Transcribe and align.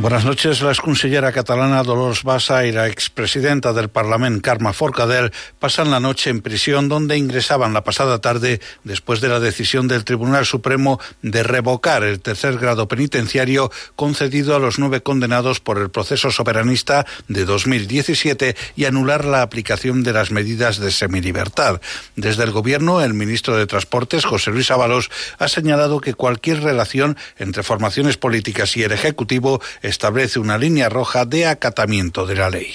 Buenas 0.00 0.24
noches. 0.24 0.62
La 0.62 0.70
exconsellera 0.70 1.32
catalana 1.32 1.82
Dolors 1.82 2.22
Bassa 2.22 2.64
y 2.64 2.70
la 2.70 2.86
expresidenta 2.86 3.72
del 3.72 3.88
Parlamento 3.88 4.42
Carme 4.42 4.72
Forcadell 4.72 5.32
pasan 5.58 5.90
la 5.90 5.98
noche 5.98 6.30
en 6.30 6.40
prisión 6.40 6.88
donde 6.88 7.16
ingresaban 7.16 7.72
la 7.72 7.82
pasada 7.82 8.20
tarde 8.20 8.60
después 8.84 9.20
de 9.20 9.26
la 9.26 9.40
decisión 9.40 9.88
del 9.88 10.04
Tribunal 10.04 10.46
Supremo 10.46 11.00
de 11.22 11.42
revocar 11.42 12.04
el 12.04 12.20
tercer 12.20 12.58
grado 12.58 12.86
penitenciario 12.86 13.72
concedido 13.96 14.54
a 14.54 14.60
los 14.60 14.78
nueve 14.78 15.00
condenados 15.00 15.58
por 15.58 15.78
el 15.78 15.90
proceso 15.90 16.30
soberanista 16.30 17.04
de 17.26 17.44
2017 17.44 18.54
y 18.76 18.84
anular 18.84 19.24
la 19.24 19.42
aplicación 19.42 20.04
de 20.04 20.12
las 20.12 20.30
medidas 20.30 20.78
de 20.78 20.92
semilibertad. 20.92 21.80
Desde 22.14 22.44
el 22.44 22.52
Gobierno, 22.52 23.00
el 23.00 23.14
ministro 23.14 23.56
de 23.56 23.66
Transportes, 23.66 24.24
José 24.24 24.52
Luis 24.52 24.70
Ábalos, 24.70 25.10
ha 25.40 25.48
señalado 25.48 26.00
que 26.00 26.14
cualquier 26.14 26.62
relación 26.62 27.16
entre 27.36 27.64
formaciones 27.64 28.16
políticas 28.16 28.76
y 28.76 28.84
el 28.84 28.92
Ejecutivo 28.92 29.60
establece 29.88 30.38
una 30.38 30.58
línea 30.58 30.88
roja 30.88 31.24
de 31.24 31.46
acatamiento 31.46 32.26
de 32.26 32.34
la 32.34 32.50
ley. 32.50 32.72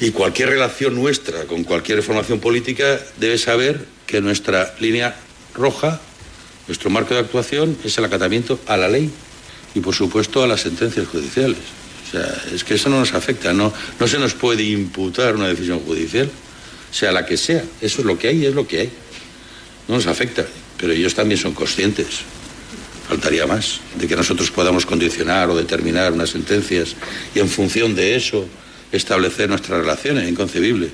Y 0.00 0.10
cualquier 0.10 0.50
relación 0.50 0.94
nuestra 0.94 1.44
con 1.44 1.64
cualquier 1.64 2.02
formación 2.02 2.40
política 2.40 3.00
debe 3.18 3.38
saber 3.38 3.84
que 4.06 4.20
nuestra 4.20 4.74
línea 4.78 5.16
roja, 5.54 6.00
nuestro 6.68 6.90
marco 6.90 7.14
de 7.14 7.20
actuación 7.20 7.76
es 7.84 7.96
el 7.98 8.04
acatamiento 8.04 8.60
a 8.66 8.76
la 8.76 8.88
ley 8.88 9.10
y 9.74 9.80
por 9.80 9.94
supuesto 9.94 10.42
a 10.42 10.46
las 10.46 10.60
sentencias 10.60 11.06
judiciales. 11.08 11.58
O 12.08 12.10
sea, 12.12 12.42
es 12.52 12.64
que 12.64 12.74
eso 12.74 12.88
no 12.88 12.98
nos 12.98 13.14
afecta, 13.14 13.52
no, 13.52 13.72
no 13.98 14.08
se 14.08 14.18
nos 14.18 14.34
puede 14.34 14.64
imputar 14.64 15.36
una 15.36 15.48
decisión 15.48 15.80
judicial, 15.80 16.28
sea 16.90 17.12
la 17.12 17.24
que 17.24 17.36
sea. 17.36 17.62
Eso 17.80 18.00
es 18.00 18.04
lo 18.04 18.18
que 18.18 18.28
hay, 18.28 18.46
es 18.46 18.54
lo 18.54 18.66
que 18.66 18.80
hay. 18.80 18.90
No 19.86 19.94
nos 19.94 20.06
afecta, 20.06 20.44
pero 20.76 20.92
ellos 20.92 21.14
también 21.14 21.40
son 21.40 21.54
conscientes 21.54 22.20
faltaría 23.10 23.44
más, 23.44 23.80
de 23.96 24.06
que 24.06 24.14
nosotros 24.14 24.52
podamos 24.52 24.86
condicionar 24.86 25.50
o 25.50 25.56
determinar 25.56 26.12
unas 26.12 26.30
sentencias 26.30 26.94
y 27.34 27.40
en 27.40 27.48
función 27.48 27.96
de 27.96 28.14
eso 28.14 28.46
establecer 28.92 29.48
nuestras 29.48 29.80
relaciones, 29.80 30.30
inconcebible. 30.30 30.90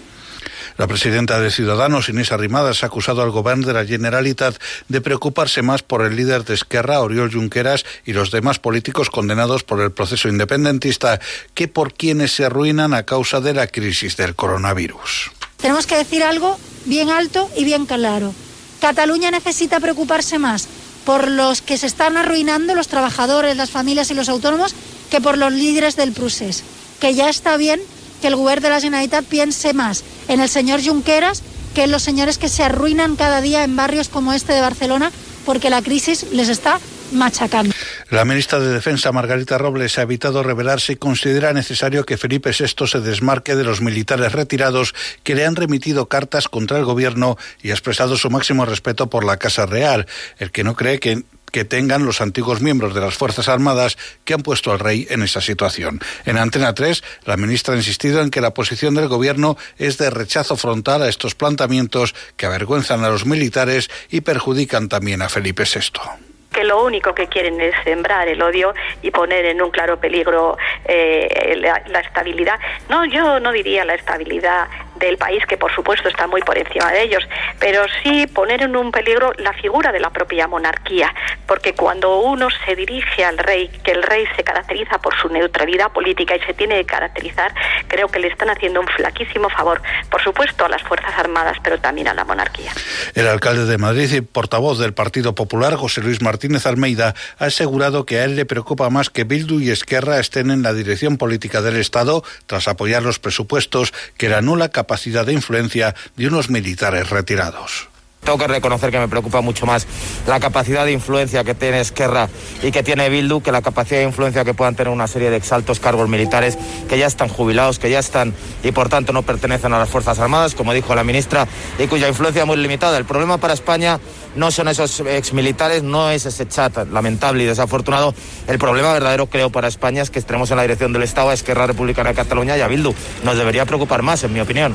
La 0.78 0.86
presidenta 0.86 1.38
de 1.40 1.50
Ciudadanos, 1.50 2.08
Inés 2.08 2.32
Arrimadas, 2.32 2.82
ha 2.82 2.86
acusado 2.86 3.22
al 3.22 3.30
gobierno 3.30 3.66
de 3.66 3.74
la 3.74 3.84
Generalitat 3.84 4.56
de 4.88 5.00
preocuparse 5.02 5.60
más 5.60 5.82
por 5.82 6.04
el 6.04 6.16
líder 6.16 6.44
de 6.44 6.54
Esquerra, 6.54 7.00
Oriol 7.00 7.32
Junqueras, 7.32 7.84
y 8.06 8.14
los 8.14 8.30
demás 8.30 8.58
políticos 8.58 9.10
condenados 9.10 9.62
por 9.62 9.82
el 9.82 9.92
proceso 9.92 10.28
independentista 10.28 11.20
que 11.54 11.68
por 11.68 11.92
quienes 11.92 12.32
se 12.32 12.46
arruinan 12.46 12.94
a 12.94 13.04
causa 13.04 13.40
de 13.40 13.52
la 13.52 13.66
crisis 13.66 14.16
del 14.16 14.34
coronavirus. 14.34 15.32
Tenemos 15.58 15.86
que 15.86 15.96
decir 15.96 16.22
algo 16.22 16.58
bien 16.86 17.10
alto 17.10 17.50
y 17.56 17.64
bien 17.64 17.84
claro. 17.84 18.34
Cataluña 18.80 19.30
necesita 19.30 19.80
preocuparse 19.80 20.38
más 20.38 20.68
por 21.06 21.28
los 21.28 21.62
que 21.62 21.78
se 21.78 21.86
están 21.86 22.16
arruinando, 22.18 22.74
los 22.74 22.88
trabajadores, 22.88 23.56
las 23.56 23.70
familias 23.70 24.10
y 24.10 24.14
los 24.14 24.28
autónomos, 24.28 24.74
que 25.08 25.20
por 25.20 25.38
los 25.38 25.52
líderes 25.52 25.96
del 25.96 26.12
procés. 26.12 26.64
Que 27.00 27.14
ya 27.14 27.30
está 27.30 27.56
bien 27.56 27.80
que 28.20 28.26
el 28.26 28.36
gobierno 28.36 28.68
de 28.68 28.74
la 28.74 28.80
Generalitat 28.80 29.24
piense 29.24 29.72
más 29.72 30.02
en 30.28 30.40
el 30.40 30.48
señor 30.48 30.84
Junqueras 30.84 31.42
que 31.74 31.84
en 31.84 31.92
los 31.92 32.02
señores 32.02 32.38
que 32.38 32.48
se 32.48 32.64
arruinan 32.64 33.16
cada 33.16 33.40
día 33.40 33.62
en 33.62 33.76
barrios 33.76 34.08
como 34.08 34.32
este 34.32 34.52
de 34.52 34.62
Barcelona 34.62 35.12
porque 35.44 35.70
la 35.70 35.82
crisis 35.82 36.26
les 36.32 36.48
está 36.48 36.80
machacando. 37.12 37.74
La 38.10 38.24
ministra 38.24 38.58
de 38.58 38.72
Defensa, 38.72 39.12
Margarita 39.12 39.58
Robles, 39.58 39.98
ha 39.98 40.02
evitado 40.02 40.42
revelarse 40.42 40.94
y 40.94 40.96
considera 40.96 41.52
necesario 41.52 42.04
que 42.04 42.16
Felipe 42.16 42.50
VI 42.58 42.86
se 42.86 43.00
desmarque 43.00 43.56
de 43.56 43.64
los 43.64 43.80
militares 43.80 44.32
retirados 44.32 44.94
que 45.22 45.34
le 45.34 45.44
han 45.44 45.56
remitido 45.56 46.06
cartas 46.06 46.48
contra 46.48 46.78
el 46.78 46.84
gobierno 46.84 47.36
y 47.62 47.70
ha 47.70 47.74
expresado 47.74 48.16
su 48.16 48.30
máximo 48.30 48.64
respeto 48.64 49.08
por 49.08 49.24
la 49.24 49.36
Casa 49.36 49.66
Real. 49.66 50.06
El 50.38 50.50
que 50.50 50.64
no 50.64 50.74
cree 50.74 51.00
que 51.00 51.24
que 51.52 51.64
tengan 51.64 52.04
los 52.04 52.20
antiguos 52.20 52.60
miembros 52.60 52.94
de 52.94 53.00
las 53.00 53.14
Fuerzas 53.14 53.48
Armadas 53.48 53.96
que 54.24 54.34
han 54.34 54.42
puesto 54.42 54.72
al 54.72 54.78
rey 54.78 55.06
en 55.08 55.22
esa 55.22 55.40
situación. 55.40 56.00
En 56.26 56.36
Antena 56.36 56.74
3, 56.74 57.02
la 57.24 57.38
ministra 57.38 57.72
ha 57.72 57.78
insistido 57.78 58.20
en 58.20 58.30
que 58.30 58.42
la 58.42 58.52
posición 58.52 58.94
del 58.94 59.08
Gobierno 59.08 59.56
es 59.78 59.96
de 59.96 60.10
rechazo 60.10 60.56
frontal 60.56 61.02
a 61.02 61.08
estos 61.08 61.34
planteamientos 61.34 62.14
que 62.36 62.44
avergüenzan 62.44 63.04
a 63.04 63.08
los 63.08 63.24
militares 63.24 63.88
y 64.10 64.20
perjudican 64.20 64.88
también 64.88 65.22
a 65.22 65.30
Felipe 65.30 65.62
VI 65.62 66.26
que 66.56 66.64
lo 66.64 66.82
único 66.82 67.14
que 67.14 67.26
quieren 67.26 67.60
es 67.60 67.74
sembrar 67.84 68.26
el 68.28 68.40
odio 68.40 68.74
y 69.02 69.10
poner 69.10 69.44
en 69.44 69.60
un 69.60 69.70
claro 69.70 70.00
peligro 70.00 70.56
eh, 70.86 71.54
la, 71.58 72.00
estabilidad. 72.00 72.58
No, 72.88 73.04
yo 73.04 73.38
no 73.40 73.52
diría 73.52 73.84
la 73.84 73.94
estabilidad 73.94 74.66
del 74.98 75.16
país, 75.16 75.44
que 75.46 75.56
por 75.56 75.74
supuesto 75.74 76.08
está 76.08 76.26
muy 76.26 76.42
por 76.42 76.58
encima 76.58 76.90
de 76.90 77.02
ellos, 77.02 77.22
pero 77.58 77.84
sí 78.02 78.26
poner 78.26 78.62
en 78.62 78.76
un 78.76 78.90
peligro 78.92 79.32
la 79.38 79.52
figura 79.52 79.92
de 79.92 80.00
la 80.00 80.10
propia 80.10 80.46
monarquía, 80.46 81.14
porque 81.46 81.74
cuando 81.74 82.20
uno 82.20 82.48
se 82.64 82.74
dirige 82.74 83.24
al 83.24 83.38
rey, 83.38 83.68
que 83.84 83.92
el 83.92 84.02
rey 84.02 84.24
se 84.36 84.42
caracteriza 84.42 84.98
por 84.98 85.14
su 85.20 85.28
neutralidad 85.28 85.92
política 85.92 86.36
y 86.36 86.40
se 86.40 86.54
tiene 86.54 86.76
que 86.78 86.86
caracterizar, 86.86 87.52
creo 87.88 88.08
que 88.08 88.18
le 88.18 88.28
están 88.28 88.50
haciendo 88.50 88.80
un 88.80 88.86
flaquísimo 88.88 89.50
favor, 89.50 89.82
por 90.10 90.22
supuesto 90.22 90.64
a 90.64 90.68
las 90.68 90.82
Fuerzas 90.82 91.12
Armadas, 91.18 91.56
pero 91.62 91.78
también 91.78 92.08
a 92.08 92.14
la 92.14 92.24
monarquía. 92.24 92.72
El 93.14 93.26
alcalde 93.28 93.66
de 93.66 93.78
Madrid 93.78 94.12
y 94.12 94.20
portavoz 94.20 94.78
del 94.78 94.94
Partido 94.94 95.34
Popular, 95.34 95.76
José 95.76 96.00
Luis 96.00 96.22
Martínez 96.22 96.66
Almeida, 96.66 97.14
ha 97.38 97.44
asegurado 97.44 98.06
que 98.06 98.20
a 98.20 98.24
él 98.24 98.36
le 98.36 98.46
preocupa 98.46 98.90
más 98.90 99.10
que 99.10 99.24
Bildu 99.24 99.60
y 99.60 99.70
Esquerra 99.70 100.18
estén 100.18 100.50
en 100.50 100.62
la 100.62 100.72
dirección 100.72 101.16
política 101.16 101.62
del 101.62 101.76
Estado 101.76 102.22
tras 102.46 102.68
apoyar 102.68 103.02
los 103.02 103.18
presupuestos 103.18 103.92
que 104.16 104.28
la 104.28 104.40
nula 104.40 104.70
capacidad 104.70 104.85
capacidad 104.86 105.26
de 105.26 105.32
influencia 105.32 105.96
de 106.16 106.28
unos 106.28 106.48
militares 106.48 107.10
retirados. 107.10 107.88
Tengo 108.26 108.38
que 108.38 108.48
reconocer 108.48 108.90
que 108.90 108.98
me 108.98 109.06
preocupa 109.06 109.40
mucho 109.40 109.66
más 109.66 109.86
la 110.26 110.40
capacidad 110.40 110.84
de 110.84 110.90
influencia 110.90 111.44
que 111.44 111.54
tiene 111.54 111.78
Esquerra 111.78 112.28
y 112.60 112.72
que 112.72 112.82
tiene 112.82 113.08
Bildu 113.08 113.40
que 113.40 113.52
la 113.52 113.62
capacidad 113.62 114.00
de 114.00 114.04
influencia 114.04 114.44
que 114.44 114.52
puedan 114.52 114.74
tener 114.74 114.92
una 114.92 115.06
serie 115.06 115.30
de 115.30 115.36
exaltos 115.36 115.78
cargos 115.78 116.08
militares 116.08 116.58
que 116.88 116.98
ya 116.98 117.06
están 117.06 117.28
jubilados, 117.28 117.78
que 117.78 117.88
ya 117.88 118.00
están 118.00 118.34
y 118.64 118.72
por 118.72 118.88
tanto 118.88 119.12
no 119.12 119.22
pertenecen 119.22 119.72
a 119.72 119.78
las 119.78 119.88
Fuerzas 119.88 120.18
Armadas, 120.18 120.56
como 120.56 120.72
dijo 120.72 120.92
la 120.96 121.04
ministra, 121.04 121.46
y 121.78 121.86
cuya 121.86 122.08
influencia 122.08 122.42
es 122.42 122.48
muy 122.48 122.56
limitada. 122.56 122.98
El 122.98 123.04
problema 123.04 123.38
para 123.38 123.54
España 123.54 124.00
no 124.34 124.50
son 124.50 124.66
esos 124.66 124.98
exmilitares, 124.98 125.84
no 125.84 126.10
es 126.10 126.26
ese 126.26 126.48
chat 126.48 126.76
lamentable 126.90 127.44
y 127.44 127.46
desafortunado. 127.46 128.12
El 128.48 128.58
problema 128.58 128.92
verdadero, 128.92 129.26
creo, 129.26 129.50
para 129.50 129.68
España 129.68 130.02
es 130.02 130.10
que 130.10 130.18
estemos 130.18 130.50
en 130.50 130.56
la 130.56 130.62
dirección 130.62 130.92
del 130.92 131.04
Estado 131.04 131.30
a 131.30 131.34
Esquerra 131.34 131.68
Republicana 131.68 132.08
de 132.08 132.16
Cataluña 132.16 132.58
y 132.58 132.60
a 132.60 132.66
Bildu. 132.66 132.92
Nos 133.22 133.38
debería 133.38 133.64
preocupar 133.66 134.02
más, 134.02 134.24
en 134.24 134.32
mi 134.32 134.40
opinión. 134.40 134.74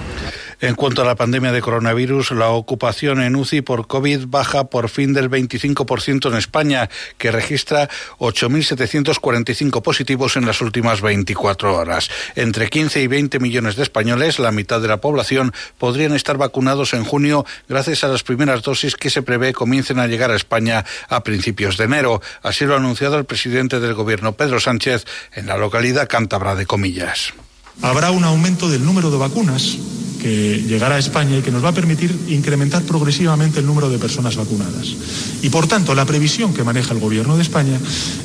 En 0.61 0.75
cuanto 0.75 1.01
a 1.01 1.05
la 1.05 1.15
pandemia 1.15 1.51
de 1.51 1.59
coronavirus, 1.59 2.31
la 2.31 2.49
ocupación 2.49 3.19
en 3.19 3.35
UCI 3.35 3.61
por 3.61 3.87
COVID 3.87 4.25
baja 4.27 4.65
por 4.65 4.89
fin 4.89 5.11
del 5.11 5.27
25% 5.27 6.29
en 6.29 6.37
España, 6.37 6.87
que 7.17 7.31
registra 7.31 7.89
8.745 8.19 9.81
positivos 9.81 10.37
en 10.37 10.45
las 10.45 10.61
últimas 10.61 11.01
24 11.01 11.75
horas. 11.75 12.11
Entre 12.35 12.69
15 12.69 13.01
y 13.01 13.07
20 13.07 13.39
millones 13.39 13.75
de 13.75 13.81
españoles, 13.81 14.37
la 14.37 14.51
mitad 14.51 14.79
de 14.79 14.87
la 14.87 15.01
población, 15.01 15.51
podrían 15.79 16.13
estar 16.13 16.37
vacunados 16.37 16.93
en 16.93 17.05
junio 17.05 17.43
gracias 17.67 18.03
a 18.03 18.09
las 18.09 18.21
primeras 18.21 18.61
dosis 18.61 18.95
que 18.95 19.09
se 19.09 19.23
prevé 19.23 19.53
comiencen 19.53 19.97
a 19.97 20.05
llegar 20.05 20.29
a 20.29 20.35
España 20.35 20.85
a 21.09 21.23
principios 21.23 21.77
de 21.77 21.85
enero. 21.85 22.21
Así 22.43 22.65
lo 22.65 22.75
ha 22.75 22.77
anunciado 22.77 23.17
el 23.17 23.25
presidente 23.25 23.79
del 23.79 23.95
Gobierno, 23.95 24.33
Pedro 24.33 24.59
Sánchez, 24.59 25.05
en 25.33 25.47
la 25.47 25.57
localidad 25.57 26.07
cántabra 26.07 26.53
de 26.53 26.67
Comillas. 26.67 27.33
Habrá 27.81 28.11
un 28.11 28.23
aumento 28.23 28.69
del 28.69 28.85
número 28.85 29.09
de 29.09 29.17
vacunas 29.17 29.77
que 30.21 30.63
llegará 30.67 30.95
a 30.95 30.99
España 30.99 31.37
y 31.37 31.41
que 31.41 31.49
nos 31.49 31.65
va 31.65 31.69
a 31.69 31.73
permitir 31.73 32.15
incrementar 32.27 32.83
progresivamente 32.83 33.59
el 33.59 33.65
número 33.65 33.89
de 33.89 33.97
personas 33.97 34.35
vacunadas. 34.35 34.95
Y 35.41 35.49
por 35.49 35.67
tanto, 35.67 35.95
la 35.95 36.05
previsión 36.05 36.53
que 36.53 36.63
maneja 36.63 36.93
el 36.93 36.99
Gobierno 36.99 37.35
de 37.35 37.41
España 37.41 37.79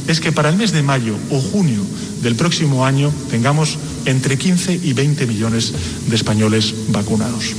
es 0.07 0.21
que 0.21 0.33
para 0.33 0.51
el 0.51 0.57
mes 0.57 0.73
de 0.73 0.83
mayo 0.83 1.17
o 1.31 1.41
junio 1.41 1.81
del 2.23 2.37
próximo 2.37 2.85
año 2.85 3.11
tengamos 3.31 3.79
entre 4.05 4.37
15 4.37 4.81
y 4.83 4.93
20 4.93 5.27
millones 5.27 5.73
de 6.07 6.17
españoles 6.17 6.75
vacunados 6.89 7.55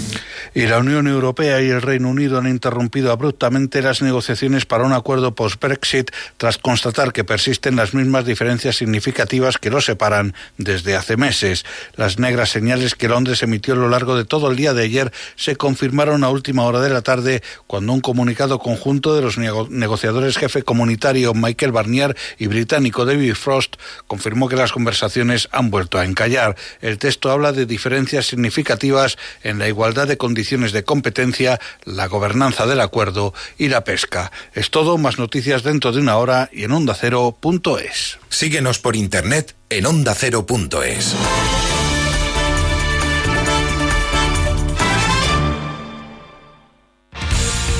y 0.58 0.66
la 0.66 0.80
Unión 0.80 1.06
Europea 1.06 1.62
y 1.62 1.70
el 1.70 1.84
Reino 1.84 2.10
Unido 2.10 2.40
han 2.40 2.48
interrumpido 2.48 3.12
abruptamente 3.12 3.84
las 3.84 4.02
negociaciones 4.02 4.66
para 4.66 4.86
un 4.86 4.92
acuerdo 4.92 5.36
post-Brexit 5.36 6.10
tras 6.38 6.58
constatar 6.58 7.14
que 7.14 7.24
persisten 7.24 7.76
las 7.76 7.94
mismas 7.94 8.26
diferencias 8.26 8.76
significativas 8.76 9.60
que 9.60 9.70
los 9.70 9.86
separan 9.86 10.34
desde 10.58 10.96
hace 10.96 11.16
meses. 11.16 11.64
Las 11.96 12.18
negras 12.18 12.50
señales 12.50 12.96
que 12.96 13.08
Londres 13.08 13.44
emitió 13.44 13.76
a 13.76 13.78
lo 13.78 13.88
largo 13.88 14.18
de 14.18 14.26
todo 14.26 14.50
el 14.50 14.58
día 14.58 14.74
de 14.74 14.82
ayer 14.82 15.12
se 15.36 15.58
confirmaron 15.58 16.24
a 16.24 16.32
última 16.32 16.64
hora 16.64 16.80
de 16.82 16.90
la 16.90 17.04
tarde 17.04 17.44
cuando 17.68 17.94
un 17.94 18.02
comunicado 18.02 18.58
conjunto 18.58 19.16
de 19.16 19.22
los 19.22 19.38
negociadores 19.38 20.40
jefe 20.40 20.64
comunitario 20.64 21.36
Michael 21.36 21.72
Barnier 21.72 22.18
y 22.40 22.48
británico 22.48 23.06
David 23.06 23.36
Frost 23.36 23.76
confirmó 24.08 24.50
que 24.50 24.56
las 24.56 24.72
conversaciones 24.72 25.50
han 25.52 25.70
vuelto 25.70 26.00
a 26.00 26.06
encallar. 26.06 26.56
El 26.82 26.98
texto 26.98 27.30
habla 27.30 27.52
de 27.52 27.68
diferencias 27.68 28.26
significativas 28.26 29.20
en 29.44 29.60
la 29.60 29.68
igualdad 29.68 30.08
de 30.08 30.18
condiciones 30.18 30.47
condiciones 30.48 30.72
de 30.72 30.86
competencia, 30.86 31.60
la 31.84 32.08
gobernanza 32.08 32.66
del 32.66 32.80
acuerdo 32.80 33.34
y 33.58 33.68
la 33.68 33.84
pesca. 33.84 34.32
Es 34.54 34.72
todo, 34.72 34.98
más 34.98 35.20
noticias 35.20 35.62
dentro 35.62 35.92
de 35.92 36.00
una 36.00 36.16
hora 36.16 36.50
y 36.54 36.64
en 36.64 36.72
ondacero.es. 36.72 38.18
Síguenos 38.30 38.80
por 38.80 38.96
internet 38.96 39.56
en 39.70 39.86
ondacero.es. 39.86 41.16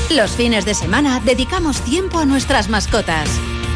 Los 0.10 0.32
fines 0.32 0.66
de 0.66 0.74
semana 0.74 1.22
dedicamos 1.24 1.80
tiempo 1.86 2.20
a 2.20 2.26
nuestras 2.26 2.68
mascotas. 2.68 3.30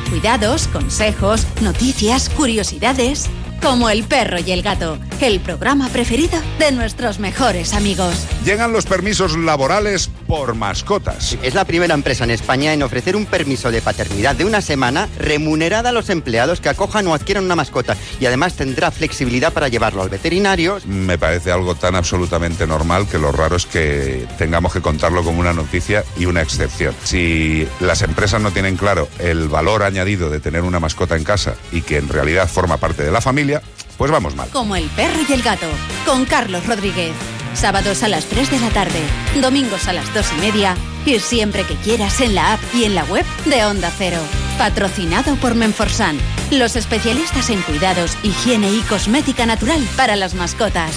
Cuidados, 0.10 0.68
consejos, 0.68 1.48
noticias, 1.62 2.28
curiosidades 2.30 3.30
como 3.62 3.90
El 3.90 4.04
perro 4.04 4.40
y 4.40 4.52
el 4.52 4.64
gato, 4.64 4.98
el 5.22 5.40
programa 5.40 5.88
preferido 5.90 6.40
de 6.58 6.72
nuestros 6.72 7.20
mejores 7.20 7.74
amigos. 7.74 8.14
Llegan 8.44 8.74
los 8.74 8.86
permisos 8.86 9.38
laborales 9.38 10.10
por 10.28 10.56
mascotas. 10.56 11.38
Es 11.44 11.54
la 11.54 11.66
primera 11.66 11.94
empresa 11.94 12.24
en 12.24 12.32
España 12.32 12.74
en 12.74 12.82
ofrecer 12.82 13.16
un 13.16 13.26
permiso 13.26 13.70
de 13.70 13.82
paternidad 13.82 14.36
de 14.36 14.46
una 14.46 14.62
semana 14.62 15.08
remunerada 15.20 15.90
a 15.90 15.92
los 15.92 16.10
empleados 16.10 16.60
que 16.60 16.70
acojan 16.70 17.06
o 17.08 17.14
adquieran 17.14 17.46
una 17.46 17.56
mascota 17.56 17.96
y 18.20 18.26
además 18.26 18.56
tendrá 18.56 18.92
flexibilidad 18.92 19.54
para 19.54 19.68
llevarlo 19.68 20.02
al 20.02 20.10
veterinario. 20.10 20.80
Me 20.86 21.18
parece 21.18 21.52
algo 21.52 21.76
tan 21.76 21.96
absolutamente 21.96 22.66
normal 22.66 23.08
que 23.08 23.20
lo 23.20 23.32
raro 23.32 23.58
es 23.58 23.66
que 23.66 24.26
tengamos 24.38 24.74
que 24.74 24.82
contarlo 24.82 25.24
como 25.24 25.40
una 25.40 25.54
noticia 25.54 26.04
y 26.18 26.26
una 26.26 26.42
excepción. 26.42 26.96
Si 27.04 27.68
las 27.80 28.02
empresas 28.02 28.42
no 28.42 28.52
tienen 28.52 28.78
claro 28.78 29.08
el 29.20 29.50
valor 29.50 29.84
añadido 29.84 30.30
de 30.30 30.40
tener 30.40 30.64
una 30.64 30.80
mascota 30.80 31.16
en 31.16 31.24
casa 31.24 31.56
y 31.72 31.82
que 31.82 31.98
en 31.98 32.10
realidad 32.10 32.48
forma 32.48 32.78
parte 32.78 33.04
de 33.04 33.12
la 33.12 33.22
familia, 33.22 33.51
pues 33.98 34.12
vamos 34.12 34.36
mal. 34.36 34.50
Como 34.50 34.76
el 34.76 34.86
perro 34.90 35.20
y 35.28 35.34
el 35.34 35.42
gato, 35.42 35.68
con 36.06 36.26
Carlos 36.26 36.66
Rodríguez. 36.66 37.14
Sábados 37.54 38.04
a 38.04 38.08
las 38.08 38.26
3 38.26 38.50
de 38.50 38.60
la 38.60 38.70
tarde, 38.70 39.02
domingos 39.42 39.88
a 39.88 39.94
las 39.94 40.14
2 40.14 40.26
y 40.38 40.42
media 40.42 40.76
y 41.06 41.20
siempre 41.20 41.64
que 41.66 41.76
quieras 41.76 42.22
en 42.22 42.36
la 42.36 42.54
app 42.54 42.60
y 42.74 42.86
en 42.86 42.96
la 42.96 43.04
web 43.06 43.26
de 43.46 43.66
Onda 43.66 43.92
Cero. 43.98 44.20
Patrocinado 44.58 45.36
por 45.36 45.56
Menforsan, 45.56 46.18
los 46.52 46.76
especialistas 46.76 47.50
en 47.50 47.62
cuidados, 47.64 48.18
higiene 48.24 48.72
y 48.72 48.82
cosmética 48.82 49.46
natural 49.46 49.86
para 49.98 50.16
las 50.16 50.34
mascotas. 50.34 50.94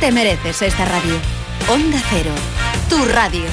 Te 0.00 0.12
mereces 0.12 0.62
esta 0.62 0.84
radio. 0.84 1.14
Onda 1.68 2.00
Cero, 2.10 2.32
tu 2.88 3.04
radio. 3.04 3.44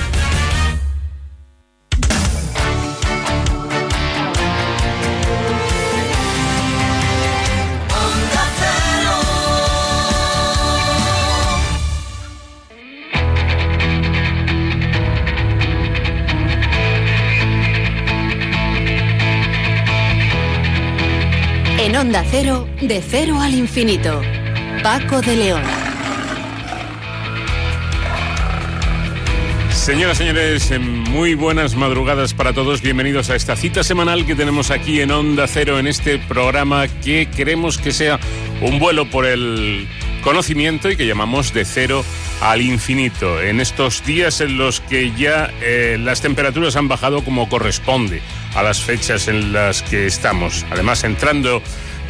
Onda 22.00 22.24
Cero, 22.30 22.68
de 22.80 23.02
cero 23.02 23.40
al 23.42 23.56
infinito. 23.56 24.22
Paco 24.84 25.20
de 25.20 25.36
León. 25.36 25.64
Señoras, 29.72 30.20
señores, 30.20 30.70
eh, 30.70 30.78
muy 30.78 31.34
buenas 31.34 31.76
madrugadas 31.76 32.36
para 32.36 32.54
todos. 32.54 32.84
Bienvenidos 32.84 33.32
a 33.32 33.36
esta 33.36 33.56
cita 33.56 33.84
semanal 33.84 34.28
que 34.28 34.36
tenemos 34.36 34.70
aquí 34.70 35.02
en 35.02 35.10
Onda 35.10 35.48
Cero, 35.48 35.80
en 35.80 35.88
este 35.88 36.20
programa 36.20 36.88
que 36.88 37.30
queremos 37.36 37.80
que 37.80 37.92
sea 37.92 38.20
un 38.62 38.78
vuelo 38.78 39.10
por 39.10 39.26
el 39.26 39.88
conocimiento 40.22 40.92
y 40.92 40.98
que 40.98 41.08
llamamos 41.08 41.52
de 41.54 41.66
cero 41.66 42.04
al 42.42 42.62
infinito. 42.62 43.42
En 43.42 43.60
estos 43.60 44.06
días 44.06 44.40
en 44.42 44.58
los 44.58 44.82
que 44.82 45.14
ya 45.18 45.50
eh, 45.62 45.98
las 46.00 46.22
temperaturas 46.22 46.76
han 46.76 46.88
bajado 46.88 47.24
como 47.24 47.50
corresponde 47.50 48.22
a 48.54 48.62
las 48.62 48.82
fechas 48.82 49.28
en 49.28 49.54
las 49.54 49.82
que 49.82 50.06
estamos. 50.06 50.66
Además, 50.70 51.04
entrando 51.04 51.64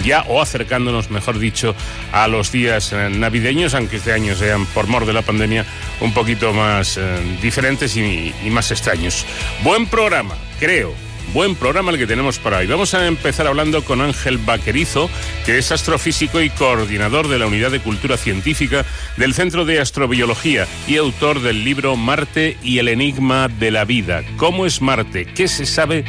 ya 0.03 0.21
o 0.27 0.41
acercándonos, 0.41 1.09
mejor 1.09 1.39
dicho, 1.39 1.75
a 2.11 2.27
los 2.27 2.51
días 2.51 2.93
eh, 2.93 3.09
navideños, 3.09 3.73
aunque 3.73 3.97
este 3.97 4.13
año 4.13 4.35
sean 4.35 4.65
por 4.67 4.87
mor 4.87 5.05
de 5.05 5.13
la 5.13 5.21
pandemia 5.21 5.65
un 6.01 6.13
poquito 6.13 6.53
más 6.53 6.97
eh, 6.97 7.01
diferentes 7.41 7.95
y 7.95 8.33
más 8.49 8.71
extraños. 8.71 9.25
Buen 9.63 9.87
programa, 9.87 10.35
creo 10.59 11.07
buen 11.33 11.55
programa 11.55 11.91
el 11.91 11.97
que 11.97 12.07
tenemos 12.07 12.39
para 12.39 12.57
hoy. 12.57 12.67
Vamos 12.67 12.93
a 12.93 13.05
empezar 13.07 13.47
hablando 13.47 13.83
con 13.83 14.01
Ángel 14.01 14.37
Vaquerizo, 14.37 15.09
que 15.45 15.57
es 15.57 15.71
astrofísico 15.71 16.41
y 16.41 16.49
coordinador 16.49 17.27
de 17.27 17.39
la 17.39 17.47
Unidad 17.47 17.71
de 17.71 17.79
Cultura 17.79 18.17
Científica 18.17 18.85
del 19.17 19.33
Centro 19.33 19.65
de 19.65 19.79
Astrobiología 19.79 20.67
y 20.87 20.97
autor 20.97 21.41
del 21.41 21.63
libro 21.63 21.95
Marte 21.95 22.57
y 22.63 22.79
el 22.79 22.87
Enigma 22.87 23.49
de 23.49 23.71
la 23.71 23.85
Vida. 23.85 24.23
¿Cómo 24.37 24.65
es 24.65 24.81
Marte? 24.81 25.25
¿Qué 25.25 25.47
se 25.47 25.65
sabe 25.65 26.05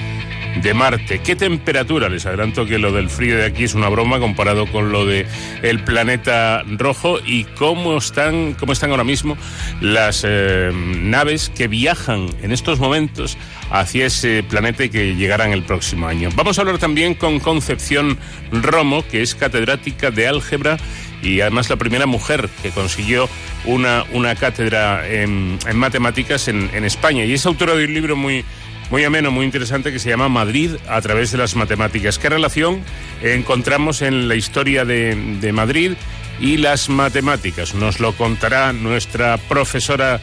de 0.63 0.75
Marte. 0.75 1.21
¿Qué 1.21 1.37
temperatura? 1.37 2.09
Les 2.09 2.27
adelanto 2.27 2.67
que 2.67 2.79
lo 2.79 2.93
del 2.93 3.11
frío 3.11 3.37
de 3.37 3.47
aquí 3.47 3.65
es 3.65 3.75
una 3.75 3.89
broma 3.89 4.19
comparado 4.19 4.67
con 4.67 4.91
lo 4.91 5.07
de 5.07 5.27
el 5.63 5.81
planeta 5.85 6.65
rojo 6.77 7.19
y 7.25 7.45
cómo 7.45 7.97
están, 7.97 8.55
cómo 8.55 8.73
están 8.73 8.91
ahora 8.91 9.05
mismo 9.05 9.37
las 9.81 10.25
eh, 10.27 10.71
naves 10.73 11.51
que 11.55 11.69
viajan 11.69 12.29
en 12.43 12.53
estos 12.53 12.81
momentos 12.81 13.37
hacia 13.71 14.07
ese 14.07 14.43
planeta 14.43 14.85
y 14.85 14.89
que 14.89 15.15
llegarán 15.15 15.53
el 15.53 15.63
próximo 15.63 16.07
año. 16.07 16.31
Vamos 16.35 16.59
a 16.59 16.63
hablar 16.63 16.79
también 16.79 17.15
con 17.15 17.41
Concepción 17.41 18.19
Romo, 18.51 19.07
que 19.07 19.23
es 19.23 19.35
catedrática 19.35 20.11
de 20.11 20.29
álgebra 20.29 20.77
y 21.23 21.41
además 21.41 21.69
la 21.69 21.77
primera 21.77 22.07
mujer 22.07 22.49
que 22.63 22.71
consiguió 22.71 23.29
una, 23.65 24.05
una 24.13 24.35
cátedra 24.35 25.09
en, 25.09 25.59
matemáticas 25.75 26.49
en, 26.49 26.71
en 26.73 26.85
España. 26.85 27.25
Y 27.25 27.35
es 27.35 27.45
autora 27.47 27.75
de 27.75 27.85
un 27.85 27.95
libro 27.95 28.17
muy 28.17 28.45
muy 28.91 29.05
ameno, 29.05 29.31
muy 29.31 29.45
interesante 29.45 29.93
que 29.93 29.99
se 29.99 30.09
llama 30.09 30.29
Madrid 30.29 30.73
a 30.89 31.01
través 31.01 31.33
de 31.33 31.39
las 31.39 31.57
matemáticas. 31.57 32.19
¿Qué 32.19 32.29
relación 32.29 32.83
encontramos 33.23 34.03
en 34.03 34.29
la 34.29 34.35
historia 34.35 34.85
de, 34.85 35.15
de 35.41 35.53
Madrid 35.53 35.93
y 36.41 36.57
las 36.57 36.89
matemáticas? 36.89 37.75
Nos 37.75 38.01
lo 38.01 38.13
contará 38.13 38.73
nuestra 38.73 39.37
profesora 39.37 40.21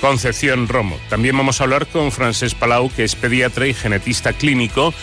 Concepción 0.00 0.68
Romo. 0.68 0.98
También 1.08 1.36
vamos 1.36 1.60
a 1.60 1.64
hablar 1.64 1.86
con 1.86 2.12
Francés 2.12 2.54
Palau, 2.54 2.90
que 2.94 3.04
es 3.04 3.14
pediatra 3.16 3.66
y 3.66 3.74
genetista 3.74 4.32
clínico 4.32 4.94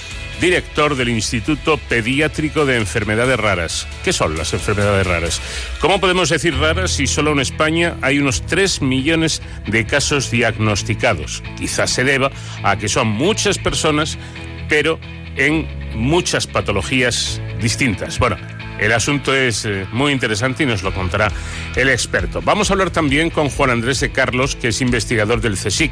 director 0.44 0.98
del 0.98 1.08
Instituto 1.08 1.78
Pediátrico 1.78 2.66
de 2.66 2.76
Enfermedades 2.76 3.40
Raras. 3.40 3.88
¿Qué 4.04 4.12
son 4.12 4.38
las 4.38 4.52
enfermedades 4.52 5.08
raras? 5.08 5.42
¿Cómo 5.80 6.02
podemos 6.02 6.28
decir 6.28 6.54
raras 6.58 6.92
si 6.92 7.08
solo 7.08 7.32
en 7.32 7.40
España 7.40 7.96
hay 8.02 8.20
unos 8.20 8.46
3 8.46 8.82
millones 8.82 9.42
de 9.68 9.86
casos 9.86 10.32
diagnosticados? 10.32 11.42
Quizás 11.58 11.92
se 11.92 12.04
deba 12.04 12.30
a 12.62 12.78
que 12.78 12.90
son 12.90 13.08
muchas 13.08 13.58
personas, 13.58 14.18
pero 14.68 15.00
en 15.38 15.66
muchas 15.96 16.46
patologías 16.46 17.42
distintas. 17.62 18.20
Bueno, 18.20 18.36
el 18.84 18.92
asunto 18.92 19.34
es 19.34 19.66
eh, 19.66 19.86
muy 19.92 20.12
interesante 20.12 20.64
y 20.64 20.66
nos 20.66 20.84
lo 20.84 20.94
contará 20.94 21.32
el 21.76 21.90
experto. 21.90 22.42
Vamos 22.42 22.70
a 22.70 22.74
hablar 22.74 22.92
también 22.92 23.30
con 23.30 23.50
Juan 23.50 23.70
Andrés 23.70 24.02
de 24.02 24.12
Carlos, 24.12 24.56
que 24.56 24.70
es 24.70 24.82
investigador 24.82 25.40
del 25.40 25.54
CSIC 25.54 25.92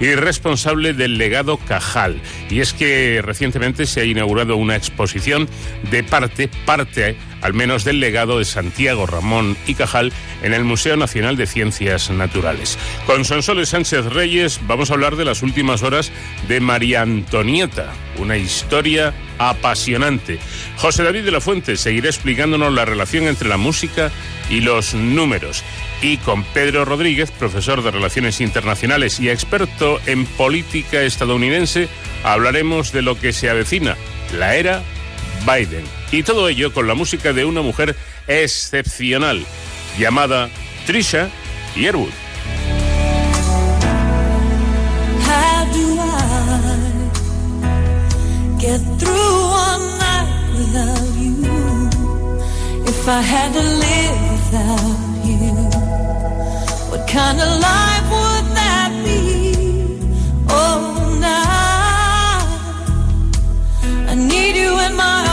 y 0.00 0.14
responsable 0.14 0.92
del 0.92 1.18
legado 1.18 1.56
Cajal. 1.56 2.20
Y 2.50 2.60
es 2.60 2.72
que 2.72 3.20
recientemente 3.22 3.86
se 3.86 4.00
ha 4.00 4.04
inaugurado 4.04 4.56
una 4.56 4.74
exposición 4.76 5.48
de 5.90 6.02
parte, 6.02 6.50
parte 6.66 7.16
al 7.42 7.54
menos 7.54 7.84
del 7.84 8.00
legado 8.00 8.38
de 8.38 8.44
Santiago 8.44 9.06
Ramón 9.06 9.56
y 9.66 9.74
Cajal 9.74 10.12
en 10.42 10.54
el 10.54 10.64
Museo 10.64 10.96
Nacional 10.96 11.36
de 11.36 11.46
Ciencias 11.46 12.10
Naturales. 12.10 12.78
Con 13.06 13.24
Sonsoles 13.24 13.70
Sánchez 13.70 14.06
Reyes 14.06 14.60
vamos 14.66 14.90
a 14.90 14.94
hablar 14.94 15.16
de 15.16 15.24
las 15.24 15.42
últimas 15.42 15.82
horas 15.82 16.10
de 16.48 16.60
María 16.60 17.02
Antonieta, 17.02 17.92
una 18.18 18.36
historia 18.36 19.12
apasionante. 19.38 20.38
José 20.76 21.02
David 21.02 21.24
de 21.24 21.32
la 21.32 21.40
Fuente 21.40 21.76
seguirá 21.76 22.08
explicándonos 22.08 22.72
la 22.72 22.84
relación 22.84 23.24
entre 23.24 23.48
la 23.48 23.56
música 23.56 24.10
y 24.48 24.60
los 24.60 24.94
números. 24.94 25.64
Y 26.00 26.16
con 26.18 26.44
Pedro 26.44 26.84
Rodríguez, 26.84 27.30
profesor 27.30 27.82
de 27.82 27.90
Relaciones 27.90 28.40
Internacionales 28.40 29.20
y 29.20 29.30
experto 29.30 30.00
en 30.06 30.26
política 30.26 31.02
estadounidense, 31.02 31.88
hablaremos 32.24 32.92
de 32.92 33.02
lo 33.02 33.18
que 33.18 33.32
se 33.32 33.48
avecina, 33.50 33.96
la 34.36 34.56
era 34.56 34.82
Biden. 35.46 35.84
Y 36.10 36.22
todo 36.22 36.48
ello 36.48 36.72
con 36.72 36.86
la 36.86 36.94
música 36.94 37.32
de 37.32 37.44
una 37.44 37.62
mujer 37.62 37.96
excepcional 38.26 39.44
llamada 39.98 40.50
Trisha 40.86 41.30
Yearwood. 41.76 42.12
get 48.62 48.80
through 49.00 49.38
one 49.66 49.84
night 50.06 50.30
without 50.56 51.08
you? 51.22 51.34
If 52.92 53.00
I 53.08 53.20
had 53.34 53.50
to 53.58 53.64
live 53.86 54.18
without 54.34 55.00
you, 55.28 55.48
what 56.90 57.04
kind 57.18 57.38
of 57.44 57.50
life 57.70 58.06
would 58.16 58.46
that 58.60 58.90
be? 59.04 59.20
Oh, 60.48 60.78
now 61.18 62.36
I 64.10 64.14
need 64.14 64.54
you 64.62 64.72
in 64.86 64.92
my 65.04 65.31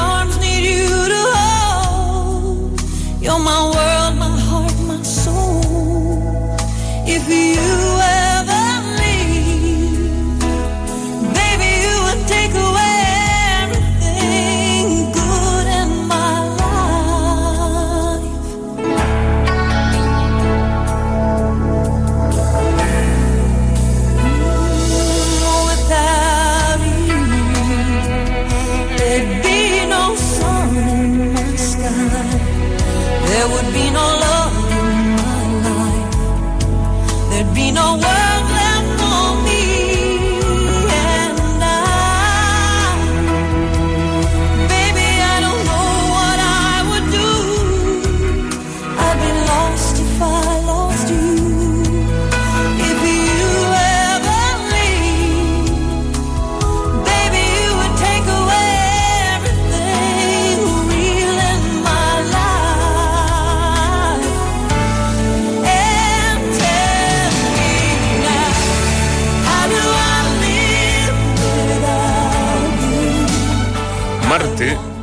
You're 3.21 3.38
my 3.38 3.63
world, 3.75 4.15
my 4.17 4.39
heart, 4.47 4.79
my 4.88 5.01
soul. 5.03 6.55
If 7.05 7.27
you 7.27 7.88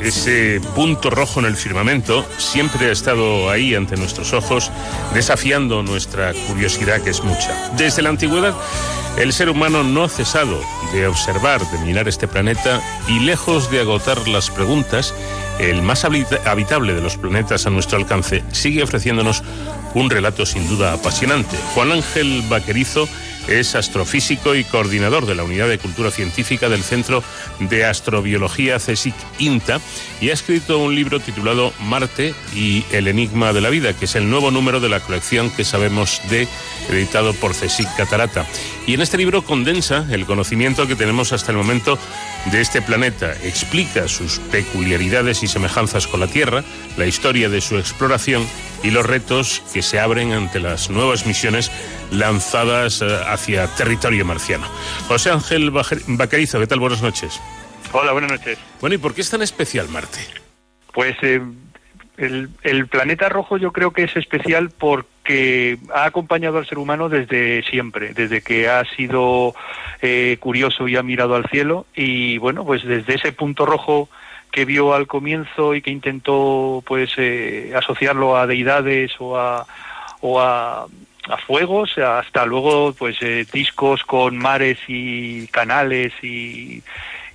ese 0.07 0.61
punto 0.75 1.11
rojo 1.11 1.41
en 1.41 1.47
el 1.47 1.57
firmamento 1.57 2.25
siempre 2.39 2.87
ha 2.87 2.93
estado 2.93 3.51
ahí 3.51 3.75
ante 3.75 3.97
nuestros 3.97 4.33
ojos, 4.33 4.71
desafiando 5.15 5.83
nuestra 5.83 6.33
curiosidad 6.47 7.01
que 7.03 7.11
es 7.11 7.25
mucha. 7.25 7.71
Desde 7.77 8.03
la 8.03 8.11
antigüedad, 8.11 8.55
el 9.19 9.33
ser 9.33 9.49
humano 9.49 9.83
no 9.83 10.05
ha 10.05 10.09
cesado 10.09 10.61
de 10.93 11.07
observar, 11.07 11.61
de 11.71 11.79
mirar 11.79 12.07
este 12.07 12.29
planeta 12.29 12.81
y 13.09 13.21
lejos 13.21 13.71
de 13.71 13.81
agotar 13.81 14.29
las 14.29 14.51
preguntas, 14.51 15.13
el 15.59 15.83
más 15.83 16.05
habitable 16.05 16.95
de 16.95 17.01
los 17.01 17.17
planetas 17.17 17.67
a 17.67 17.71
nuestro 17.71 17.99
alcance 17.99 18.45
sigue 18.53 18.83
ofreciéndonos 18.83 19.43
un 19.95 20.11
relato 20.11 20.45
sin 20.45 20.69
duda 20.69 20.93
apasionante. 20.93 21.57
Juan 21.75 21.93
Ángel 21.93 22.43
Vaquerizo 22.49 23.09
es 23.49 23.75
astrofísico 23.75 24.55
y 24.55 24.65
coordinador 24.65 25.26
de 25.26 25.35
la 25.35 25.45
Unidad 25.45 25.69
de 25.69 25.79
Cultura 25.79 26.11
Científica 26.11 26.69
del 26.69 26.83
Centro 26.83 27.23
de 27.61 27.85
Astrobiología 27.85 28.79
CSIC 28.79 29.15
INTA 29.38 29.81
y 30.21 30.31
ha 30.31 30.33
escrito 30.35 30.79
un 30.79 30.95
libro 30.95 31.21
titulado 31.21 31.73
Marte 31.81 32.35
y 32.55 32.85
el 32.93 33.09
Enigma 33.09 33.53
de 33.53 33.61
la 33.61 33.71
Vida, 33.71 33.93
que 33.93 34.07
es 34.07 34.15
el 34.15 34.29
nuevo 34.31 34.50
número 34.50 34.81
de 34.81 34.88
la 34.88 35.00
colección 35.00 35.50
que 35.50 35.65
sabemos 35.65 36.21
de, 36.31 36.49
editado 36.91 37.35
por 37.35 37.53
CSIC 37.53 37.95
Catarata. 37.97 38.47
Y 38.87 38.95
en 38.95 39.00
este 39.00 39.19
libro 39.19 39.43
condensa 39.43 40.07
el 40.11 40.26
conocimiento 40.26 40.87
que 40.87 40.97
tenemos 40.97 41.33
hasta 41.33 41.53
el 41.53 41.59
momento 41.59 41.99
de 42.53 42.61
este 42.61 42.81
planeta, 42.81 43.33
explica 43.43 44.07
sus 44.09 44.38
peculiaridades 44.38 45.43
y 45.43 45.49
semejanzas 45.49 46.07
con 46.07 46.21
la 46.21 46.29
Tierra, 46.29 46.62
la 46.97 47.07
historia 47.07 47.49
de 47.49 47.61
su 47.61 47.76
exploración 47.76 48.47
y 48.87 48.93
los 48.93 49.05
retos 49.05 49.62
que 49.73 49.83
se 49.83 49.99
abren 49.99 50.33
ante 50.33 50.61
las 50.61 50.90
nuevas 50.90 51.26
misiones 51.26 51.73
lanzadas 52.12 53.02
eh, 53.02 53.07
hacia 53.26 53.66
territorio 53.75 54.25
marciano. 54.25 54.66
José 55.09 55.31
Ángel 55.31 55.73
Bacarizo, 56.07 56.61
¿qué 56.61 56.69
tal? 56.69 56.78
Buenas 56.78 57.02
noches. 57.02 57.43
Hola, 57.90 58.12
buenas 58.12 58.31
noches. 58.31 58.59
Bueno, 58.81 58.95
¿y 58.95 58.99
por 58.99 59.12
qué 59.12 59.23
es 59.23 59.31
tan 59.31 59.43
especial 59.43 59.88
Marte? 59.88 60.21
Pues 60.93 61.16
eh, 61.23 61.40
el, 62.16 62.87
planeta 62.87 63.28
rojo 63.28 63.57
yo 63.57 63.73
creo 63.73 63.90
que 63.90 64.05
es 64.05 64.16
especial 64.16 64.71
porque 64.71 65.78
ha 65.93 66.05
acompañado 66.05 66.59
al 66.59 66.66
ser 66.66 66.78
humano 66.78 67.09
desde 67.09 67.64
siempre, 67.64 68.14
desde 68.14 68.40
que 68.40 68.69
ha 68.69 68.85
sido 68.85 69.57
eh, 70.00 70.37
curioso 70.38 70.87
y 70.87 70.95
ha 70.95 71.02
mirado 71.02 71.35
al 71.35 71.49
cielo 71.50 71.87
y 71.97 72.38
bueno, 72.38 72.64
pues 72.64 72.85
desde 72.85 73.14
ese 73.14 73.33
punto 73.33 73.66
rojo 73.66 74.09
que 74.50 74.65
vio 74.65 74.95
al 74.95 75.07
comienzo 75.07 75.75
y 75.75 75.83
que 75.83 75.91
intentó 75.91 76.83
pues 76.87 77.11
asociarlo 77.75 78.37
a 78.37 78.47
deidades 78.47 79.12
o 79.19 79.37
a, 79.37 79.67
o 80.21 80.41
a 80.41 80.87
fuegos 81.47 81.99
hasta 81.99 82.47
luego 82.47 82.93
pues 82.93 83.17
eh, 83.21 83.47
discos 83.53 84.05
con 84.05 84.37
mares 84.38 84.79
y 84.87 85.47
canales 85.49 86.12
y, 86.23 86.83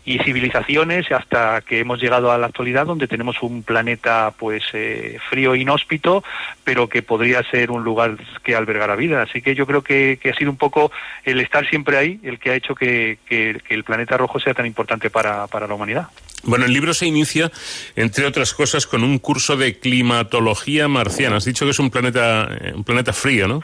y, 0.06 0.20
civilizaciones 0.20 1.12
hasta 1.12 1.62
que 1.62 1.80
hemos 1.80 2.02
llegado 2.02 2.32
a 2.32 2.38
la 2.38 2.48
actualidad 2.48 2.86
donde 2.86 3.08
tenemos 3.08 3.42
un 3.42 3.64
planeta 3.64 4.34
pues 4.38 4.64
eh, 4.74 5.18
frío 5.30 5.56
inhóspito 5.56 6.24
pero 6.64 6.88
que 6.88 7.02
podría 7.02 7.44
ser 7.44 7.72
un 7.72 7.84
lugar 7.84 8.18
que 8.44 8.56
albergara 8.56 8.96
vida 8.96 9.22
así 9.22 9.42
que 9.42 9.56
yo 9.56 9.66
creo 9.66 9.82
que, 9.82 10.20
ha 10.24 10.38
sido 10.38 10.52
un 10.52 10.58
poco 10.58 10.92
el 11.24 11.40
estar 11.40 11.68
siempre 11.70 11.98
ahí 11.98 12.20
el 12.24 12.40
que 12.40 12.52
ha 12.52 12.56
hecho 12.56 12.76
que, 12.76 13.20
que, 13.26 13.62
que 13.68 13.74
el 13.74 13.84
planeta 13.84 14.18
rojo 14.18 14.40
sea 14.40 14.54
tan 14.54 14.66
importante 14.66 15.10
para, 15.10 15.48
para 15.48 15.68
la 15.68 15.74
humanidad 15.74 16.08
bueno, 16.44 16.66
el 16.66 16.74
libro 16.74 16.94
se 16.94 17.06
inicia, 17.06 17.52
entre 17.96 18.26
otras 18.26 18.54
cosas, 18.54 18.88
con 18.88 19.04
un 19.04 19.20
curso 19.20 19.58
de 19.58 19.78
climatología 19.78 20.88
marciana. 20.88 21.38
Has 21.38 21.46
dicho 21.46 21.66
que 21.66 21.72
es 21.72 21.80
un 21.80 21.92
planeta, 21.92 22.50
eh, 22.60 22.74
un 22.76 22.84
planeta 22.84 23.14
frío, 23.14 23.48
¿no? 23.48 23.62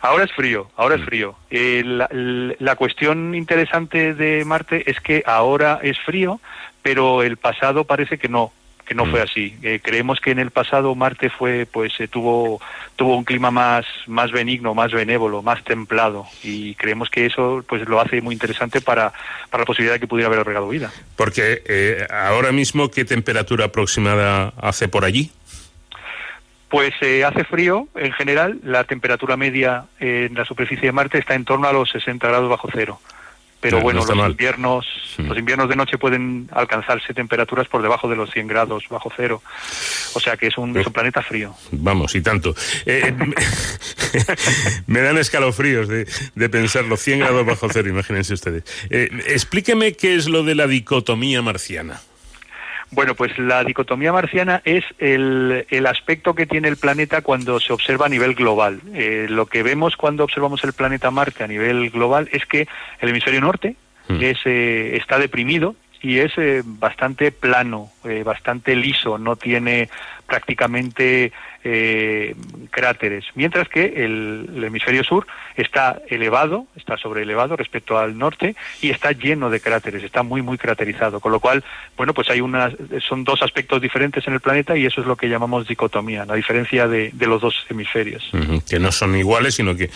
Ahora 0.00 0.24
es 0.24 0.32
frío, 0.32 0.70
ahora 0.76 0.96
es 0.96 1.02
mm. 1.02 1.04
frío. 1.04 1.34
Eh, 1.50 1.82
la, 2.58 2.76
cuestión 2.76 3.34
interesante 3.34 4.14
de 4.14 4.44
Marte 4.44 4.90
es 4.90 5.00
que 5.00 5.22
ahora 5.26 5.80
es 5.82 5.98
frío, 6.00 6.40
pero 6.82 7.22
el 7.22 7.36
pasado 7.36 7.84
parece 7.84 8.18
que 8.18 8.28
no, 8.28 8.52
que 8.86 8.94
no 8.94 9.06
fue 9.06 9.20
mm. 9.20 9.22
así. 9.22 9.56
Eh, 9.62 9.80
creemos 9.82 10.20
que 10.20 10.30
en 10.30 10.38
el 10.38 10.50
pasado 10.50 10.94
Marte 10.94 11.28
fue, 11.28 11.66
pues, 11.70 11.92
eh, 11.98 12.08
tuvo, 12.08 12.60
tuvo 12.94 13.16
un 13.16 13.24
clima 13.24 13.50
más, 13.50 13.84
más 14.06 14.30
benigno, 14.30 14.74
más 14.74 14.92
benévolo, 14.92 15.42
más 15.42 15.62
templado, 15.64 16.26
y 16.42 16.74
creemos 16.76 17.10
que 17.10 17.26
eso, 17.26 17.64
pues, 17.68 17.86
lo 17.88 18.00
hace 18.00 18.20
muy 18.20 18.34
interesante 18.34 18.80
para, 18.80 19.12
para 19.50 19.62
la 19.62 19.66
posibilidad 19.66 19.94
de 19.94 20.00
que 20.00 20.06
pudiera 20.06 20.28
haber 20.28 20.38
albergado 20.38 20.68
vida. 20.68 20.92
Porque 21.16 21.62
eh, 21.66 22.06
ahora 22.10 22.52
mismo, 22.52 22.90
¿qué 22.90 23.04
temperatura 23.04 23.66
aproximada 23.66 24.52
hace 24.60 24.88
por 24.88 25.04
allí? 25.04 25.30
Pues 26.68 26.94
hace 27.24 27.44
frío 27.44 27.88
en 27.94 28.12
general, 28.12 28.58
la 28.64 28.84
temperatura 28.84 29.36
media 29.36 29.86
en 30.00 30.34
la 30.34 30.44
superficie 30.44 30.86
de 30.86 30.92
Marte 30.92 31.18
está 31.18 31.34
en 31.34 31.44
torno 31.44 31.68
a 31.68 31.72
los 31.72 31.90
60 31.90 32.26
grados 32.26 32.50
bajo 32.50 32.68
cero 32.72 33.00
pero 33.60 33.80
bueno, 33.80 34.04
los 34.04 34.30
inviernos, 34.30 34.86
los 35.18 35.36
inviernos 35.36 35.68
de 35.68 35.76
noche 35.76 35.98
pueden 35.98 36.48
alcanzarse 36.52 37.14
temperaturas 37.14 37.66
por 37.68 37.82
debajo 37.82 38.08
de 38.08 38.14
los 38.14 38.30
100 38.30 38.46
grados 38.46 38.84
bajo 38.88 39.10
cero. 39.16 39.42
O 40.14 40.20
sea 40.20 40.36
que 40.36 40.48
es 40.48 40.58
un, 40.58 40.72
planeta 40.72 41.22
frío. 41.22 41.54
Vamos, 41.72 42.14
y 42.14 42.20
tanto. 42.20 42.54
Eh, 42.84 43.12
me 44.86 45.00
dan 45.00 45.18
escalofríos 45.18 45.88
de, 45.88 46.06
de 46.34 46.48
pensarlo, 46.48 46.96
100 46.96 47.20
grados 47.20 47.46
bajo 47.46 47.68
cero, 47.72 47.88
imagínense 47.88 48.34
ustedes. 48.34 48.64
Eh, 48.90 49.08
explíqueme 49.26 49.94
qué 49.94 50.14
es 50.14 50.28
lo 50.28 50.44
de 50.44 50.54
la 50.54 50.66
dicotomía 50.66 51.42
marciana. 51.42 52.00
Bueno, 52.96 53.14
pues 53.14 53.38
la 53.38 53.62
dicotomía 53.62 54.10
marciana 54.10 54.62
es 54.64 54.82
el, 54.98 55.66
el, 55.68 55.86
aspecto 55.86 56.34
que 56.34 56.46
tiene 56.46 56.68
el 56.68 56.78
planeta 56.78 57.20
cuando 57.20 57.60
se 57.60 57.74
observa 57.74 58.06
a 58.06 58.08
nivel 58.08 58.34
global. 58.34 58.80
Eh, 58.94 59.26
lo 59.28 59.44
que 59.44 59.62
vemos 59.62 59.98
cuando 59.98 60.24
observamos 60.24 60.64
el 60.64 60.72
planeta 60.72 61.10
Marte 61.10 61.44
a 61.44 61.46
nivel 61.46 61.90
global 61.90 62.26
es 62.32 62.46
que 62.46 62.66
el 63.00 63.10
hemisferio 63.10 63.42
norte 63.42 63.76
mm. 64.08 64.22
es, 64.22 64.38
eh, 64.46 64.96
está 64.96 65.18
deprimido 65.18 65.76
y 66.00 66.20
es 66.20 66.32
eh, 66.38 66.62
bastante 66.64 67.32
plano, 67.32 67.90
bastante 68.24 68.74
liso, 68.74 69.18
no 69.18 69.36
tiene 69.36 69.90
prácticamente 70.26 71.32
eh, 71.68 72.36
cráteres, 72.70 73.24
mientras 73.34 73.68
que 73.68 74.04
el, 74.04 74.62
hemisferio 74.64 75.02
sur 75.02 75.26
está 75.56 76.00
elevado, 76.08 76.68
está 76.76 76.96
sobreelevado 76.96 77.56
respecto 77.56 77.98
al 77.98 78.16
norte 78.16 78.54
y 78.80 78.90
está 78.90 79.10
lleno 79.10 79.50
de 79.50 79.58
cráteres, 79.58 80.04
está 80.04 80.22
muy 80.22 80.42
muy 80.42 80.58
craterizado, 80.58 81.18
con 81.18 81.32
lo 81.32 81.40
cual, 81.40 81.64
bueno, 81.96 82.14
pues 82.14 82.30
hay 82.30 82.40
unas, 82.40 82.72
son 83.08 83.24
dos 83.24 83.42
aspectos 83.42 83.82
diferentes 83.82 84.28
en 84.28 84.34
el 84.34 84.40
planeta 84.40 84.76
y 84.76 84.86
eso 84.86 85.00
es 85.00 85.08
lo 85.08 85.16
que 85.16 85.28
llamamos 85.28 85.66
dicotomía, 85.66 86.24
la 86.24 86.34
diferencia 86.34 86.86
de, 86.86 87.12
los 87.18 87.40
dos 87.40 87.66
hemisferios. 87.68 88.30
que 88.68 88.78
no 88.78 88.92
son 88.92 89.16
iguales, 89.16 89.56
sino 89.56 89.74
que 89.74 89.90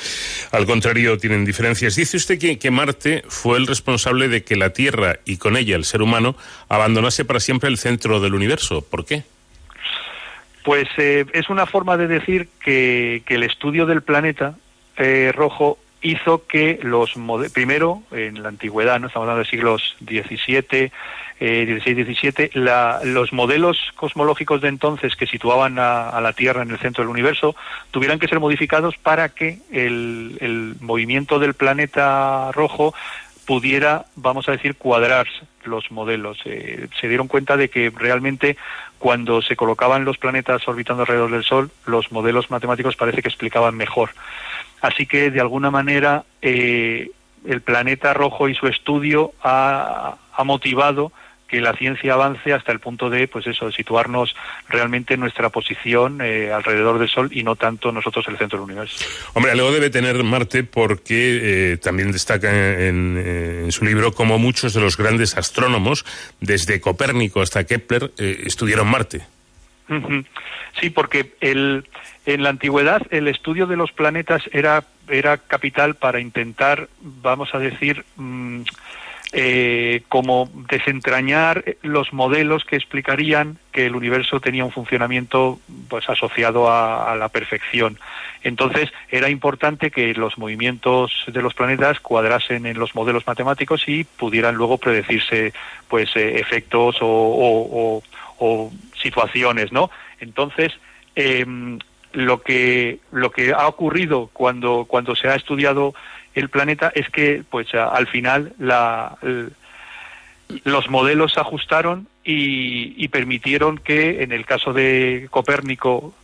al 0.51 0.67
contrario 0.67 1.19
tienen 1.19 1.45
diferencias. 1.45 1.95
Dice 1.95 2.17
usted 2.17 2.37
que, 2.37 2.59
que 2.59 2.73
Marte 2.73 3.23
fue 3.29 3.59
el 3.59 3.69
responsable 3.69 4.27
de 4.27 4.43
que 4.43 4.57
la 4.57 4.71
Tierra 4.71 5.21
y 5.25 5.37
con 5.37 5.57
ella 5.57 5.77
el 5.77 5.85
ser 5.85 6.03
humano 6.03 6.35
abandonase 6.69 7.25
para 7.25 7.39
siempre 7.39 7.69
el 7.69 7.79
centro 7.79 8.19
del 8.19 8.35
universo. 8.35 8.83
¿Por 8.83 9.05
qué? 9.05 9.23
Pues 10.65 10.89
eh, 10.99 11.25
es 11.33 11.49
una 11.49 11.67
forma 11.67 11.97
de 11.97 12.07
decir 12.07 12.49
que, 12.63 13.23
el 13.27 13.43
estudio 13.43 13.87
del 13.87 14.03
planeta 14.03 14.55
eh, 14.97 15.33
rojo 15.35 15.79
hizo 16.03 16.47
que 16.47 16.79
los 16.83 17.15
primero 17.53 18.03
en 18.11 18.43
la 18.43 18.49
antigüedad, 18.49 19.01
no 19.01 19.07
estamos 19.07 19.29
hablando 19.29 19.45
de 19.45 19.51
siglos 19.51 19.97
XVII, 20.01 20.91
XVI, 21.39 22.05
XVII, 22.05 22.51
los 23.05 23.33
modelos 23.33 23.79
cosmológicos 23.97 24.61
de 24.61 24.69
entonces 24.69 25.17
que 25.17 25.27
situaban 25.27 25.79
a, 25.79 26.19
la 26.21 26.33
Tierra 26.33 26.63
en 26.63 26.71
el 26.71 26.79
centro 26.79 27.03
del 27.03 27.11
universo 27.11 27.55
tuvieran 27.91 28.19
que 28.19 28.29
ser 28.29 28.41
modificados 28.41 28.97
para 28.99 29.31
que 29.31 29.59
el 29.73 30.77
movimiento 30.81 31.39
del 31.39 31.55
planeta 31.55 32.51
rojo 32.53 32.95
pudiera, 33.51 34.05
vamos 34.15 34.49
a 34.49 34.53
decir, 34.53 34.77
cuadrar 34.77 35.27
los 35.65 35.91
modelos. 35.91 36.39
Eh, 36.45 36.87
se 37.01 37.09
dieron 37.09 37.27
cuenta 37.27 37.57
de 37.57 37.69
que 37.69 37.91
realmente 37.91 38.57
cuando 39.01 39.41
se 39.41 39.57
colocaban 39.57 40.05
los 40.05 40.19
planetas 40.19 40.69
orbitando 40.69 41.03
alrededor 41.03 41.31
del 41.31 41.43
Sol, 41.43 41.71
los 41.87 42.13
modelos 42.13 42.51
matemáticos 42.51 42.97
parece 42.97 43.23
que 43.23 43.29
explicaban 43.29 43.75
mejor. 43.75 44.11
Así 44.83 45.07
que, 45.07 45.31
de 45.31 45.41
alguna 45.41 45.71
manera, 45.71 46.25
eh, 46.43 47.11
el 47.47 47.63
planeta 47.63 48.13
rojo 48.13 48.51
y 48.51 48.55
su 48.55 48.67
estudio 48.67 49.33
ha, 49.43 50.17
ha 50.37 50.45
motivado 50.45 51.13
que 51.51 51.61
la 51.61 51.73
ciencia 51.73 52.15
avance 52.15 52.53
hasta 52.53 52.71
el 52.73 52.79
punto 52.79 53.11
de, 53.11 53.27
pues 53.27 53.47
eso, 53.47 53.73
situarnos 53.73 54.37
realmente 54.69 55.15
en 55.15 55.21
nuestra 55.21 55.49
posición 55.49 56.21
eh, 56.23 56.53
alrededor 56.53 56.99
del 56.99 57.09
Sol 57.09 57.29
y 57.33 57.43
no 57.43 57.57
tanto 57.57 57.91
nosotros 57.91 58.27
el 58.29 58.39
centro 58.39 58.59
del 58.59 58.71
universo. 58.71 59.05
Hombre, 59.35 59.53
algo 59.53 59.73
debe 59.73 59.91
tener 59.91 60.23
Marte 60.23 60.63
porque 60.63 61.73
eh, 61.73 61.77
también 61.79 62.13
destaca 62.13 62.51
en, 62.51 63.17
en, 63.65 63.73
su 63.73 63.85
libro 63.85 64.13
como 64.13 64.39
muchos 64.39 64.75
de 64.75 64.81
los 64.81 64.97
grandes 64.97 65.37
astrónomos, 65.37 66.05
desde 66.41 66.81
Copérnico 66.81 67.41
hasta 67.41 67.65
Kepler, 67.65 68.13
estudiaron 68.17 68.87
Marte. 68.87 69.23
Sí, 70.81 70.91
porque 70.91 71.35
el, 71.41 71.85
en 72.27 72.43
la 72.43 72.51
antigüedad 72.51 73.03
el 73.11 73.27
estudio 73.27 73.67
de 73.67 73.77
los 73.77 73.91
planetas 73.93 74.43
era, 74.53 74.85
era 75.09 75.39
capital 75.39 75.97
para 75.97 76.21
intentar, 76.21 76.89
vamos 77.01 77.55
a 77.55 77.59
decir, 77.59 78.05
mmm, 78.17 78.63
eh, 79.33 80.03
como 80.09 80.51
desentrañar 80.69 81.65
los 81.83 82.13
modelos 82.13 82.65
que 82.65 82.75
explicarían 82.75 83.59
que 83.71 83.87
el 83.87 83.95
universo 83.95 84.41
tenía 84.41 84.65
un 84.65 84.73
funcionamiento 84.73 85.61
pues 85.89 86.09
asociado 86.11 86.69
a, 86.69 87.15
la 87.15 87.29
perfección. 87.29 87.97
Entonces 88.43 88.91
era 89.09 89.31
importante 89.31 89.93
que 89.93 90.15
los 90.15 90.37
movimientos 90.37 91.13
de 91.29 91.43
los 91.43 91.55
planetas 91.55 92.01
cuadrasen 92.01 92.67
en 92.67 92.77
los 92.77 92.97
modelos 92.97 93.25
matemáticos 93.25 93.89
y 93.89 94.03
pudieran 94.03 94.57
luego 94.57 94.79
predecirse 94.79 95.53
pues 95.87 96.17
eh, 96.17 96.41
efectos 96.41 96.97
o, 97.01 98.03
situaciones, 99.01 99.71
¿no? 99.71 99.91
Entonces 100.19 100.73
eh, 101.15 101.47
lo 102.13 102.43
que 102.43 102.99
lo 103.13 103.31
que 103.31 103.53
ha 103.53 103.69
ocurrido 103.69 104.31
cuando 104.33 104.87
cuando 104.87 105.15
se 105.15 105.29
ha 105.29 105.35
estudiado 105.35 105.95
el 106.35 106.49
planeta 106.49 106.93
es 106.95 107.09
que 107.11 107.43
pues 107.49 107.75
al 107.75 108.07
final 108.07 108.53
la, 108.59 109.17
los 110.65 110.89
modelos 110.89 111.33
se 111.33 111.41
ajustaron 111.41 112.09
y, 112.25 112.95
y, 113.03 113.09
permitieron 113.09 113.79
que 113.79 114.23
en 114.23 114.33
el 114.33 114.45
caso 114.45 114.73
de 114.73 115.29
Copérnico 115.31 116.15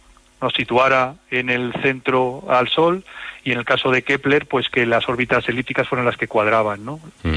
nos 0.41 0.53
situara 0.53 1.15
en 1.31 1.51
el 1.51 1.73
centro 1.83 2.45
al 2.49 2.69
Sol 2.69 3.05
y 3.45 3.53
en 3.53 3.59
el 3.59 3.65
caso 3.65 3.91
de 3.91 4.03
Kepler 4.03 4.47
pues 4.47 4.69
que 4.69 4.85
las 4.87 5.09
órbitas 5.09 5.49
elípticas 5.49 5.89
fueron 5.89 6.05
las 6.05 6.17
que 6.17 6.29
cuadraban, 6.29 6.85
¿no? 6.85 7.01
Mm. 7.23 7.37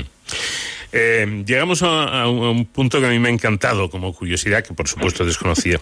Eh, 0.91 1.43
llegamos 1.45 1.83
a, 1.83 2.21
a, 2.21 2.27
un 2.27 2.65
punto 2.65 2.99
que 2.99 3.05
a 3.05 3.09
mí 3.09 3.19
me 3.19 3.29
ha 3.29 3.31
encantado 3.31 3.89
como 3.89 4.13
curiosidad 4.13 4.63
que 4.63 4.73
por 4.73 4.87
supuesto 4.87 5.23
desconocía 5.23 5.79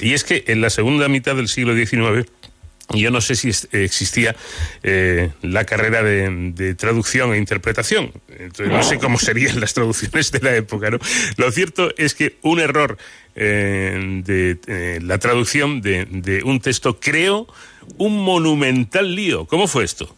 y 0.00 0.14
es 0.14 0.24
que 0.24 0.44
en 0.46 0.62
la 0.62 0.70
segunda 0.70 1.06
mitad 1.08 1.36
del 1.36 1.48
siglo 1.48 1.74
XIX 1.74 2.26
yo 2.94 3.10
no 3.10 3.20
sé 3.20 3.34
si 3.36 3.50
existía 3.72 4.34
eh, 4.82 5.30
la 5.42 5.64
carrera 5.64 6.02
de, 6.02 6.74
traducción 6.74 7.34
e 7.34 7.38
interpretación. 7.38 8.12
Entonces, 8.28 8.68
no 8.68 8.82
sé 8.82 8.98
cómo 8.98 9.18
serían 9.18 9.60
las 9.60 9.74
traducciones 9.74 10.32
de 10.32 10.40
la 10.40 10.56
época, 10.56 10.90
¿no? 10.90 10.98
Lo 11.36 11.50
cierto 11.52 11.90
es 11.98 12.14
que 12.14 12.36
un 12.42 12.60
error 12.60 12.96
eh, 13.34 14.22
de 14.24 14.58
eh, 14.66 15.00
la 15.02 15.18
traducción 15.18 15.82
de, 15.82 16.06
de 16.06 16.42
un 16.42 16.60
texto 16.60 16.98
creó 16.98 17.46
un 17.98 18.22
monumental 18.24 19.14
lío. 19.14 19.46
¿Cómo 19.46 19.68
fue 19.68 19.84
esto? 19.84 20.17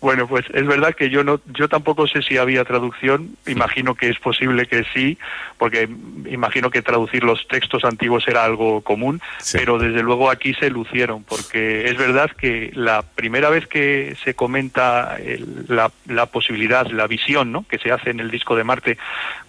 Bueno, 0.00 0.26
pues 0.26 0.46
es 0.54 0.66
verdad 0.66 0.94
que 0.94 1.10
yo 1.10 1.22
no, 1.24 1.40
yo 1.52 1.68
tampoco 1.68 2.06
sé 2.06 2.22
si 2.22 2.38
había 2.38 2.64
traducción. 2.64 3.36
Imagino 3.46 3.94
que 3.94 4.08
es 4.08 4.18
posible 4.18 4.66
que 4.66 4.84
sí, 4.94 5.18
porque 5.58 5.88
imagino 6.26 6.70
que 6.70 6.80
traducir 6.80 7.22
los 7.22 7.46
textos 7.48 7.84
antiguos 7.84 8.26
era 8.26 8.44
algo 8.44 8.80
común. 8.80 9.20
Sí. 9.38 9.58
Pero 9.58 9.78
desde 9.78 10.02
luego 10.02 10.30
aquí 10.30 10.54
se 10.54 10.70
lucieron, 10.70 11.22
porque 11.24 11.90
es 11.90 11.98
verdad 11.98 12.30
que 12.30 12.70
la 12.74 13.02
primera 13.02 13.50
vez 13.50 13.66
que 13.66 14.16
se 14.24 14.32
comenta 14.34 15.18
el, 15.18 15.66
la, 15.68 15.90
la, 16.06 16.26
posibilidad, 16.26 16.86
la 16.86 17.06
visión, 17.06 17.52
¿no? 17.52 17.66
Que 17.68 17.78
se 17.78 17.92
hace 17.92 18.08
en 18.10 18.20
el 18.20 18.30
disco 18.30 18.56
de 18.56 18.64
Marte 18.64 18.96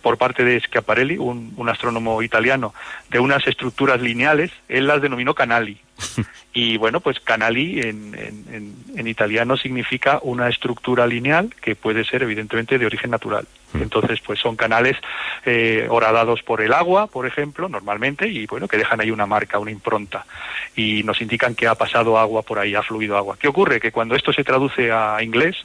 por 0.02 0.18
parte 0.18 0.44
de 0.44 0.60
Schiaparelli, 0.60 1.18
un, 1.18 1.54
un 1.56 1.70
astrónomo 1.70 2.22
italiano, 2.22 2.74
de 3.10 3.20
unas 3.20 3.48
estructuras 3.48 4.02
lineales, 4.02 4.52
él 4.68 4.88
las 4.88 5.02
denominó 5.02 5.34
canali. 5.34 5.80
Y 6.54 6.76
bueno, 6.76 7.00
pues 7.00 7.22
canali 7.22 7.80
en, 7.80 8.14
en, 8.14 8.76
en, 8.98 9.08
italiano 9.08 9.56
significa 9.56 10.20
una 10.22 10.50
estructura 10.50 11.08
lineal 11.08 11.56
que 11.62 11.76
puede 11.76 12.04
ser 12.04 12.24
evidentemente 12.24 12.78
de 12.78 12.86
origen 12.86 13.10
natural. 13.10 13.48
Entonces, 13.74 14.20
pues 14.20 14.40
son 14.40 14.58
canales 14.58 14.98
eh, 15.46 15.88
horadados 15.90 16.44
por 16.44 16.60
el 16.60 16.74
agua, 16.74 17.08
por 17.08 17.26
ejemplo, 17.26 17.70
normalmente, 17.70 18.28
y 18.28 18.48
bueno, 18.48 18.68
que 18.68 18.76
dejan 18.78 19.00
ahí 19.00 19.12
una 19.12 19.26
marca, 19.26 19.60
una 19.60 19.72
impronta, 19.72 20.26
y 20.76 21.04
nos 21.04 21.22
indican 21.22 21.56
que 21.56 21.68
ha 21.68 21.76
pasado 21.76 22.18
agua 22.18 22.42
por 22.42 22.60
ahí, 22.60 22.76
ha 22.76 22.84
fluido 22.84 23.16
agua. 23.16 23.38
¿Qué 23.40 23.48
ocurre? 23.48 23.80
Que 23.80 23.94
cuando 23.94 24.16
esto 24.16 24.34
se 24.34 24.44
traduce 24.44 24.92
a 24.92 25.24
inglés, 25.24 25.56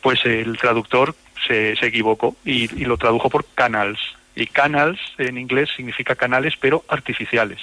pues 0.00 0.24
el 0.24 0.56
traductor 0.58 1.16
se, 1.46 1.74
se 1.74 1.86
equivocó 1.86 2.36
y, 2.44 2.72
y 2.80 2.84
lo 2.84 2.96
tradujo 2.96 3.28
por 3.28 3.46
canals. 3.54 3.98
Y 4.36 4.46
canals 4.46 5.00
en 5.18 5.38
inglés 5.38 5.70
significa 5.74 6.14
canales, 6.14 6.54
pero 6.60 6.84
artificiales. 6.88 7.58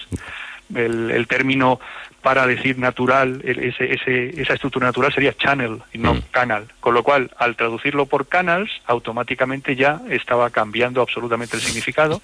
El, 0.73 1.11
el, 1.11 1.27
término 1.27 1.79
para 2.23 2.47
decir 2.47 2.79
natural, 2.79 3.41
ese, 3.43 3.93
ese, 3.93 4.41
esa 4.41 4.53
estructura 4.53 4.87
natural 4.87 5.13
sería 5.13 5.33
channel 5.33 5.79
y 5.91 5.97
no 5.97 6.15
mm. 6.15 6.21
canal. 6.31 6.67
Con 6.79 6.93
lo 6.93 7.03
cual, 7.03 7.29
al 7.37 7.55
traducirlo 7.57 8.05
por 8.05 8.27
canals, 8.27 8.71
automáticamente 8.85 9.75
ya 9.75 10.01
estaba 10.09 10.49
cambiando 10.49 11.01
absolutamente 11.01 11.57
el 11.57 11.61
significado 11.61 12.21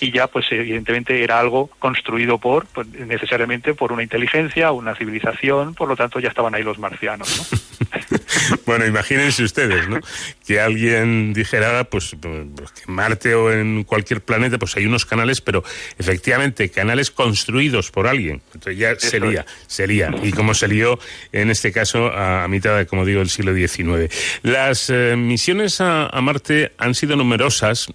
y 0.00 0.12
ya, 0.12 0.26
pues 0.26 0.46
evidentemente 0.52 1.24
era 1.24 1.40
algo 1.40 1.68
construido 1.78 2.38
por, 2.38 2.66
pues, 2.66 2.86
necesariamente 2.88 3.72
por 3.72 3.90
una 3.90 4.02
inteligencia, 4.02 4.70
una 4.70 4.94
civilización, 4.94 5.74
por 5.74 5.88
lo 5.88 5.96
tanto 5.96 6.20
ya 6.20 6.28
estaban 6.28 6.54
ahí 6.54 6.62
los 6.62 6.78
marcianos. 6.78 7.50
¿no? 7.50 8.17
bueno, 8.66 8.86
imagínense 8.86 9.42
ustedes, 9.42 9.88
¿no? 9.88 10.00
Que 10.46 10.60
alguien 10.60 11.32
dijera, 11.32 11.84
pues, 11.84 12.16
pues, 12.20 12.72
que 12.72 12.82
en 12.88 12.92
Marte 12.92 13.34
o 13.34 13.52
en 13.52 13.84
cualquier 13.84 14.20
planeta, 14.20 14.58
pues 14.58 14.76
hay 14.76 14.86
unos 14.86 15.04
canales, 15.06 15.40
pero 15.40 15.64
efectivamente 15.98 16.70
canales 16.70 17.10
construidos 17.10 17.90
por 17.90 18.06
alguien. 18.06 18.42
Entonces 18.54 18.78
ya 18.78 18.90
Eso 18.92 19.08
sería, 19.08 19.40
es. 19.40 19.46
sería. 19.66 20.10
Y 20.22 20.32
como 20.32 20.54
se 20.54 20.68
lió 20.68 20.98
en 21.32 21.50
este 21.50 21.72
caso 21.72 22.08
a, 22.08 22.44
a 22.44 22.48
mitad, 22.48 22.76
de, 22.76 22.86
como 22.86 23.04
digo, 23.04 23.20
del 23.20 23.30
siglo 23.30 23.54
XIX. 23.54 24.12
Las 24.42 24.90
eh, 24.90 25.14
misiones 25.16 25.80
a, 25.80 26.06
a 26.06 26.20
Marte 26.20 26.72
han 26.78 26.94
sido 26.94 27.16
numerosas, 27.16 27.88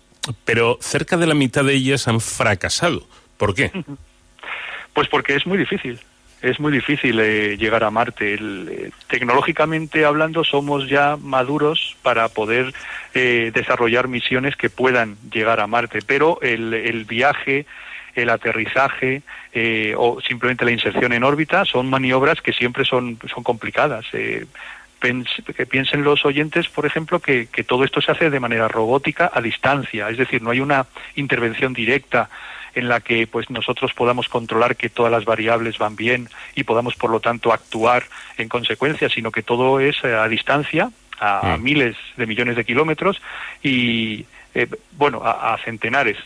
pero 0.46 0.78
cerca 0.82 1.18
de 1.18 1.28
la 1.28 1.36
mitad 1.36 1.64
de 1.64 1.74
ellas 1.74 2.08
han 2.08 2.22
fracasado. 2.22 3.08
¿Por 3.38 3.54
qué? 3.56 3.72
Pues 4.94 5.08
porque 5.10 5.36
es 5.36 5.46
muy 5.46 5.58
difícil 5.58 6.00
es 6.44 6.60
muy 6.60 6.74
difícil 6.74 7.20
eh, 7.22 7.58
llegar 7.58 7.86
a 7.86 7.90
Marte. 7.90 8.36
Eh, 8.36 8.92
tecnológicamente 9.08 10.04
hablando, 10.04 10.44
somos 10.44 10.90
ya 10.90 11.16
maduros 11.16 11.96
para 12.04 12.28
poder 12.28 12.74
eh, 13.14 13.52
desarrollar 13.54 14.10
misiones 14.10 14.58
que 14.58 14.70
puedan 14.70 15.16
llegar 15.32 15.62
a 15.62 15.68
Marte, 15.68 16.00
pero 16.06 16.40
el, 16.42 17.06
viaje, 17.06 17.66
el 18.14 18.30
aterrizaje 18.30 19.22
eh, 19.54 19.96
o 19.98 20.20
simplemente 20.20 20.66
la 20.66 20.72
inserción 20.72 21.14
en 21.14 21.24
órbita 21.24 21.64
son 21.64 21.90
maniobras 21.90 22.42
que 22.42 22.52
siempre 22.52 22.84
son, 22.84 23.18
son 23.34 23.44
complicadas. 23.44 24.06
Eh, 24.12 24.46
que 25.00 25.66
piensen 25.66 26.06
los 26.06 26.26
oyentes, 26.26 26.70
por 26.70 26.86
ejemplo, 26.86 27.20
que 27.20 27.46
todo 27.68 27.84
esto 27.84 28.00
se 28.00 28.14
hace 28.14 28.30
de 28.30 28.40
manera 28.40 28.70
robótica 28.70 29.30
a 29.34 29.42
distancia, 29.42 30.10
es 30.10 30.18
decir, 30.18 30.42
no 30.42 30.52
hay 30.52 30.62
una 30.62 30.86
intervención 31.16 31.74
directa 31.74 32.30
en 32.76 32.90
la 32.90 33.02
que 33.02 33.28
pues 33.28 33.50
nosotros 33.50 33.94
podamos 33.94 34.30
controlar 34.30 34.76
que 34.76 34.90
todas 34.90 35.12
las 35.12 35.26
variables 35.26 35.78
van 35.78 35.96
bien 35.96 36.30
y 36.56 36.64
podamos 36.64 36.96
por 36.96 37.10
lo 37.10 37.20
tanto 37.20 37.54
actuar 37.54 38.04
en 38.38 38.50
consecuencia, 38.50 39.10
sino 39.10 39.32
que 39.32 39.44
todo 39.44 39.80
es 39.80 40.04
eh, 40.04 40.14
a 40.16 40.28
distancia, 40.28 40.92
a, 41.20 41.58
mm. 41.58 41.64
miles 41.64 41.96
de 42.18 42.26
millones 42.26 42.56
de 42.56 42.66
kilómetros 42.66 43.22
y 43.62 44.26
eh, 44.54 44.68
bueno, 44.92 45.22
a, 45.24 45.54
a 45.54 45.58
centenares 45.60 46.18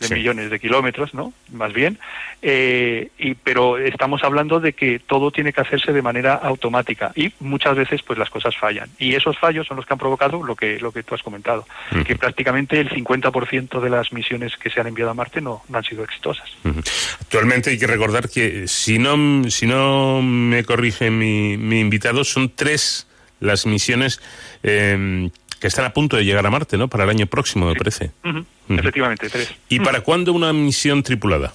de 0.00 0.08
sí. 0.08 0.14
millones 0.14 0.50
de 0.50 0.58
kilómetros, 0.58 1.14
¿no? 1.14 1.32
Más 1.52 1.72
bien, 1.72 1.98
eh, 2.40 3.10
y, 3.18 3.34
pero 3.34 3.78
estamos 3.78 4.24
hablando 4.24 4.58
de 4.60 4.72
que 4.72 4.98
todo 4.98 5.30
tiene 5.30 5.52
que 5.52 5.60
hacerse 5.60 5.92
de 5.92 6.02
manera 6.02 6.34
automática 6.34 7.12
y 7.14 7.32
muchas 7.40 7.76
veces 7.76 8.02
pues 8.02 8.18
las 8.18 8.30
cosas 8.30 8.56
fallan. 8.56 8.88
Y 8.98 9.14
esos 9.14 9.38
fallos 9.38 9.66
son 9.66 9.76
los 9.76 9.86
que 9.86 9.94
han 9.94 9.98
provocado 9.98 10.42
lo 10.42 10.56
que, 10.56 10.80
lo 10.80 10.92
que 10.92 11.02
tú 11.02 11.14
has 11.14 11.22
comentado, 11.22 11.66
uh 11.92 11.96
-huh. 11.96 12.04
que 12.04 12.16
prácticamente 12.16 12.80
el 12.80 12.90
50% 12.90 13.80
de 13.80 13.90
las 13.90 14.12
misiones 14.12 14.56
que 14.56 14.70
se 14.70 14.80
han 14.80 14.86
enviado 14.86 15.10
a 15.10 15.14
Marte 15.14 15.40
no, 15.40 15.62
no 15.68 15.78
han 15.78 15.84
sido 15.84 16.02
exitosas. 16.04 16.48
Uh 16.64 16.70
-huh. 16.70 17.16
Actualmente 17.20 17.70
hay 17.70 17.78
que 17.78 17.86
recordar 17.86 18.28
que, 18.28 18.66
si 18.66 18.98
no, 18.98 19.48
si 19.50 19.66
no 19.66 20.20
me 20.22 20.64
corrige 20.64 21.10
mi, 21.10 21.56
mi 21.56 21.80
invitado, 21.80 22.24
son 22.24 22.50
tres 22.54 23.06
las 23.40 23.66
misiones 23.66 24.20
eh, 24.62 25.28
que 25.62 25.68
están 25.68 25.84
a 25.84 25.92
punto 25.92 26.16
de 26.16 26.24
llegar 26.24 26.44
a 26.44 26.50
Marte, 26.50 26.76
¿no? 26.76 26.88
Para 26.88 27.04
el 27.04 27.10
año 27.10 27.26
próximo, 27.26 27.66
me 27.66 27.74
parece. 27.76 28.10
Uh 28.24 28.28
-huh. 28.30 28.44
Uh 28.72 28.76
-huh. 28.76 28.80
Efectivamente, 28.80 29.28
tres. 29.28 29.54
¿Y 29.68 29.80
para 29.80 30.00
cuándo 30.00 30.32
una 30.32 30.52
misión 30.52 31.02
tripulada? 31.02 31.52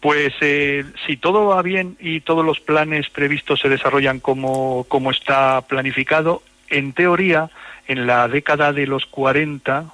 Pues 0.00 0.34
eh, 0.40 0.84
si 1.06 1.16
todo 1.16 1.46
va 1.46 1.62
bien 1.62 1.96
y 2.00 2.20
todos 2.20 2.44
los 2.44 2.60
planes 2.60 3.08
previstos 3.10 3.60
se 3.60 3.68
desarrollan 3.68 4.20
como, 4.20 4.84
como 4.88 5.10
está 5.10 5.62
planificado, 5.62 6.42
en 6.68 6.92
teoría, 6.92 7.50
en 7.88 8.06
la 8.06 8.28
década 8.28 8.72
de 8.72 8.86
los 8.86 9.06
40, 9.06 9.86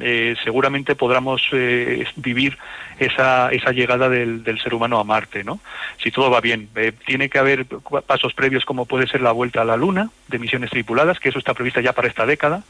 eh, 0.00 0.36
seguramente 0.44 0.94
podamos 0.94 1.42
eh, 1.52 2.06
vivir 2.16 2.56
esa, 3.00 3.50
esa 3.50 3.72
llegada 3.72 4.08
del, 4.08 4.44
del, 4.44 4.60
ser 4.60 4.74
humano 4.74 5.00
a 5.00 5.04
Marte, 5.04 5.42
¿no? 5.42 5.60
Si 6.02 6.12
todo 6.12 6.30
va 6.30 6.40
bien. 6.40 6.68
Eh, 6.76 6.92
tiene 7.04 7.28
que 7.28 7.38
haber 7.38 7.66
pasos 8.06 8.32
previos 8.34 8.64
como 8.64 8.86
puede 8.86 9.08
ser 9.08 9.22
la 9.22 9.32
vuelta 9.32 9.62
a 9.62 9.64
la 9.64 9.76
Luna 9.76 10.10
de 10.28 10.38
misiones 10.38 10.70
tripuladas, 10.70 11.18
que 11.18 11.30
eso 11.30 11.38
está 11.38 11.54
prevista 11.54 11.80
ya 11.80 11.92
para 11.92 12.08
esta 12.08 12.26
década, 12.26 12.62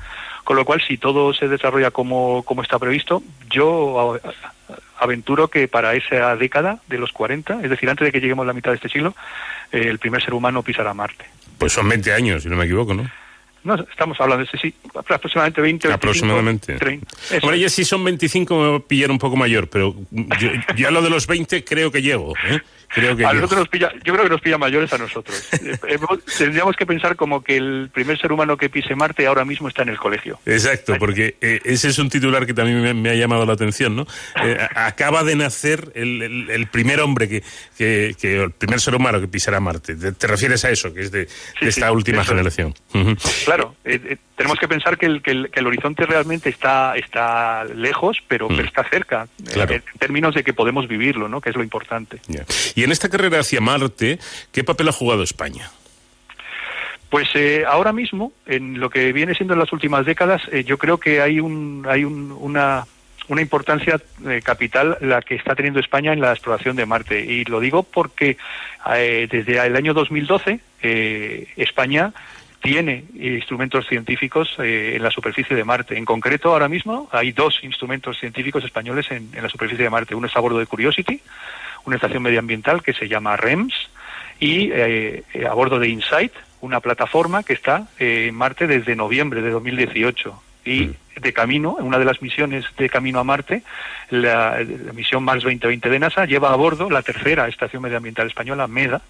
con 0.48 0.56
lo 0.56 0.64
cual 0.64 0.80
si 0.80 0.96
todo 0.96 1.34
se 1.34 1.46
desarrolla 1.46 1.90
como, 1.90 2.42
como 2.42 2.62
está 2.62 2.78
previsto, 2.78 3.22
yo 3.50 4.18
aventuro 4.98 5.48
que 5.48 5.68
para 5.68 5.94
esa 5.94 6.34
década 6.36 6.80
de 6.86 6.96
los 6.96 7.12
40, 7.12 7.60
es 7.62 7.68
decir, 7.68 7.90
antes 7.90 8.06
de 8.06 8.12
que 8.12 8.18
lleguemos 8.18 8.44
a 8.44 8.46
la 8.46 8.54
mitad 8.54 8.70
de 8.70 8.76
este 8.76 8.88
siglo, 8.88 9.14
el 9.72 9.98
primer 9.98 10.24
ser 10.24 10.32
humano 10.32 10.62
pisará 10.62 10.94
Marte. 10.94 11.26
Pues 11.58 11.74
son 11.74 11.86
20 11.86 12.14
años, 12.14 12.44
si 12.44 12.48
no 12.48 12.56
me 12.56 12.64
equivoco, 12.64 12.94
¿no? 12.94 13.10
No, 13.62 13.74
estamos 13.74 14.18
hablando 14.22 14.46
de 14.50 14.58
sí, 14.58 14.74
aproximadamente 14.94 15.60
20, 15.60 15.88
25, 15.88 15.94
Aproximadamente. 15.94 16.76
30. 16.76 17.06
Hombre, 17.42 17.60
ya 17.60 17.68
si 17.68 17.84
son 17.84 18.02
25 18.02 18.58
me 18.58 18.68
voy 18.68 18.76
a 18.76 18.80
pillar 18.80 19.10
un 19.10 19.18
poco 19.18 19.36
mayor, 19.36 19.68
pero 19.68 19.94
yo, 20.10 20.48
yo 20.76 20.88
a 20.88 20.90
lo 20.90 21.02
de 21.02 21.10
los 21.10 21.26
20 21.26 21.62
creo 21.62 21.92
que 21.92 22.00
llego, 22.00 22.32
¿eh? 22.50 22.58
Creo 22.88 23.16
que 23.16 23.24
a 23.24 23.32
nosotros 23.32 23.60
nos 23.60 23.68
pilla, 23.68 23.92
yo 24.04 24.12
creo 24.12 24.24
que 24.24 24.30
nos 24.30 24.40
pilla 24.40 24.58
mayores 24.58 24.92
a 24.92 24.98
nosotros. 24.98 25.48
Eh, 25.88 25.98
tendríamos 26.36 26.76
que 26.76 26.84
pensar 26.86 27.16
como 27.16 27.42
que 27.42 27.56
el 27.56 27.90
primer 27.92 28.18
ser 28.18 28.32
humano 28.32 28.56
que 28.56 28.68
pise 28.68 28.94
Marte 28.94 29.26
ahora 29.26 29.44
mismo 29.44 29.68
está 29.68 29.82
en 29.82 29.90
el 29.90 29.98
colegio. 29.98 30.38
Exacto, 30.44 30.94
porque 30.98 31.36
eh, 31.40 31.60
ese 31.64 31.88
es 31.88 31.98
un 31.98 32.08
titular 32.10 32.46
que 32.46 32.52
también 32.52 32.82
me, 32.82 32.94
me 32.94 33.10
ha 33.10 33.14
llamado 33.14 33.46
la 33.46 33.52
atención, 33.52 33.96
¿no? 33.96 34.06
Eh, 34.42 34.58
acaba 34.74 35.24
de 35.24 35.36
nacer 35.36 35.92
el, 35.94 36.22
el, 36.22 36.50
el 36.50 36.66
primer 36.66 37.00
hombre 37.00 37.28
que, 37.28 37.42
que, 37.76 38.14
que, 38.20 38.42
el 38.42 38.50
primer 38.50 38.80
ser 38.80 38.94
humano 38.94 39.20
que 39.20 39.28
pisará 39.28 39.60
Marte. 39.60 39.94
¿Te, 39.94 40.12
te 40.12 40.26
refieres 40.26 40.64
a 40.64 40.70
eso, 40.70 40.92
que 40.92 41.02
es 41.02 41.10
de, 41.10 41.26
sí, 41.26 41.34
de 41.62 41.68
esta 41.68 41.88
sí, 41.88 41.92
última 41.94 42.24
generación? 42.24 42.74
Uh 42.94 42.98
-huh. 42.98 43.44
Claro, 43.44 43.74
eh, 43.84 44.18
tenemos 44.38 44.58
que 44.58 44.68
pensar 44.68 44.96
que 44.96 45.06
el, 45.06 45.20
que 45.20 45.32
el, 45.32 45.50
que 45.50 45.58
el, 45.58 45.66
horizonte 45.66 46.06
realmente 46.06 46.48
está, 46.48 46.96
está 46.96 47.64
lejos, 47.64 48.18
pero, 48.28 48.48
mm. 48.48 48.56
pero 48.56 48.68
está 48.68 48.84
cerca, 48.84 49.28
claro. 49.52 49.74
en 49.74 49.82
términos 49.98 50.32
de 50.34 50.44
que 50.44 50.52
podemos 50.52 50.86
vivirlo, 50.86 51.28
¿no? 51.28 51.40
que 51.40 51.50
es 51.50 51.56
lo 51.56 51.64
importante. 51.64 52.20
Yeah. 52.28 52.46
Y 52.76 52.84
en 52.84 52.92
esta 52.92 53.08
carrera 53.08 53.40
hacia 53.40 53.60
Marte, 53.60 54.20
¿qué 54.52 54.62
papel 54.62 54.88
ha 54.88 54.92
jugado 54.92 55.24
España? 55.24 55.70
Pues 57.10 57.28
eh, 57.34 57.64
ahora 57.66 57.92
mismo, 57.92 58.32
en 58.46 58.78
lo 58.78 58.90
que 58.90 59.12
viene 59.12 59.34
siendo 59.34 59.54
en 59.54 59.60
las 59.60 59.72
últimas 59.72 60.06
décadas, 60.06 60.42
eh, 60.52 60.62
yo 60.62 60.78
creo 60.78 60.98
que 60.98 61.20
hay, 61.20 61.40
un, 61.40 61.84
hay 61.88 62.04
un, 62.04 62.30
una, 62.30 62.86
una 63.28 63.42
importancia 63.42 64.00
eh, 64.26 64.40
capital 64.42 64.98
la 65.00 65.22
que 65.22 65.34
está 65.34 65.54
teniendo 65.54 65.80
España 65.80 66.12
en 66.12 66.20
la 66.20 66.32
exploración 66.32 66.76
de 66.76 66.86
Marte. 66.86 67.20
Y 67.20 67.44
lo 67.44 67.60
digo 67.60 67.82
porque 67.82 68.36
eh, 68.94 69.28
desde 69.30 69.58
el 69.66 69.76
año 69.76 69.94
2012 69.94 70.60
eh, 70.82 71.48
España 71.56 72.12
tiene 72.60 73.04
instrumentos 73.14 73.86
científicos 73.86 74.56
eh, 74.58 74.94
en 74.96 75.02
la 75.02 75.10
superficie 75.10 75.54
de 75.54 75.64
Marte. 75.64 75.96
En 75.96 76.04
concreto, 76.04 76.52
ahora 76.52 76.68
mismo 76.68 77.08
hay 77.12 77.32
dos 77.32 77.60
instrumentos 77.62 78.18
científicos 78.18 78.64
españoles 78.64 79.10
en, 79.10 79.30
en, 79.32 79.42
la 79.42 79.48
superficie 79.48 79.84
de 79.84 79.90
Marte. 79.90 80.14
Uno 80.14 80.26
es 80.26 80.36
a 80.36 80.40
bordo 80.40 80.58
de 80.58 80.66
Curiosity, 80.66 81.20
una 81.84 81.96
estación 81.96 82.22
medioambiental 82.22 82.82
que 82.82 82.92
se 82.92 83.08
llama 83.08 83.36
REMS, 83.36 83.90
y 84.40 84.70
eh, 84.72 85.24
a 85.48 85.54
bordo 85.54 85.78
de 85.78 85.88
InSight, 85.88 86.32
una 86.60 86.80
plataforma 86.80 87.42
que 87.42 87.52
está 87.52 87.88
eh, 87.98 88.26
en 88.28 88.34
Marte 88.34 88.66
desde 88.66 88.96
noviembre 88.96 89.42
de 89.42 89.50
2018. 89.50 90.42
Y 90.64 90.86
mm. 90.86 91.20
de 91.20 91.32
camino, 91.32 91.76
en 91.78 91.86
una 91.86 91.98
de 91.98 92.04
las 92.04 92.20
misiones 92.20 92.64
de 92.76 92.88
camino 92.88 93.20
a 93.20 93.24
Marte, 93.24 93.62
la, 94.10 94.60
la, 94.60 94.92
misión 94.92 95.24
Mars 95.24 95.42
2020 95.42 95.88
de 95.88 95.98
NASA 95.98 96.26
lleva 96.26 96.52
a 96.52 96.56
bordo 96.56 96.90
la 96.90 97.02
tercera 97.02 97.48
estación 97.48 97.82
medioambiental 97.82 98.26
española, 98.26 98.66
MEDA, 98.66 99.00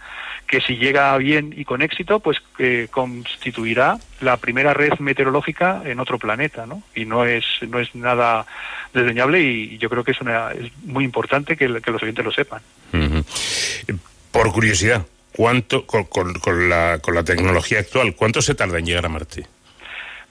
que 0.49 0.61
si 0.61 0.77
llega 0.77 1.17
bien 1.19 1.55
y 1.57 1.65
con 1.65 1.83
éxito, 1.83 2.21
pues 2.21 2.39
eh, 2.59 2.89
constituirá 2.91 3.99
la 4.21 4.39
primera 4.39 4.75
red 4.75 4.99
meteorológica 4.99 5.83
en 5.85 6.01
otro 6.01 6.19
planeta, 6.19 6.67
¿no? 6.67 6.83
Y 6.95 7.05
no 7.05 7.25
es 7.25 7.45
no 7.69 7.79
es 7.79 7.95
nada 7.95 8.47
desdeñable 8.93 9.41
y 9.43 9.79
yo 9.79 9.89
creo 9.91 10.03
que 10.03 10.13
es 10.13 10.21
una 10.21 10.53
es 10.53 10.73
muy 10.85 11.05
importante 11.05 11.57
que, 11.57 11.81
que 11.81 11.91
los 11.91 12.03
oyentes 12.03 12.25
lo 12.25 12.33
sepan. 12.33 12.63
Uh 12.93 12.97
-huh. 12.97 13.99
Por 14.33 14.51
curiosidad, 14.53 15.07
¿cuánto 15.33 15.87
con, 15.87 16.05
con, 16.05 16.35
con, 16.35 16.69
la, 16.69 16.99
con 17.01 17.15
la 17.15 17.23
tecnología 17.23 17.81
actual, 17.81 18.15
cuánto 18.15 18.41
se 18.43 18.55
tarda 18.55 18.79
en 18.79 18.87
llegar 18.87 19.07
a 19.07 19.09
Marte? 19.09 19.47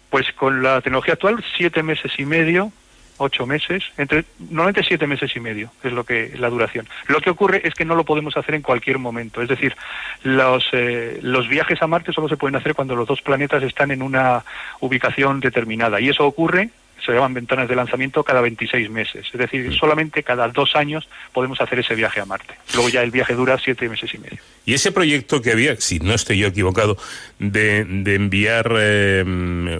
Pues 0.09 0.25
con 0.35 0.63
la 0.63 0.81
tecnología 0.81 1.13
actual, 1.13 1.43
siete 1.57 1.83
meses 1.83 2.11
y 2.17 2.25
medio, 2.25 2.71
ocho 3.17 3.45
meses, 3.45 3.83
entre 3.97 4.25
normalmente 4.39 4.83
siete 4.83 5.07
meses 5.07 5.35
y 5.35 5.39
medio 5.39 5.71
es 5.83 5.91
lo 5.91 6.03
que 6.03 6.33
la 6.37 6.49
duración. 6.49 6.87
Lo 7.07 7.21
que 7.21 7.29
ocurre 7.29 7.61
es 7.63 7.73
que 7.73 7.85
no 7.85 7.95
lo 7.95 8.05
podemos 8.05 8.37
hacer 8.37 8.55
en 8.55 8.61
cualquier 8.61 8.99
momento, 8.99 9.41
es 9.41 9.49
decir, 9.49 9.75
los 10.23 10.65
eh, 10.71 11.19
los 11.21 11.47
viajes 11.47 11.81
a 11.81 11.87
Marte 11.87 12.13
solo 12.13 12.29
se 12.29 12.37
pueden 12.37 12.55
hacer 12.55 12.73
cuando 12.73 12.95
los 12.95 13.07
dos 13.07 13.21
planetas 13.21 13.63
están 13.63 13.91
en 13.91 14.01
una 14.01 14.43
ubicación 14.79 15.39
determinada 15.39 15.99
y 15.99 16.09
eso 16.09 16.25
ocurre 16.25 16.69
se 17.07 17.13
llaman 17.13 17.33
ventanas 17.33 17.69
de 17.69 17.75
lanzamiento 17.75 18.23
cada 18.23 18.41
26 18.41 18.89
meses. 18.89 19.25
Es 19.31 19.39
decir, 19.39 19.73
solamente 19.73 20.23
cada 20.23 20.47
dos 20.49 20.75
años 20.75 21.07
podemos 21.31 21.59
hacer 21.61 21.79
ese 21.79 21.95
viaje 21.95 22.19
a 22.19 22.25
Marte. 22.25 22.55
Luego 22.73 22.89
ya 22.89 23.01
el 23.01 23.11
viaje 23.11 23.33
dura 23.33 23.57
siete 23.57 23.87
meses 23.87 24.13
y 24.13 24.17
medio. 24.17 24.39
Y 24.65 24.73
ese 24.73 24.91
proyecto 24.91 25.41
que 25.41 25.51
había, 25.51 25.77
si 25.77 25.99
no 25.99 26.13
estoy 26.13 26.39
yo 26.39 26.47
equivocado, 26.47 26.97
de, 27.39 27.85
de 27.85 28.15
enviar 28.15 28.73
eh, 28.77 29.23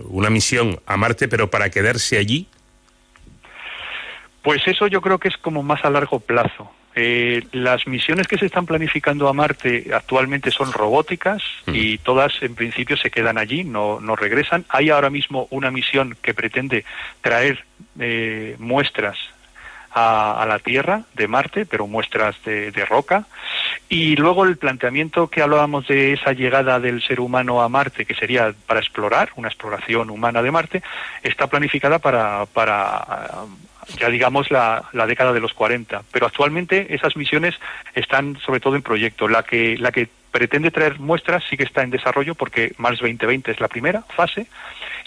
una 0.06 0.30
misión 0.30 0.80
a 0.86 0.95
Marte, 0.95 1.28
pero 1.28 1.50
para 1.50 1.69
quedarse 1.69 2.17
allí. 2.17 2.47
Pues 4.47 4.65
eso 4.65 4.88
yo 4.88 5.01
creo 5.01 5.17
que 5.17 5.27
es 5.27 5.36
como 5.36 5.62
más 5.62 5.83
a 5.83 5.89
largo 5.89 6.21
plazo. 6.21 6.71
Eh, 6.95 7.45
las 7.51 7.86
misiones 7.86 8.29
que 8.29 8.38
se 8.38 8.45
están 8.45 8.65
planificando 8.65 9.27
a 9.27 9.33
Marte 9.33 9.89
actualmente 9.93 10.51
son 10.51 10.71
robóticas 10.71 11.43
mm. 11.65 11.75
y 11.75 11.97
todas 11.97 12.31
en 12.41 12.55
principio 12.55 12.95
se 12.95 13.12
quedan 13.12 13.38
allí, 13.38 13.65
no, 13.65 13.99
no 13.99 14.15
regresan. 14.15 14.63
Hay 14.69 14.89
ahora 14.89 15.10
mismo 15.10 15.49
una 15.49 15.69
misión 15.69 16.15
que 16.21 16.33
pretende 16.33 16.86
traer 17.19 17.65
eh, 17.99 18.55
muestras 18.57 19.17
a, 19.91 20.41
a, 20.41 20.45
la 20.45 20.60
Tierra 20.60 21.01
de 21.13 21.27
Marte, 21.27 21.65
pero 21.65 21.86
muestras 21.86 22.41
de, 22.45 22.71
de, 22.71 22.86
roca. 22.86 23.25
Y 23.89 24.15
luego 24.15 24.45
el 24.45 24.55
planteamiento 24.55 25.27
que 25.27 25.41
hablábamos 25.41 25.88
de 25.88 26.13
esa 26.13 26.31
llegada 26.31 26.79
del 26.79 27.01
ser 27.01 27.19
humano 27.19 27.62
a 27.62 27.67
Marte, 27.67 28.05
que 28.05 28.15
sería 28.15 28.53
para 28.65 28.79
explorar, 28.79 29.29
una 29.36 29.49
exploración 29.49 30.10
humana 30.10 30.41
de 30.41 30.51
Marte, 30.51 30.83
está 31.21 31.47
planificada 31.47 31.99
para, 31.99 32.45
para 32.45 33.05
ya 34.00 34.10
digamos 34.10 34.52
la, 34.52 34.84
la, 34.93 35.06
década 35.08 35.34
de 35.34 35.39
los 35.39 35.54
40. 35.54 36.04
Pero 36.12 36.26
actualmente 36.26 36.93
esas 36.93 37.15
misiones 37.15 37.56
están 37.95 38.38
sobre 38.39 38.60
todo 38.60 38.76
en 38.76 38.82
proyecto. 38.82 39.28
La 39.28 39.43
que, 39.43 39.78
la 39.78 39.91
que 39.91 40.10
pretende 40.38 40.69
traer 40.69 41.00
muestras 41.00 41.43
sí 41.50 41.58
que 41.58 41.63
está 41.63 41.82
en 41.82 41.89
desarrollo 41.89 42.36
porque 42.36 42.71
Mars 42.78 43.00
2020 43.00 43.50
es 43.50 43.60
la 43.60 43.67
primera 43.67 44.04
fase 44.15 44.45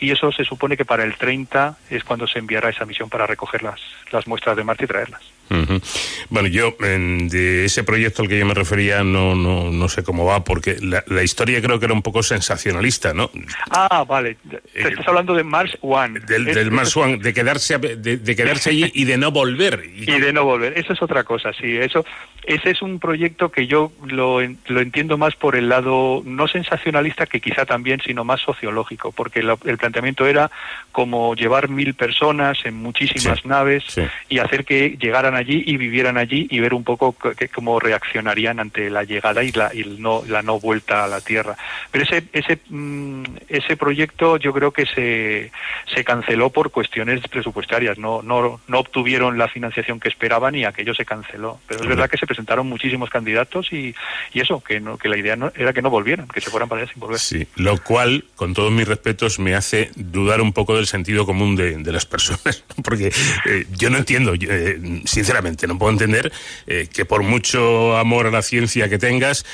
y 0.01 0.11
eso 0.11 0.33
se 0.33 0.43
supone 0.43 0.77
que 0.77 0.85
para 0.85 1.05
el 1.05 1.15
30 1.15 1.79
es 1.89 2.03
cuando 2.03 2.27
se 2.27 2.41
enviará 2.41 2.71
esa 2.71 2.85
misión 2.85 3.09
para 3.09 3.29
recoger 3.29 3.63
las, 3.63 3.81
las 4.11 4.27
muestras 4.27 4.57
de 4.57 4.65
Marte 4.65 4.87
y 4.87 4.89
traerlas. 4.89 5.23
Uh 5.51 5.55
-huh. 5.55 6.27
Bueno, 6.31 6.49
yo 6.49 6.77
de 6.79 7.65
ese 7.65 7.83
proyecto 7.83 8.23
al 8.23 8.29
que 8.29 8.39
yo 8.39 8.47
me 8.47 8.55
refería 8.55 9.03
no, 9.03 9.35
no, 9.35 9.71
no 9.71 9.89
sé 9.89 10.05
cómo 10.05 10.25
va, 10.25 10.45
porque 10.45 10.77
la, 10.81 11.03
la, 11.09 11.25
historia 11.25 11.61
creo 11.61 11.79
que 11.81 11.87
era 11.87 11.95
un 11.95 12.03
poco 12.03 12.23
sensacionalista, 12.23 13.15
¿no? 13.15 13.31
Ah, 13.71 14.05
vale. 14.07 14.37
Te 14.73 14.89
estás 14.89 15.09
hablando 15.09 15.35
de 15.35 15.43
Mars 15.43 15.77
One. 15.81 16.21
Del, 16.21 16.49
es, 16.49 16.55
del 16.55 16.71
Mars 16.71 16.97
One, 16.97 17.17
de 17.17 17.35
quedarse, 17.35 17.79
de, 17.79 18.17
de, 18.17 18.37
quedarse 18.37 18.71
allí 18.71 18.93
y 18.95 19.05
de 19.05 19.17
no 19.17 19.33
volver. 19.33 19.91
Y, 19.93 20.03
y 20.11 20.21
de 20.21 20.33
no 20.33 20.45
volver. 20.45 20.79
Eso 20.79 20.93
es 20.93 21.03
otra 21.03 21.25
cosa, 21.25 21.53
sí. 21.53 21.77
Eso, 21.77 22.05
ese 22.45 22.71
es 22.71 22.81
un 22.81 23.01
proyecto 23.01 23.51
que 23.51 23.67
yo 23.67 23.93
lo, 24.07 24.41
lo 24.41 24.81
entiendo 24.81 25.19
más 25.21 25.37
por 25.37 25.55
el 25.55 25.69
lado 25.69 26.23
no 26.25 26.49
sensacionalista, 26.49 27.27
que 27.27 27.41
quizá 27.41 27.65
también, 27.65 28.01
sino 28.05 28.25
más 28.25 28.41
sociológico, 28.41 29.13
porque 29.13 29.43
lo, 29.43 29.59
el 29.65 29.79
planteamiento 29.79 30.27
era 30.27 30.51
como 30.91 31.37
llevar 31.37 31.69
mil 31.69 31.95
personas 31.95 32.59
en 32.65 32.75
muchísimas 32.75 33.41
sí, 33.41 33.49
naves 33.49 33.85
sí. 33.87 34.03
y 34.29 34.39
hacer 34.39 34.65
que 34.65 34.97
llegaran 34.99 35.37
allí 35.37 35.63
y 35.65 35.77
vivieran 35.77 36.19
allí 36.19 36.49
y 36.51 36.59
ver 36.59 36.75
un 36.75 36.83
poco 36.83 37.13
que, 37.13 37.49
cómo 37.49 37.79
reaccionarían 37.79 38.59
ante 38.59 38.91
la 38.91 39.05
llegada 39.05 39.45
y 39.45 39.53
la, 39.53 39.73
y 39.73 39.85
no, 39.99 40.23
la 40.27 40.43
no 40.43 40.59
vuelta 40.59 41.05
a 41.05 41.09
la 41.09 41.21
Tierra. 41.21 41.57
Pero 41.93 42.05
ese, 42.05 42.25
ese, 42.33 42.59
mm, 42.69 43.25
ese 43.49 43.77
proyecto 43.77 44.37
yo 44.39 44.53
creo 44.53 44.73
que 44.73 44.87
se, 44.87 45.53
se 45.95 46.05
canceló 46.05 46.51
por 46.51 46.71
cuestiones 46.71 47.21
presupuestarias, 47.29 47.99
no, 47.99 48.23
no, 48.23 48.61
no 48.67 48.79
obtuvieron 48.79 49.39
la 49.39 49.49
financiación 49.49 50.01
que 50.01 50.09
esperaban 50.09 50.55
y 50.55 50.65
aquello 50.65 50.95
se 50.95 51.05
canceló. 51.05 51.61
Pero 51.69 51.83
es 51.83 51.87
verdad 51.87 52.09
que 52.09 52.17
se 52.17 52.27
presentaron 52.27 52.67
muchísimos 52.69 53.11
candidatos 53.11 53.73
y, 53.73 53.95
y 54.33 54.41
eso, 54.41 54.61
que, 54.61 54.81
no, 54.81 54.99
que 55.01 55.09
la 55.09 55.17
idea 55.17 55.37
no, 55.37 55.53
era 55.57 55.73
que 55.73 55.83
no 55.83 55.91
volvieran, 55.91 56.29
que 56.29 56.41
se 56.41 56.51
fueran 56.51 56.69
para 56.69 56.83
allá 56.83 56.93
sin 56.93 57.01
volver. 57.01 57.19
Sí, 57.19 57.47
lo 57.57 57.83
cual, 57.83 58.25
con 58.37 58.55
todos 58.55 58.71
mis 58.71 58.87
respetos, 58.87 59.39
me 59.39 59.55
hace 59.55 59.91
dudar 59.97 60.41
un 60.41 60.53
poco 60.53 60.77
del 60.77 60.87
sentido 60.87 61.27
común 61.27 61.57
de, 61.57 61.77
de 61.79 61.93
las 61.93 62.07
personas, 62.07 62.65
porque 62.85 63.13
eh, 63.47 63.67
yo 63.77 63.91
no 63.91 63.99
entiendo, 63.99 64.35
eh, 64.35 65.03
sinceramente, 65.05 65.67
no 65.67 65.79
puedo 65.79 65.93
entender 65.93 66.33
eh, 66.67 66.89
que 66.93 67.05
por 67.05 67.23
mucho 67.23 67.97
amor 67.97 68.27
a 68.27 68.31
la 68.31 68.43
ciencia 68.43 68.89
que 68.89 68.99
tengas 68.99 69.45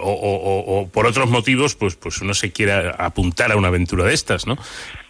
o, 0.00 0.88
por 0.92 1.06
otros 1.06 1.28
motivos, 1.28 1.74
pues, 1.74 1.96
pues 1.96 2.20
uno 2.20 2.34
se 2.34 2.52
quiera 2.52 2.90
apuntar 2.90 3.52
a 3.52 3.56
una 3.56 3.68
aventura 3.68 4.04
de 4.04 4.14
estas, 4.14 4.46
¿no? 4.46 4.56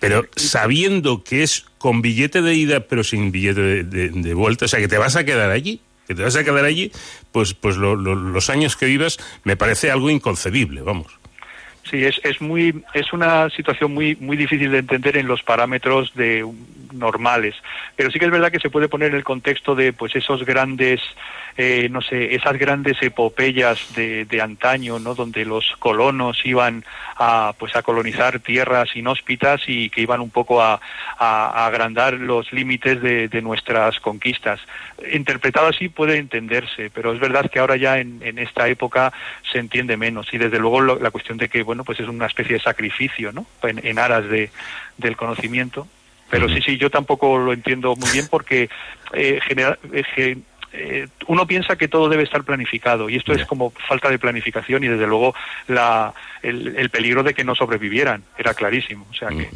Pero 0.00 0.26
sabiendo 0.36 1.22
que 1.22 1.42
es 1.42 1.66
con 1.78 2.02
billete 2.02 2.42
de 2.42 2.54
ida 2.54 2.80
pero 2.80 3.04
sin 3.04 3.30
billete 3.30 3.84
de 3.84 4.34
vuelta, 4.34 4.64
o 4.64 4.68
sea, 4.68 4.80
que 4.80 4.88
te 4.88 4.98
vas 4.98 5.16
a 5.16 5.24
quedar 5.24 5.50
allí, 5.50 5.80
que 6.06 6.14
te 6.14 6.22
vas 6.22 6.36
a 6.36 6.44
quedar 6.44 6.64
allí, 6.64 6.92
pues, 7.34 7.52
pues 7.52 7.76
lo, 7.76 7.96
lo, 7.96 8.14
los 8.14 8.48
años 8.48 8.76
que 8.76 8.86
vivas 8.86 9.18
me 9.42 9.56
parece 9.56 9.90
algo 9.90 10.08
inconcebible, 10.08 10.82
vamos. 10.82 11.18
Sí, 11.90 12.04
es, 12.04 12.20
es 12.22 12.40
muy 12.40 12.84
es 12.94 13.12
una 13.12 13.50
situación 13.50 13.92
muy 13.92 14.14
muy 14.20 14.36
difícil 14.36 14.70
de 14.70 14.78
entender 14.78 15.16
en 15.16 15.26
los 15.26 15.42
parámetros 15.42 16.14
de 16.14 16.48
normales, 16.92 17.56
pero 17.96 18.12
sí 18.12 18.20
que 18.20 18.26
es 18.26 18.30
verdad 18.30 18.52
que 18.52 18.60
se 18.60 18.70
puede 18.70 18.88
poner 18.88 19.10
en 19.10 19.16
el 19.16 19.24
contexto 19.24 19.74
de 19.74 19.92
pues 19.92 20.14
esos 20.14 20.46
grandes 20.46 21.00
eh, 21.56 21.88
no 21.90 22.02
sé 22.02 22.34
esas 22.34 22.58
grandes 22.58 23.00
epopeyas 23.00 23.94
de, 23.94 24.24
de 24.24 24.40
antaño, 24.40 24.98
¿no? 24.98 25.14
Donde 25.14 25.44
los 25.44 25.72
colonos 25.78 26.44
iban 26.44 26.84
a 27.16 27.54
pues 27.58 27.76
a 27.76 27.82
colonizar 27.82 28.40
tierras 28.40 28.96
inhóspitas 28.96 29.62
y 29.68 29.88
que 29.88 30.00
iban 30.00 30.20
un 30.20 30.30
poco 30.30 30.60
a, 30.60 30.80
a, 31.16 31.46
a 31.46 31.66
agrandar 31.66 32.14
los 32.14 32.52
límites 32.52 33.00
de, 33.00 33.28
de, 33.28 33.42
nuestras 33.42 34.00
conquistas. 34.00 34.60
Interpretado 35.12 35.68
así 35.68 35.88
puede 35.88 36.16
entenderse, 36.16 36.90
pero 36.90 37.12
es 37.12 37.20
verdad 37.20 37.48
que 37.50 37.60
ahora 37.60 37.76
ya 37.76 37.98
en, 37.98 38.20
en 38.22 38.38
esta 38.38 38.66
época 38.68 39.12
se 39.52 39.58
entiende 39.58 39.96
menos 39.96 40.32
y 40.32 40.38
desde 40.38 40.58
luego 40.58 40.80
lo, 40.80 40.98
la 40.98 41.12
cuestión 41.12 41.38
de 41.38 41.48
que 41.48 41.62
bueno 41.62 41.84
pues 41.84 42.00
es 42.00 42.08
una 42.08 42.26
especie 42.26 42.54
de 42.54 42.60
sacrificio, 42.60 43.30
¿no? 43.30 43.46
En, 43.62 43.84
en 43.86 43.98
aras 43.98 44.28
de, 44.28 44.50
del 44.98 45.16
conocimiento. 45.16 45.86
Pero 46.30 46.48
sí, 46.48 46.60
sí, 46.62 46.78
yo 46.78 46.90
tampoco 46.90 47.38
lo 47.38 47.52
entiendo 47.52 47.94
muy 47.94 48.10
bien 48.10 48.26
porque 48.28 48.68
eh, 49.12 49.38
genera, 49.46 49.78
eh, 49.92 50.36
eh, 50.76 51.06
uno 51.28 51.46
piensa 51.46 51.76
que 51.76 51.86
todo 51.86 52.08
debe 52.08 52.24
estar 52.24 52.42
planificado 52.42 53.08
y 53.08 53.16
esto 53.16 53.32
es 53.32 53.46
como 53.46 53.70
falta 53.70 54.10
de 54.10 54.18
planificación 54.18 54.82
y 54.82 54.88
desde 54.88 55.06
luego 55.06 55.34
la, 55.68 56.12
el, 56.42 56.74
el, 56.76 56.90
peligro 56.90 57.22
de 57.22 57.32
que 57.32 57.44
no 57.44 57.54
sobrevivieran 57.54 58.24
era 58.36 58.54
clarísimo. 58.54 59.06
O 59.08 59.14
sea 59.14 59.28
que... 59.28 59.48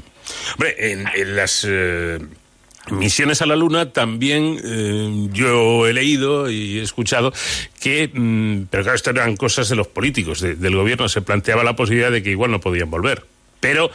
Hombre, 0.55 0.75
en, 0.79 1.09
en 1.15 1.37
las... 1.37 1.67
Eh... 1.69 2.19
Misiones 2.91 3.43
a 3.43 3.47
la 3.47 3.57
Luna 3.57 3.93
también 3.93 4.59
eh, 4.65 5.29
yo 5.33 5.87
he 5.87 5.93
leído 5.93 6.49
y 6.49 6.79
he 6.79 6.83
escuchado 6.83 7.35
que, 7.81 8.11
mmm, 8.13 8.63
pero 8.71 8.85
claro, 8.85 8.97
esto 8.97 9.11
eran 9.11 9.37
cosas 9.37 9.69
de 9.69 9.77
los 9.77 9.89
políticos, 9.89 10.41
de, 10.41 10.55
del 10.55 10.75
gobierno, 10.75 11.07
se 11.09 11.21
planteaba 11.21 11.65
la 11.65 11.77
posibilidad 11.77 12.11
de 12.11 12.23
que 12.23 12.31
igual 12.31 12.51
no 12.51 12.61
podían 12.61 12.91
volver. 12.91 13.27
Pero 13.61 13.91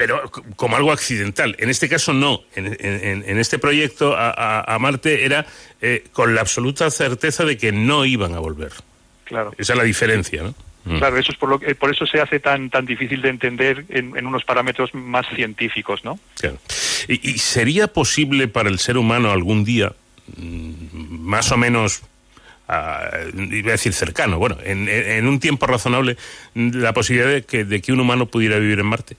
pero 0.00 0.30
como 0.56 0.76
algo 0.76 0.92
accidental. 0.92 1.54
En 1.58 1.68
este 1.68 1.86
caso 1.86 2.14
no. 2.14 2.40
En, 2.54 2.68
en, 2.68 3.22
en 3.26 3.38
este 3.38 3.58
proyecto 3.58 4.16
a, 4.16 4.30
a, 4.30 4.74
a 4.74 4.78
Marte 4.78 5.26
era 5.26 5.44
eh, 5.82 6.04
con 6.14 6.34
la 6.34 6.40
absoluta 6.40 6.90
certeza 6.90 7.44
de 7.44 7.58
que 7.58 7.70
no 7.70 8.06
iban 8.06 8.32
a 8.32 8.38
volver. 8.38 8.72
Claro. 9.24 9.52
Esa 9.58 9.74
es 9.74 9.76
la 9.76 9.84
diferencia, 9.84 10.42
¿no? 10.42 10.54
Claro, 10.98 11.18
eso 11.18 11.32
es 11.32 11.36
por, 11.36 11.50
lo 11.50 11.60
que, 11.60 11.74
por 11.74 11.90
eso 11.90 12.06
se 12.06 12.18
hace 12.18 12.40
tan 12.40 12.70
tan 12.70 12.86
difícil 12.86 13.20
de 13.20 13.28
entender 13.28 13.84
en, 13.90 14.16
en 14.16 14.26
unos 14.26 14.42
parámetros 14.44 14.94
más 14.94 15.26
científicos, 15.36 16.02
¿no? 16.02 16.18
Claro. 16.40 16.56
¿Y, 17.06 17.32
¿Y, 17.32 17.36
sería 17.36 17.86
posible 17.86 18.48
para 18.48 18.70
el 18.70 18.78
ser 18.78 18.96
humano 18.96 19.30
algún 19.30 19.64
día, 19.64 19.92
mm, 20.38 20.72
más 21.28 21.52
o 21.52 21.58
menos, 21.58 22.00
uh, 22.70 23.38
iba 23.52 23.68
a 23.68 23.72
decir 23.72 23.92
cercano, 23.92 24.38
bueno, 24.38 24.56
en, 24.64 24.88
en, 24.88 25.26
un 25.26 25.38
tiempo 25.40 25.66
razonable, 25.66 26.16
la 26.54 26.94
posibilidad 26.94 27.30
de 27.30 27.42
que, 27.42 27.66
de 27.66 27.82
que 27.82 27.92
un 27.92 28.00
humano 28.00 28.24
pudiera 28.24 28.58
vivir 28.58 28.78
en 28.78 28.86
Marte? 28.86 29.18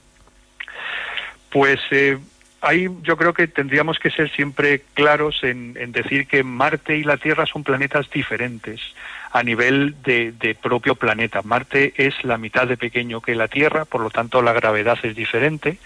Pues 1.52 1.80
eh, 1.90 2.18
ahí 2.62 2.88
yo 3.02 3.16
creo 3.16 3.34
que 3.34 3.46
tendríamos 3.46 3.98
que 3.98 4.10
ser 4.10 4.30
siempre 4.30 4.82
claros 4.94 5.44
en, 5.44 5.76
en, 5.78 5.92
decir 5.92 6.26
que 6.26 6.42
Marte 6.42 6.96
y 6.96 7.04
la 7.04 7.18
Tierra 7.18 7.44
son 7.44 7.62
planetas 7.62 8.08
diferentes 8.10 8.80
a 9.32 9.42
nivel 9.42 9.96
de, 10.02 10.32
de, 10.32 10.54
propio 10.54 10.94
planeta. 10.94 11.42
Marte 11.42 11.92
es 11.96 12.14
la 12.22 12.38
mitad 12.38 12.66
de 12.66 12.76
pequeño 12.76 13.20
que 13.20 13.34
la 13.34 13.48
Tierra, 13.48 13.84
por 13.84 14.00
lo 14.00 14.10
tanto 14.10 14.42
la 14.42 14.52
gravedad 14.52 14.98
es 15.02 15.16
diferente 15.16 15.78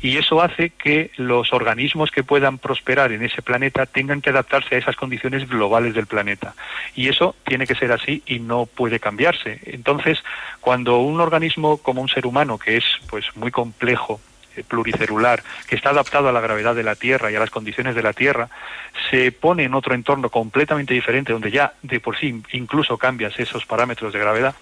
y 0.00 0.16
eso 0.16 0.40
hace 0.42 0.70
que 0.70 1.10
los 1.16 1.52
organismos 1.52 2.10
que 2.10 2.24
puedan 2.24 2.58
prosperar 2.58 3.12
en 3.12 3.22
ese 3.22 3.42
planeta 3.42 3.86
tengan 3.86 4.20
que 4.20 4.30
adaptarse 4.30 4.76
a 4.76 4.78
esas 4.78 4.96
condiciones 4.96 5.48
globales 5.48 5.94
del 5.94 6.06
planeta. 6.06 6.54
Y 6.94 7.08
eso 7.08 7.36
tiene 7.44 7.66
que 7.66 7.74
ser 7.74 7.92
así 7.92 8.22
y 8.26 8.38
no 8.38 8.66
puede 8.66 8.98
cambiarse. 8.98 9.60
Entonces, 9.66 10.22
cuando 10.60 10.98
un 10.98 11.20
organismo 11.20 11.78
como 11.78 12.00
un 12.00 12.08
ser 12.08 12.26
humano, 12.26 12.58
que 12.58 12.76
es 12.76 12.84
pues 13.10 13.24
muy 13.36 13.50
complejo, 13.50 14.20
pluricelular 14.62 15.42
que 15.66 15.74
está 15.74 15.90
adaptado 15.90 16.28
a 16.28 16.32
la 16.32 16.40
gravedad 16.40 16.74
de 16.74 16.82
la 16.82 16.94
Tierra 16.94 17.30
y 17.30 17.36
a 17.36 17.40
las 17.40 17.50
condiciones 17.50 17.94
de 17.94 18.02
la 18.02 18.12
Tierra, 18.12 18.48
se 19.10 19.32
pone 19.32 19.64
en 19.64 19.74
otro 19.74 19.94
entorno 19.94 20.28
completamente 20.28 20.94
diferente, 20.94 21.32
donde 21.32 21.50
ya 21.50 21.72
de 21.82 22.00
por 22.00 22.16
sí 22.16 22.42
incluso 22.52 22.96
cambias 22.98 23.38
esos 23.38 23.66
parámetros 23.66 24.12
de 24.12 24.18
gravedad, 24.18 24.54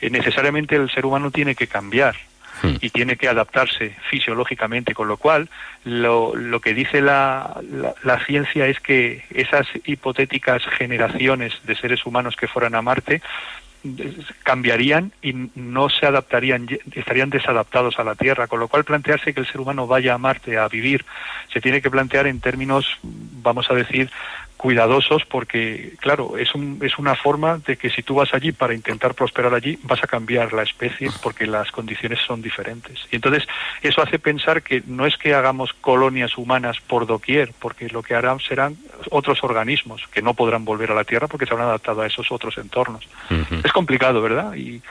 eh, 0.00 0.10
necesariamente 0.10 0.76
el 0.76 0.90
ser 0.90 1.06
humano 1.06 1.30
tiene 1.30 1.54
que 1.54 1.66
cambiar 1.66 2.16
y 2.62 2.90
tiene 2.90 3.16
que 3.16 3.28
adaptarse 3.28 3.96
fisiológicamente, 4.10 4.94
con 4.94 5.08
lo 5.08 5.16
cual 5.16 5.48
lo, 5.84 6.34
lo 6.34 6.60
que 6.60 6.74
dice 6.74 7.00
la, 7.00 7.58
la, 7.70 7.94
la, 8.02 8.24
ciencia 8.26 8.66
es 8.66 8.80
que 8.80 9.24
esas 9.30 9.66
hipotéticas 9.84 10.62
generaciones 10.76 11.54
de 11.64 11.74
seres 11.76 12.04
humanos 12.04 12.36
que 12.36 12.48
fueran 12.48 12.74
a 12.74 12.82
Marte 12.82 13.22
cambiarían 14.42 15.12
y 15.22 15.32
no 15.54 15.88
se 15.88 16.06
adaptarían, 16.06 16.66
estarían 16.92 17.30
desadaptados 17.30 17.98
a 17.98 18.04
la 18.04 18.14
Tierra, 18.14 18.46
con 18.46 18.60
lo 18.60 18.68
cual 18.68 18.84
plantearse 18.84 19.32
que 19.32 19.40
el 19.40 19.46
ser 19.46 19.60
humano 19.60 19.86
vaya 19.86 20.14
a 20.14 20.18
Marte 20.18 20.58
a 20.58 20.68
vivir 20.68 21.04
se 21.52 21.60
tiene 21.60 21.80
que 21.80 21.90
plantear 21.90 22.26
en 22.26 22.40
términos, 22.40 22.98
vamos 23.02 23.70
a 23.70 23.74
decir, 23.74 24.10
cuidadosos 24.60 25.24
porque, 25.24 25.94
claro, 26.00 26.36
es, 26.36 26.54
un, 26.54 26.80
es 26.82 26.98
una 26.98 27.14
forma 27.14 27.56
de 27.56 27.78
que 27.78 27.88
si 27.88 28.02
tú 28.02 28.16
vas 28.16 28.34
allí 28.34 28.52
para 28.52 28.74
intentar 28.74 29.14
prosperar 29.14 29.54
allí, 29.54 29.78
vas 29.84 30.04
a 30.04 30.06
cambiar 30.06 30.52
la 30.52 30.64
especie 30.64 31.08
porque 31.22 31.46
las 31.46 31.72
condiciones 31.72 32.18
son 32.26 32.42
diferentes. 32.42 33.06
Y 33.10 33.16
entonces 33.16 33.48
eso 33.80 34.02
hace 34.02 34.18
pensar 34.18 34.62
que 34.62 34.82
no 34.86 35.06
es 35.06 35.16
que 35.16 35.32
hagamos 35.32 35.72
colonias 35.72 36.36
humanas 36.36 36.76
por 36.86 37.06
doquier, 37.06 37.54
porque 37.58 37.88
lo 37.88 38.02
que 38.02 38.14
harán 38.14 38.38
serán 38.38 38.76
otros 39.10 39.42
organismos 39.42 40.06
que 40.12 40.20
no 40.20 40.34
podrán 40.34 40.66
volver 40.66 40.90
a 40.90 40.94
la 40.94 41.04
Tierra 41.04 41.26
porque 41.26 41.46
se 41.46 41.54
habrán 41.54 41.68
adaptado 41.68 42.02
a 42.02 42.06
esos 42.06 42.30
otros 42.30 42.58
entornos. 42.58 43.08
Uh 43.30 43.36
-huh. 43.36 43.64
Es 43.64 43.72
complicado, 43.72 44.20
¿verdad? 44.20 44.54
Y, 44.56 44.82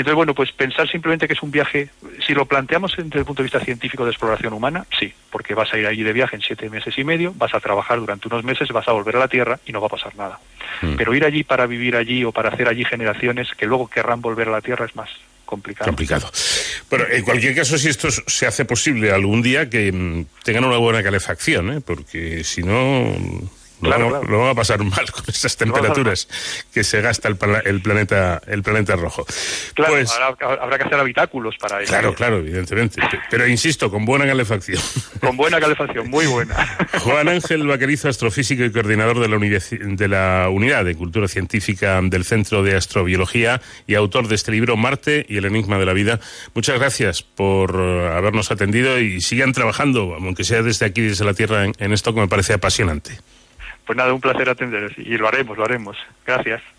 y 0.00 0.02
entonces, 0.02 0.16
bueno, 0.16 0.34
pues 0.34 0.50
pensar 0.52 0.88
simplemente 0.90 1.26
que 1.26 1.34
es 1.34 1.42
un 1.42 1.50
viaje, 1.50 1.90
si 2.26 2.32
lo 2.32 2.46
planteamos 2.46 2.94
desde 2.96 3.18
el 3.18 3.26
punto 3.26 3.42
de 3.42 3.48
vista 3.48 3.60
científico 3.60 4.06
de 4.06 4.10
exploración 4.12 4.54
humana, 4.54 4.86
sí, 4.98 5.12
porque 5.30 5.52
vas 5.52 5.74
a 5.74 5.78
ir 5.78 5.86
allí 5.86 6.02
de 6.02 6.14
viaje 6.14 6.36
en 6.36 6.40
siete 6.40 6.70
meses 6.70 6.96
y 6.96 7.04
medio, 7.04 7.34
vas 7.36 7.52
a 7.52 7.60
trabajar 7.60 8.00
durante 8.00 8.26
unos 8.26 8.42
meses, 8.42 8.70
vas 8.70 8.88
a 8.88 8.92
volver 8.92 9.16
a 9.16 9.18
la 9.18 9.28
Tierra 9.28 9.60
y 9.66 9.72
no 9.72 9.80
va 9.82 9.88
a 9.88 9.90
pasar 9.90 10.16
nada. 10.16 10.40
Mm. 10.80 10.94
Pero 10.96 11.14
ir 11.14 11.22
allí 11.26 11.44
para 11.44 11.66
vivir 11.66 11.96
allí 11.96 12.24
o 12.24 12.32
para 12.32 12.48
hacer 12.48 12.66
allí 12.66 12.82
generaciones 12.82 13.48
que 13.58 13.66
luego 13.66 13.88
querrán 13.88 14.22
volver 14.22 14.48
a 14.48 14.52
la 14.52 14.62
Tierra 14.62 14.86
es 14.86 14.96
más 14.96 15.10
complicado. 15.44 15.90
Complicado. 15.90 16.30
Pero 16.88 17.06
en 17.06 17.22
cualquier 17.22 17.54
caso, 17.54 17.76
si 17.76 17.90
esto 17.90 18.10
se 18.10 18.46
hace 18.46 18.64
posible 18.64 19.12
algún 19.12 19.42
día, 19.42 19.68
que 19.68 19.92
mm, 19.92 20.24
tengan 20.44 20.64
una 20.64 20.78
buena 20.78 21.02
calefacción, 21.02 21.74
¿eh? 21.74 21.80
porque 21.82 22.42
si 22.42 22.62
no 22.62 23.14
Claro, 23.80 24.10
lo, 24.10 24.20
claro. 24.20 24.32
lo, 24.32 24.38
va 24.40 24.50
a 24.50 24.54
pasar 24.54 24.82
mal 24.84 25.10
con 25.10 25.24
estas 25.28 25.56
temperaturas 25.56 26.28
que 26.72 26.84
se 26.84 27.00
gasta 27.00 27.28
el, 27.28 27.38
el, 27.64 27.80
planeta 27.80 28.40
el 28.46 28.62
planeta 28.62 28.96
rojo. 28.96 29.24
Claro, 29.74 29.94
pues, 29.94 30.10
habrá, 30.12 30.62
habrá, 30.62 30.78
que 30.78 30.84
hacer 30.84 30.98
habitáculos 30.98 31.56
para 31.58 31.80
eso. 31.80 31.90
Claro, 31.90 32.14
claro, 32.14 32.38
evidentemente. 32.38 33.00
Pero 33.30 33.46
insisto, 33.46 33.90
con 33.90 34.04
buena 34.04 34.26
calefacción. 34.26 34.82
Con 35.20 35.36
buena 35.36 35.60
calefacción, 35.60 36.08
muy 36.08 36.26
buena. 36.26 36.54
Juan 37.00 37.28
Ángel 37.28 37.66
Vaquerizo, 37.66 38.08
astrofísico 38.08 38.64
y 38.64 38.72
coordinador 38.72 39.20
de 39.20 39.28
la, 39.28 39.38
de 39.38 40.08
la 40.08 40.48
Unidad 40.50 40.84
de 40.84 40.94
Cultura 40.94 41.28
Científica 41.28 42.00
del 42.02 42.24
Centro 42.24 42.62
de 42.62 42.76
Astrobiología 42.76 43.60
y 43.86 43.94
autor 43.94 44.28
de 44.28 44.34
este 44.34 44.50
libro 44.50 44.76
Marte 44.76 45.26
y 45.28 45.36
el 45.36 45.44
Enigma 45.44 45.78
de 45.78 45.86
la 45.86 45.92
Vida. 45.92 46.20
Muchas 46.54 46.78
gracias 46.78 47.22
por 47.22 47.76
habernos 47.76 48.50
atendido 48.50 48.98
y 48.98 49.20
sigan 49.20 49.52
trabajando, 49.52 50.14
aunque 50.14 50.44
sea 50.44 50.62
desde 50.62 50.86
aquí, 50.86 51.02
desde 51.02 51.24
la 51.24 51.34
Tierra, 51.34 51.64
en, 51.64 51.74
en 51.78 51.92
esto 51.92 52.14
que 52.14 52.20
me 52.20 52.28
parece 52.28 52.54
apasionante. 52.54 53.18
Pues 53.90 53.96
nada, 53.96 54.14
un 54.14 54.20
placer 54.20 54.48
atender 54.48 54.94
y 54.98 55.16
lo 55.16 55.26
haremos, 55.26 55.58
lo 55.58 55.64
haremos. 55.64 55.96
Gracias. 56.24 56.62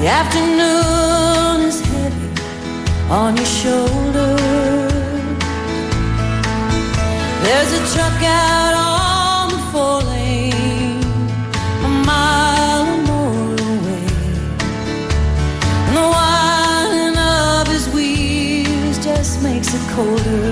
The 0.00 0.08
afternoon 0.08 1.68
is 1.68 1.80
heavy 1.82 2.30
on 3.10 3.36
your 3.36 3.44
shoulder. 3.44 4.36
There's 7.42 7.72
a 7.74 7.94
truck 7.94 8.22
out 8.22 8.74
on 8.74 8.91
colder. 19.94 20.51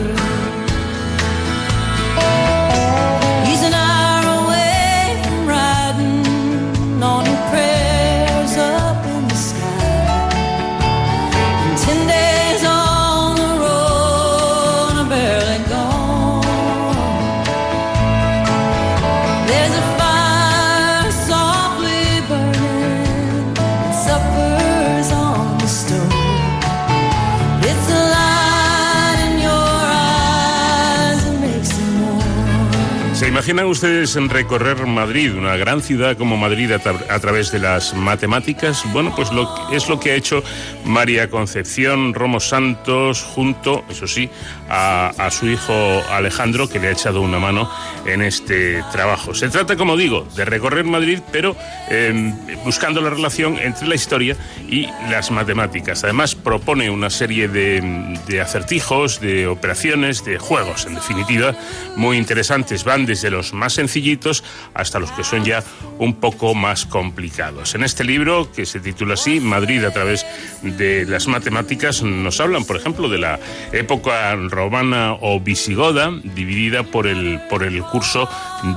Imaginan 33.41 33.65
ustedes 33.69 34.17
en 34.17 34.29
recorrer 34.29 34.85
Madrid, 34.85 35.35
una 35.35 35.57
gran 35.57 35.81
ciudad 35.81 36.15
como 36.19 36.37
Madrid, 36.37 36.71
a, 36.73 36.79
tra- 36.79 37.07
a 37.09 37.19
través 37.21 37.51
de 37.51 37.59
las 37.59 37.95
matemáticas? 37.95 38.83
Bueno, 38.93 39.15
pues 39.17 39.33
lo, 39.33 39.49
es 39.73 39.89
lo 39.89 39.99
que 39.99 40.11
ha 40.11 40.15
hecho 40.15 40.43
María 40.85 41.31
Concepción 41.31 42.13
Romo 42.13 42.39
Santos 42.39 43.23
junto, 43.23 43.83
eso 43.89 44.07
sí, 44.07 44.29
a, 44.69 45.31
su 45.31 45.49
hijo 45.49 45.73
Alejandro, 46.11 46.69
que 46.69 46.79
le 46.81 46.89
ha 46.89 46.91
echado 46.91 47.23
una 47.23 47.39
mano 47.39 47.71
en 48.05 48.21
este 48.21 48.85
trabajo. 48.93 49.33
Se 49.35 49.49
trata, 49.49 49.75
como 49.75 49.97
digo, 49.97 50.29
de 50.37 50.45
recorrer 50.45 50.85
Madrid, 50.85 51.21
pero 51.33 51.57
eh, 51.89 52.35
buscando 52.63 53.01
la 53.01 53.09
relación 53.09 53.59
entre 53.59 53.89
la 53.89 53.95
historia 53.95 54.37
y 54.69 54.87
las 55.11 55.31
matemáticas. 55.31 56.05
Además, 56.05 56.35
propone 56.35 56.91
una 56.91 57.09
serie 57.09 57.49
de, 57.49 58.19
de 58.27 58.41
acertijos, 58.43 59.19
de 59.23 59.47
operaciones, 59.47 60.27
de 60.27 60.37
juegos, 60.37 60.85
en 60.85 60.97
definitiva, 60.97 61.55
muy 61.97 62.19
interesantes. 62.19 62.85
Van 62.85 63.07
desde 63.07 63.30
los 63.31 63.53
más 63.53 63.75
sencillitos 63.75 64.45
hasta 64.75 64.99
los 64.99 65.11
que 65.13 65.25
son 65.25 65.45
ya 65.45 65.63
un 65.99 66.15
poco 66.15 66.55
más 66.55 66.87
complicados. 66.87 67.75
En 67.75 67.85
este 67.85 68.05
libro, 68.05 68.51
que 68.53 68.67
se 68.67 68.81
titula 68.81 69.15
así, 69.15 69.41
Madrid 69.41 69.85
a 69.85 69.93
través 69.93 70.27
de 70.63 71.07
las 71.07 71.29
matemáticas, 71.29 72.03
nos 72.03 72.41
hablan, 72.41 72.65
por 72.65 72.77
ejemplo, 72.77 73.09
de 73.09 73.19
la 73.19 73.39
época 73.73 74.35
romana 74.37 75.15
o 75.21 75.41
visigoda, 75.41 76.11
dividida 76.23 76.83
por 76.83 77.07
el, 77.07 77.41
por 77.49 77.63
el 77.63 77.83
curso 77.83 78.29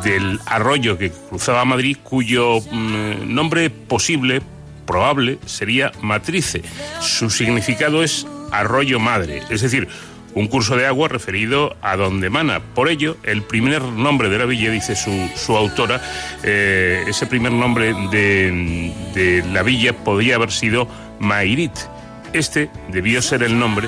del 0.04 0.40
arroyo 0.46 0.98
que 0.98 1.12
cruzaba 1.12 1.66
Madrid, 1.66 1.98
cuyo 2.04 2.60
mm, 2.60 3.34
nombre 3.34 3.70
posible, 3.70 4.42
probable, 4.86 5.40
sería 5.46 5.92
Matrice. 6.02 6.62
Su 7.02 7.30
significado 7.30 8.04
es 8.04 8.28
arroyo 8.52 9.00
madre, 9.00 9.42
es 9.50 9.62
decir, 9.62 9.88
un 10.36 10.48
curso 10.48 10.76
de 10.76 10.86
agua 10.86 11.08
referido 11.08 11.76
a 11.82 11.96
donde 11.96 12.28
emana. 12.28 12.60
Por 12.60 12.90
ello, 12.90 13.18
el 13.24 13.44
primer 13.44 13.82
nombre 13.84 14.30
de 14.30 14.38
la 14.38 14.46
villa, 14.46 14.72
dice 14.72 14.96
su, 14.96 15.30
su 15.36 15.56
autora, 15.56 16.02
eh, 16.44 17.04
ese 17.08 17.26
primer 17.28 17.52
nombre 17.52 17.94
de, 18.12 18.94
de 19.14 19.44
la 19.52 19.64
villa 19.64 19.94
podría 19.94 20.36
haber 20.36 20.52
sido 20.52 20.88
Mairit. 21.20 21.74
Este 22.34 22.70
debió 22.90 23.22
ser 23.22 23.44
el 23.44 23.60
nombre 23.60 23.88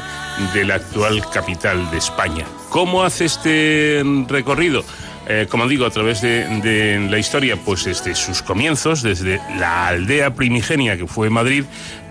de 0.53 0.65
la 0.65 0.75
actual 0.75 1.27
capital 1.31 1.89
de 1.89 1.97
España. 1.97 2.45
¿Cómo 2.69 3.03
hace 3.03 3.25
este 3.25 4.03
recorrido? 4.27 4.83
Eh, 5.27 5.47
como 5.49 5.67
digo, 5.67 5.85
a 5.85 5.89
través 5.89 6.21
de, 6.21 6.45
de 6.61 6.99
la 7.09 7.17
historia, 7.17 7.57
pues 7.57 7.85
desde 7.85 8.13
sus 8.15 8.41
comienzos, 8.41 9.01
desde 9.01 9.39
la 9.57 9.87
aldea 9.87 10.33
primigenia 10.35 10.97
que 10.97 11.07
fue 11.07 11.29
Madrid, 11.29 11.63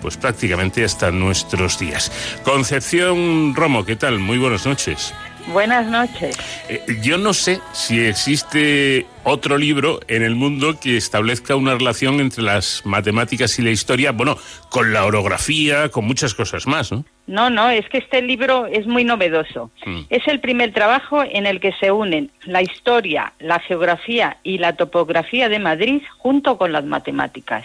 pues 0.02 0.16
prácticamente 0.16 0.84
hasta 0.84 1.10
nuestros 1.10 1.78
días. 1.78 2.10
Concepción 2.44 3.54
Romo, 3.54 3.84
¿qué 3.84 3.96
tal? 3.96 4.18
Muy 4.18 4.38
buenas 4.38 4.66
noches. 4.66 5.14
Buenas 5.52 5.86
noches. 5.86 6.36
Eh, 6.68 6.82
yo 7.02 7.18
no 7.18 7.34
sé 7.34 7.60
si 7.72 8.00
existe 8.00 9.06
otro 9.24 9.58
libro 9.58 10.00
en 10.08 10.22
el 10.22 10.34
mundo 10.34 10.78
que 10.80 10.96
establezca 10.96 11.54
una 11.54 11.74
relación 11.74 12.20
entre 12.20 12.42
las 12.42 12.82
matemáticas 12.86 13.58
y 13.58 13.62
la 13.62 13.70
historia, 13.70 14.12
bueno, 14.12 14.38
con 14.70 14.92
la 14.94 15.04
orografía, 15.04 15.90
con 15.90 16.06
muchas 16.06 16.32
cosas 16.32 16.66
más, 16.66 16.92
¿no? 16.92 17.04
No, 17.26 17.50
no, 17.50 17.70
es 17.70 17.88
que 17.88 17.98
este 17.98 18.22
libro 18.22 18.66
es 18.66 18.86
muy 18.86 19.04
novedoso. 19.04 19.70
Mm. 19.84 20.00
Es 20.08 20.26
el 20.28 20.40
primer 20.40 20.72
trabajo 20.72 21.22
en 21.22 21.46
el 21.46 21.60
que 21.60 21.72
se 21.72 21.90
unen 21.90 22.30
la 22.44 22.62
historia, 22.62 23.32
la 23.38 23.60
geografía 23.60 24.38
y 24.42 24.58
la 24.58 24.76
topografía 24.76 25.48
de 25.48 25.58
Madrid 25.58 26.02
junto 26.18 26.56
con 26.56 26.72
las 26.72 26.84
matemáticas. 26.84 27.64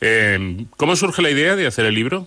Eh, 0.00 0.64
¿Cómo 0.76 0.96
surge 0.96 1.22
la 1.22 1.30
idea 1.30 1.56
de 1.56 1.66
hacer 1.66 1.84
el 1.84 1.94
libro? 1.94 2.26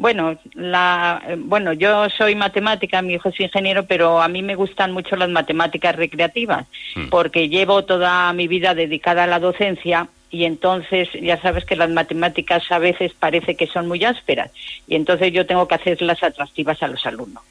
Bueno, 0.00 0.38
la, 0.54 1.20
eh, 1.26 1.34
bueno, 1.36 1.72
yo 1.72 2.08
soy 2.10 2.36
matemática, 2.36 3.02
mi 3.02 3.14
hijo 3.14 3.30
es 3.30 3.40
ingeniero, 3.40 3.84
pero 3.84 4.22
a 4.22 4.28
mí 4.28 4.42
me 4.42 4.54
gustan 4.54 4.92
mucho 4.92 5.16
las 5.16 5.28
matemáticas 5.28 5.96
recreativas, 5.96 6.66
Mm. 6.94 7.08
porque 7.08 7.48
llevo 7.48 7.84
toda 7.84 8.32
mi 8.32 8.46
vida 8.46 8.74
dedicada 8.74 9.24
a 9.24 9.26
la 9.26 9.40
docencia 9.40 10.06
y 10.30 10.44
entonces 10.44 11.08
ya 11.20 11.40
sabes 11.40 11.64
que 11.64 11.76
las 11.76 11.90
matemáticas 11.90 12.70
a 12.70 12.78
veces 12.78 13.12
parece 13.18 13.54
que 13.54 13.66
son 13.66 13.88
muy 13.88 14.04
ásperas 14.04 14.50
y 14.86 14.94
entonces 14.94 15.32
yo 15.32 15.46
tengo 15.46 15.66
que 15.66 15.76
hacerlas 15.76 16.22
atractivas 16.22 16.82
a 16.82 16.88
los 16.88 17.04
alumnos. 17.06 17.42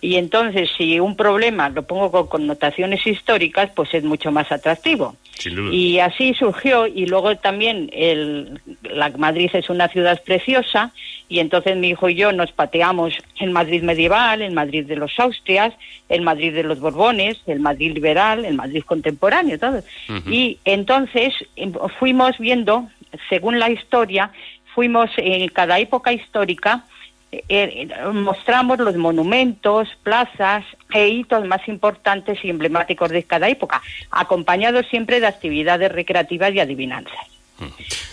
Y 0.00 0.16
entonces 0.16 0.70
si 0.76 0.98
un 0.98 1.16
problema 1.16 1.68
lo 1.68 1.82
pongo 1.82 2.10
con 2.10 2.26
connotaciones 2.26 3.06
históricas, 3.06 3.70
pues 3.74 3.94
es 3.94 4.02
mucho 4.02 4.32
más 4.32 4.50
atractivo. 4.50 5.16
Sin 5.38 5.54
duda. 5.54 5.72
Y 5.72 6.00
así 6.00 6.34
surgió 6.34 6.86
y 6.86 7.06
luego 7.06 7.36
también 7.36 7.88
el, 7.92 8.60
la 8.82 9.10
Madrid 9.10 9.50
es 9.52 9.70
una 9.70 9.88
ciudad 9.88 10.20
preciosa 10.22 10.92
y 11.28 11.38
entonces 11.38 11.76
mi 11.76 11.90
hijo 11.90 12.08
y 12.08 12.16
yo 12.16 12.32
nos 12.32 12.52
pateamos 12.52 13.14
el 13.38 13.50
Madrid 13.50 13.82
medieval, 13.82 14.42
el 14.42 14.52
Madrid 14.52 14.84
de 14.84 14.96
los 14.96 15.18
Austrias, 15.18 15.72
el 16.08 16.22
Madrid 16.22 16.52
de 16.52 16.64
los 16.64 16.80
Borbones, 16.80 17.38
el 17.46 17.60
Madrid 17.60 17.94
liberal, 17.94 18.44
el 18.44 18.54
Madrid 18.54 18.82
contemporáneo, 18.84 19.58
todo. 19.58 19.78
Ujú. 20.08 20.30
Y 20.30 20.58
entonces 20.64 21.32
em, 21.56 21.72
fuimos 22.20 22.38
viendo, 22.38 22.88
según 23.30 23.58
la 23.58 23.70
historia, 23.70 24.30
fuimos 24.74 25.10
en 25.16 25.48
cada 25.48 25.78
época 25.78 26.12
histórica 26.12 26.84
eh, 27.32 27.42
eh, 27.48 27.88
mostramos 28.12 28.78
los 28.78 28.94
monumentos, 28.96 29.88
plazas 30.02 30.64
e 30.92 31.08
hitos 31.08 31.46
más 31.46 31.66
importantes 31.66 32.44
y 32.44 32.50
emblemáticos 32.50 33.08
de 33.10 33.22
cada 33.22 33.48
época, 33.48 33.80
acompañados 34.10 34.86
siempre 34.88 35.20
de 35.20 35.28
actividades 35.28 35.90
recreativas 35.92 36.52
y 36.52 36.60
adivinanzas. 36.60 37.26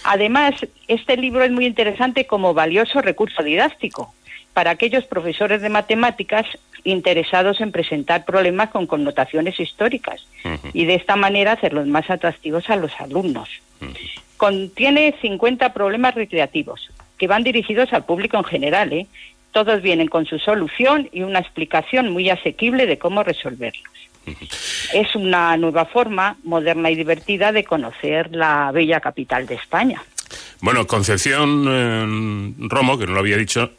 Además, 0.04 0.54
este 0.88 1.18
libro 1.18 1.44
es 1.44 1.52
muy 1.52 1.66
interesante 1.66 2.28
como 2.28 2.54
valioso 2.54 3.02
recurso 3.02 3.44
didáctico 3.44 4.14
para 4.54 4.72
aquellos 4.72 5.04
profesores 5.06 5.62
de 5.62 5.70
matemáticas 5.70 6.46
interesados 6.86 7.60
en 7.60 7.72
presentar 7.74 8.24
problemas 8.24 8.70
con 8.70 8.88
connotaciones 8.88 9.60
históricas 9.60 10.26
y 10.74 10.86
de 10.86 10.96
esta 10.96 11.18
manera 11.18 11.54
hacerlos 11.54 11.88
más 11.88 12.10
atractivos 12.10 12.70
a 12.70 12.78
los 12.78 12.92
alumnos. 13.02 13.50
Contiene 14.38 15.16
50 15.22 15.74
problemas 15.74 16.16
recreativos 16.16 16.90
que 17.18 17.28
van 17.28 17.44
dirigidos 17.44 17.92
al 17.94 18.06
público 18.06 18.38
en 18.38 18.44
general. 18.44 18.94
¿eh? 18.94 19.08
Todos 19.52 19.82
vienen 19.82 20.08
con 20.08 20.26
su 20.26 20.38
solución 20.40 21.10
y 21.12 21.24
una 21.24 21.40
explicación 21.40 22.10
muy 22.10 22.30
asequible 22.30 22.86
de 22.86 22.98
cómo 23.00 23.24
resolverlos. 23.24 23.84
Es 24.94 25.16
una 25.16 25.56
nueva 25.58 25.86
forma 25.86 26.38
moderna 26.44 26.92
y 26.92 26.96
divertida 26.96 27.52
de 27.52 27.64
conocer 27.64 28.36
la 28.36 28.72
bella 28.72 29.00
capital 29.00 29.48
de 29.48 29.56
España. 29.56 30.04
Bueno, 30.60 30.86
Concepción 30.86 31.66
eh, 31.70 32.54
Romo, 32.68 32.98
que 32.98 33.06
no 33.06 33.14
lo 33.14 33.20
había 33.20 33.38
dicho, 33.38 33.72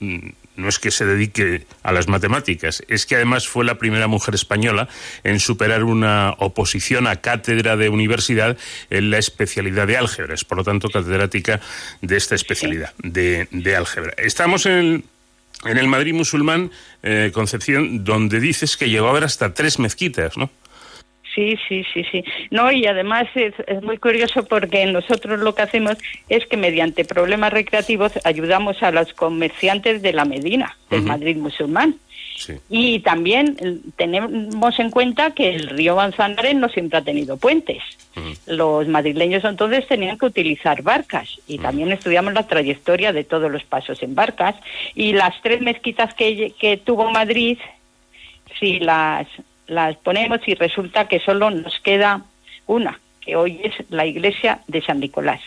no 0.58 0.68
es 0.68 0.78
que 0.78 0.90
se 0.90 1.06
dedique 1.06 1.66
a 1.82 1.92
las 1.92 2.08
matemáticas, 2.08 2.82
es 2.88 3.06
que 3.06 3.14
además 3.14 3.48
fue 3.48 3.64
la 3.64 3.78
primera 3.78 4.08
mujer 4.08 4.34
española 4.34 4.88
en 5.24 5.40
superar 5.40 5.84
una 5.84 6.34
oposición 6.38 7.06
a 7.06 7.16
cátedra 7.16 7.76
de 7.76 7.88
universidad 7.88 8.58
en 8.90 9.10
la 9.10 9.18
especialidad 9.18 9.86
de 9.86 9.96
álgebra, 9.96 10.34
es 10.34 10.44
por 10.44 10.58
lo 10.58 10.64
tanto 10.64 10.90
catedrática 10.90 11.60
de 12.02 12.16
esta 12.16 12.34
especialidad 12.34 12.92
de, 12.98 13.48
de 13.50 13.76
álgebra. 13.76 14.12
Estamos 14.18 14.66
en 14.66 14.72
el, 14.72 15.04
en 15.64 15.78
el 15.78 15.86
Madrid 15.86 16.12
musulmán, 16.12 16.70
eh, 17.02 17.30
Concepción, 17.32 18.04
donde 18.04 18.40
dices 18.40 18.76
que 18.76 18.90
llegó 18.90 19.06
a 19.06 19.10
haber 19.10 19.24
hasta 19.24 19.54
tres 19.54 19.78
mezquitas, 19.78 20.36
¿no? 20.36 20.50
Sí, 21.38 21.56
sí, 21.68 21.84
sí, 21.94 22.04
sí. 22.10 22.24
No, 22.50 22.72
y 22.72 22.84
además 22.86 23.28
es, 23.36 23.54
es 23.68 23.80
muy 23.84 23.96
curioso 23.98 24.44
porque 24.44 24.84
nosotros 24.86 25.38
lo 25.38 25.54
que 25.54 25.62
hacemos 25.62 25.96
es 26.28 26.44
que 26.46 26.56
mediante 26.56 27.04
problemas 27.04 27.52
recreativos 27.52 28.10
ayudamos 28.24 28.82
a 28.82 28.90
los 28.90 29.12
comerciantes 29.12 30.02
de 30.02 30.12
la 30.12 30.24
Medina, 30.24 30.76
del. 30.90 31.02
Madrid 31.02 31.36
musulmán. 31.36 31.94
Y 32.68 33.00
también 33.00 33.56
eh, 33.60 33.78
tenemos 33.96 34.78
en 34.80 34.90
cuenta 34.90 35.30
que 35.30 35.54
el 35.54 35.68
río 35.68 35.94
Manzanares 35.94 36.56
no 36.56 36.68
siempre 36.68 36.98
ha 36.98 37.02
tenido 37.02 37.36
puentes. 37.36 37.82
Los 38.46 38.88
madrileños 38.88 39.44
entonces 39.44 39.86
tenían 39.86 40.18
que 40.18 40.26
utilizar 40.26 40.82
barcas 40.82 41.38
y 41.46 41.58
también 41.58 41.92
estudiamos 41.92 42.32
la 42.32 42.48
trayectoria 42.48 43.12
de 43.12 43.22
todos 43.22 43.48
los 43.48 43.62
pasos 43.62 44.02
en 44.02 44.16
barcas 44.16 44.56
y 44.96 45.12
las 45.12 45.40
tres 45.40 45.60
mezquitas 45.60 46.14
que, 46.14 46.52
que 46.58 46.78
tuvo 46.78 47.10
Madrid, 47.12 47.58
si 48.58 48.80
las, 48.80 49.28
las 49.68 49.96
ponemos 49.96 50.40
y 50.46 50.54
resulta 50.54 51.06
que 51.06 51.20
solo 51.20 51.50
nos 51.50 51.78
queda 51.80 52.22
una, 52.66 52.98
que 53.20 53.36
hoy 53.36 53.60
es 53.62 53.74
la 53.90 54.06
iglesia 54.06 54.60
de 54.66 54.82
San 54.82 55.00
Nicolás. 55.00 55.40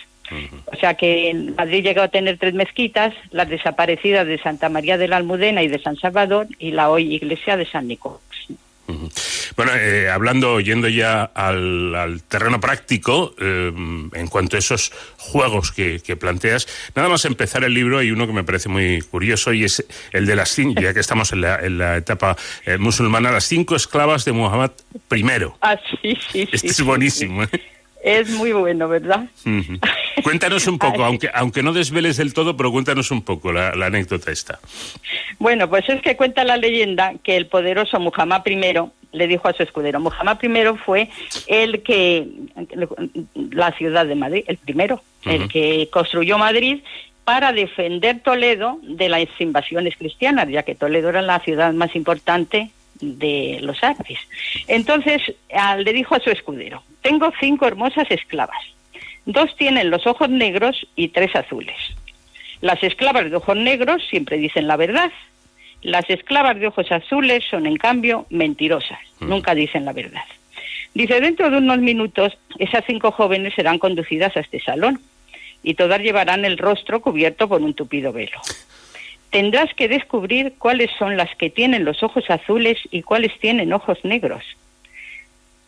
O 0.66 0.76
sea 0.78 0.94
que 0.94 1.30
en 1.30 1.56
Madrid 1.56 1.84
llegó 1.84 2.02
a 2.02 2.08
tener 2.08 2.38
tres 2.38 2.54
mezquitas, 2.54 3.14
las 3.32 3.50
desaparecidas 3.50 4.26
de 4.26 4.38
Santa 4.38 4.70
María 4.70 4.98
de 4.98 5.10
la 5.10 5.18
Almudena 5.18 5.62
y 5.62 5.68
de 5.68 5.80
San 5.80 5.98
Salvador 5.98 6.48
y 6.58 6.72
la 6.72 6.90
hoy 6.90 7.14
iglesia 7.14 7.58
de 7.58 7.66
San 7.66 7.88
Nicolás. 7.88 8.22
Bueno, 9.56 9.74
eh, 9.76 10.10
hablando, 10.10 10.60
yendo 10.60 10.88
ya 10.88 11.24
al, 11.24 11.94
al 11.96 12.24
terreno 12.24 12.60
práctico, 12.60 13.36
eh, 13.40 13.72
en 14.14 14.28
cuanto 14.28 14.56
a 14.56 14.60
esos 14.60 14.92
juegos 15.18 15.72
que, 15.72 16.00
que 16.00 16.16
planteas, 16.16 16.68
nada 16.96 17.10
más 17.10 17.26
empezar 17.26 17.64
el 17.64 17.74
libro 17.74 18.00
hay 18.00 18.12
uno 18.12 18.28
que 18.28 18.34
me 18.34 18.44
parece 18.44 18.70
muy 18.70 19.02
curioso 19.02 19.54
y 19.54 19.64
es 19.64 19.86
el 20.12 20.26
de 20.26 20.36
las 20.36 20.50
cinco, 20.50 20.82
ya 20.82 20.94
que 20.94 21.00
estamos 21.00 21.32
en 21.32 21.42
la, 21.42 21.60
en 21.60 21.78
la 21.78 21.98
etapa 21.98 22.36
eh, 22.66 22.78
musulmana, 22.78 23.32
las 23.32 23.46
cinco 23.46 23.76
esclavas 23.76 24.26
de 24.26 24.32
Muhammad 24.32 24.72
I. 25.12 25.24
Ah, 25.62 25.78
sí, 26.02 26.18
sí, 26.32 26.42
Este 26.42 26.58
sí, 26.58 26.68
es 26.68 26.76
sí, 26.76 26.84
buenísimo. 26.84 27.44
Es 28.04 28.30
muy 28.32 28.52
bueno, 28.52 28.88
¿verdad? 28.88 29.26
Cuéntanos 30.24 30.68
un 30.68 30.80
poco, 30.80 31.04
aunque, 31.04 31.30
aunque 31.34 31.62
no 31.62 31.72
desveles 31.72 32.18
del 32.18 32.34
todo, 32.34 32.58
pero 32.58 32.72
cuéntanos 32.72 33.12
un 33.12 33.22
poco 33.22 33.52
la, 33.52 33.76
la 33.76 33.88
anécdota 33.88 34.32
esta. 34.32 34.60
Bueno, 35.40 35.70
pues 35.70 35.88
es 35.90 36.02
que 36.02 36.16
cuenta 36.16 36.44
la 36.44 36.58
leyenda 36.58 37.14
que 37.24 37.38
el 37.38 37.48
poderoso 37.48 38.00
Muhammad 38.00 38.42
I 38.46 38.60
le 39.14 39.28
dijo 39.28 39.48
a 39.48 39.54
su 39.54 39.64
escudero, 39.64 40.00
Muhammad 40.00 40.38
I 40.42 40.78
fue 40.84 41.10
el 41.48 41.84
que, 41.84 42.28
la 43.52 43.72
ciudad 43.74 44.06
de 44.06 44.16
Madrid, 44.16 44.44
el 44.48 44.58
primero, 44.58 45.02
el 45.26 45.48
que 45.48 45.90
construyó 45.92 46.38
Madrid 46.38 46.82
para 47.24 47.54
defender 47.54 48.22
Toledo 48.22 48.80
de 48.82 49.10
las 49.10 49.28
invasiones 49.40 49.96
cristianas, 49.96 50.50
ya 50.50 50.64
que 50.64 50.76
Toledo 50.76 51.10
era 51.10 51.22
la 51.22 51.40
ciudad 51.40 51.72
más 51.74 51.96
importante 51.96 52.72
de 53.02 53.60
los 53.62 53.84
árabes. 53.84 54.20
Entonces 54.68 55.22
le 55.78 55.94
dijo 55.94 56.16
a 56.16 56.20
su 56.20 56.30
escudero, 56.30 56.84
tengo 57.02 57.32
cinco 57.40 57.68
hermosas 57.68 58.10
esclavas, 58.10 58.64
dos 59.26 59.56
tienen 59.58 59.90
los 59.90 60.08
ojos 60.08 60.30
negros 60.30 60.88
y 60.96 61.10
tres 61.10 61.36
azules. 61.36 61.76
Las 62.62 62.82
esclavas 62.84 63.30
de 63.30 63.36
ojos 63.36 63.58
negros 63.58 64.04
siempre 64.10 64.38
dicen 64.38 64.68
la 64.68 64.78
verdad, 64.78 65.12
las 65.82 66.08
esclavas 66.10 66.60
de 66.60 66.68
ojos 66.68 66.92
azules 66.92 67.44
son 67.50 67.66
en 67.66 67.78
cambio 67.78 68.28
mentirosas, 68.30 69.00
nunca 69.20 69.56
dicen 69.56 69.84
la 69.86 69.94
verdad. 69.94 70.24
Dice, 70.94 71.22
dentro 71.22 71.50
de 71.50 71.58
unos 71.58 71.80
minutos 71.80 72.38
esas 72.60 72.84
cinco 72.86 73.12
jóvenes 73.12 73.54
serán 73.56 73.80
conducidas 73.80 74.36
a 74.36 74.42
este 74.42 74.60
salón 74.60 75.00
y 75.64 75.76
todas 75.76 76.02
llevarán 76.02 76.44
el 76.46 76.58
rostro 76.58 77.02
cubierto 77.02 77.48
por 77.48 77.62
un 77.62 77.74
tupido 77.74 78.12
velo. 78.12 78.40
Tendrás 79.32 79.74
que 79.74 79.88
descubrir 79.88 80.56
cuáles 80.58 80.92
son 81.00 81.16
las 81.16 81.34
que 81.38 81.50
tienen 81.50 81.86
los 81.86 82.04
ojos 82.04 82.30
azules 82.30 82.78
y 82.92 83.02
cuáles 83.02 83.38
tienen 83.40 83.72
ojos 83.72 83.98
negros. 84.04 84.44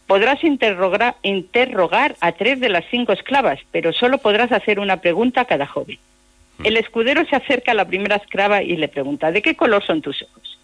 Podrás 0.05 0.43
interrogar, 0.43 1.16
interrogar 1.24 2.18
a 2.20 2.34
tres 2.34 2.59
de 2.59 2.68
las 2.68 2.84
cinco 2.91 3.14
esclavas, 3.14 3.59
pero 3.72 3.93
solo 3.93 4.18
podrás 4.18 4.51
hacer 4.51 4.80
una 4.80 4.97
pregunta 4.97 5.41
a 5.41 5.45
cada 5.45 5.66
joven. 5.66 5.97
Mm. 6.57 6.66
El 6.66 6.78
escudero 6.78 7.26
se 7.26 7.38
acerca 7.38 7.72
a 7.72 7.76
la 7.76 7.88
primera 7.88 8.18
esclava 8.18 8.61
y 8.61 8.76
le 8.76 8.89
pregunta, 8.89 9.32
¿de 9.32 9.41
qué 9.41 9.55
color 9.55 9.82
son 9.86 10.01
tus 10.01 10.22
ojos? 10.24 10.59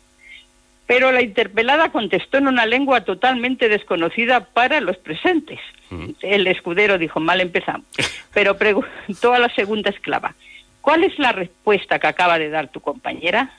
Pero 0.86 1.14
la 1.14 1.22
interpelada 1.22 1.92
contestó 1.92 2.38
en 2.38 2.48
una 2.48 2.66
lengua 2.66 3.06
totalmente 3.06 3.70
desconocida 3.70 4.42
para 4.42 4.82
los 4.82 4.98
presentes. 4.98 5.60
Mm. 5.90 6.10
El 6.22 6.48
escudero 6.48 6.98
dijo, 6.98 7.22
mal 7.22 7.40
empezamos. 7.40 7.88
Pero 8.34 8.58
preguntó 8.58 9.34
a 9.34 9.40
la 9.40 9.50
segunda 9.56 9.90
esclava, 9.90 10.36
¿cuál 10.82 11.04
es 11.04 11.18
la 11.20 11.32
respuesta 11.32 12.00
que 12.00 12.08
acaba 12.08 12.40
de 12.40 12.50
dar 12.50 12.68
tu 12.70 12.80
compañera? 12.80 13.52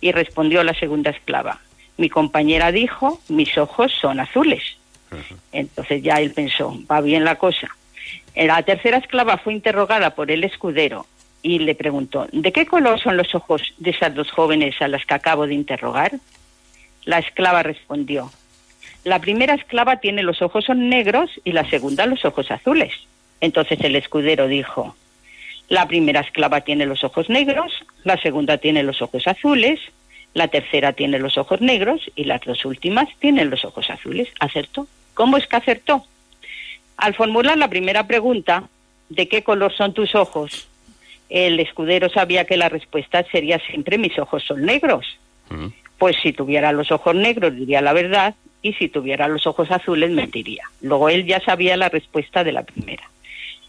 Y 0.00 0.12
respondió 0.12 0.62
la 0.62 0.74
segunda 0.74 1.10
esclava, 1.10 1.60
mi 1.96 2.10
compañera 2.10 2.72
dijo, 2.72 3.20
mis 3.28 3.56
ojos 3.56 3.92
son 4.00 4.20
azules. 4.20 4.76
Entonces 5.52 6.02
ya 6.02 6.16
él 6.20 6.32
pensó, 6.32 6.78
va 6.90 7.00
bien 7.00 7.24
la 7.24 7.36
cosa. 7.36 7.68
La 8.34 8.62
tercera 8.62 8.98
esclava 8.98 9.38
fue 9.38 9.54
interrogada 9.54 10.10
por 10.14 10.30
el 10.30 10.44
escudero 10.44 11.06
y 11.42 11.60
le 11.60 11.74
preguntó, 11.74 12.26
¿de 12.32 12.52
qué 12.52 12.66
color 12.66 13.00
son 13.00 13.16
los 13.16 13.34
ojos 13.34 13.62
de 13.78 13.90
esas 13.90 14.14
dos 14.14 14.30
jóvenes 14.30 14.80
a 14.82 14.88
las 14.88 15.06
que 15.06 15.14
acabo 15.14 15.46
de 15.46 15.54
interrogar? 15.54 16.12
La 17.04 17.18
esclava 17.18 17.62
respondió, 17.62 18.30
la 19.04 19.20
primera 19.20 19.54
esclava 19.54 19.98
tiene 19.98 20.24
los 20.24 20.42
ojos 20.42 20.64
son 20.64 20.88
negros 20.88 21.30
y 21.44 21.52
la 21.52 21.68
segunda 21.70 22.06
los 22.06 22.24
ojos 22.24 22.50
azules. 22.50 22.92
Entonces 23.40 23.78
el 23.82 23.94
escudero 23.94 24.48
dijo, 24.48 24.96
la 25.68 25.88
primera 25.88 26.20
esclava 26.20 26.60
tiene 26.60 26.86
los 26.86 27.02
ojos 27.04 27.28
negros, 27.28 27.72
la 28.04 28.16
segunda 28.20 28.58
tiene 28.58 28.82
los 28.82 29.02
ojos 29.02 29.26
azules, 29.26 29.80
la 30.34 30.48
tercera 30.48 30.92
tiene 30.92 31.18
los 31.18 31.38
ojos 31.38 31.60
negros 31.60 32.10
y 32.14 32.24
las 32.24 32.40
dos 32.42 32.64
últimas 32.64 33.08
tienen 33.18 33.50
los 33.50 33.64
ojos 33.64 33.88
azules. 33.90 34.28
¿Acertó? 34.38 34.86
¿Cómo 35.14 35.38
es 35.38 35.46
que 35.46 35.56
acertó? 35.56 36.04
Al 36.96 37.14
formular 37.14 37.56
la 37.58 37.68
primera 37.68 38.06
pregunta, 38.06 38.64
¿de 39.08 39.28
qué 39.28 39.42
color 39.42 39.72
son 39.72 39.92
tus 39.92 40.14
ojos? 40.14 40.68
El 41.28 41.58
escudero 41.58 42.08
sabía 42.10 42.44
que 42.44 42.56
la 42.56 42.68
respuesta 42.68 43.24
sería 43.32 43.58
siempre 43.58 43.98
mis 43.98 44.18
ojos 44.18 44.44
son 44.44 44.64
negros. 44.64 45.18
Mm. 45.48 45.68
Pues 45.98 46.16
si 46.22 46.32
tuviera 46.32 46.72
los 46.72 46.92
ojos 46.92 47.14
negros 47.14 47.56
diría 47.56 47.80
la 47.80 47.92
verdad 47.92 48.34
y 48.62 48.74
si 48.74 48.88
tuviera 48.88 49.28
los 49.28 49.46
ojos 49.46 49.70
azules 49.70 50.10
mentiría. 50.10 50.64
Luego 50.82 51.08
él 51.08 51.24
ya 51.24 51.40
sabía 51.40 51.76
la 51.76 51.88
respuesta 51.88 52.44
de 52.44 52.52
la 52.52 52.62
primera. 52.62 53.04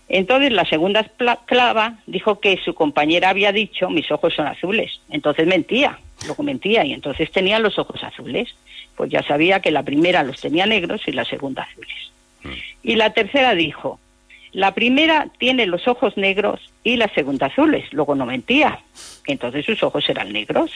Entonces 0.10 0.52
la 0.52 0.66
segunda 0.66 1.02
esclava 1.02 1.96
dijo 2.06 2.40
que 2.40 2.58
su 2.64 2.74
compañera 2.74 3.30
había 3.30 3.52
dicho 3.52 3.90
mis 3.90 4.10
ojos 4.12 4.34
son 4.34 4.48
azules. 4.48 5.02
Entonces 5.10 5.46
mentía, 5.48 6.00
luego 6.26 6.44
mentía 6.44 6.86
y 6.86 6.94
entonces 6.94 7.32
tenía 7.32 7.60
los 7.60 7.78
ojos 7.78 8.04
azules. 8.04 8.56
Pues 8.96 9.12
ya 9.12 9.22
sabía 9.24 9.60
que 9.60 9.72
la 9.72 9.84
primera 9.84 10.24
los 10.24 10.40
tenía 10.40 10.66
negros 10.66 11.02
y 11.08 11.12
la 11.12 11.26
segunda 11.26 11.64
azules. 11.64 12.12
Mm. 12.44 12.50
Y 12.84 12.96
la 12.96 13.14
tercera 13.14 13.54
dijo, 13.54 14.00
la 14.54 14.74
primera 14.74 15.28
tiene 15.38 15.66
los 15.66 15.88
ojos 15.88 16.16
negros 16.18 16.62
y 16.84 16.96
la 16.96 17.10
segunda 17.10 17.48
azules. 17.48 17.92
Luego 17.92 18.16
no 18.16 18.26
mentía. 18.26 18.80
Entonces 19.28 19.66
sus 19.66 19.84
ojos 19.84 20.08
eran 20.10 20.32
negros 20.32 20.72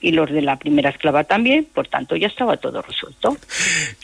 y 0.00 0.12
los 0.12 0.30
de 0.30 0.42
la 0.42 0.56
primera 0.56 0.90
esclava 0.90 1.24
también, 1.24 1.66
por 1.72 1.88
tanto 1.88 2.16
ya 2.16 2.26
estaba 2.26 2.56
todo 2.56 2.82
resuelto. 2.82 3.36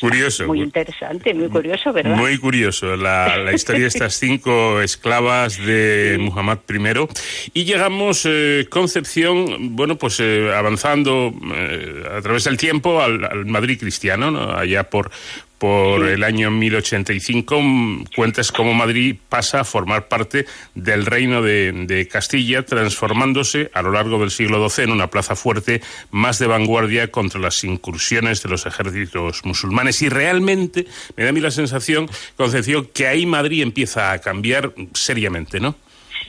Curioso. 0.01 0.47
Muy 0.47 0.61
interesante, 0.61 1.33
muy 1.35 1.49
curioso, 1.49 1.93
¿verdad? 1.93 2.17
Muy 2.17 2.39
curioso 2.39 2.97
la, 2.97 3.53
historia 3.53 3.83
de 3.83 3.89
estas 3.89 4.15
cinco 4.15 4.81
esclavas 4.83 5.57
de 5.59 6.17
Muhammad 6.21 6.59
I. 6.69 7.61
Y 7.61 7.65
llegamos, 7.65 8.25
eh, 8.27 8.67
Concepción, 8.69 9.77
bueno, 9.77 9.97
pues 9.97 10.21
eh, 10.21 10.53
avanzando 10.55 11.33
eh, 11.55 12.05
a 12.17 12.21
través 12.21 12.45
del 12.45 12.57
tiempo 12.57 13.01
al, 13.01 13.47
Madrid 13.47 13.79
cristiano, 13.79 14.31
¿no? 14.31 14.53
allá 14.53 14.85
por, 14.85 15.11
por 15.59 16.07
el 16.07 16.23
año 16.23 16.51
1085 16.51 17.61
mm, 17.61 18.05
cuentas 18.15 18.53
cómo 18.53 18.75
Madrid 18.75 19.17
pasa 19.29 19.61
a 19.61 19.65
formar 19.65 20.09
parte 20.09 20.47
del 20.75 21.07
reino 21.07 21.43
de, 21.43 22.09
Castilla, 22.11 22.65
transformándose 22.65 23.71
a 23.73 23.83
lo 23.83 23.91
largo 23.91 24.19
del 24.19 24.31
siglo 24.31 24.69
XII 24.69 24.85
en 24.85 24.91
una 24.91 25.09
plaza 25.09 25.35
fuerte 25.35 25.81
más 26.11 26.39
de 26.39 26.47
vanguardia 26.47 27.11
contra 27.11 27.41
las 27.41 27.65
incursiones 27.65 28.43
de 28.43 28.49
los 28.49 28.67
ejércitos 28.67 29.45
musulmanes. 29.45 30.03
Y 30.03 30.09
realmente 30.09 30.87
me 31.17 31.25
da 31.25 31.31
a 31.31 31.33
mí 31.33 31.41
la 31.41 31.51
sensación, 31.51 32.09
Concepción, 32.37 32.89
que 32.93 33.07
ahí 33.07 33.27
Madrid 33.27 33.63
empieza 33.63 34.13
a 34.13 34.19
cambiar 34.19 34.73
seriamente, 34.93 35.61
¿no? 35.61 35.75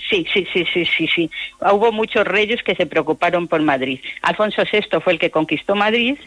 Sí, 0.09 0.25
sí, 0.33 0.47
sí, 0.53 0.65
sí, 0.73 0.85
sí, 0.85 1.07
sí. 1.13 1.31
Hubo 1.59 1.91
muchos 1.91 2.25
reyes 2.25 2.63
que 2.63 2.75
se 2.75 2.85
preocuparon 2.85 3.47
por 3.47 3.61
Madrid. 3.61 3.99
Alfonso 4.21 4.63
VI 4.71 5.01
fue 5.01 5.13
el 5.13 5.19
que 5.19 5.31
conquistó 5.31 5.75
Madrid 5.75 6.17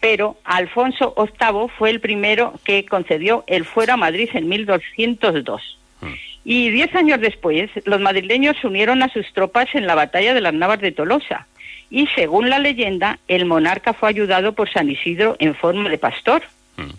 pero 0.00 0.36
Alfonso 0.44 1.14
VIII 1.16 1.68
fue 1.76 1.90
el 1.90 2.00
primero 2.00 2.54
que 2.64 2.84
concedió 2.84 3.44
el 3.46 3.64
fuero 3.64 3.94
a 3.94 3.96
Madrid 3.96 4.28
en 4.34 4.48
1202. 4.48 5.78
Mm. 6.00 6.06
Y 6.44 6.70
diez 6.70 6.94
años 6.94 7.20
después, 7.20 7.70
los 7.84 8.00
madrileños 8.00 8.56
se 8.60 8.66
unieron 8.66 9.02
a 9.02 9.08
sus 9.08 9.32
tropas 9.32 9.74
en 9.74 9.86
la 9.86 9.94
batalla 9.94 10.34
de 10.34 10.40
las 10.40 10.54
Navas 10.54 10.80
de 10.80 10.92
Tolosa. 10.92 11.46
Y 11.90 12.06
según 12.14 12.50
la 12.50 12.58
leyenda, 12.58 13.18
el 13.28 13.46
monarca 13.46 13.94
fue 13.94 14.08
ayudado 14.08 14.52
por 14.52 14.70
San 14.70 14.90
Isidro 14.90 15.36
en 15.38 15.54
forma 15.54 15.88
de 15.88 15.98
pastor. 15.98 16.42
Mm. 16.76 16.90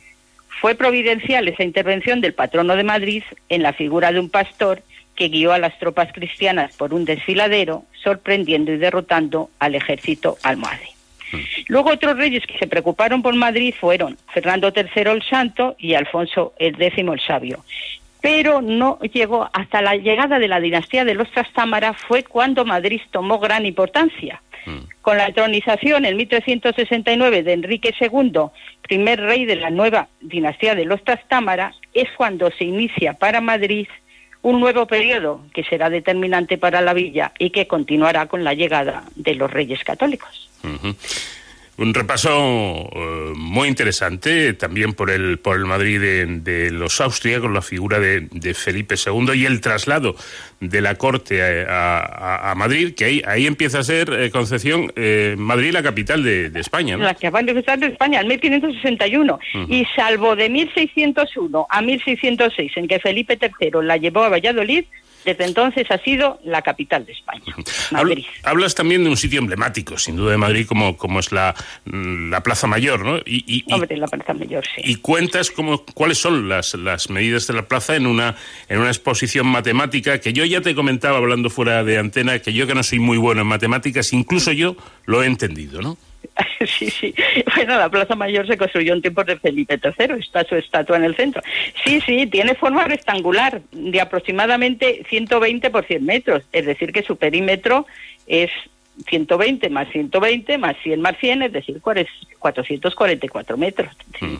Fue 0.60 0.76
providencial 0.76 1.48
esa 1.48 1.64
intervención 1.64 2.20
del 2.20 2.34
patrono 2.34 2.76
de 2.76 2.84
Madrid 2.84 3.24
en 3.48 3.64
la 3.64 3.74
figura 3.74 4.12
de 4.12 4.20
un 4.20 4.30
pastor 4.30 4.82
que 5.16 5.30
guió 5.30 5.52
a 5.52 5.60
las 5.60 5.78
tropas 5.80 6.12
cristianas 6.14 6.76
por 6.76 6.94
un 6.94 7.06
desfiladero, 7.06 7.86
sorprendiendo 8.04 8.72
y 8.72 8.78
derrotando 8.78 9.50
al 9.60 9.76
ejército 9.76 10.38
almohade. 10.44 10.97
Luego 11.68 11.92
otros 11.92 12.18
reyes 12.18 12.46
que 12.46 12.58
se 12.58 12.68
preocuparon 12.68 13.22
por 13.22 13.36
Madrid 13.36 13.74
fueron 13.80 14.18
Fernando 14.34 14.72
III 14.76 15.12
el 15.12 15.24
Santo 15.24 15.76
y 15.78 15.94
Alfonso 15.94 16.54
X 16.60 16.94
el 16.98 17.20
Sabio. 17.20 17.64
Pero 18.22 18.62
no 18.62 19.00
llegó 19.00 19.50
hasta 19.54 19.82
la 19.82 19.96
llegada 19.96 20.40
de 20.40 20.48
la 20.48 20.60
dinastía 20.60 21.06
de 21.06 21.14
los 21.14 21.32
Trastámara 21.32 21.94
fue 21.94 22.24
cuando 22.24 22.66
Madrid 22.66 23.02
tomó 23.12 23.40
gran 23.40 23.66
importancia. 23.66 24.42
Mm. 24.66 24.80
Con 25.02 25.18
la 25.18 25.28
entronización 25.28 26.06
en 26.06 26.18
1369 26.18 27.44
de 27.44 27.54
Enrique 27.54 27.94
II, 28.00 28.50
primer 28.82 29.22
rey 29.22 29.46
de 29.46 29.56
la 29.56 29.70
nueva 29.70 30.08
dinastía 30.20 30.76
de 30.76 30.86
los 30.86 31.04
Trastámara, 31.04 31.74
es 31.94 32.10
cuando 32.18 32.52
se 32.52 32.66
inicia 32.66 33.14
para 33.14 33.40
Madrid 33.40 33.88
un 34.42 34.60
nuevo 34.60 34.86
periodo 34.88 35.42
que 35.54 35.64
será 35.64 35.90
determinante 35.90 36.58
para 36.58 36.82
la 36.82 36.94
villa 36.94 37.32
y 37.38 37.50
que 37.50 37.68
continuará 37.68 38.28
con 38.28 38.44
la 38.44 38.54
llegada 38.54 39.04
de 39.16 39.36
los 39.36 39.52
reyes 39.52 39.84
católicos. 39.84 40.47
Un 41.78 41.94
repaso 41.94 42.32
eh, 42.32 43.34
muy 43.36 43.68
interesante 43.68 44.54
también 44.54 44.94
por 44.94 45.12
el, 45.12 45.38
por 45.38 45.58
el 45.58 45.66
Madrid 45.66 46.02
de, 46.02 46.72
los 46.72 47.00
Austria, 47.02 47.40
con 47.40 47.54
la 47.54 47.62
figura 47.62 48.00
de, 48.00 48.54
Felipe 48.56 48.96
II 48.96 49.34
y 49.36 49.46
el 49.46 49.62
traslado 49.62 50.16
de 50.60 50.82
la 50.82 50.96
corte 50.96 51.68
a, 51.70 52.52
Madrid, 52.58 52.96
que 52.96 53.06
ahí, 53.06 53.22
ahí 53.28 53.46
empieza 53.46 53.80
a 53.80 53.84
ser, 53.84 54.12
eh, 54.12 54.32
Concepción, 54.32 54.92
eh, 54.96 55.36
Madrid 55.38 55.72
la 55.72 55.84
capital 55.84 56.24
de, 56.24 56.52
España. 56.56 56.98
La 56.98 57.14
capital 57.14 57.80
de 57.80 57.88
España, 57.88 58.22
en 58.22 58.28
1561. 58.28 59.40
Y 59.70 59.86
salvo 59.96 60.36
de 60.36 60.50
1601 60.50 61.68
a 61.70 61.82
1606, 61.84 62.72
en 62.76 62.88
que 62.88 63.00
Felipe 63.00 63.38
III 63.40 63.84
la 63.84 63.98
llevó 63.98 64.24
a 64.24 64.30
Valladolid, 64.30 64.86
desde 65.28 65.44
entonces 65.44 65.86
ha 65.92 65.98
sido 65.98 66.40
la 66.46 66.62
capital 66.62 67.06
de 67.06 67.12
España, 67.12 67.54
Madrid. 67.92 68.24
Hablas 68.44 68.76
también 68.76 69.04
de 69.04 69.10
un 69.10 69.18
sitio 69.18 69.40
emblemático, 69.40 69.98
sin 69.98 70.16
duda 70.16 70.32
de 70.32 70.38
Madrid, 70.38 70.66
como, 70.66 70.96
como 70.96 71.20
es 71.20 71.34
la, 71.34 71.54
la 71.84 72.42
Plaza 72.44 72.66
Mayor, 72.66 73.04
¿no? 73.04 73.18
Y, 73.26 73.66
Hombre, 73.70 73.98
la 73.98 74.08
Plaza 74.08 74.34
Mayor, 74.34 74.64
sí. 74.64 74.82
Y 74.86 74.96
cuentas 74.96 75.52
cómo, 75.52 75.84
cuáles 75.84 76.18
son 76.18 76.48
las, 76.48 76.76
las 76.76 77.10
medidas 77.10 77.46
de 77.46 77.56
la 77.56 77.64
plaza 77.64 77.98
en 77.98 78.08
una, 78.08 78.38
en 78.70 78.80
una 78.80 78.88
exposición 78.88 79.48
matemática 79.48 80.22
que 80.22 80.32
yo 80.32 80.46
ya 80.46 80.62
te 80.62 80.74
comentaba 80.74 81.18
hablando 81.18 81.50
fuera 81.50 81.84
de 81.84 81.98
antena, 81.98 82.40
que 82.40 82.54
yo 82.54 82.66
que 82.66 82.74
no 82.74 82.84
soy 82.84 83.00
muy 83.00 83.18
bueno 83.18 83.42
en 83.42 83.48
matemáticas, 83.48 84.14
incluso 84.14 84.54
yo 84.54 84.78
lo 85.06 85.24
he 85.24 85.26
entendido, 85.26 85.82
¿no? 85.82 85.98
sí, 86.66 86.90
sí. 86.90 87.14
Bueno, 87.56 87.78
la 87.78 87.90
Plaza 87.90 88.16
Mayor 88.16 88.48
se 88.48 88.58
construyó 88.58 88.94
en 88.94 89.02
tiempos 89.02 89.26
de 89.26 89.38
Felipe 89.38 89.80
III, 89.84 90.20
está 90.20 90.44
su 90.44 90.56
estatua 90.56 90.98
en 90.98 91.04
el 91.04 91.16
centro. 91.16 91.42
Sí, 91.84 92.02
sí, 92.02 92.28
tiene 92.28 92.56
forma 92.56 92.84
rectangular 92.86 93.62
de 93.72 94.02
aproximadamente 94.02 95.04
120 95.10 95.70
por 95.70 95.86
100 95.86 96.06
metros, 96.06 96.44
es 96.52 96.66
decir, 96.66 96.92
que 96.92 97.04
su 97.04 97.16
perímetro 97.18 97.86
es 98.28 98.52
120 99.10 99.70
más 99.70 99.88
120 99.92 100.58
más 100.58 100.76
100 100.84 101.02
más 101.02 101.18
100, 101.20 101.42
es 101.44 101.52
decir, 101.54 101.80
444 101.82 103.58
metros. 103.58 103.92
Sí, 104.20 104.38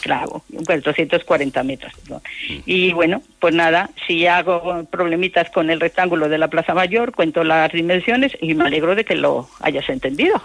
Claro, 0.00 0.42
440 0.66 1.62
metros. 1.62 1.92
¿no? 2.08 2.20
Y 2.66 2.92
bueno, 2.92 3.22
pues 3.38 3.54
nada, 3.54 3.90
si 4.06 4.26
hago 4.26 4.84
problemitas 4.90 5.50
con 5.50 5.70
el 5.70 5.80
rectángulo 5.80 6.28
de 6.28 6.38
la 6.38 6.48
Plaza 6.48 6.74
Mayor, 6.74 7.12
cuento 7.12 7.42
las 7.44 7.72
dimensiones 7.72 8.36
y 8.40 8.54
me 8.54 8.64
alegro 8.64 8.94
de 8.94 9.04
que 9.04 9.14
lo 9.14 9.48
hayas 9.60 9.88
entendido. 9.88 10.40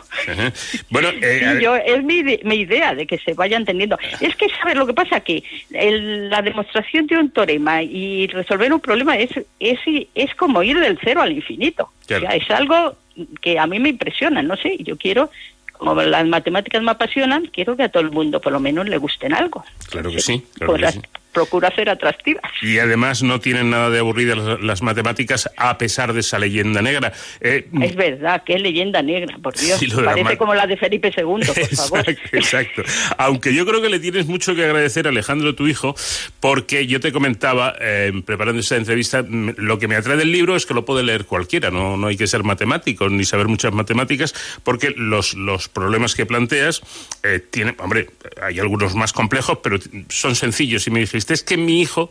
Bueno, 0.90 1.10
eh, 1.22 1.60
yo, 1.62 1.76
es 1.76 2.04
mi, 2.04 2.24
mi 2.24 2.56
idea 2.56 2.96
de 2.96 3.06
que 3.08 3.18
se 3.18 3.34
vaya 3.34 3.58
entendiendo. 3.58 3.98
Es 4.22 4.36
que, 4.36 4.48
¿sabes 4.60 4.76
lo 4.76 4.86
que 4.88 4.94
pasa? 4.94 5.20
Que 5.22 5.44
el- 5.72 6.30
la 6.30 6.42
demostración 6.42 7.08
de 7.08 7.18
un 7.18 7.32
teorema 7.32 7.82
y 7.84 8.28
resolver 8.28 8.72
un 8.74 8.80
problema 8.80 9.18
es, 9.18 9.30
es, 9.60 9.80
es 10.16 10.36
como 10.36 10.64
ir 10.64 10.80
del 10.80 10.98
cero 11.04 11.22
al 11.22 11.32
infinito. 11.32 11.90
Claro. 12.06 12.26
O 12.26 12.30
sea, 12.30 12.38
es 12.38 12.50
algo 12.52 12.96
que 13.42 13.60
a 13.60 13.68
mí 13.68 13.80
me 13.80 13.90
impresiona, 13.90 14.42
no 14.42 14.56
sé, 14.58 14.78
yo 14.80 14.98
quiero, 14.98 15.30
como 15.74 16.02
las 16.02 16.26
matemáticas 16.26 16.82
me 16.82 16.92
apasionan, 16.92 17.48
quiero 17.48 17.76
que 17.78 17.84
a 17.84 17.90
todo 17.90 18.02
el 18.02 18.12
mundo 18.12 18.42
por 18.42 18.52
lo 18.52 18.60
menos 18.60 18.88
le 18.88 18.98
gusten 18.98 19.34
algo. 19.34 19.64
claro 19.90 20.12
que 20.12 20.20
sí, 20.20 20.44
claro 20.54 20.74
que 20.76 20.92
sí. 20.92 21.02
Procura 21.38 21.70
ser 21.76 21.88
atractivas. 21.90 22.42
Y 22.64 22.80
además 22.80 23.22
no 23.22 23.40
tienen 23.40 23.70
nada 23.70 23.92
de 23.92 24.00
aburridas 24.00 24.40
las, 24.40 24.60
las 24.60 24.82
matemáticas 24.82 25.48
a 25.56 25.78
pesar 25.78 26.14
de 26.14 26.22
esa 26.22 26.40
leyenda 26.40 26.82
negra. 26.82 27.14
Eh, 27.42 27.68
Es 27.82 27.96
verdad, 27.96 28.42
qué 28.44 28.58
leyenda 28.58 29.04
negra, 29.04 29.38
por 29.38 29.56
Dios. 29.56 29.78
Sí, 29.80 29.86
la 29.86 30.04
Parece 30.04 30.36
como 30.38 30.56
la 30.56 30.66
de 30.66 30.78
Felipe 30.78 31.10
II, 31.16 31.24
por 31.24 31.40
favor. 31.76 32.00
Exacto, 32.10 32.38
exacto. 32.38 32.84
Aunque 33.20 33.54
yo 33.54 33.68
creo 33.68 33.84
que 33.84 33.90
le 33.90 34.00
tienes 34.00 34.26
mucho 34.26 34.56
que 34.56 34.64
agradecer 34.66 35.06
a 35.06 35.10
Alejandro, 35.12 35.54
tu 35.54 35.68
hijo, 35.68 35.96
porque 36.40 36.88
yo 36.88 37.00
te 37.00 37.12
comentaba, 37.12 37.76
eh, 37.80 38.12
preparando 38.26 38.60
esta 38.60 38.76
entrevista, 38.76 39.20
m- 39.20 39.54
lo 39.58 39.78
que 39.78 39.88
me 39.88 39.96
atrae 39.96 40.18
del 40.18 40.32
libro 40.32 40.56
es 40.56 40.66
que 40.66 40.74
lo 40.74 40.86
puede 40.86 41.04
leer 41.04 41.26
cualquiera, 41.26 41.70
no, 41.70 41.98
no 41.98 42.08
hay 42.08 42.18
que 42.18 42.26
ser 42.26 42.44
matemático 42.44 43.10
ni 43.10 43.26
saber 43.26 43.48
muchas 43.48 43.74
matemáticas, 43.74 44.34
porque 44.64 44.92
los, 44.98 45.36
los 45.36 45.70
problemas 45.70 46.16
que 46.16 46.26
planteas 46.26 46.82
eh, 47.24 47.40
tienen, 47.52 47.76
hombre, 47.80 48.10
hay 48.42 48.60
algunos 48.60 48.96
más 48.96 49.14
complejos, 49.14 49.60
pero 49.62 49.78
son 50.10 50.36
sencillos. 50.36 50.88
Y 50.88 50.92
me 50.92 51.02
dijiste, 51.02 51.27
es 51.34 51.44
que 51.44 51.58
mi 51.58 51.82
hijo 51.82 52.10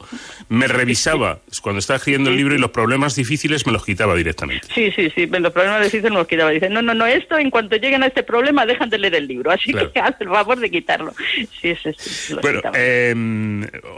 me 0.48 0.66
revisaba 0.68 1.40
cuando 1.62 1.78
estaba 1.80 1.96
escribiendo 1.98 2.30
el 2.30 2.36
libro 2.36 2.54
y 2.54 2.58
los 2.58 2.70
problemas 2.70 3.14
difíciles 3.16 3.66
me 3.66 3.72
los 3.72 3.84
quitaba 3.84 4.14
directamente. 4.14 4.66
Sí, 4.74 4.90
sí, 4.92 5.10
sí, 5.14 5.26
los 5.26 5.52
problemas 5.52 5.82
difíciles 5.82 6.12
nos 6.12 6.26
quitaba. 6.26 6.50
Dicen, 6.50 6.72
no, 6.72 6.82
no, 6.82 6.94
no, 6.94 7.06
esto 7.06 7.38
en 7.38 7.50
cuanto 7.50 7.76
lleguen 7.76 8.02
a 8.02 8.06
este 8.06 8.22
problema 8.22 8.66
dejan 8.66 8.90
de 8.90 8.98
leer 8.98 9.14
el 9.16 9.26
libro, 9.26 9.50
así 9.50 9.72
Claro. 9.72 9.92
que 9.92 10.00
haz 10.06 10.14
el 10.20 10.28
favor 10.28 10.58
de 10.60 10.70
quitarlo. 10.70 11.14
Sí, 11.60 11.76
sí, 11.82 11.90
sí. 11.98 12.34
Bueno, 12.40 12.60
eh, 12.74 13.14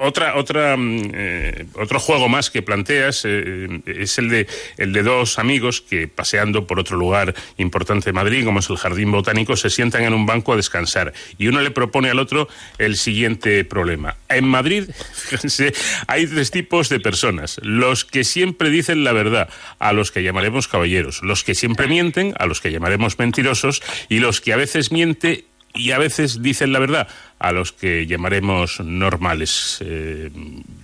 otra, 0.00 0.36
otra, 0.36 0.76
mm, 0.76 1.10
eh, 1.14 1.66
otro 1.74 1.98
juego 2.00 2.28
más 2.28 2.50
que 2.50 2.62
planteas 2.62 3.24
eh, 3.24 3.80
es 3.86 4.18
el 4.18 4.28
de, 4.28 4.46
el 4.76 4.92
de 4.92 5.02
dos 5.02 5.38
amigos 5.38 5.80
que 5.80 6.08
paseando 6.08 6.66
por 6.66 6.78
otro 6.78 6.96
lugar 6.96 7.34
importante 7.56 8.06
de 8.06 8.12
Madrid, 8.12 8.44
como 8.44 8.60
es 8.60 8.70
el 8.70 8.76
Jardín 8.76 9.10
Botánico, 9.10 9.56
se 9.56 9.70
sientan 9.70 10.04
en 10.04 10.14
un 10.14 10.26
banco 10.26 10.52
a 10.52 10.56
descansar 10.56 11.12
y 11.38 11.48
uno 11.48 11.60
le 11.60 11.70
propone 11.70 12.10
al 12.10 12.18
otro 12.18 12.48
el 12.78 12.96
siguiente 12.96 13.64
problema. 13.64 14.16
En 14.28 14.44
Madrid, 14.46 14.84
fíjense, 15.12 15.72
hay 16.06 16.26
tres 16.26 16.50
tipos 16.50 16.88
de 16.88 17.00
personas. 17.00 17.60
Los 17.62 18.04
que 18.04 18.24
siempre 18.24 18.70
dicen 18.70 19.04
la 19.04 19.12
verdad, 19.12 19.48
a 19.78 19.92
los 19.92 20.10
que 20.10 20.22
llamaremos 20.22 20.68
caballeros. 20.68 21.22
Los 21.22 21.44
que 21.44 21.54
siempre 21.54 21.88
mienten, 21.88 22.34
a 22.38 22.46
los 22.46 22.60
que 22.60 22.72
llamaremos 22.72 23.18
mentirosos. 23.18 23.82
Y 24.08 24.18
los 24.18 24.40
que 24.40 24.52
a 24.52 24.56
veces 24.56 24.92
miente 24.92 25.46
y 25.74 25.92
a 25.92 25.98
veces 25.98 26.42
dicen 26.42 26.72
la 26.72 26.78
verdad 26.78 27.08
a 27.38 27.52
los 27.52 27.72
que 27.72 28.06
llamaremos 28.06 28.80
normales. 28.80 29.78
Eh, 29.80 30.30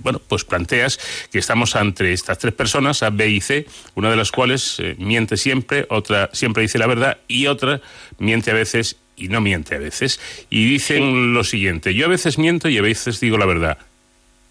bueno, 0.00 0.20
pues 0.26 0.44
planteas 0.44 0.98
que 1.32 1.38
estamos 1.38 1.74
entre 1.74 2.12
estas 2.12 2.38
tres 2.38 2.54
personas, 2.54 3.02
A, 3.02 3.10
B 3.10 3.28
y 3.28 3.40
C, 3.40 3.66
una 3.94 4.10
de 4.10 4.16
las 4.16 4.30
cuales 4.30 4.76
eh, 4.78 4.94
miente 4.98 5.36
siempre, 5.36 5.86
otra 5.90 6.30
siempre 6.32 6.62
dice 6.62 6.78
la 6.78 6.86
verdad 6.86 7.18
y 7.26 7.46
otra 7.46 7.80
miente 8.18 8.50
a 8.50 8.54
veces 8.54 8.96
y 9.16 9.28
no 9.28 9.40
miente 9.40 9.74
a 9.74 9.78
veces. 9.78 10.20
Y 10.50 10.66
dicen 10.66 11.34
lo 11.34 11.44
siguiente, 11.44 11.94
yo 11.94 12.06
a 12.06 12.08
veces 12.08 12.38
miento 12.38 12.68
y 12.68 12.78
a 12.78 12.82
veces 12.82 13.20
digo 13.20 13.38
la 13.38 13.46
verdad. 13.46 13.78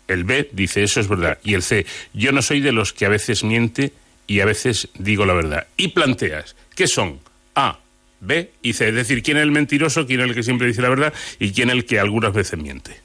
El 0.08 0.24
B 0.24 0.49
dice 0.51 0.84
eso 0.84 0.99
es 0.99 1.08
verdad. 1.08 1.39
Y 1.43 1.54
el 1.54 1.62
C, 1.62 1.86
yo 2.14 2.32
no 2.32 2.41
soy 2.41 2.60
de 2.60 2.72
los 2.72 2.93
que 2.93 3.06
a 3.06 3.10
veces 3.10 3.43
miente 3.43 3.93
y 4.28 4.39
a 4.39 4.45
veces 4.45 4.89
digo 4.95 5.26
la 5.26 5.34
verdad. 5.34 5.68
Y 5.78 5.89
planteas, 5.89 6.56
¿qué 6.76 6.88
son? 6.88 7.20
A, 7.56 7.80
B 8.20 8.51
y 8.62 8.74
C. 8.74 8.89
Es 8.89 8.95
decir, 8.95 9.22
quién 9.22 9.38
es 9.38 9.43
el 9.43 9.51
mentiroso, 9.51 10.06
quién 10.06 10.22
es 10.22 10.30
el 10.30 10.36
que 10.36 10.43
siempre 10.43 10.68
dice 10.68 10.82
la 10.82 10.89
verdad 10.89 11.14
y 11.39 11.51
quién 11.51 11.70
es 11.70 11.76
el 11.76 11.86
que 11.86 11.99
algunas 11.99 12.34
veces 12.34 12.60
miente. 12.60 12.95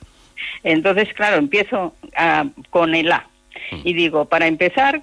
Entonces, 0.65 1.13
claro, 1.15 1.37
empiezo 1.37 1.95
ah, 2.17 2.47
con 2.71 2.95
el 2.95 3.13
A. 3.13 3.29
Y 3.85 3.93
digo, 3.93 4.25
para 4.25 4.47
empezar, 4.47 5.03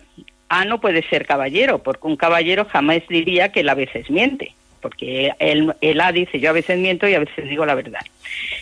A 0.50 0.66
no 0.66 0.80
puede 0.82 1.04
ser 1.10 1.26
caballero, 1.26 1.80
porque 1.80 2.08
un 2.08 2.16
caballero 2.16 2.66
jamás 2.66 3.02
diría 3.10 3.52
que 3.52 3.62
él 3.62 3.70
a 3.70 3.76
veces 3.76 4.10
miente. 4.10 4.54
Porque 4.82 5.32
el, 5.40 5.74
el 5.82 6.02
A 6.02 6.12
dice, 6.12 6.40
yo 6.40 6.50
a 6.50 6.54
veces 6.54 6.78
miento 6.80 7.08
y 7.08 7.16
a 7.16 7.20
veces 7.20 7.50
digo 7.50 7.66
la 7.66 7.76
verdad. 7.76 8.02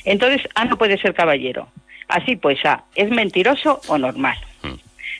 Entonces, 0.05 0.47
A 0.55 0.65
no 0.65 0.77
puede 0.77 0.97
ser 0.97 1.13
caballero. 1.13 1.67
Así 2.13 2.35
pues, 2.35 2.63
A, 2.63 2.83
¿es 2.93 3.09
mentiroso 3.09 3.81
o 3.87 3.97
normal? 3.97 4.37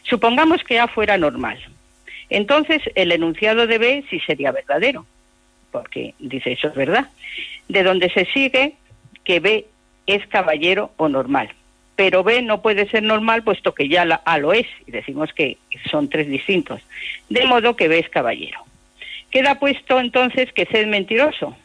Supongamos 0.03 0.63
que 0.63 0.79
A 0.79 0.87
fuera 0.87 1.17
normal. 1.17 1.57
Entonces, 2.29 2.83
el 2.93 3.11
enunciado 3.11 3.65
de 3.65 3.79
B 3.79 4.05
sí 4.11 4.19
sería 4.19 4.51
verdadero, 4.51 5.03
porque 5.71 6.13
dice 6.19 6.51
eso 6.51 6.67
es 6.67 6.75
verdad. 6.75 7.07
De 7.67 7.81
donde 7.81 8.11
se 8.11 8.25
sigue 8.25 8.75
que 9.23 9.39
B 9.39 9.65
es 10.05 10.27
caballero 10.27 10.91
o 10.97 11.09
normal. 11.09 11.49
Pero 11.95 12.23
B 12.23 12.43
no 12.43 12.61
puede 12.61 12.87
ser 12.87 13.01
normal 13.01 13.43
puesto 13.43 13.73
que 13.73 13.89
ya 13.89 14.05
la 14.05 14.21
A 14.23 14.37
lo 14.37 14.53
es, 14.53 14.67
y 14.85 14.91
decimos 14.91 15.33
que 15.33 15.57
son 15.89 16.09
tres 16.09 16.27
distintos. 16.27 16.79
De 17.27 17.43
modo 17.47 17.75
que 17.75 17.87
B 17.87 17.97
es 17.97 18.09
caballero. 18.09 18.59
Queda 19.31 19.57
puesto 19.57 19.99
entonces 19.99 20.53
que 20.53 20.67
C 20.67 20.81
es 20.81 20.87
mentiroso, 20.87 21.57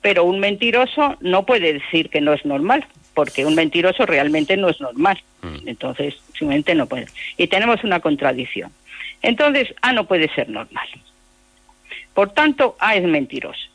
pero 0.00 0.24
un 0.24 0.40
mentiroso 0.40 1.18
no 1.20 1.44
puede 1.44 1.74
decir 1.74 2.08
que 2.08 2.22
no 2.22 2.32
es 2.32 2.46
normal, 2.46 2.86
porque 3.14 3.44
un 3.44 3.54
mentiroso 3.54 4.06
realmente 4.06 4.56
no 4.56 4.68
es 4.68 4.80
normal. 4.80 5.22
Entonces, 5.66 6.14
simplemente 6.32 6.74
no 6.74 6.86
puede. 6.86 7.06
Y 7.36 7.46
tenemos 7.46 7.82
una 7.84 8.00
contradicción. 8.00 8.72
Entonces, 9.22 9.74
A 9.82 9.92
no 9.92 10.06
puede 10.06 10.28
ser 10.34 10.48
normal. 10.48 10.88
Por 12.14 12.32
tanto, 12.32 12.76
A 12.78 12.96
es 12.96 13.04
mentiroso. 13.04 13.68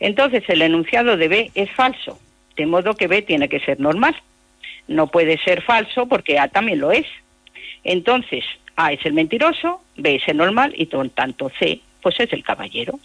Entonces, 0.00 0.44
el 0.48 0.62
enunciado 0.62 1.16
de 1.16 1.28
B 1.28 1.50
es 1.54 1.70
falso, 1.70 2.18
de 2.56 2.66
modo 2.66 2.94
que 2.94 3.06
B 3.06 3.22
tiene 3.22 3.48
que 3.48 3.60
ser 3.60 3.80
normal. 3.80 4.14
No 4.86 5.06
puede 5.06 5.38
ser 5.38 5.62
falso 5.62 6.06
porque 6.06 6.38
A 6.38 6.48
también 6.48 6.80
lo 6.80 6.92
es. 6.92 7.06
Entonces, 7.84 8.44
A 8.76 8.92
es 8.92 9.04
el 9.06 9.12
mentiroso, 9.12 9.82
B 9.96 10.16
es 10.16 10.28
el 10.28 10.36
normal 10.36 10.74
y 10.76 10.86
por 10.86 11.08
tanto 11.10 11.50
C, 11.58 11.80
pues 12.02 12.18
es 12.20 12.32
el 12.32 12.42
caballero. 12.42 12.98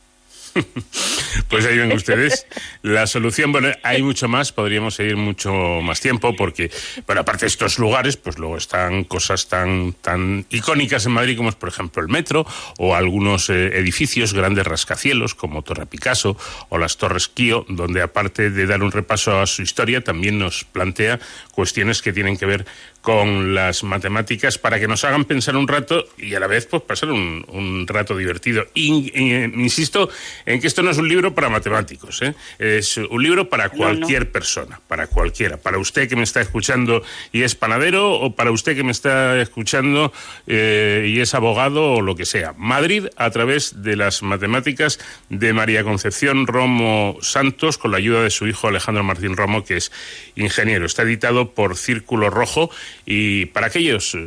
Pues 1.48 1.66
ahí 1.66 1.78
ven 1.78 1.92
ustedes 1.92 2.46
la 2.84 3.08
solución. 3.08 3.52
Bueno, 3.52 3.70
hay 3.82 4.04
mucho 4.04 4.28
más, 4.28 4.52
podríamos 4.52 4.96
seguir 4.96 5.18
mucho 5.18 5.52
más 5.52 6.00
tiempo 6.00 6.36
porque, 6.36 6.70
bueno, 7.08 7.22
aparte 7.22 7.46
de 7.46 7.48
estos 7.48 7.80
lugares, 7.80 8.18
pues 8.18 8.38
luego 8.38 8.58
están 8.58 9.04
cosas 9.04 9.48
tan, 9.48 9.94
tan 9.94 10.46
icónicas 10.50 11.06
en 11.06 11.14
Madrid 11.14 11.38
como 11.38 11.50
es, 11.50 11.56
por 11.56 11.70
ejemplo, 11.70 12.02
el 12.04 12.10
metro 12.10 12.46
o 12.78 12.94
algunos 12.94 13.50
eh, 13.50 13.78
edificios, 13.80 14.34
grandes 14.34 14.68
rascacielos 14.68 15.34
como 15.34 15.64
Torre 15.64 15.86
Picasso 15.86 16.38
o 16.70 16.78
las 16.78 16.98
Torres 16.98 17.28
Kio, 17.28 17.66
donde 17.68 18.02
aparte 18.02 18.52
de 18.52 18.66
dar 18.68 18.84
un 18.84 18.92
repaso 18.92 19.40
a 19.40 19.48
su 19.48 19.62
historia, 19.62 20.04
también 20.04 20.38
nos 20.38 20.66
plantea 20.66 21.20
cuestiones 21.52 22.02
que 22.02 22.14
tienen 22.14 22.38
que 22.38 22.46
ver 22.46 22.66
con 23.02 23.56
las 23.56 23.84
matemáticas 23.84 24.58
para 24.58 24.80
que 24.80 24.88
nos 24.88 25.04
hagan 25.06 25.26
pensar 25.26 25.56
un 25.56 25.68
rato 25.68 26.06
y 26.18 26.36
a 26.36 26.40
la 26.40 26.48
vez 26.48 26.66
pues 26.66 26.84
pasar 26.84 27.12
un, 27.12 27.46
un 27.48 27.88
rato 27.88 28.16
divertido. 28.16 28.66
Y, 28.74 29.12
eh, 29.14 29.52
insisto 29.56 30.10
en 30.46 30.60
que 30.60 30.68
esto 30.68 30.84
no 30.84 30.92
es 30.92 30.98
un 30.98 31.08
libro 31.08 31.34
para 31.34 31.50
matemáticos, 31.50 32.22
¿eh? 32.22 32.36
es 32.58 32.98
un 32.98 33.24
libro 33.24 33.50
para 33.50 33.70
cualquier 33.70 34.32
persona, 34.32 34.82
para 34.88 35.08
cualquiera, 35.08 35.58
para 35.58 35.78
usted 35.78 36.10
que 36.10 36.16
me 36.16 36.24
está 36.24 36.42
escuchando 36.42 37.02
y 37.32 37.44
es 37.44 37.56
panadero 37.56 38.14
o 38.14 38.36
para 38.36 38.52
usted 38.52 38.76
que 38.76 38.84
me 38.84 38.92
está 38.92 39.40
escuchando 39.42 40.12
eh, 40.48 41.06
y 41.08 41.22
es 41.22 41.34
abogado 41.34 41.94
o 41.94 42.02
lo 42.02 42.16
que 42.16 42.26
sea. 42.26 42.54
Madrid 42.58 43.08
a 43.16 43.30
través 43.32 43.82
de 43.82 43.96
las 43.96 44.24
matemáticas 44.24 45.00
de 45.30 45.54
María 45.54 45.84
Concepción 45.84 46.48
Romo 46.48 47.18
Santos 47.22 47.78
con 47.78 47.92
la 47.92 47.98
ayuda 47.98 48.24
de 48.24 48.30
su 48.30 48.48
hijo 48.48 48.68
Alejandro 48.68 49.04
Martín 49.04 49.38
Romo 49.38 49.64
que 49.64 49.78
es 49.78 49.92
ingeniero. 50.36 50.86
Está 50.86 51.04
editado 51.04 51.52
por 51.52 51.78
Círculo 51.78 52.30
Rojo 52.30 52.70
y 53.06 53.46
para 53.48 53.68
aquellos, 53.68 54.16
eh, 54.16 54.20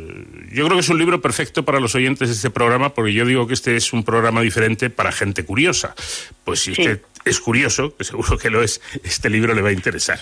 yo 0.51 0.65
creo 0.65 0.77
que 0.77 0.81
es 0.81 0.89
un 0.89 0.99
libro 0.99 1.21
perfecto 1.21 1.63
para 1.63 1.79
los 1.79 1.95
oyentes 1.95 2.29
de 2.29 2.35
este 2.35 2.49
programa, 2.49 2.93
porque 2.93 3.13
yo 3.13 3.25
digo 3.25 3.47
que 3.47 3.53
este 3.53 3.75
es 3.75 3.93
un 3.93 4.03
programa 4.03 4.41
diferente 4.41 4.89
para 4.89 5.11
gente 5.11 5.45
curiosa. 5.45 5.95
Pues 6.43 6.59
si 6.59 6.75
Sí. 6.75 6.81
usted 6.81 7.01
es 7.25 7.39
curioso, 7.39 7.95
que 7.95 8.03
seguro 8.03 8.37
que 8.37 8.49
lo 8.49 8.61
es, 8.61 8.81
este 9.03 9.29
libro 9.29 9.53
le 9.53 9.61
va 9.61 9.69
a 9.69 9.71
interesar. 9.71 10.19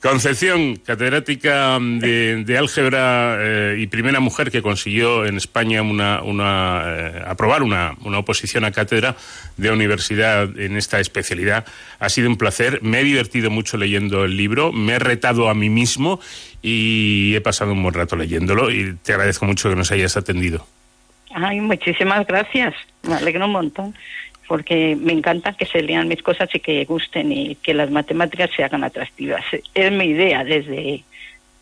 Concepción, 0.00 0.76
catedrática 0.76 1.78
de, 1.80 2.56
álgebra 2.58 3.36
eh, 3.38 3.76
y 3.78 3.86
primera 3.86 4.20
mujer 4.20 4.50
que 4.50 4.62
consiguió 4.62 5.26
en 5.26 5.36
España 5.36 5.82
una, 5.82 6.22
una 6.22 6.82
eh, 6.86 7.22
aprobar 7.26 7.62
una, 7.62 7.94
una, 8.02 8.18
oposición 8.18 8.64
a 8.64 8.72
cátedra 8.72 9.16
de 9.56 9.70
universidad 9.70 10.58
en 10.58 10.76
esta 10.76 11.00
especialidad. 11.00 11.66
Ha 12.00 12.08
sido 12.08 12.28
un 12.28 12.36
placer, 12.36 12.80
me 12.82 13.00
he 13.00 13.04
divertido 13.04 13.50
mucho 13.50 13.76
leyendo 13.76 14.24
el 14.24 14.36
libro, 14.36 14.72
me 14.72 14.94
he 14.94 14.98
retado 14.98 15.48
a 15.48 15.54
mí 15.54 15.68
mismo 15.68 16.20
y 16.66 17.36
he 17.36 17.42
pasado 17.42 17.72
un 17.72 17.82
buen 17.82 17.92
rato 17.92 18.16
leyéndolo 18.16 18.70
y 18.70 18.94
te 18.94 19.12
agradezco 19.12 19.44
mucho 19.44 19.68
que 19.68 19.76
nos 19.76 19.92
hayas 19.92 20.16
atendido. 20.16 20.66
Ay, 21.34 21.60
muchísimas 21.60 22.26
gracias, 22.26 22.74
me 23.02 23.16
alegro 23.16 23.44
un 23.44 23.52
montón 23.52 23.94
porque 24.48 24.96
me 24.98 25.12
encanta 25.12 25.52
que 25.52 25.66
se 25.66 25.82
lean 25.82 26.08
mis 26.08 26.22
cosas 26.22 26.48
y 26.54 26.60
que 26.60 26.86
gusten 26.86 27.32
y 27.32 27.56
que 27.56 27.74
las 27.74 27.90
matemáticas 27.90 28.48
se 28.56 28.64
hagan 28.64 28.82
atractivas. 28.82 29.44
Es 29.74 29.92
mi 29.92 30.06
idea 30.06 30.42
desde 30.42 31.04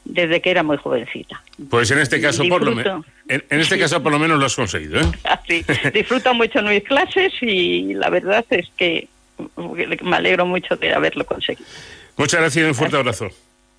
desde 0.05 0.41
que 0.41 0.51
era 0.51 0.63
muy 0.63 0.77
jovencita. 0.77 1.43
Pues 1.69 1.91
en 1.91 1.99
este 1.99 2.21
caso 2.21 2.45
por 2.49 2.63
lo 2.63 2.73
menos 2.73 3.05
en, 3.27 3.61
este 3.61 3.81
caso 3.81 4.01
por 4.05 4.13
lo 4.13 4.21
menos 4.21 4.39
lo 4.39 4.47
has 4.47 4.55
conseguido, 4.55 5.01
¿eh? 5.01 5.05
Sí, 5.49 5.65
disfruto 5.93 6.33
mucho 6.33 6.61
en 6.61 6.69
mis 6.69 6.85
clases 6.85 7.33
y 7.41 7.95
la 7.95 8.09
verdad 8.09 8.45
es 8.51 8.69
que 8.77 9.09
me 9.57 10.17
alegro 10.17 10.47
mucho 10.47 10.77
de 10.77 10.95
haberlo 10.95 11.27
conseguido. 11.27 11.69
Muchas 12.17 12.41
gracias 12.41 12.65
y 12.65 12.69
un 12.69 12.75
fuerte 12.77 12.97
abrazo. 12.97 13.29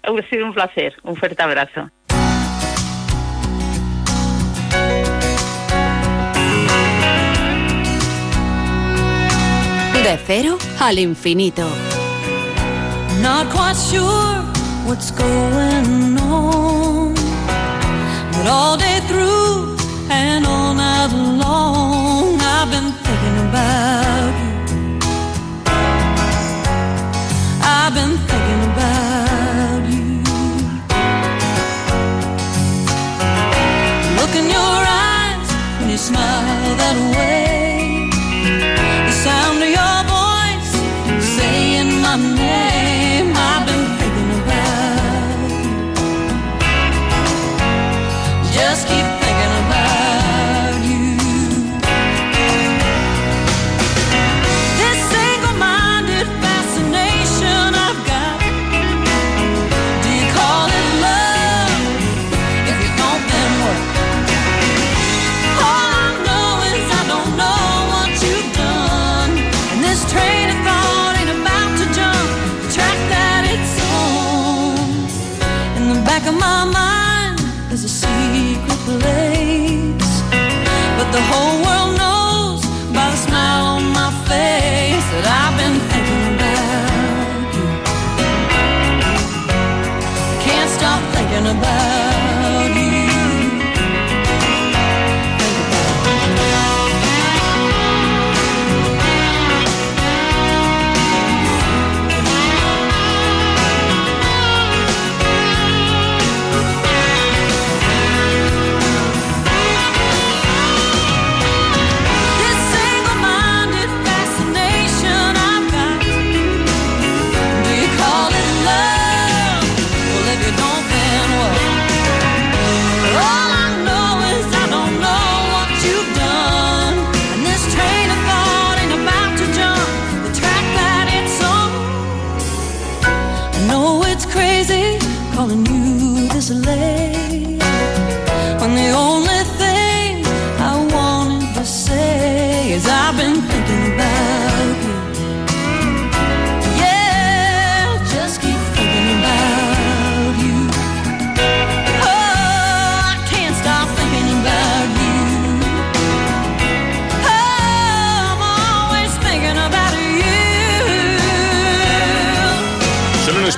Ha 0.06 0.30
sido 0.30 0.46
un 0.46 0.54
placer, 0.54 0.94
un 1.04 1.16
fuerte 1.16 1.42
abrazo. 1.42 1.90
De 10.04 10.18
cero 10.28 10.58
al 10.82 11.00
infinito. 11.00 11.66
Not 13.22 13.50
quite 13.50 13.78
sure 13.78 14.44
what's 14.86 15.12
going 15.12 16.18
on. 16.20 17.14
But 18.34 18.48
all 18.48 18.76
day 18.76 19.00
through 19.08 19.78
and 20.10 20.46
all 20.46 20.74
night 20.74 21.14
long, 21.14 22.38
I've 22.42 22.70
been 22.70 22.92
thinking 22.92 23.38
about 23.48 24.34
you. 24.42 25.00
I've 27.64 27.94
been 27.94 28.18
smile 36.04 36.63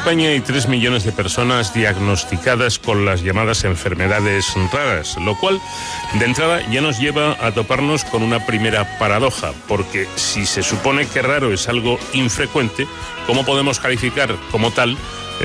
España 0.05 0.29
hay 0.29 0.39
3 0.39 0.67
millones 0.67 1.03
de 1.03 1.11
personas 1.11 1.73
diagnosticadas 1.73 2.77
con 2.77 3.05
las 3.05 3.23
llamadas 3.23 3.63
enfermedades 3.63 4.53
raras, 4.71 5.17
lo 5.17 5.35
cual 5.39 5.59
de 6.19 6.25
entrada 6.25 6.61
ya 6.69 6.79
nos 6.79 6.99
lleva 6.99 7.35
a 7.43 7.51
toparnos 7.53 8.05
con 8.05 8.21
una 8.21 8.45
primera 8.45 8.99
paradoja, 8.99 9.51
porque 9.67 10.07
si 10.15 10.45
se 10.45 10.61
supone 10.61 11.07
que 11.07 11.23
raro 11.23 11.51
es 11.51 11.67
algo 11.67 11.97
infrecuente, 12.13 12.85
¿cómo 13.25 13.45
podemos 13.45 13.79
calificar 13.79 14.35
como 14.51 14.69
tal 14.69 14.95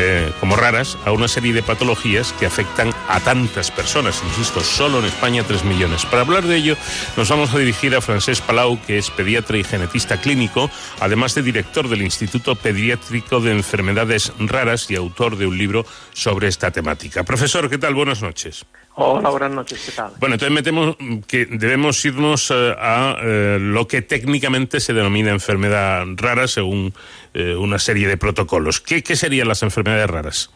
eh, 0.01 0.33
como 0.41 0.57
raras 0.57 0.97
a 1.05 1.13
una 1.13 1.29
serie 1.29 1.53
de 1.53 1.63
patologías 1.63 2.33
que 2.33 2.47
afectan 2.47 2.91
a 3.09 3.21
tantas 3.21 3.71
personas. 3.71 4.23
Insisto, 4.27 4.61
solo 4.61 5.01
en 5.01 5.05
España 5.05 5.45
3 5.47 5.65
millones. 5.65 6.07
Para 6.07 6.23
hablar 6.23 6.45
de 6.45 6.57
ello, 6.57 6.77
nos 7.17 7.29
vamos 7.29 7.53
a 7.53 7.59
dirigir 7.59 7.95
a 7.95 8.01
Francés 8.01 8.41
Palau, 8.41 8.81
que 8.87 8.97
es 8.97 9.11
pediatra 9.11 9.59
y 9.59 9.65
genetista 9.65 10.21
clínico, 10.21 10.71
además 11.01 11.35
de 11.35 11.43
director 11.43 11.89
del 11.89 12.03
Instituto 12.03 12.55
Pediátrico 12.55 13.41
de 13.41 13.53
Enfermedades 13.53 14.33
Raras 14.39 14.91
y 14.91 14.97
autor 14.97 15.37
de 15.37 15.47
un 15.47 15.59
libro 15.59 15.85
sobre 16.15 16.49
esta 16.49 16.71
temática. 16.71 17.23
Profesor, 17.23 17.69
¿qué 17.69 17.79
tal? 17.79 17.95
Buenas 17.95 18.23
noches. 18.23 18.65
Hola, 18.95 19.31
buenas 19.31 19.53
noches, 19.53 19.83
¿qué 19.87 19.93
tal? 19.93 20.13
Bueno, 20.19 20.35
entonces 20.35 20.55
metemos 20.55 20.97
que 21.27 21.47
debemos 21.47 22.05
irnos 22.05 22.51
eh, 22.51 22.75
a 22.79 23.17
eh, 23.23 23.59
lo 23.61 23.87
que 23.87 24.03
técnicamente 24.03 24.81
se 24.81 24.93
denomina 24.93 25.31
enfermedad 25.31 26.05
rara 26.17 26.49
según 26.49 26.93
eh, 27.33 27.55
una 27.55 27.79
serie 27.79 28.09
de 28.09 28.17
protocolos. 28.17 28.81
¿Qué, 28.81 29.01
serían 29.15 29.47
las 29.47 29.63
enfermedades 29.63 29.90
raras? 30.07 30.51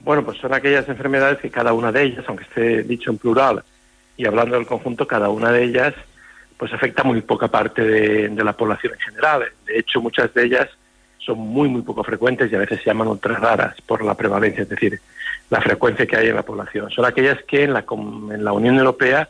Bueno, 0.00 0.24
pues 0.24 0.38
son 0.38 0.54
aquellas 0.54 0.88
enfermedades 0.88 1.38
que 1.38 1.50
cada 1.50 1.72
una 1.72 1.90
de 1.90 2.02
ellas, 2.02 2.24
aunque 2.28 2.44
esté 2.44 2.82
dicho 2.82 3.10
en 3.10 3.18
plural 3.18 3.62
y 4.16 4.26
hablando 4.26 4.56
del 4.56 4.66
conjunto, 4.66 5.06
cada 5.06 5.28
una 5.28 5.50
de 5.50 5.64
ellas 5.64 5.94
pues 6.56 6.72
afecta 6.72 7.02
muy 7.02 7.20
poca 7.20 7.48
parte 7.48 7.82
de, 7.82 8.28
de 8.28 8.44
la 8.44 8.54
población 8.54 8.94
en 8.94 9.00
general. 9.00 9.44
De 9.66 9.78
hecho, 9.78 10.00
muchas 10.00 10.32
de 10.32 10.44
ellas 10.44 10.68
son 11.18 11.38
muy, 11.38 11.68
muy 11.68 11.82
poco 11.82 12.04
frecuentes 12.04 12.50
y 12.50 12.54
a 12.54 12.60
veces 12.60 12.78
se 12.78 12.86
llaman 12.86 13.08
ultra 13.08 13.34
raras 13.34 13.74
por 13.82 14.04
la 14.04 14.14
prevalencia, 14.14 14.62
es 14.62 14.68
decir, 14.68 15.00
la 15.50 15.60
frecuencia 15.60 16.06
que 16.06 16.16
hay 16.16 16.28
en 16.28 16.36
la 16.36 16.44
población. 16.44 16.90
Son 16.90 17.04
aquellas 17.04 17.42
que 17.42 17.64
en 17.64 17.72
la, 17.72 17.84
en 17.90 18.44
la 18.44 18.52
Unión 18.52 18.78
Europea 18.78 19.28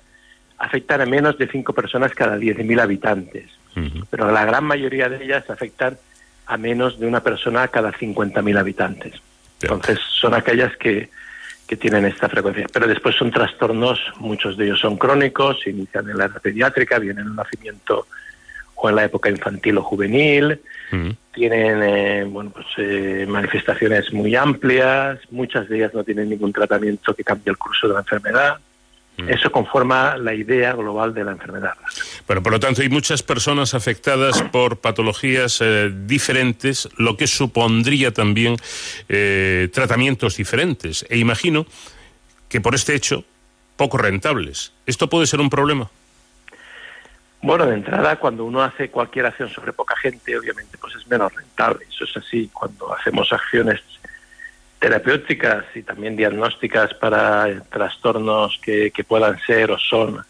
afectan 0.58 1.00
a 1.00 1.06
menos 1.06 1.38
de 1.38 1.48
5 1.48 1.72
personas 1.72 2.12
cada 2.12 2.36
10.000 2.36 2.80
habitantes, 2.80 3.50
pero 4.08 4.30
la 4.30 4.44
gran 4.46 4.64
mayoría 4.64 5.08
de 5.08 5.22
ellas 5.22 5.48
afectan 5.50 5.98
a 6.46 6.56
menos 6.56 6.98
de 6.98 7.06
una 7.06 7.22
persona 7.22 7.68
cada 7.68 7.92
50.000 7.92 8.58
habitantes. 8.58 9.14
Entonces, 9.60 9.98
son 10.20 10.34
aquellas 10.34 10.76
que, 10.76 11.08
que 11.66 11.76
tienen 11.76 12.04
esta 12.04 12.28
frecuencia. 12.28 12.66
Pero 12.72 12.86
después 12.86 13.16
son 13.16 13.30
trastornos, 13.30 14.00
muchos 14.18 14.56
de 14.56 14.66
ellos 14.66 14.80
son 14.80 14.96
crónicos, 14.96 15.66
inician 15.66 16.08
en 16.08 16.18
la 16.18 16.26
edad 16.26 16.40
pediátrica, 16.40 16.98
vienen 16.98 17.24
en 17.24 17.30
un 17.30 17.36
nacimiento 17.36 18.06
o 18.76 18.88
en 18.88 18.96
la 18.96 19.04
época 19.04 19.30
infantil 19.30 19.78
o 19.78 19.82
juvenil. 19.82 20.60
Mm. 20.90 21.10
Tienen 21.32 21.82
eh, 21.82 22.24
bueno, 22.24 22.50
pues, 22.50 22.66
eh, 22.78 23.26
manifestaciones 23.28 24.12
muy 24.12 24.36
amplias, 24.36 25.18
muchas 25.30 25.68
de 25.68 25.78
ellas 25.78 25.94
no 25.94 26.04
tienen 26.04 26.28
ningún 26.28 26.52
tratamiento 26.52 27.14
que 27.14 27.24
cambie 27.24 27.50
el 27.50 27.58
curso 27.58 27.88
de 27.88 27.94
la 27.94 28.00
enfermedad. 28.00 28.58
Mm. 29.16 29.30
Eso 29.30 29.50
conforma 29.50 30.16
la 30.16 30.34
idea 30.34 30.72
global 30.74 31.14
de 31.14 31.24
la 31.24 31.32
enfermedad. 31.32 31.74
Bueno, 32.26 32.42
por 32.42 32.52
lo 32.52 32.60
tanto, 32.60 32.82
hay 32.82 32.88
muchas 32.88 33.22
personas 33.22 33.74
afectadas 33.74 34.42
por 34.42 34.78
patologías 34.78 35.60
eh, 35.60 35.90
diferentes, 36.06 36.88
lo 36.96 37.16
que 37.16 37.26
supondría 37.26 38.12
también 38.12 38.56
eh, 39.08 39.68
tratamientos 39.72 40.36
diferentes. 40.36 41.06
E 41.08 41.18
imagino 41.18 41.66
que 42.48 42.60
por 42.60 42.74
este 42.74 42.94
hecho, 42.94 43.24
poco 43.76 43.98
rentables. 43.98 44.72
¿Esto 44.86 45.08
puede 45.08 45.26
ser 45.26 45.40
un 45.40 45.50
problema? 45.50 45.90
Bueno, 47.42 47.66
de 47.66 47.74
entrada, 47.74 48.16
cuando 48.16 48.44
uno 48.44 48.62
hace 48.62 48.90
cualquier 48.90 49.26
acción 49.26 49.48
sobre 49.48 49.72
poca 49.72 49.94
gente, 49.96 50.36
obviamente, 50.36 50.78
pues 50.78 50.94
es 50.96 51.06
menos 51.06 51.32
rentable. 51.34 51.86
Eso 51.88 52.04
es 52.04 52.16
así. 52.16 52.50
Cuando 52.52 52.92
hacemos 52.94 53.32
acciones 53.32 53.80
terapéuticas 54.78 55.64
y 55.74 55.82
también 55.82 56.16
diagnósticas 56.16 56.94
para 56.94 57.48
eh, 57.48 57.60
trastornos 57.70 58.58
que, 58.62 58.90
que 58.90 59.04
puedan 59.04 59.38
ser 59.46 59.70
o 59.70 59.78
son 59.78 60.20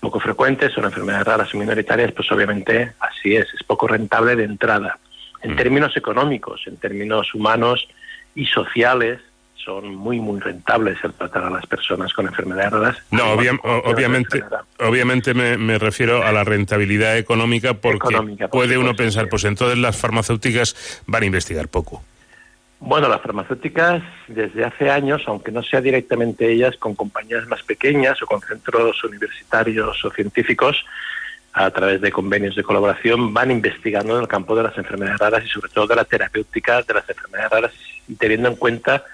poco 0.00 0.20
frecuentes, 0.20 0.72
son 0.72 0.84
enfermedades 0.84 1.26
raras 1.26 1.54
o 1.54 1.58
minoritarias, 1.58 2.12
pues 2.12 2.30
obviamente 2.30 2.92
así 3.00 3.34
es, 3.34 3.46
es 3.54 3.62
poco 3.64 3.88
rentable 3.88 4.36
de 4.36 4.44
entrada. 4.44 4.98
En 5.42 5.56
términos 5.56 5.96
económicos, 5.96 6.62
en 6.66 6.76
términos 6.76 7.34
humanos 7.34 7.88
y 8.34 8.46
sociales, 8.46 9.20
son 9.56 9.94
muy, 9.94 10.18
muy 10.20 10.40
rentables 10.40 10.98
el 11.02 11.12
tratar 11.12 11.44
a 11.44 11.50
las 11.50 11.66
personas 11.66 12.12
con 12.12 12.26
enfermedades 12.26 12.72
raras. 12.72 12.96
No, 13.10 13.32
obvia- 13.34 13.58
obviamente, 13.84 14.42
obviamente 14.78 15.34
me, 15.34 15.58
me 15.58 15.78
refiero 15.78 16.24
a 16.24 16.32
la 16.32 16.44
rentabilidad 16.44 17.18
económica 17.18 17.74
porque 17.74 17.96
Económica, 18.14 18.48
por 18.48 18.60
puede 18.60 18.78
uno 18.78 18.94
pensar, 18.94 19.28
pues 19.28 19.44
entonces 19.44 19.78
las 19.78 19.96
farmacéuticas 19.96 21.02
van 21.06 21.24
a 21.24 21.26
investigar 21.26 21.68
poco. 21.68 22.02
Bueno, 22.80 23.08
las 23.08 23.20
farmacéuticas 23.20 24.02
desde 24.28 24.64
hace 24.64 24.88
años, 24.88 25.22
aunque 25.26 25.50
no 25.50 25.62
sea 25.62 25.80
directamente 25.80 26.50
ellas, 26.50 26.76
con 26.76 26.94
compañías 26.94 27.46
más 27.48 27.62
pequeñas 27.62 28.22
o 28.22 28.26
con 28.26 28.40
centros 28.40 29.02
universitarios 29.02 30.04
o 30.04 30.10
científicos, 30.10 30.84
a 31.52 31.70
través 31.72 32.00
de 32.00 32.12
convenios 32.12 32.54
de 32.54 32.62
colaboración, 32.62 33.34
van 33.34 33.50
investigando 33.50 34.14
en 34.14 34.22
el 34.22 34.28
campo 34.28 34.54
de 34.54 34.62
las 34.62 34.78
enfermedades 34.78 35.18
raras 35.18 35.44
y 35.44 35.48
sobre 35.48 35.70
todo 35.70 35.88
de 35.88 35.96
la 35.96 36.04
terapéutica 36.04 36.82
de 36.82 36.94
las 36.94 37.08
enfermedades 37.08 37.50
raras 37.50 37.72
y 38.06 38.14
teniendo 38.14 38.48
en 38.48 38.56
cuenta 38.56 39.04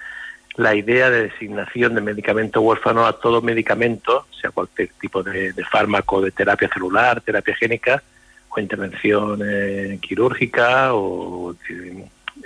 la 0.55 0.75
idea 0.75 1.09
de 1.09 1.23
designación 1.23 1.95
de 1.95 2.01
medicamento 2.01 2.61
huérfano 2.61 3.05
a 3.05 3.19
todo 3.19 3.41
medicamento, 3.41 4.27
sea 4.39 4.51
cualquier 4.51 4.89
tipo 5.01 5.23
de, 5.23 5.53
de 5.53 5.65
fármaco, 5.65 6.21
de 6.21 6.31
terapia 6.31 6.69
celular, 6.69 7.19
terapia 7.21 7.55
génica 7.55 8.03
o 8.49 8.59
intervención 8.59 9.41
eh, 9.43 9.99
quirúrgica 10.01 10.93
o 10.93 11.55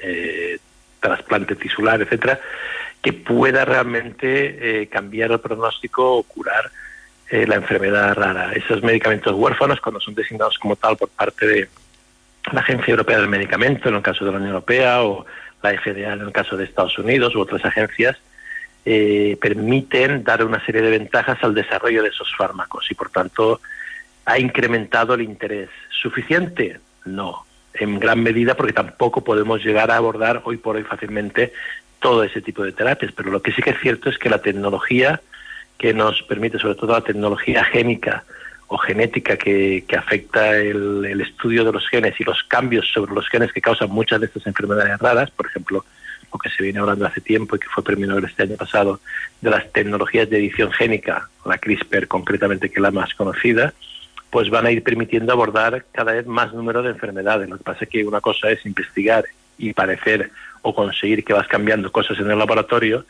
eh, 0.02 0.60
trasplante 1.00 1.56
tisular, 1.56 2.02
etcétera, 2.02 2.40
que 3.02 3.14
pueda 3.14 3.66
realmente 3.66 4.82
eh, 4.82 4.88
cambiar 4.88 5.32
el 5.32 5.40
pronóstico 5.40 6.18
o 6.18 6.24
curar 6.24 6.72
eh, 7.30 7.46
la 7.48 7.56
enfermedad 7.56 8.16
rara. 8.16 8.54
Esos 8.54 8.84
medicamentos 8.84 9.34
huérfanos, 9.34 9.80
cuando 9.80 10.00
son 10.00 10.16
designados 10.16 10.58
como 10.58 10.76
tal 10.76 10.98
por 10.98 11.10
parte 11.10 11.46
de 11.46 11.70
la 12.52 12.62
Agencia 12.62 12.92
Europea 12.92 13.20
del 13.20 13.30
Medicamento, 13.30 13.90
en 13.90 13.96
el 13.96 14.02
caso 14.02 14.26
de 14.26 14.32
la 14.32 14.38
Unión 14.38 14.52
Europea, 14.52 15.04
o 15.04 15.26
la 15.62 15.72
FDA 15.72 16.14
en 16.14 16.22
el 16.22 16.32
caso 16.32 16.58
de 16.58 16.66
Estados 16.66 16.98
Unidos 16.98 17.36
u 17.36 17.42
otras 17.42 17.64
agencias, 17.66 18.18
eh, 18.86 19.38
permiten 19.42 20.24
dar 20.24 20.44
una 20.44 20.64
serie 20.66 20.82
de 20.82 20.90
ventajas 20.90 21.38
al 21.44 21.54
desarrollo 21.54 22.02
de 22.02 22.10
esos 22.10 22.34
fármacos 22.36 22.90
y, 22.90 22.96
por 22.96 23.10
tanto, 23.10 23.62
ha 24.26 24.40
incrementado 24.40 25.14
el 25.14 25.22
interés. 25.22 25.70
¿Suficiente? 25.90 26.80
No, 27.06 27.46
en 27.80 28.00
gran 28.00 28.22
medida 28.22 28.56
porque 28.56 28.74
tampoco 28.74 29.24
podemos 29.24 29.64
llegar 29.64 29.92
a 29.92 29.98
abordar 29.98 30.42
hoy 30.46 30.58
por 30.58 30.76
hoy 30.76 30.84
fácilmente 30.84 31.54
todo 32.00 32.24
ese 32.24 32.42
tipo 32.42 32.64
de 32.64 32.72
terapias, 32.72 33.12
pero 33.12 33.32
lo 33.32 33.42
que 33.42 33.52
sí 33.52 33.62
que 33.62 33.72
es 33.72 33.80
cierto 33.80 34.10
es 34.10 34.18
que 34.18 34.30
la 34.30 34.42
tecnología 34.42 35.22
que 35.78 35.94
nos 35.94 36.22
permite, 36.24 36.60
sobre 36.60 36.76
todo 36.76 36.94
la 36.94 37.02
tecnología 37.02 37.64
génica 37.64 38.24
o 38.68 38.78
genética 38.78 39.38
que, 39.38 39.84
que 39.88 39.96
afecta 39.96 40.56
el, 40.58 41.20
estudio 41.22 41.64
de 41.64 41.72
los 41.72 41.88
genes 41.88 42.20
y 42.20 42.24
los 42.24 42.44
cambios 42.44 42.88
sobre 42.94 43.14
los 43.14 43.28
genes 43.28 43.52
que 43.52 43.62
causan 43.62 43.90
muchas 43.90 44.20
de 44.20 44.28
estas 44.28 44.46
enfermedades 44.46 45.00
raras, 45.00 45.32
por 45.32 45.48
ejemplo, 45.48 45.84
lo 46.32 46.40
que 46.40 46.50
se 46.50 46.64
viene 46.64 46.80
hablando 46.80 47.06
hace 47.06 47.22
tiempo 47.22 47.56
y 47.56 47.60
que 47.60 47.68
fue 47.68 47.84
premio 47.84 48.18
este 48.20 48.44
año 48.44 48.56
pasado, 48.56 49.00
de 49.42 49.50
las 49.50 49.72
tecnologías 49.72 50.30
de 50.30 50.38
edición 50.38 50.72
génica, 50.72 51.30
la 51.46 51.58
CRISPR 51.58 52.08
concretamente, 52.08 52.70
que 52.70 52.76
es 52.76 52.82
la 52.82 52.92
más 52.92 53.16
conocida, 53.16 53.74
pues 54.30 54.50
van 54.50 54.66
a 54.66 54.72
ir 54.72 54.84
permitiendo 54.84 55.34
abordar 55.34 55.86
cada 55.92 56.14
vez 56.14 56.26
más 56.28 56.54
número 56.54 56.84
de 56.84 56.90
enfermedades. 56.90 57.50
Lo 57.50 57.58
que 57.58 57.64
pasa 57.64 57.86
es 57.86 57.90
que 57.90 58.06
una 58.06 58.22
cosa 58.22 58.50
es 58.52 58.66
investigar 58.66 59.26
y 59.58 59.74
parecer 59.74 60.32
o 60.62 60.74
conseguir 60.74 61.24
que 61.24 61.34
vas 61.34 61.48
cambiando 61.48 61.92
cosas 61.92 62.20
en 62.20 62.30
el 62.30 62.38
laboratorio 62.38 63.06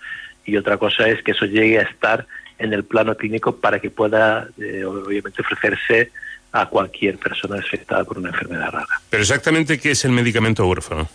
y 0.46 0.58
otra 0.58 0.78
cosa 0.78 1.08
es 1.08 1.22
que 1.22 1.32
eso 1.32 1.46
llegue 1.46 1.80
a 1.80 1.84
estar 1.84 2.26
en 2.58 2.74
el 2.74 2.84
plano 2.84 3.16
clínico 3.16 3.56
para 3.56 3.80
que 3.80 3.90
pueda, 3.90 4.48
eh, 4.60 4.84
obviamente, 4.84 5.42
ofrecerse 5.42 6.12
a 6.52 6.66
cualquier 6.66 7.18
persona 7.18 7.60
afectada 7.60 8.04
por 8.04 8.18
una 8.18 8.30
enfermedad 8.30 8.72
rara. 8.72 9.02
Pero 9.10 9.22
exactamente, 9.22 9.80
¿qué 9.80 9.92
es 9.92 10.04
el 10.06 10.12
medicamento 10.12 10.68
huérfano? 10.68 11.08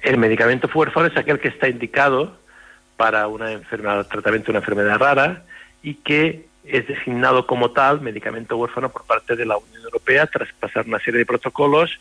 El 0.00 0.16
medicamento 0.16 0.68
huérfano 0.72 1.06
es 1.06 1.16
aquel 1.16 1.38
que 1.38 1.48
está 1.48 1.68
indicado 1.68 2.36
para 2.96 3.28
una 3.28 3.52
enfermedad, 3.52 4.06
tratamiento 4.06 4.46
de 4.46 4.52
una 4.52 4.60
enfermedad 4.60 4.98
rara 4.98 5.44
y 5.82 5.94
que 5.94 6.47
es 6.70 6.86
designado 6.86 7.46
como 7.46 7.70
tal 7.70 8.00
medicamento 8.00 8.56
huérfano 8.56 8.90
por 8.90 9.04
parte 9.04 9.36
de 9.36 9.46
la 9.46 9.56
Unión 9.56 9.82
Europea 9.84 10.26
tras 10.26 10.52
pasar 10.52 10.86
una 10.86 10.98
serie 10.98 11.18
de 11.18 11.26
protocolos 11.26 11.98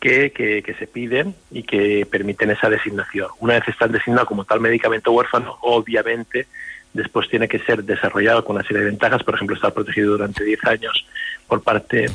que, 0.00 0.30
que, 0.32 0.62
que 0.62 0.74
se 0.74 0.86
piden 0.86 1.34
y 1.50 1.62
que 1.62 2.06
permiten 2.10 2.50
esa 2.50 2.68
designación. 2.68 3.28
Una 3.40 3.54
vez 3.54 3.68
están 3.68 3.92
designados 3.92 4.28
como 4.28 4.44
tal 4.44 4.60
medicamento 4.60 5.12
huérfano, 5.12 5.58
obviamente 5.62 6.46
después 6.92 7.28
tiene 7.28 7.46
que 7.46 7.58
ser 7.60 7.84
desarrollado 7.84 8.44
con 8.44 8.56
una 8.56 8.64
serie 8.64 8.82
de 8.82 8.90
ventajas, 8.90 9.22
por 9.22 9.34
ejemplo, 9.34 9.54
estar 9.54 9.72
protegido 9.72 10.12
durante 10.12 10.44
10 10.44 10.64
años 10.64 11.06
por 11.46 11.62
parte 11.62 12.06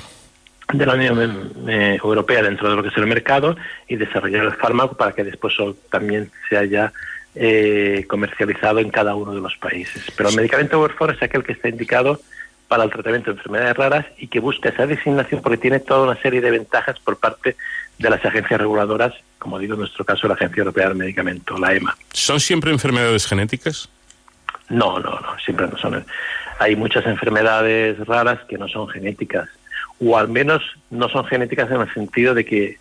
de 0.73 0.85
la 0.85 0.93
Unión 0.93 1.51
eh, 1.67 1.99
Europea 2.03 2.41
dentro 2.41 2.69
de 2.69 2.75
lo 2.75 2.83
que 2.83 2.89
es 2.89 2.97
el 2.97 3.07
mercado 3.07 3.55
y 3.87 3.95
desarrollar 3.95 4.45
el 4.45 4.53
fármaco 4.53 4.95
para 4.95 5.11
que 5.11 5.23
después 5.23 5.53
también 5.89 6.31
se 6.49 6.57
haya 6.57 6.91
eh, 7.35 8.05
comercializado 8.07 8.79
en 8.79 8.89
cada 8.89 9.15
uno 9.15 9.33
de 9.33 9.41
los 9.41 9.55
países. 9.57 10.03
Pero 10.15 10.29
el 10.29 10.35
medicamento 10.35 10.81
huérfano 10.81 11.13
es 11.13 11.23
aquel 11.23 11.43
que 11.43 11.53
está 11.53 11.69
indicado 11.69 12.19
para 12.67 12.83
el 12.85 12.89
tratamiento 12.89 13.31
de 13.31 13.37
enfermedades 13.37 13.75
raras 13.75 14.05
y 14.17 14.27
que 14.27 14.39
busca 14.39 14.69
esa 14.69 14.87
designación 14.87 15.41
porque 15.41 15.57
tiene 15.57 15.79
toda 15.79 16.03
una 16.03 16.21
serie 16.21 16.39
de 16.39 16.51
ventajas 16.51 16.97
por 16.99 17.17
parte 17.17 17.57
de 17.97 18.09
las 18.09 18.23
agencias 18.25 18.59
reguladoras, 18.59 19.13
como 19.39 19.59
digo 19.59 19.73
en 19.73 19.81
nuestro 19.81 20.05
caso 20.05 20.27
la 20.27 20.35
Agencia 20.35 20.61
Europea 20.61 20.87
del 20.87 20.97
Medicamento, 20.97 21.57
la 21.57 21.73
EMA. 21.73 21.95
¿Son 22.13 22.39
siempre 22.39 22.71
enfermedades 22.71 23.27
genéticas? 23.27 23.89
No, 24.69 24.99
no, 24.99 25.09
no, 25.09 25.37
siempre 25.43 25.67
no 25.67 25.77
son. 25.77 26.05
Hay 26.59 26.75
muchas 26.77 27.05
enfermedades 27.05 27.99
raras 28.07 28.39
que 28.47 28.57
no 28.57 28.69
son 28.69 28.87
genéticas, 28.87 29.49
o 29.99 30.17
al 30.17 30.29
menos 30.29 30.63
no 30.89 31.09
son 31.09 31.25
genéticas 31.25 31.69
en 31.71 31.81
el 31.81 31.93
sentido 31.93 32.33
de 32.33 32.45
que 32.45 32.77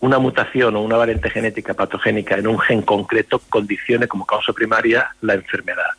una 0.00 0.18
mutación 0.18 0.76
o 0.76 0.82
una 0.82 0.96
variante 0.96 1.30
genética 1.30 1.74
patogénica 1.74 2.36
en 2.36 2.46
un 2.46 2.58
gen 2.58 2.82
concreto 2.82 3.40
condicione 3.48 4.08
como 4.08 4.26
causa 4.26 4.52
primaria 4.52 5.10
la 5.22 5.34
enfermedad. 5.34 5.90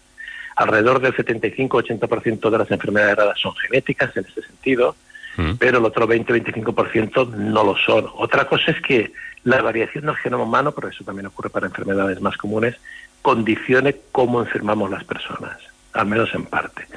Alrededor 0.56 1.00
del 1.00 1.16
75-80% 1.16 2.50
de 2.50 2.58
las 2.58 2.72
enfermedades 2.72 3.16
raras 3.16 3.40
son 3.40 3.56
genéticas 3.56 4.16
en 4.18 4.26
ese 4.26 4.42
sentido, 4.42 4.96
pero 5.60 5.78
el 5.78 5.86
otro 5.86 6.08
20-25% 6.08 7.30
no 7.30 7.64
lo 7.64 7.76
son. 7.78 8.08
Otra 8.16 8.48
cosa 8.48 8.72
es 8.72 8.82
que 8.82 9.14
la 9.44 9.62
variación 9.62 10.08
del 10.08 10.16
genoma 10.16 10.46
humano, 10.46 10.72
pero 10.72 10.88
eso 10.88 11.04
también 11.04 11.28
ocurre 11.28 11.52
para 11.52 11.68
enfermedades 11.68 12.20
más 12.22 12.38
comunes, 12.38 12.76
condicione 13.22 13.96
cómo 14.12 14.42
enfermamos 14.42 14.90
las 14.90 15.04
personas, 15.04 15.58
al 15.94 16.08
menos 16.08 16.34
en 16.34 16.46
parte. 16.46 16.88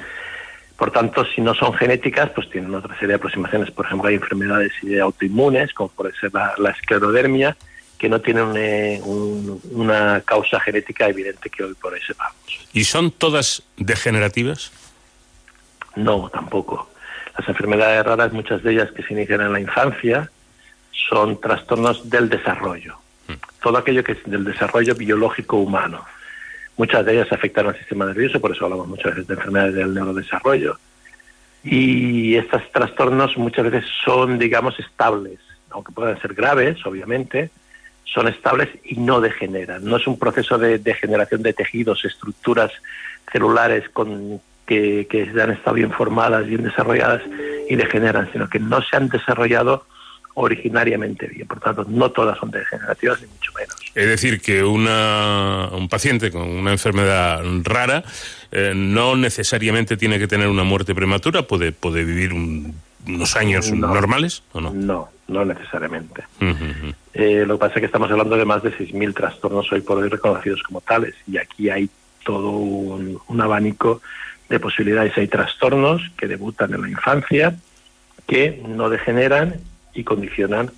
Por 0.81 0.89
tanto, 0.89 1.23
si 1.25 1.41
no 1.41 1.53
son 1.53 1.73
genéticas, 1.75 2.31
pues 2.31 2.49
tienen 2.49 2.73
otra 2.73 2.95
serie 2.95 3.09
de 3.09 3.13
aproximaciones. 3.17 3.69
Por 3.69 3.85
ejemplo, 3.85 4.09
hay 4.09 4.15
enfermedades 4.15 4.71
autoinmunes, 4.99 5.71
como 5.75 5.89
puede 5.89 6.11
ser 6.19 6.33
la, 6.33 6.55
la 6.57 6.71
esclerodermia, 6.71 7.55
que 7.99 8.09
no 8.09 8.19
tienen 8.19 8.53
eh, 8.57 8.99
un- 9.05 9.61
una 9.73 10.21
causa 10.21 10.59
genética 10.59 11.07
evidente 11.07 11.51
que 11.51 11.63
hoy 11.65 11.75
por 11.75 11.93
hoy 11.93 11.99
sepamos. 12.01 12.33
¿Y 12.73 12.83
son 12.85 13.11
todas 13.11 13.61
degenerativas? 13.77 14.71
No, 15.95 16.31
tampoco. 16.33 16.89
Las 17.37 17.47
enfermedades 17.47 18.03
raras, 18.03 18.33
muchas 18.33 18.63
de 18.63 18.71
ellas 18.73 18.89
que 18.91 19.03
se 19.03 19.13
inician 19.13 19.41
en 19.41 19.53
la 19.53 19.59
infancia, 19.59 20.31
son 21.09 21.39
trastornos 21.39 22.09
del 22.09 22.27
desarrollo. 22.27 22.97
Todo 23.61 23.77
aquello 23.77 24.03
que 24.03 24.13
es 24.13 24.23
del 24.25 24.45
desarrollo 24.45 24.95
biológico 24.95 25.57
humano. 25.57 26.03
Muchas 26.81 27.05
de 27.05 27.13
ellas 27.13 27.31
afectan 27.31 27.67
al 27.67 27.77
sistema 27.77 28.07
nervioso, 28.07 28.41
por 28.41 28.53
eso 28.53 28.65
hablamos 28.65 28.87
muchas 28.87 29.11
veces 29.11 29.27
de 29.27 29.35
enfermedades 29.35 29.75
del 29.75 29.93
neurodesarrollo. 29.93 30.79
Y 31.63 32.33
estos 32.33 32.63
trastornos 32.71 33.37
muchas 33.37 33.69
veces 33.69 33.87
son, 34.03 34.39
digamos, 34.39 34.79
estables, 34.79 35.37
aunque 35.69 35.91
puedan 35.91 36.19
ser 36.19 36.33
graves, 36.33 36.83
obviamente, 36.83 37.51
son 38.03 38.27
estables 38.27 38.69
y 38.83 38.95
no 38.95 39.21
degeneran. 39.21 39.85
No 39.85 39.97
es 39.97 40.07
un 40.07 40.17
proceso 40.17 40.57
de 40.57 40.79
degeneración 40.79 41.43
de 41.43 41.53
tejidos, 41.53 42.03
estructuras 42.03 42.71
celulares 43.31 43.87
con, 43.89 44.41
que, 44.65 45.05
que 45.07 45.29
han 45.39 45.51
estado 45.51 45.75
bien 45.75 45.91
formadas, 45.91 46.47
bien 46.47 46.63
desarrolladas 46.63 47.21
y 47.69 47.75
degeneran, 47.75 48.27
sino 48.31 48.49
que 48.49 48.57
no 48.57 48.81
se 48.81 48.97
han 48.97 49.07
desarrollado 49.07 49.85
originariamente 50.33 51.27
bien. 51.27 51.47
Por 51.47 51.59
tanto, 51.59 51.85
no 51.87 52.09
todas 52.11 52.37
son 52.37 52.51
degenerativas, 52.51 53.21
ni 53.21 53.27
mucho 53.27 53.51
menos. 53.53 53.75
Es 53.93 54.07
decir, 54.07 54.41
que 54.41 54.63
una, 54.63 55.69
un 55.71 55.89
paciente 55.89 56.31
con 56.31 56.47
una 56.47 56.71
enfermedad 56.71 57.41
rara 57.63 58.03
eh, 58.51 58.73
no 58.75 59.15
necesariamente 59.15 59.97
tiene 59.97 60.17
que 60.19 60.27
tener 60.27 60.47
una 60.47 60.63
muerte 60.63 60.95
prematura, 60.95 61.43
puede, 61.43 61.71
puede 61.71 62.03
vivir 62.03 62.33
un- 62.33 62.73
unos 63.07 63.35
años 63.35 63.71
No. 63.71 63.87
normales 63.93 64.43
o 64.53 64.61
no. 64.61 64.71
No, 64.73 65.09
no 65.27 65.43
necesariamente. 65.43 66.23
Eh, 67.13 67.43
lo 67.47 67.55
que 67.55 67.59
pasa 67.59 67.73
es 67.75 67.79
que 67.81 67.85
estamos 67.87 68.09
hablando 68.11 68.37
de 68.37 68.45
más 68.45 68.61
de 68.63 68.71
6.000 68.77 69.13
trastornos 69.13 69.71
hoy 69.71 69.81
por 69.81 69.97
hoy 69.97 70.07
reconocidos 70.09 70.61
como 70.63 70.81
tales 70.81 71.15
y 71.27 71.37
aquí 71.37 71.69
hay 71.69 71.89
todo 72.23 72.51
un, 72.51 73.19
un 73.27 73.41
abanico 73.41 74.01
de 74.49 74.59
posibilidades. 74.59 75.17
Hay 75.17 75.27
trastornos 75.27 76.01
que 76.17 76.27
debutan 76.27 76.73
en 76.73 76.81
la 76.83 76.89
infancia, 76.89 77.55
que 78.27 78.61
no 78.67 78.89
degeneran 78.89 79.55
y 79.93 80.03
condicionan 80.03 80.71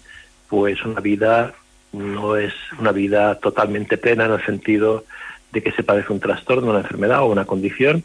pues 0.49 0.83
una 0.85 0.99
vida 0.99 1.53
no 1.93 2.35
es 2.35 2.53
una 2.79 2.91
vida 2.91 3.35
totalmente 3.35 3.97
plena 3.97 4.25
en 4.25 4.33
el 4.33 4.45
sentido 4.45 5.05
de 5.51 5.61
que 5.61 5.71
se 5.71 5.83
padece 5.83 6.11
un 6.11 6.19
trastorno, 6.19 6.71
una 6.71 6.79
enfermedad 6.79 7.21
o 7.21 7.27
una 7.27 7.45
condición, 7.45 8.03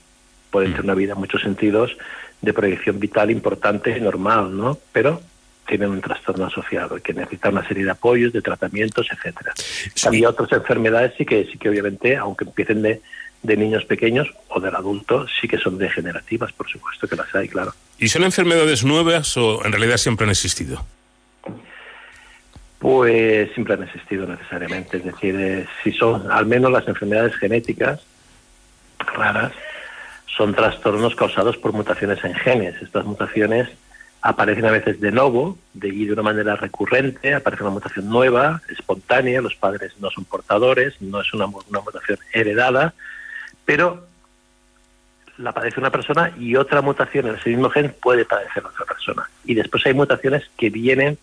puede 0.50 0.70
ser 0.72 0.82
una 0.82 0.94
vida 0.94 1.14
en 1.14 1.18
muchos 1.18 1.42
sentidos 1.42 1.96
de 2.40 2.52
proyección 2.52 3.00
vital 3.00 3.30
importante 3.30 3.96
y 3.96 4.00
normal, 4.00 4.56
¿no? 4.56 4.78
Pero 4.92 5.20
tienen 5.66 5.90
un 5.90 6.00
trastorno 6.00 6.46
asociado 6.46 6.96
y 6.96 7.00
que 7.00 7.12
necesitan 7.12 7.52
una 7.52 7.66
serie 7.66 7.84
de 7.84 7.90
apoyos, 7.90 8.32
de 8.32 8.40
tratamientos, 8.40 9.06
etcétera. 9.10 9.52
Había 10.06 10.30
otras 10.30 10.52
enfermedades 10.52 11.12
sí 11.18 11.26
que 11.26 11.44
sí 11.50 11.58
que 11.58 11.68
obviamente, 11.68 12.16
aunque 12.16 12.44
empiecen 12.44 12.82
de, 12.82 13.02
de 13.42 13.56
niños 13.56 13.84
pequeños 13.84 14.28
o 14.48 14.60
del 14.60 14.74
adulto, 14.74 15.26
sí 15.40 15.48
que 15.48 15.58
son 15.58 15.76
degenerativas, 15.76 16.52
por 16.52 16.68
supuesto 16.68 17.06
que 17.06 17.16
las 17.16 17.34
hay, 17.34 17.48
claro. 17.48 17.74
¿Y 17.98 18.08
son 18.08 18.24
enfermedades 18.24 18.84
nuevas 18.84 19.36
o 19.36 19.64
en 19.64 19.72
realidad 19.72 19.98
siempre 19.98 20.24
han 20.24 20.30
existido? 20.30 20.84
Pues 22.78 23.52
siempre 23.54 23.74
han 23.74 23.82
existido 23.82 24.26
necesariamente. 24.26 24.98
Es 24.98 25.04
decir, 25.04 25.34
eh, 25.38 25.66
si 25.82 25.92
son 25.92 26.30
al 26.30 26.46
menos 26.46 26.70
las 26.70 26.86
enfermedades 26.86 27.34
genéticas 27.36 28.00
raras, 28.98 29.52
son 30.26 30.54
trastornos 30.54 31.16
causados 31.16 31.56
por 31.56 31.72
mutaciones 31.72 32.22
en 32.24 32.34
genes. 32.34 32.80
Estas 32.80 33.04
mutaciones 33.04 33.68
aparecen 34.22 34.66
a 34.66 34.70
veces 34.70 35.00
de 35.00 35.10
nuevo 35.10 35.58
de, 35.74 35.88
y 35.88 36.06
de 36.06 36.12
una 36.12 36.22
manera 36.22 36.56
recurrente, 36.56 37.34
aparece 37.34 37.64
una 37.64 37.72
mutación 37.72 38.08
nueva, 38.08 38.62
espontánea, 38.68 39.40
los 39.40 39.56
padres 39.56 39.94
no 39.98 40.10
son 40.10 40.24
portadores, 40.24 41.00
no 41.00 41.20
es 41.20 41.32
una, 41.34 41.46
una 41.46 41.80
mutación 41.80 42.18
heredada, 42.32 42.94
pero 43.64 44.06
la 45.38 45.52
padece 45.52 45.80
una 45.80 45.90
persona 45.90 46.32
y 46.38 46.56
otra 46.56 46.82
mutación 46.82 47.28
en 47.28 47.36
ese 47.36 47.50
mismo 47.50 47.70
gen 47.70 47.94
puede 48.00 48.24
padecer 48.24 48.64
otra 48.64 48.84
persona. 48.84 49.28
Y 49.44 49.54
después 49.54 49.86
hay 49.86 49.94
mutaciones 49.94 50.50
que 50.56 50.68
vienen 50.68 51.16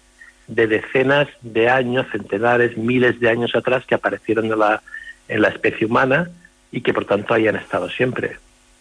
de 0.48 0.68
decenas 0.68 1.28
de 1.42 1.70
años, 1.70 2.06
centenares, 2.12 2.78
miles 2.78 3.20
de 3.20 3.30
años 3.30 3.56
atrás 3.56 3.84
que 3.86 3.96
aparecieron 3.96 4.46
en 4.46 4.60
la, 4.60 4.82
en 5.28 5.42
la 5.42 5.50
especie 5.50 5.88
humana 5.88 6.30
y 6.72 6.82
que 6.82 6.94
por 6.94 7.06
tanto 7.06 7.34
hayan 7.34 7.56
estado 7.56 7.90
siempre. 7.90 8.38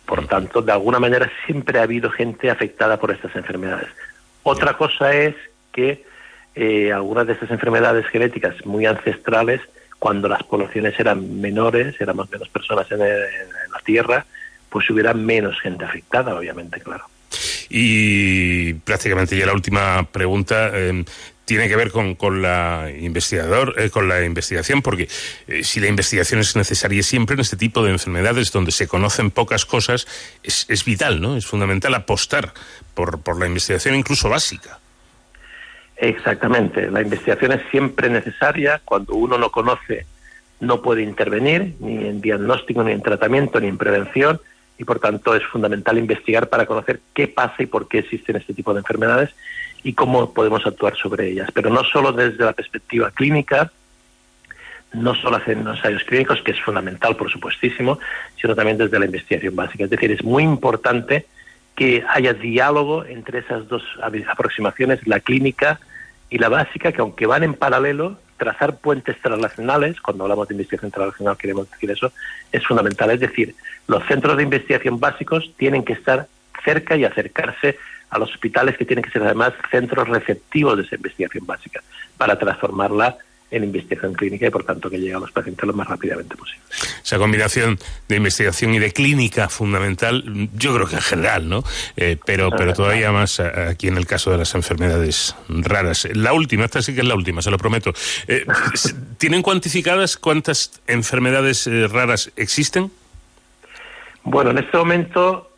Por 0.06 0.26
tanto, 0.26 0.60
de 0.60 0.72
alguna 0.72 0.98
manera 1.00 1.30
siempre 1.46 1.78
ha 1.78 1.82
habido 1.84 2.10
gente 2.10 2.50
afectada 2.50 2.98
por 2.98 3.10
estas 3.10 3.34
enfermedades. 3.36 3.88
Otra 4.42 4.76
cosa 4.76 5.14
es 5.14 5.34
que 5.72 6.04
eh, 6.54 6.92
algunas 6.92 7.26
de 7.26 7.32
estas 7.32 7.50
enfermedades 7.50 8.06
genéticas 8.08 8.54
muy 8.66 8.84
ancestrales, 8.84 9.60
cuando 9.98 10.28
las 10.28 10.42
poblaciones 10.42 11.00
eran 11.00 11.40
menores, 11.40 11.98
éramos 12.00 12.30
menos 12.30 12.48
personas 12.50 12.90
en, 12.92 13.00
el- 13.00 13.08
en 13.08 13.72
la 13.72 13.78
Tierra, 13.84 14.26
pues 14.68 14.88
hubiera 14.90 15.14
menos 15.14 15.58
gente 15.60 15.84
afectada, 15.84 16.34
obviamente, 16.34 16.80
claro. 16.80 17.04
Y 17.70 18.74
prácticamente 18.74 19.36
ya 19.36 19.46
la 19.46 19.52
última 19.54 20.06
pregunta 20.12 20.70
eh, 20.74 21.04
tiene 21.45 21.68
que 21.68 21.76
ver 21.76 21.90
con, 21.90 22.14
con 22.14 22.42
la 22.42 22.90
investigador, 22.99 23.74
eh, 23.78 23.90
con 23.90 24.09
la 24.09 24.24
investigación, 24.24 24.82
porque 24.82 25.09
eh, 25.47 25.64
si 25.64 25.80
la 25.80 25.88
investigación 25.88 26.40
es 26.40 26.57
necesaria 26.57 27.03
siempre 27.03 27.34
en 27.34 27.40
este 27.40 27.57
tipo 27.57 27.82
de 27.82 27.90
enfermedades 27.90 28.51
donde 28.51 28.72
se 28.72 28.88
conocen 28.88 29.30
pocas 29.30 29.66
cosas, 29.66 30.07
es, 30.42 30.66
es 30.68 30.84
vital, 30.84 31.20
¿no? 31.20 31.36
Es 31.36 31.47
fundamental 31.47 31.95
apostar 31.95 32.53
por, 32.95 33.20
por 33.20 33.38
la 33.38 33.47
investigación 33.47 33.95
incluso 33.95 34.28
básica. 34.28 34.78
Exactamente. 35.97 36.90
La 36.90 37.03
investigación 37.03 37.53
es 37.53 37.61
siempre 37.70 38.09
necesaria. 38.09 38.80
Cuando 38.84 39.14
uno 39.14 39.38
no 39.38 39.51
conoce, 39.51 40.07
no 40.61 40.82
puede 40.82 41.03
intervenir 41.03 41.74
ni 41.78 42.07
en 42.07 42.20
diagnóstico, 42.20 42.82
ni 42.82 42.92
en 42.92 43.03
tratamiento, 43.03 43.61
ni 43.61 43.68
en 43.68 43.78
prevención. 43.78 44.40
Y 44.76 44.84
por 44.84 44.99
tanto 44.99 45.36
es 45.36 45.45
fundamental 45.45 45.99
investigar 45.99 46.49
para 46.49 46.66
conocer 46.66 47.01
qué 47.14 47.28
pasa 47.28 47.62
y 47.62 47.66
por 47.66 47.86
qué 47.86 47.99
existen 47.99 48.36
este 48.36 48.55
tipo 48.55 48.72
de 48.72 48.80
enfermedades 48.80 49.30
y 49.85 49.93
cómo 49.93 50.32
podemos 50.32 50.66
actuar 50.66 50.97
sobre 50.97 51.28
ellas. 51.30 51.51
Pero 51.53 51.70
no 51.70 51.85
solo 51.85 52.11
desde 52.11 52.45
la 52.45 52.55
perspectiva 52.55 53.11
clínica, 53.11 53.70
no 54.95 55.14
solo 55.14 55.37
hacer 55.37 55.59
ensayos 55.59 56.03
clínicos, 56.05 56.41
que 56.43 56.53
es 56.53 56.61
fundamental, 56.61 57.16
por 57.16 57.30
supuestísimo, 57.30 57.99
sino 58.41 58.55
también 58.55 58.78
desde 58.78 58.99
la 58.99 59.05
investigación 59.05 59.55
básica. 59.55 59.85
Es 59.85 59.91
decir, 59.91 60.11
es 60.11 60.24
muy 60.24 60.43
importante 60.43 61.26
que 61.76 62.05
haya 62.09 62.32
diálogo 62.32 63.05
entre 63.05 63.41
esas 63.41 63.68
dos 63.68 63.82
aproximaciones, 64.28 65.07
la 65.07 65.20
clínica 65.20 65.80
y 66.30 66.39
la 66.39 66.49
básica, 66.49 66.93
que 66.93 67.01
aunque 67.01 67.26
van 67.26 67.43
en 67.43 67.55
paralelo, 67.55 68.18
trazar 68.39 68.76
puentes 68.76 69.20
translacionales, 69.20 70.01
cuando 70.01 70.24
hablamos 70.24 70.49
de 70.49 70.55
investigación 70.55 70.91
translacional 70.91 71.37
queremos 71.37 71.70
decir 71.70 71.91
eso, 71.91 72.12
es 72.53 72.64
fundamental. 72.66 73.11
Es 73.11 73.20
decir, 73.20 73.55
los 73.87 74.05
centros 74.07 74.37
de 74.37 74.45
investigación 74.45 74.99
básicos 74.99 75.53
tienen 75.57 75.85
que 75.85 75.93
estar 75.93 76.28
cerca 76.64 76.97
y 76.97 77.05
acercarse 77.05 77.76
a 78.11 78.18
los 78.18 78.30
hospitales 78.30 78.76
que 78.76 78.84
tienen 78.84 79.05
que 79.05 79.11
ser 79.11 79.22
además 79.22 79.52
centros 79.70 80.09
receptivos 80.09 80.76
de 80.76 80.84
esa 80.84 80.96
investigación 80.96 81.46
básica 81.46 81.82
para 82.16 82.38
transformarla 82.38 83.16
en 83.50 83.64
investigación 83.64 84.14
clínica 84.14 84.46
y 84.46 84.50
por 84.50 84.64
tanto 84.64 84.90
que 84.90 84.98
llegue 84.98 85.14
a 85.14 85.18
los 85.18 85.30
pacientes 85.30 85.64
lo 85.64 85.72
más 85.72 85.86
rápidamente 85.86 86.36
posible. 86.36 86.61
Esa 87.02 87.18
combinación 87.18 87.78
de 88.09 88.16
investigación 88.16 88.74
y 88.74 88.78
de 88.78 88.92
clínica 88.92 89.48
fundamental, 89.48 90.48
yo 90.55 90.74
creo 90.74 90.86
que 90.88 90.96
en 90.96 91.02
general, 91.02 91.48
¿no? 91.48 91.62
Eh, 91.96 92.16
pero, 92.24 92.50
pero 92.50 92.72
todavía 92.72 93.12
más 93.12 93.38
eh, 93.38 93.44
aquí 93.70 93.88
en 93.88 93.96
el 93.96 94.07
caso 94.07 94.32
de 94.32 94.38
las 94.38 94.55
enfermedades 94.55 95.36
raras. 95.48 96.09
La 96.14 96.32
última, 96.32 96.64
esta 96.64 96.82
sí 96.82 96.94
que 96.94 97.02
es 97.02 97.07
la 97.07 97.14
última, 97.14 97.42
se 97.42 97.50
lo 97.50 97.59
prometo. 97.59 97.92
Eh, 98.26 98.44
¿Tienen 99.18 99.42
cuantificadas 99.42 100.16
cuántas 100.16 100.80
enfermedades 100.86 101.68
raras 101.90 102.32
existen? 102.36 102.90
Bueno, 104.24 104.50
en 104.50 104.59
este 104.59 104.76
momento 104.76 105.53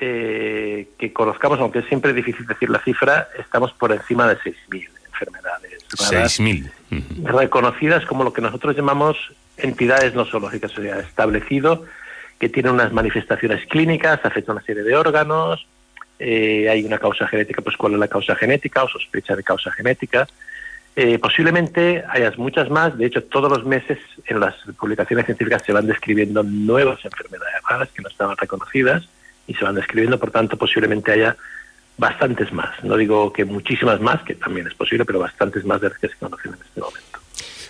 eh, 0.00 0.88
que 0.98 1.12
conozcamos, 1.12 1.58
aunque 1.58 1.80
es 1.80 1.86
siempre 1.86 2.12
difícil 2.12 2.46
decir 2.46 2.70
la 2.70 2.78
cifra, 2.80 3.28
estamos 3.38 3.72
por 3.72 3.92
encima 3.92 4.28
de 4.28 4.36
6.000 4.38 4.88
enfermedades 5.06 5.84
raras 5.98 6.40
6.000. 6.40 6.70
reconocidas 7.24 8.06
como 8.06 8.22
lo 8.22 8.32
que 8.32 8.40
nosotros 8.40 8.76
llamamos 8.76 9.16
entidades 9.56 10.14
nosológicas, 10.14 10.76
o 10.78 10.82
sea, 10.82 11.00
establecido 11.00 11.84
que 12.38 12.48
tienen 12.48 12.72
unas 12.72 12.92
manifestaciones 12.92 13.66
clínicas, 13.66 14.20
afecta 14.22 14.52
a 14.52 14.54
una 14.54 14.64
serie 14.64 14.84
de 14.84 14.94
órganos, 14.94 15.66
eh, 16.20 16.68
hay 16.68 16.84
una 16.84 16.98
causa 16.98 17.26
genética, 17.26 17.62
pues 17.62 17.76
cuál 17.76 17.94
es 17.94 17.98
la 17.98 18.08
causa 18.08 18.36
genética 18.36 18.84
o 18.84 18.88
sospecha 18.88 19.34
de 19.34 19.42
causa 19.42 19.72
genética. 19.72 20.28
Eh, 20.94 21.18
posiblemente 21.18 22.04
hayas 22.08 22.38
muchas 22.38 22.70
más, 22.70 22.96
de 22.96 23.06
hecho 23.06 23.24
todos 23.24 23.50
los 23.50 23.64
meses 23.64 23.98
en 24.26 24.40
las 24.40 24.54
publicaciones 24.78 25.26
científicas 25.26 25.62
se 25.64 25.72
van 25.72 25.86
describiendo 25.86 26.42
nuevas 26.42 27.04
enfermedades 27.04 27.54
raras 27.68 27.88
que 27.90 28.02
no 28.02 28.08
estaban 28.08 28.36
reconocidas 28.36 29.08
y 29.48 29.54
se 29.54 29.64
van 29.64 29.74
describiendo, 29.74 30.18
por 30.18 30.30
tanto 30.30 30.56
posiblemente 30.56 31.10
haya 31.10 31.36
bastantes 31.96 32.52
más. 32.52 32.82
No 32.84 32.96
digo 32.96 33.32
que 33.32 33.44
muchísimas 33.44 34.00
más, 34.00 34.22
que 34.22 34.36
también 34.36 34.68
es 34.68 34.74
posible, 34.74 35.04
pero 35.04 35.18
bastantes 35.18 35.64
más 35.64 35.80
de 35.80 35.88
las 35.88 35.98
que 35.98 36.08
se 36.08 36.16
conocen 36.16 36.52
en 36.54 36.60
este 36.62 36.80
momento. 36.80 37.18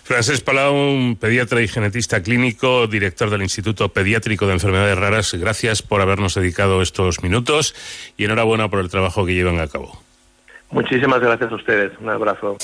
Francés 0.05 0.41
Palau, 0.41 0.75
un 0.75 1.17
pediatra 1.17 1.61
y 1.61 1.69
genetista 1.69 2.23
clínico, 2.23 2.87
director 2.87 3.29
del 3.31 3.43
Instituto 3.43 3.91
Pediátrico 3.91 4.47
de 4.47 4.55
Enfermedades 4.55 4.97
Raras, 4.97 5.35
gracias 5.35 5.83
por 5.83 6.01
habernos 6.01 6.35
dedicado 6.35 6.81
estos 6.83 7.23
minutos 7.23 7.75
y 8.17 8.25
enhorabuena 8.25 8.69
por 8.69 8.81
el 8.81 8.89
trabajo 8.89 9.27
que 9.27 9.35
llevan 9.35 9.61
a 9.61 9.69
cabo. 9.69 10.03
Muchísimas 10.71 11.21
gracias 11.21 11.53
a 11.53 11.55
ustedes. 11.55 11.93
Un 12.01 12.11
abrazo. 12.11 12.57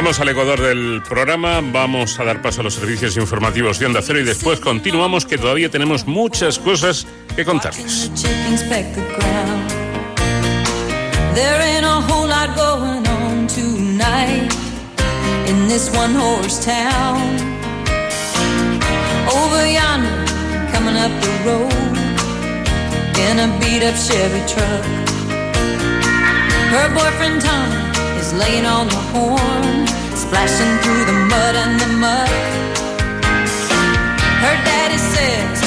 Llegamos 0.00 0.18
al 0.18 0.30
Ecuador 0.30 0.58
del 0.62 1.02
programa, 1.06 1.60
vamos 1.60 2.18
a 2.18 2.24
dar 2.24 2.40
paso 2.40 2.62
a 2.62 2.64
los 2.64 2.72
servicios 2.72 3.18
informativos 3.18 3.78
de 3.78 3.84
Onda 3.84 4.00
Cero 4.00 4.18
y 4.18 4.24
después 4.24 4.58
continuamos 4.58 5.26
que 5.26 5.36
todavía 5.36 5.68
tenemos 5.68 6.06
muchas 6.06 6.58
cosas 6.58 7.06
que 7.36 7.44
contarles. 7.44 8.10
Her 26.72 26.88
boyfriend 26.94 27.42
Tommy 27.42 27.89
Laying 28.32 28.64
on 28.64 28.86
the 28.86 28.94
horn, 29.12 29.86
splashing 30.14 30.78
through 30.82 31.04
the 31.04 31.18
mud 31.28 31.54
and 31.56 31.80
the 31.80 31.88
muck. 31.98 32.30
Her 34.44 34.56
daddy 34.64 34.98
says 34.98 35.60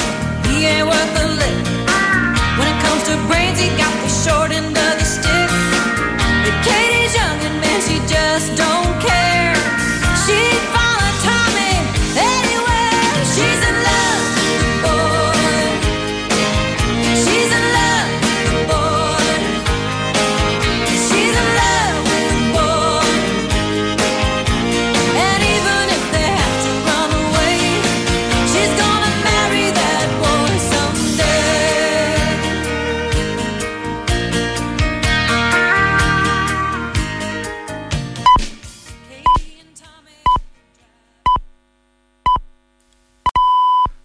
he 0.48 0.64
ain't 0.64 0.88
worth 0.88 1.22
a 1.24 1.26
lick. 1.40 1.64
When 2.58 2.66
it 2.66 2.78
comes 2.82 3.02
to 3.08 3.14
brains, 3.28 3.60
he 3.60 3.68
got 3.76 3.92
the 4.02 4.08
short 4.08 4.50
end 4.50 4.76
of 4.76 4.94
the 4.98 5.04
stick. 5.04 5.50
But 6.42 6.56
Katie's 6.64 7.14
young 7.14 7.38
and 7.48 7.60
man, 7.60 7.80
she 7.82 7.98
just 8.08 8.56
don't. 8.56 8.73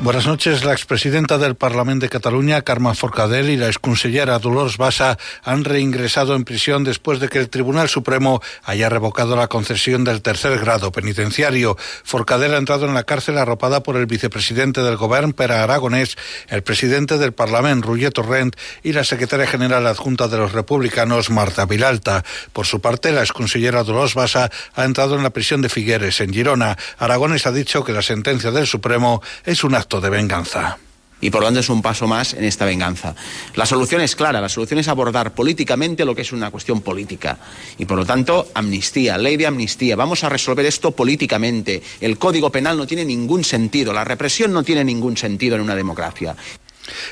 Buenas 0.00 0.28
noches. 0.28 0.64
La 0.64 0.72
expresidenta 0.72 1.38
del 1.38 1.56
Parlamento 1.56 2.04
de 2.04 2.08
Cataluña, 2.08 2.62
Carme 2.62 2.94
Forcadell, 2.94 3.50
y 3.50 3.56
la 3.56 3.66
exconsellera 3.66 4.38
Dolors 4.38 4.76
Bassa 4.76 5.18
han 5.42 5.64
reingresado 5.64 6.36
en 6.36 6.44
prisión 6.44 6.84
después 6.84 7.18
de 7.18 7.28
que 7.28 7.40
el 7.40 7.48
Tribunal 7.48 7.88
Supremo 7.88 8.40
haya 8.62 8.88
revocado 8.88 9.34
la 9.34 9.48
concesión 9.48 10.04
del 10.04 10.22
tercer 10.22 10.56
grado 10.60 10.92
penitenciario. 10.92 11.76
Forcadell 12.04 12.54
ha 12.54 12.58
entrado 12.58 12.86
en 12.86 12.94
la 12.94 13.02
cárcel 13.02 13.38
arropada 13.38 13.82
por 13.82 13.96
el 13.96 14.06
vicepresidente 14.06 14.82
del 14.82 14.96
Gobierno, 14.96 15.34
Pera 15.34 15.64
Aragonés, 15.64 16.16
el 16.46 16.62
presidente 16.62 17.18
del 17.18 17.32
Parlamento, 17.32 17.88
Roger 17.88 18.12
Torrent, 18.12 18.54
y 18.84 18.92
la 18.92 19.02
secretaria 19.02 19.48
general 19.48 19.84
adjunta 19.84 20.28
de 20.28 20.38
los 20.38 20.52
republicanos, 20.52 21.28
Marta 21.28 21.66
Vilalta. 21.66 22.24
Por 22.52 22.66
su 22.66 22.80
parte, 22.80 23.10
la 23.10 23.22
exconsellera 23.22 23.82
Dolors 23.82 24.14
Bassa 24.14 24.48
ha 24.76 24.84
entrado 24.84 25.16
en 25.16 25.24
la 25.24 25.30
prisión 25.30 25.60
de 25.60 25.68
Figueres, 25.68 26.20
en 26.20 26.32
Girona. 26.32 26.78
Aragonés 26.98 27.48
ha 27.48 27.52
dicho 27.52 27.82
que 27.82 27.92
la 27.92 28.02
sentencia 28.02 28.52
del 28.52 28.68
Supremo 28.68 29.20
es 29.44 29.64
un 29.64 29.74
de 29.96 30.10
venganza. 30.10 30.78
Y 31.20 31.30
por 31.30 31.40
lo 31.40 31.48
tanto 31.48 31.60
es 31.60 31.68
un 31.68 31.82
paso 31.82 32.06
más 32.06 32.34
en 32.34 32.44
esta 32.44 32.64
venganza. 32.64 33.14
La 33.56 33.66
solución 33.66 34.02
es 34.02 34.14
clara, 34.14 34.40
la 34.40 34.48
solución 34.48 34.78
es 34.78 34.86
abordar 34.86 35.34
políticamente 35.34 36.04
lo 36.04 36.14
que 36.14 36.22
es 36.22 36.30
una 36.30 36.50
cuestión 36.50 36.80
política. 36.80 37.38
Y 37.76 37.86
por 37.86 37.98
lo 37.98 38.06
tanto, 38.06 38.48
amnistía, 38.54 39.18
ley 39.18 39.36
de 39.36 39.46
amnistía. 39.46 39.96
Vamos 39.96 40.22
a 40.22 40.28
resolver 40.28 40.64
esto 40.66 40.92
políticamente. 40.92 41.82
El 42.00 42.18
Código 42.18 42.50
Penal 42.50 42.76
no 42.76 42.86
tiene 42.86 43.04
ningún 43.04 43.42
sentido, 43.42 43.92
la 43.92 44.04
represión 44.04 44.52
no 44.52 44.62
tiene 44.62 44.84
ningún 44.84 45.16
sentido 45.16 45.56
en 45.56 45.62
una 45.62 45.74
democracia. 45.74 46.36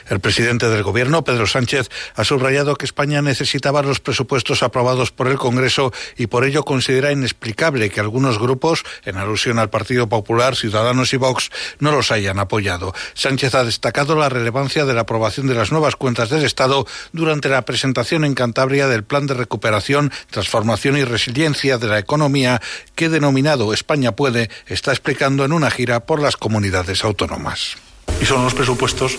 El 0.08 0.20
presidente 0.20 0.68
del 0.68 0.82
Gobierno, 0.82 1.24
Pedro 1.24 1.46
Sánchez, 1.46 1.88
ha 2.14 2.24
subrayado 2.24 2.76
que 2.76 2.84
España 2.84 3.22
necesitaba 3.22 3.82
los 3.82 4.00
presupuestos 4.00 4.62
aprobados 4.62 5.10
por 5.10 5.28
el 5.28 5.36
Congreso 5.36 5.92
y 6.16 6.26
por 6.26 6.44
ello 6.44 6.64
considera 6.64 7.12
inexplicable 7.12 7.90
que 7.90 8.00
algunos 8.00 8.38
grupos, 8.38 8.84
en 9.04 9.16
alusión 9.16 9.58
al 9.58 9.70
Partido 9.70 10.08
Popular, 10.08 10.56
Ciudadanos 10.56 11.12
y 11.12 11.16
Vox, 11.16 11.50
no 11.78 11.92
los 11.92 12.10
hayan 12.10 12.38
apoyado. 12.38 12.94
Sánchez 13.14 13.54
ha 13.54 13.64
destacado 13.64 14.16
la 14.16 14.28
relevancia 14.28 14.84
de 14.84 14.94
la 14.94 15.02
aprobación 15.02 15.46
de 15.46 15.54
las 15.54 15.72
nuevas 15.72 15.96
cuentas 15.96 16.30
del 16.30 16.44
Estado 16.44 16.86
durante 17.12 17.48
la 17.48 17.62
presentación 17.62 18.24
en 18.24 18.34
Cantabria 18.34 18.88
del 18.88 19.04
Plan 19.04 19.26
de 19.26 19.34
Recuperación, 19.34 20.12
Transformación 20.30 20.96
y 20.96 21.04
Resiliencia 21.04 21.78
de 21.78 21.86
la 21.86 21.98
Economía 21.98 22.60
que 22.94 23.08
denominado 23.08 23.72
España 23.72 24.12
puede 24.12 24.50
está 24.66 24.92
explicando 24.92 25.44
en 25.44 25.52
una 25.52 25.70
gira 25.70 26.06
por 26.06 26.20
las 26.20 26.36
comunidades 26.36 27.04
autónomas 27.04 27.76
y 28.20 28.24
son 28.24 28.40
unos 28.40 28.54
presupuestos 28.54 29.18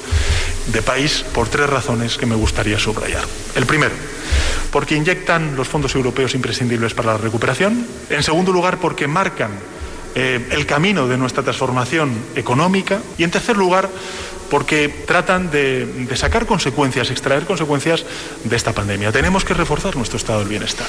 de 0.68 0.82
país 0.82 1.24
por 1.34 1.48
tres 1.48 1.70
razones 1.70 2.18
que 2.18 2.26
me 2.26 2.36
gustaría 2.36 2.80
subrayar. 2.80 3.24
El 3.56 3.66
primero, 3.66 3.94
porque 4.72 4.96
inyectan 4.96 5.56
los 5.56 5.68
fondos 5.68 5.96
europeos 5.96 6.36
imprescindibles 6.36 6.94
para 6.94 7.14
la 7.14 7.18
recuperación. 7.18 7.88
En 8.10 8.24
segundo 8.24 8.52
lugar, 8.52 8.80
porque 8.80 9.08
marcan 9.08 9.52
eh, 10.16 10.48
el 10.52 10.66
camino 10.66 11.08
de 11.08 11.18
nuestra 11.18 11.44
transformación 11.44 12.12
económica. 12.36 13.00
Y 13.18 13.24
en 13.24 13.32
tercer 13.32 13.56
lugar, 13.58 13.90
porque 14.50 14.90
tratan 14.90 15.52
de, 15.52 15.86
de, 15.86 16.18
sacar 16.18 16.46
consecuencias, 16.46 17.12
extraer 17.12 17.46
consecuencias 17.46 18.06
de 18.44 18.56
esta 18.56 18.74
pandemia. 18.74 19.12
Tenemos 19.12 19.46
que 19.46 19.54
reforzar 19.54 19.96
nuestro 19.96 20.18
estado 20.18 20.40
del 20.40 20.50
bienestar. 20.50 20.88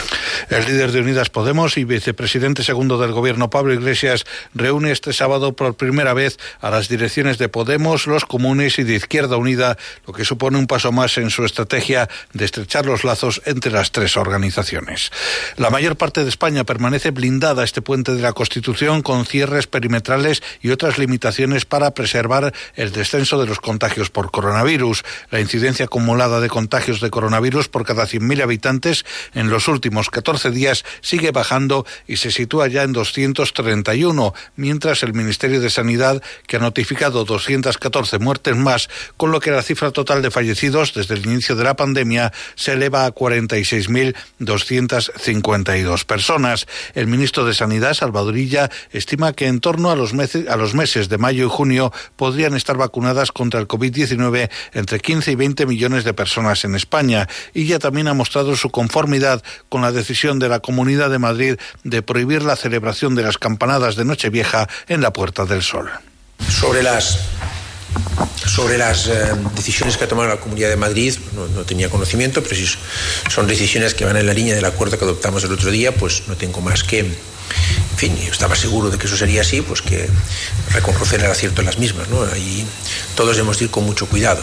El 0.48 0.64
líder 0.64 0.92
de 0.92 1.00
Unidas 1.00 1.30
Podemos 1.30 1.76
y 1.76 1.84
vicepresidente 1.84 2.62
segundo 2.62 2.98
del 2.98 3.12
Gobierno, 3.12 3.50
Pablo 3.50 3.72
Iglesias, 3.72 4.24
reúne 4.54 4.92
este 4.92 5.12
sábado 5.12 5.54
por 5.54 5.74
primera 5.74 6.14
vez 6.14 6.38
a 6.60 6.70
las 6.70 6.88
direcciones 6.88 7.38
de 7.38 7.48
Podemos, 7.48 8.06
los 8.06 8.24
comunes 8.24 8.78
y 8.78 8.84
de 8.84 8.94
Izquierda 8.94 9.36
Unida, 9.36 9.76
lo 10.06 10.12
que 10.12 10.24
supone 10.24 10.58
un 10.58 10.66
paso 10.66 10.92
más 10.92 11.18
en 11.18 11.30
su 11.30 11.44
estrategia 11.44 12.08
de 12.32 12.44
estrechar 12.44 12.86
los 12.86 13.04
lazos 13.04 13.42
entre 13.44 13.72
las 13.72 13.92
tres 13.92 14.16
organizaciones. 14.16 15.10
La 15.56 15.70
mayor 15.70 15.96
parte 15.96 16.22
de 16.22 16.28
España 16.28 16.64
permanece 16.64 17.10
blindada 17.10 17.64
este 17.64 17.82
puente 17.82 18.14
de 18.14 18.22
la 18.22 18.32
Constitución 18.32 19.02
con 19.02 19.26
cierres 19.26 19.66
perimetrales 19.66 20.42
y 20.60 20.70
otras 20.70 20.98
limitaciones 20.98 21.64
para 21.64 21.92
preservar 21.92 22.52
el 22.76 22.92
descenso 22.92 23.40
de 23.40 23.47
los 23.48 23.60
contagios 23.60 24.10
por 24.10 24.30
coronavirus. 24.30 25.02
La 25.30 25.40
incidencia 25.40 25.86
acumulada 25.86 26.40
de 26.40 26.48
contagios 26.48 27.00
de 27.00 27.10
coronavirus 27.10 27.68
por 27.68 27.84
cada 27.84 28.04
100.000 28.04 28.42
habitantes 28.42 29.04
en 29.34 29.50
los 29.50 29.66
últimos 29.68 30.08
14 30.10 30.50
días 30.50 30.84
sigue 31.00 31.32
bajando 31.32 31.86
y 32.06 32.18
se 32.18 32.30
sitúa 32.30 32.68
ya 32.68 32.82
en 32.82 32.92
231, 32.92 34.34
mientras 34.56 35.02
el 35.02 35.14
Ministerio 35.14 35.60
de 35.60 35.70
Sanidad, 35.70 36.22
que 36.46 36.56
ha 36.56 36.60
notificado 36.60 37.24
214 37.24 38.18
muertes 38.18 38.54
más, 38.56 38.90
con 39.16 39.32
lo 39.32 39.40
que 39.40 39.50
la 39.50 39.62
cifra 39.62 39.90
total 39.90 40.20
de 40.22 40.30
fallecidos 40.30 40.94
desde 40.94 41.14
el 41.14 41.26
inicio 41.26 41.56
de 41.56 41.64
la 41.64 41.74
pandemia 41.76 42.32
se 42.54 42.74
eleva 42.74 43.06
a 43.06 43.14
46.252 43.14 46.04
personas. 46.04 46.66
El 46.94 47.06
ministro 47.06 47.44
de 47.44 47.54
Sanidad, 47.54 47.94
Salvadorilla, 47.94 48.70
estima 48.92 49.32
que 49.32 49.46
en 49.46 49.60
torno 49.60 49.90
a 49.90 49.96
los, 49.96 50.12
meses, 50.14 50.48
a 50.48 50.56
los 50.56 50.74
meses 50.74 51.08
de 51.08 51.18
mayo 51.18 51.46
y 51.46 51.48
junio 51.48 51.92
podrían 52.16 52.54
estar 52.54 52.76
vacunadas 52.76 53.32
contra 53.38 53.60
el 53.60 53.68
COVID-19 53.68 54.50
entre 54.74 54.98
15 54.98 55.30
y 55.30 55.34
20 55.36 55.64
millones 55.66 56.02
de 56.02 56.12
personas 56.12 56.64
en 56.64 56.74
España 56.74 57.28
y 57.54 57.66
ya 57.66 57.78
también 57.78 58.08
ha 58.08 58.14
mostrado 58.14 58.56
su 58.56 58.70
conformidad 58.70 59.42
con 59.68 59.80
la 59.80 59.92
decisión 59.92 60.40
de 60.40 60.48
la 60.48 60.58
Comunidad 60.58 61.08
de 61.08 61.20
Madrid 61.20 61.54
de 61.84 62.02
prohibir 62.02 62.42
la 62.42 62.56
celebración 62.56 63.14
de 63.14 63.22
las 63.22 63.38
campanadas 63.38 63.94
de 63.94 64.04
Nochevieja 64.04 64.68
en 64.88 65.00
la 65.02 65.12
Puerta 65.12 65.44
del 65.44 65.62
Sol. 65.62 65.88
Sobre 66.48 66.82
las 66.82 67.20
sobre 68.44 68.76
las 68.76 69.06
eh, 69.06 69.12
decisiones 69.54 69.96
que 69.96 70.04
ha 70.04 70.08
tomado 70.08 70.28
la 70.28 70.40
Comunidad 70.40 70.68
de 70.68 70.76
Madrid, 70.76 71.14
no, 71.34 71.62
tenía 71.64 71.88
conocimiento, 71.88 72.42
pero 72.42 72.56
si 72.56 72.66
son 73.30 73.46
decisiones 73.46 73.94
que 73.94 74.04
van 74.04 74.16
en 74.16 74.26
la 74.26 74.34
línea 74.34 74.54
del 74.54 74.64
acuerdo 74.64 74.98
que 74.98 75.04
adoptamos 75.04 75.44
el 75.44 75.52
otro 75.52 75.70
día, 75.70 75.94
pues 75.94 76.24
no 76.26 76.36
tengo 76.36 76.60
más 76.60 76.82
que, 76.82 77.06
fin, 77.98 78.16
estaba 78.30 78.54
seguro 78.54 78.90
de 78.90 78.96
que 78.96 79.08
eso 79.08 79.16
sería 79.16 79.40
así, 79.40 79.60
pues 79.60 79.82
que 79.82 80.08
reconocer 80.72 81.18
el 81.20 81.30
acierto 81.32 81.62
en 81.62 81.66
las 81.66 81.80
mismas, 81.80 82.08
¿no? 82.08 82.22
Ahí 82.22 82.64
todos 83.16 83.36
hemos 83.38 83.58
de 83.58 83.64
ir 83.64 83.72
con 83.72 83.84
mucho 83.84 84.06
cuidado. 84.06 84.40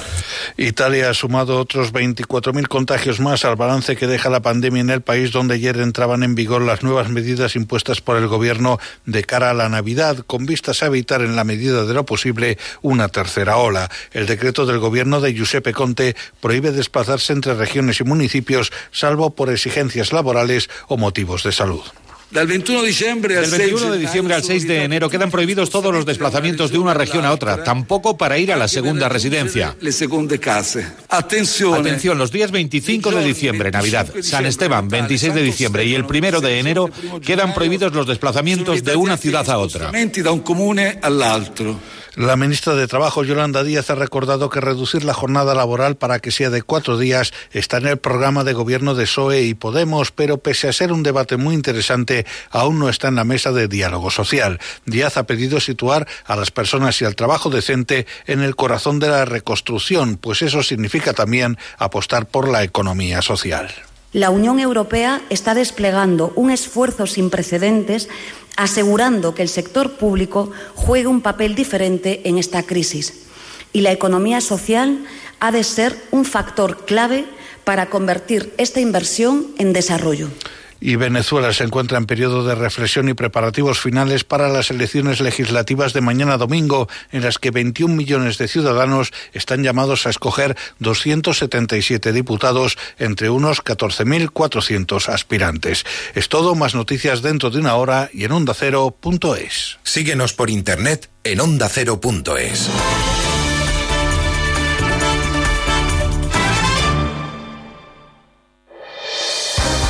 Italia 0.58 1.10
ha 1.10 1.14
sumado 1.14 1.58
otros 1.58 1.94
24.000 1.94 2.68
contagios 2.68 3.22
más 3.22 3.46
al 3.46 3.56
balance 3.56 3.96
que 3.96 4.08
deja 4.08 4.30
la 4.30 4.42
pandemia 4.42 4.82
en 4.82 4.90
el 4.90 5.00
país, 5.00 5.32
donde 5.32 5.56
ayer 5.56 5.78
entraban 5.78 6.24
en 6.24 6.36
vigor 6.36 6.64
las 6.64 6.84
nuevas 6.84 7.08
medidas 7.08 7.56
impuestas 7.56 8.02
por 8.02 8.18
el 8.18 8.28
gobierno 8.28 8.78
de 9.06 9.24
cara 9.24 9.52
a 9.52 9.54
la 9.54 9.70
Navidad, 9.70 10.18
con 10.28 10.46
vistas 10.46 10.84
a 10.84 10.88
evitar 10.88 11.22
en 11.22 11.38
la 11.38 11.46
medida 11.46 11.86
de 11.86 11.94
lo 11.94 12.06
posible 12.06 12.58
una 12.82 13.08
tercera 13.08 13.56
ola. 13.56 13.90
El 14.12 14.26
decreto 14.26 14.66
del 14.66 14.80
gobierno 14.80 15.22
de 15.22 15.34
Giuseppe 15.34 15.72
Conte 15.72 16.18
prohíbe 16.42 16.74
desplazarse 16.74 17.32
entre 17.32 17.54
regiones 17.54 18.02
y 18.02 18.04
municipios, 18.04 18.74
salvo 18.92 19.30
por 19.30 19.50
exigencias 19.50 20.12
laborales 20.12 20.70
o 20.90 20.98
motivos 20.98 21.44
de 21.44 21.54
salud. 21.54 21.84
Del 22.32 22.48
21 22.48 22.82
de 22.82 22.88
diciembre, 22.88 23.38
al, 23.38 23.50
Del 23.50 23.60
21 23.60 23.92
de 23.94 23.98
diciembre 23.98 24.36
al 24.36 24.44
6 24.44 24.68
de 24.68 24.84
enero 24.84 25.10
quedan 25.10 25.32
prohibidos 25.32 25.70
todos 25.70 25.94
los 25.94 26.06
desplazamientos 26.06 26.72
de 26.72 26.80
una 26.80 26.94
región 26.94 27.24
a 27.24 27.32
otra, 27.32 27.64
tampoco 27.64 28.18
para 28.18 28.38
ir 28.38 28.52
a 28.52 28.58
la 28.58 28.68
segunda 28.68 29.08
residencia. 29.10 29.76
Atención, 31.80 32.18
los 32.18 32.32
días 32.32 32.52
25 32.52 33.12
de 33.12 33.24
diciembre, 33.24 33.72
Navidad, 33.72 34.08
San 34.22 34.46
Esteban, 34.46 34.90
26 34.90 35.34
de 35.34 35.44
diciembre 35.44 35.86
y 35.86 35.94
el 35.96 36.04
1 36.04 36.42
de 36.42 36.60
enero 36.60 36.90
quedan 37.24 37.54
prohibidos 37.54 37.94
los 37.94 38.08
desplazamientos 38.08 38.84
de 38.84 38.96
una 38.96 39.18
ciudad 39.18 39.50
a 39.50 39.58
otra. 39.58 39.92
La 42.16 42.38
ministra 42.38 42.76
de 42.76 42.88
Trabajo, 42.88 43.26
Yolanda 43.26 43.62
Díaz, 43.66 43.90
ha 43.90 43.96
recordado 43.96 44.50
que 44.50 44.62
reducir 44.62 45.04
la 45.04 45.14
jornada 45.14 45.54
laboral 45.54 45.98
para 45.98 46.20
que 46.20 46.32
sea 46.32 46.50
de 46.50 46.62
cuatro 46.62 46.98
días 46.98 47.34
está 47.52 47.76
en 47.76 47.88
el 47.88 47.98
programa 47.98 48.46
de 48.46 48.54
gobierno 48.54 48.96
de 48.96 49.04
PSOE 49.04 49.42
y 49.42 49.54
Podemos, 49.54 50.12
pero 50.12 50.38
pese 50.38 50.70
a 50.70 50.74
ser 50.74 50.94
un 50.94 51.04
debate 51.04 51.36
muy 51.36 51.54
interesante, 51.54 52.26
aún 52.52 52.80
no 52.80 52.88
está 52.88 53.10
en 53.10 53.16
la 53.16 53.26
mesa 53.26 53.52
de 53.52 53.68
diálogo 53.68 54.12
social. 54.12 54.62
Díaz 54.86 55.18
ha 55.18 55.26
pedido 55.26 55.60
situar 55.60 56.08
a 56.24 56.38
las 56.38 56.52
personas 56.52 57.02
y 57.02 57.06
al 57.06 57.18
trabajo 57.18 57.50
decente 57.50 58.08
en 58.28 58.40
el 58.42 58.56
corazón 58.56 59.00
de 59.00 59.10
la 59.10 59.26
reconstrucción, 59.26 60.16
pues 60.16 60.42
eso 60.42 60.64
significa 60.64 61.12
también 61.12 61.58
apostar 61.78 62.28
por 62.28 62.48
la 62.48 62.64
economía 62.64 63.22
social. 63.22 63.68
La 64.16 64.30
Unión 64.30 64.62
Europea 64.62 65.22
está 65.30 65.54
desplegando 65.54 66.32
un 66.38 66.50
esfuerzo 66.50 67.06
sin 67.06 67.30
precedentes 67.30 68.08
asegurando 68.56 69.36
que 69.36 69.42
el 69.42 69.50
sector 69.50 69.98
público 69.98 70.52
juegue 70.74 71.08
un 71.08 71.22
papel 71.22 71.56
diferente 71.56 72.22
en 72.26 72.38
esta 72.38 72.64
crisis. 72.64 73.26
Y 73.74 73.82
la 73.82 73.92
economía 73.92 74.42
social 74.42 75.06
ha 75.40 75.52
de 75.52 75.64
ser 75.64 75.96
un 76.12 76.26
factor 76.26 76.86
clave 76.86 77.26
para 77.64 77.90
convertir 77.90 78.54
esta 78.58 78.80
inversión 78.80 79.48
en 79.58 79.74
desarrollo 79.74 80.30
y 80.80 80.96
Venezuela 80.96 81.54
se 81.54 81.64
encuentra 81.64 81.98
en 81.98 82.06
periodo 82.06 82.46
de 82.46 82.56
reflexión 82.56 83.10
y 83.10 83.14
preparativos 83.14 83.80
finales 83.80 84.24
para 84.24 84.50
las 84.50 84.72
elecciones 84.72 85.20
legislativas 85.20 85.94
de 85.94 86.02
mañana 86.02 86.38
domingo, 86.38 86.88
en 87.12 87.24
las 87.24 87.40
que 87.40 87.52
21 87.52 87.96
millones 87.96 88.38
de 88.38 88.48
ciudadanos 88.48 89.12
están 89.34 89.64
llamados 89.64 90.06
a 90.06 90.10
escoger 90.10 90.56
277 90.80 92.14
diputados 92.14 92.78
entre 92.98 93.30
unos 93.30 93.64
14.400 93.64 95.10
aspirantes. 95.10 95.86
Es 96.14 96.30
todo, 96.30 96.56
más 96.56 96.76
noticias 96.76 97.22
dentro 97.22 97.50
de 97.50 97.60
una 97.60 97.76
hora 97.76 98.10
y 98.14 98.26
en 98.26 98.32
ondacero.es. 98.32 99.78
Síguenos 99.84 100.34
por 100.34 100.50
internet 100.50 101.10
en 101.24 101.40
ondacero.es. 101.40 102.70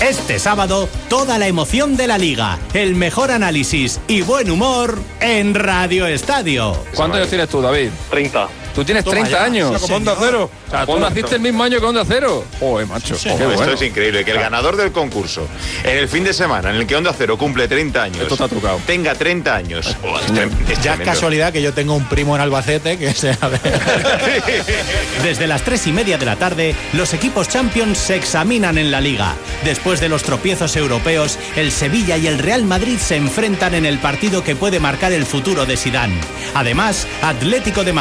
Este 0.02 0.40
sábado, 0.40 0.90
toda 1.10 1.38
la 1.38 1.48
emoción 1.48 1.96
de 1.96 2.08
la 2.08 2.18
liga, 2.18 2.60
el 2.74 2.96
mejor 2.96 3.32
análisis 3.32 4.02
y 4.10 4.22
buen 4.24 4.52
humor 4.52 5.00
en 5.22 5.56
Radio 5.56 6.06
Estadio. 6.06 6.76
¿Cuántos 6.94 7.18
años 7.18 7.30
tienes 7.30 7.48
tú, 7.48 7.62
David? 7.62 7.90
30. 8.10 8.50
¿Tú 8.76 8.84
tienes 8.84 9.06
30 9.06 9.42
años? 9.44 9.82
Como 9.82 9.96
Onda 9.96 10.16
Cero. 10.20 10.50
O 10.68 10.70
sea, 10.70 10.86
tú 10.86 11.00
naciste 11.00 11.36
el 11.36 11.42
mismo 11.42 11.64
año 11.64 11.80
que 11.80 11.86
Onda 11.86 12.04
Cero. 12.06 12.44
Joder, 12.60 12.86
macho. 12.88 13.16
Qué 13.22 13.30
Esto 13.30 13.50
bueno. 13.50 13.72
es 13.72 13.82
increíble, 13.82 14.26
que 14.26 14.32
el 14.32 14.40
ganador 14.40 14.76
del 14.76 14.92
concurso, 14.92 15.48
en 15.84 15.98
el 15.98 16.10
fin 16.10 16.26
de 16.26 16.34
semana 16.34 16.72
en 16.72 16.76
el 16.76 16.86
que 16.86 16.96
Onda 16.96 17.14
Cero 17.18 17.38
cumple 17.38 17.70
30 17.70 18.04
años, 18.04 18.22
Esto 18.22 18.34
está 18.34 18.50
trucado. 18.50 18.80
tenga 18.86 19.16
30 19.16 19.56
años. 19.56 19.96
Oh, 20.04 20.20
es 20.20 20.82
Ya 20.82 20.96
es 20.96 21.00
casualidad 21.00 21.54
que 21.54 21.62
yo 21.62 21.74
tengo 21.74 21.96
un 21.96 22.04
primo 22.06 22.36
en 22.36 22.42
Albacete 22.42 22.98
que 22.98 23.14
se 23.14 23.36
Desde 25.24 25.48
las 25.48 25.62
tres 25.62 25.88
y 25.88 25.94
media 25.94 26.18
de 26.18 26.26
la 26.26 26.36
tarde, 26.36 26.76
los 26.94 27.14
equipos 27.14 27.48
Champions 27.48 27.98
se 27.98 28.16
examinan 28.16 28.78
en 28.78 28.92
la 28.92 29.00
liga. 29.00 29.36
Después 29.64 30.02
de 30.02 30.10
los 30.10 30.24
tropiezos 30.24 30.76
europeos, 30.76 31.40
el 31.56 31.72
Sevilla 31.72 32.18
y 32.18 32.28
el 32.28 32.40
Real 32.40 32.66
Madrid 32.66 32.98
se 32.98 33.16
enfrentan 33.16 33.74
en 33.74 33.86
el 33.86 34.00
partido 34.00 34.44
que 34.44 34.56
puede 34.56 34.80
marcar 34.82 35.14
el 35.14 35.26
futuro 35.26 35.66
de 35.66 35.78
Sidán. 35.78 36.12
Además, 36.54 37.08
Atlético 37.22 37.84
de 37.84 37.94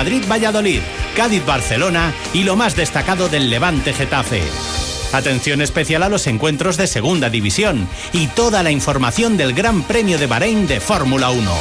Cádiz-Barcelona 1.16 2.12
y 2.32 2.44
lo 2.44 2.56
más 2.56 2.76
destacado 2.76 3.28
del 3.28 3.50
Levante-Getafe. 3.50 4.42
Atención 5.12 5.60
especial 5.60 6.02
a 6.02 6.08
los 6.08 6.26
encuentros 6.26 6.76
de 6.76 6.86
Segunda 6.86 7.30
División 7.30 7.86
y 8.12 8.26
toda 8.28 8.62
la 8.62 8.70
información 8.70 9.36
del 9.36 9.52
Gran 9.52 9.82
Premio 9.82 10.18
de 10.18 10.26
Bahrein 10.26 10.66
de 10.66 10.80
Fórmula 10.80 11.30
1. 11.30 11.52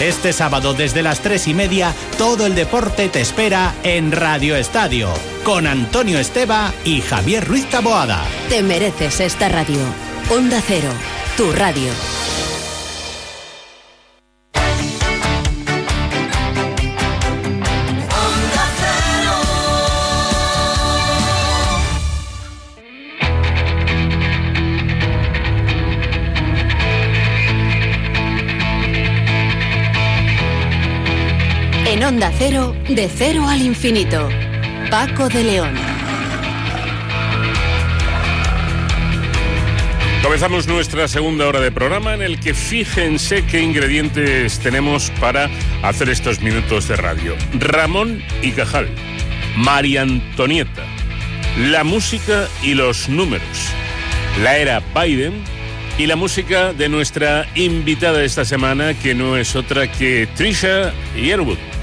Este 0.00 0.32
sábado 0.32 0.74
desde 0.74 1.02
las 1.02 1.20
tres 1.20 1.46
y 1.46 1.54
media, 1.54 1.94
todo 2.18 2.46
el 2.46 2.54
deporte 2.54 3.08
te 3.08 3.20
espera 3.20 3.74
en 3.82 4.10
Radio 4.10 4.56
Estadio, 4.56 5.08
con 5.44 5.66
Antonio 5.66 6.18
Esteba 6.18 6.72
y 6.84 7.00
Javier 7.00 7.46
Ruiz 7.46 7.68
Taboada. 7.70 8.24
Te 8.48 8.62
mereces 8.62 9.20
esta 9.20 9.48
radio. 9.48 9.78
Onda 10.30 10.60
Cero, 10.66 10.90
tu 11.36 11.52
radio. 11.52 11.90
Onda 32.06 32.30
Cero, 32.38 32.72
de 32.88 33.08
cero 33.12 33.48
al 33.48 33.60
infinito. 33.60 34.28
Paco 34.92 35.28
de 35.28 35.42
León. 35.42 35.74
Comenzamos 40.22 40.68
nuestra 40.68 41.08
segunda 41.08 41.48
hora 41.48 41.58
de 41.58 41.72
programa 41.72 42.14
en 42.14 42.22
el 42.22 42.38
que 42.38 42.54
fíjense 42.54 43.44
qué 43.46 43.60
ingredientes 43.60 44.60
tenemos 44.60 45.10
para 45.18 45.50
hacer 45.82 46.08
estos 46.08 46.40
minutos 46.40 46.86
de 46.86 46.94
radio. 46.94 47.34
Ramón 47.54 48.22
y 48.40 48.52
Cajal, 48.52 48.88
María 49.56 50.02
Antonieta, 50.02 50.84
la 51.58 51.82
música 51.82 52.46
y 52.62 52.74
los 52.74 53.08
números, 53.08 53.72
la 54.44 54.56
era 54.58 54.80
Biden 54.94 55.42
y 55.98 56.06
la 56.06 56.14
música 56.14 56.72
de 56.72 56.88
nuestra 56.88 57.48
invitada 57.56 58.22
esta 58.22 58.44
semana 58.44 58.94
que 58.94 59.12
no 59.16 59.36
es 59.36 59.56
otra 59.56 59.90
que 59.90 60.28
Trisha 60.36 60.92
Yearwood. 61.16 61.75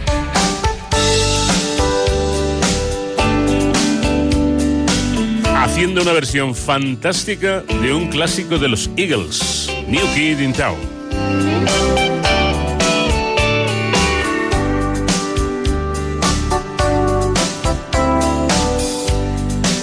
Haciendo 5.64 6.02
una 6.02 6.12
versión 6.12 6.54
fantástica 6.56 7.62
de 7.62 7.94
un 7.94 8.10
clásico 8.10 8.58
de 8.58 8.68
los 8.68 8.90
Eagles, 8.98 9.70
New 9.88 10.06
Kid 10.14 10.40
in 10.40 10.52
Town. 10.52 10.78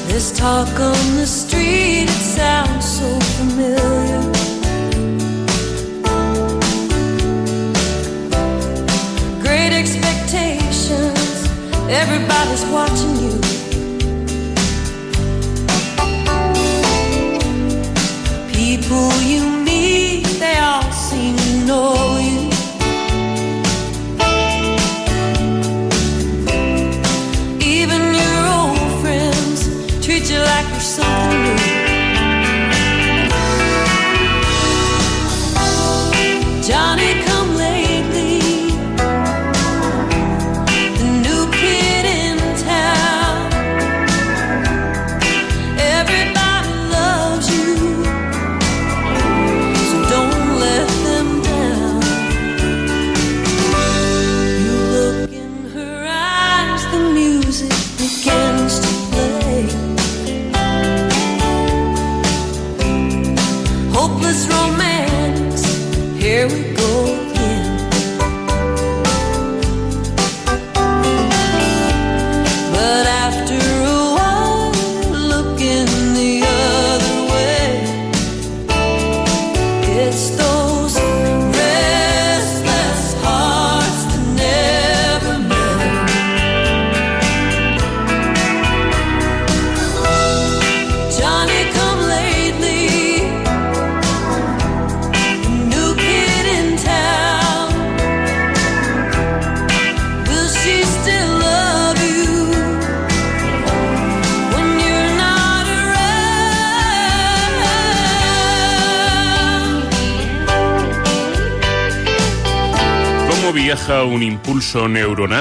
There's 0.07 0.33
talk 0.33 0.68
on 0.78 1.16
the 1.16 1.26
street, 1.26 2.05
it 2.05 2.11
sounds 2.11 2.85
so 2.85 3.18
familiar. 3.39 4.20
Great 9.41 9.72
expectations, 9.72 11.49
everybody's 11.89 12.66
watching 12.66 13.16
you. 13.16 13.60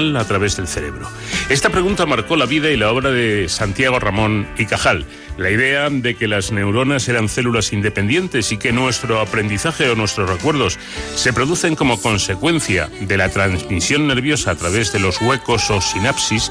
A 0.00 0.24
través 0.24 0.56
del 0.56 0.66
cerebro? 0.66 1.08
Esta 1.48 1.70
pregunta 1.70 2.06
marcó 2.06 2.36
la 2.36 2.46
vida 2.46 2.70
y 2.70 2.76
la 2.76 2.90
obra 2.90 3.10
de 3.10 3.48
Santiago 3.48 3.98
Ramón 3.98 4.48
y 4.58 4.66
Cajal. 4.66 5.04
La 5.36 5.50
idea 5.50 5.88
de 5.90 6.16
que 6.16 6.28
las 6.28 6.52
neuronas 6.52 7.08
eran 7.08 7.28
células 7.28 7.72
independientes 7.72 8.52
y 8.52 8.58
que 8.58 8.72
nuestro 8.72 9.20
aprendizaje 9.20 9.88
o 9.88 9.94
nuestros 9.94 10.28
recuerdos 10.28 10.78
se 11.14 11.32
producen 11.32 11.76
como 11.76 12.00
consecuencia 12.00 12.90
de 13.00 13.16
la 13.16 13.28
transmisión 13.28 14.06
nerviosa 14.06 14.50
a 14.50 14.56
través 14.56 14.92
de 14.92 15.00
los 15.00 15.20
huecos 15.20 15.70
o 15.70 15.80
sinapsis 15.80 16.50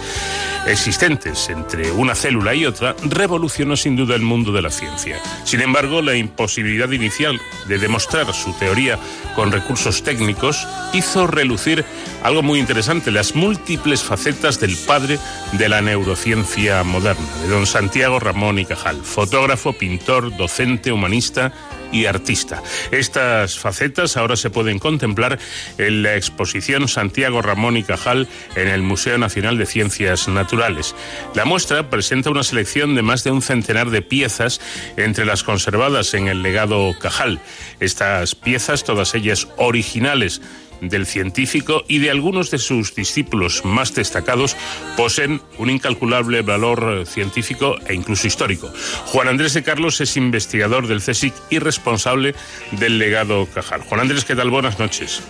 existentes 0.71 1.49
entre 1.49 1.91
una 1.91 2.15
célula 2.15 2.53
y 2.53 2.65
otra 2.65 2.95
revolucionó 3.03 3.75
sin 3.75 3.95
duda 3.95 4.15
el 4.15 4.21
mundo 4.21 4.51
de 4.51 4.61
la 4.61 4.69
ciencia. 4.69 5.19
Sin 5.43 5.61
embargo, 5.61 6.01
la 6.01 6.15
imposibilidad 6.15 6.91
inicial 6.91 7.39
de 7.67 7.79
demostrar 7.79 8.33
su 8.33 8.53
teoría 8.53 8.99
con 9.35 9.51
recursos 9.51 10.03
técnicos 10.03 10.67
hizo 10.93 11.27
relucir 11.27 11.85
algo 12.23 12.43
muy 12.43 12.59
interesante, 12.59 13.11
las 13.11 13.35
múltiples 13.35 14.03
facetas 14.03 14.59
del 14.59 14.75
padre 14.75 15.19
de 15.53 15.69
la 15.69 15.81
neurociencia 15.81 16.83
moderna, 16.83 17.25
de 17.41 17.49
don 17.49 17.65
Santiago 17.65 18.19
Ramón 18.19 18.59
y 18.59 18.65
Cajal, 18.65 19.01
fotógrafo, 19.03 19.73
pintor, 19.73 20.35
docente, 20.35 20.91
humanista 20.91 21.51
y 21.91 22.05
artista. 22.05 22.61
Estas 22.91 23.57
facetas 23.57 24.17
ahora 24.17 24.35
se 24.35 24.49
pueden 24.49 24.79
contemplar 24.79 25.39
en 25.77 26.03
la 26.03 26.15
exposición 26.15 26.87
Santiago 26.87 27.41
Ramón 27.41 27.77
y 27.77 27.83
Cajal 27.83 28.27
en 28.55 28.67
el 28.67 28.81
Museo 28.81 29.17
Nacional 29.17 29.57
de 29.57 29.65
Ciencias 29.65 30.27
Naturales. 30.27 30.95
La 31.35 31.45
muestra 31.45 31.89
presenta 31.89 32.29
una 32.29 32.43
selección 32.43 32.95
de 32.95 33.01
más 33.01 33.23
de 33.23 33.31
un 33.31 33.41
centenar 33.41 33.89
de 33.89 34.01
piezas 34.01 34.61
entre 34.97 35.25
las 35.25 35.43
conservadas 35.43 36.13
en 36.13 36.27
el 36.27 36.43
legado 36.43 36.95
Cajal. 36.99 37.39
Estas 37.79 38.35
piezas, 38.35 38.83
todas 38.83 39.15
ellas 39.15 39.47
originales, 39.57 40.41
del 40.81 41.05
científico 41.05 41.83
y 41.87 41.99
de 41.99 42.11
algunos 42.11 42.51
de 42.51 42.57
sus 42.57 42.95
discípulos 42.95 43.65
más 43.65 43.93
destacados 43.93 44.55
poseen 44.97 45.41
un 45.57 45.69
incalculable 45.69 46.41
valor 46.41 46.99
eh, 47.01 47.05
científico 47.05 47.77
e 47.87 47.93
incluso 47.93 48.27
histórico. 48.27 48.71
Juan 49.05 49.27
Andrés 49.27 49.53
de 49.53 49.63
Carlos 49.63 50.01
es 50.01 50.17
investigador 50.17 50.87
del 50.87 51.01
CSIC 51.01 51.33
y 51.49 51.59
responsable 51.59 52.35
del 52.71 52.99
legado 52.99 53.47
Cajal. 53.47 53.81
Juan 53.81 54.01
Andrés, 54.01 54.25
¿qué 54.25 54.35
tal? 54.35 54.49
Buenas 54.49 54.79
noches. 54.79 55.21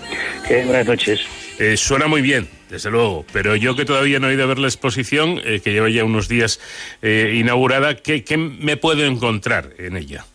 buenas 0.48 0.86
noches. 0.86 1.22
Eh, 1.58 1.76
suena 1.76 2.08
muy 2.08 2.22
bien, 2.22 2.48
desde 2.70 2.90
luego, 2.90 3.26
pero 3.34 3.56
yo 3.56 3.76
que 3.76 3.84
todavía 3.84 4.20
no 4.20 4.30
he 4.30 4.34
ido 4.34 4.44
a 4.44 4.48
ver 4.48 4.60
la 4.60 4.68
exposición, 4.68 5.42
eh, 5.44 5.60
que 5.62 5.74
lleva 5.74 5.90
ya 5.90 6.06
unos 6.06 6.30
días 6.30 6.60
inaugurada, 7.02 7.98
¿qué, 7.98 8.24
¿qué 8.24 8.38
me 8.38 8.78
puedo 8.78 9.06
encontrar 9.06 9.74
en 9.78 9.98
ella? 9.98 10.26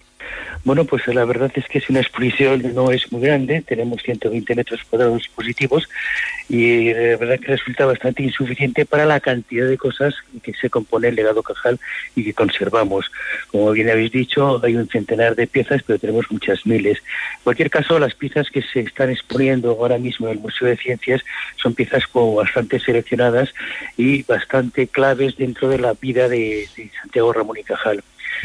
Bueno, 0.65 0.87
pues 0.87 1.07
la 1.09 1.27
verdad 1.27 1.53
es 1.57 1.67
que 1.69 1.77
es 1.77 1.91
una 1.91 2.01
exposición 2.01 2.75
no 2.75 2.91
es 2.91 3.13
muy 3.13 3.21
grande, 3.21 3.61
tenemos 3.61 4.03
120 4.03 4.55
metros 4.55 4.83
cuadrados 4.85 5.29
positivos 5.29 5.87
y 6.49 6.89
eh, 6.89 7.11
la 7.13 7.17
verdad 7.19 7.39
que 7.39 7.49
resulta 7.49 7.85
bastante 7.85 8.23
insuficiente 8.23 8.87
para 8.87 9.05
la 9.05 9.21
cantidad 9.21 9.69
de 9.69 9.77
cosas 9.77 10.15
que 10.43 10.55
se 10.55 10.71
compone 10.71 11.09
el 11.09 11.17
legado 11.17 11.43
Cajal 11.43 11.79
y 12.17 12.25
que 12.25 12.33
conservamos. 12.33 13.13
Como 13.49 13.73
bien 13.73 13.91
habéis 13.91 14.13
dicho, 14.13 14.65
hay 14.65 14.77
un 14.77 14.89
centenar 14.89 15.37
de 15.37 15.47
piezas, 15.47 15.83
pero 15.87 15.99
tenemos 15.99 16.31
muchas 16.31 16.65
miles. 16.65 16.97
En 16.99 17.45
cualquier 17.45 17.69
caso, 17.69 17.99
las 17.99 18.15
piezas 18.15 18.49
que 18.49 18.63
se 18.63 18.81
están 18.81 19.11
exponiendo 19.11 19.73
ahora 19.73 19.99
mismo 19.99 20.29
en 20.29 20.39
el 20.39 20.39
Museo 20.39 20.67
de 20.67 20.79
Ciencias 20.79 21.23
son 21.57 21.75
piezas 21.75 22.07
como 22.07 22.37
bastante 22.37 22.81
seleccionadas 22.81 23.53
y 23.99 24.23
bastante 24.23 24.89
claves 24.89 25.37
dentro 25.37 25.69
de 25.69 25.79
la 25.79 25.93
vida 25.93 26.27
de, 26.27 26.67
de 26.75 26.91
Santiago 27.03 27.35
Ramón 27.35 27.59
y 27.59 27.65
Cajal. 27.65 28.03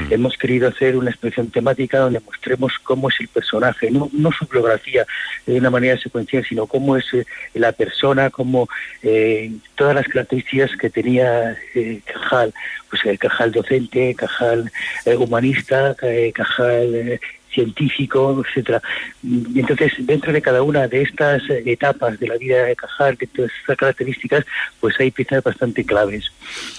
Hemos 0.09 0.37
querido 0.37 0.67
hacer 0.67 0.95
una 0.95 1.09
exposición 1.09 1.49
temática 1.49 1.99
donde 1.99 2.19
mostremos 2.19 2.73
cómo 2.83 3.09
es 3.09 3.19
el 3.19 3.27
personaje, 3.27 3.91
no, 3.91 4.09
no 4.13 4.31
su 4.31 4.45
biografía 4.45 5.05
de 5.45 5.57
una 5.57 5.69
manera 5.69 5.97
secuencial, 5.97 6.45
sino 6.47 6.67
cómo 6.67 6.95
es 6.95 7.05
eh, 7.13 7.25
la 7.53 7.71
persona, 7.71 8.29
cómo 8.29 8.67
eh, 9.01 9.51
todas 9.75 9.95
las 9.95 10.07
características 10.07 10.71
que 10.77 10.89
tenía 10.89 11.57
eh, 11.75 12.01
Cajal, 12.05 12.53
pues 12.89 13.05
el 13.05 13.19
Cajal 13.19 13.51
docente, 13.51 14.15
Cajal 14.15 14.71
humanista, 15.05 15.95
Cajal 16.33 17.19
científico, 17.59 18.43
etcétera. 18.45 18.81
Y 19.23 19.59
entonces, 19.59 19.93
dentro 19.99 20.31
de 20.31 20.41
cada 20.41 20.61
una 20.61 20.87
de 20.87 21.01
estas 21.01 21.41
etapas 21.49 22.19
de 22.19 22.27
la 22.27 22.37
vida 22.37 22.63
de 22.63 22.75
Cajal, 22.75 23.15
de 23.15 23.27
todas 23.27 23.51
estas 23.61 23.77
características, 23.77 24.45
pues 24.79 24.99
hay 24.99 25.11
piezas 25.11 25.43
bastante 25.43 25.83
claves. 25.83 26.31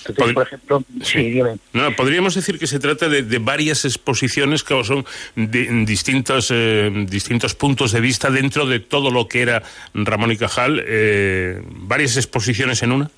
Entonces, 0.07 0.35
por 0.35 0.47
ejemplo, 0.47 0.85
sí, 1.03 1.41
No, 1.73 1.95
podríamos 1.97 2.35
decir 2.35 2.59
que 2.59 2.67
se 2.67 2.79
trata 2.79 3.09
de, 3.09 3.39
varias 3.39 3.85
exposiciones 3.85 4.63
que 4.63 4.83
son 4.85 5.05
de, 5.37 5.85
distintos, 5.85 6.51
eh, 6.51 6.91
distintos 7.09 7.55
puntos 7.55 7.93
de 7.93 8.01
vista 8.01 8.31
dentro 8.31 8.67
de 8.67 8.81
todo 8.81 9.11
lo 9.11 9.29
que 9.29 9.43
era 9.43 9.63
Ramón 9.95 10.33
y 10.33 10.37
Cajal. 10.37 10.83
Eh, 10.87 11.61
¿Varias 11.65 12.17
exposiciones 12.17 12.83
en 12.83 12.93
una? 12.93 13.11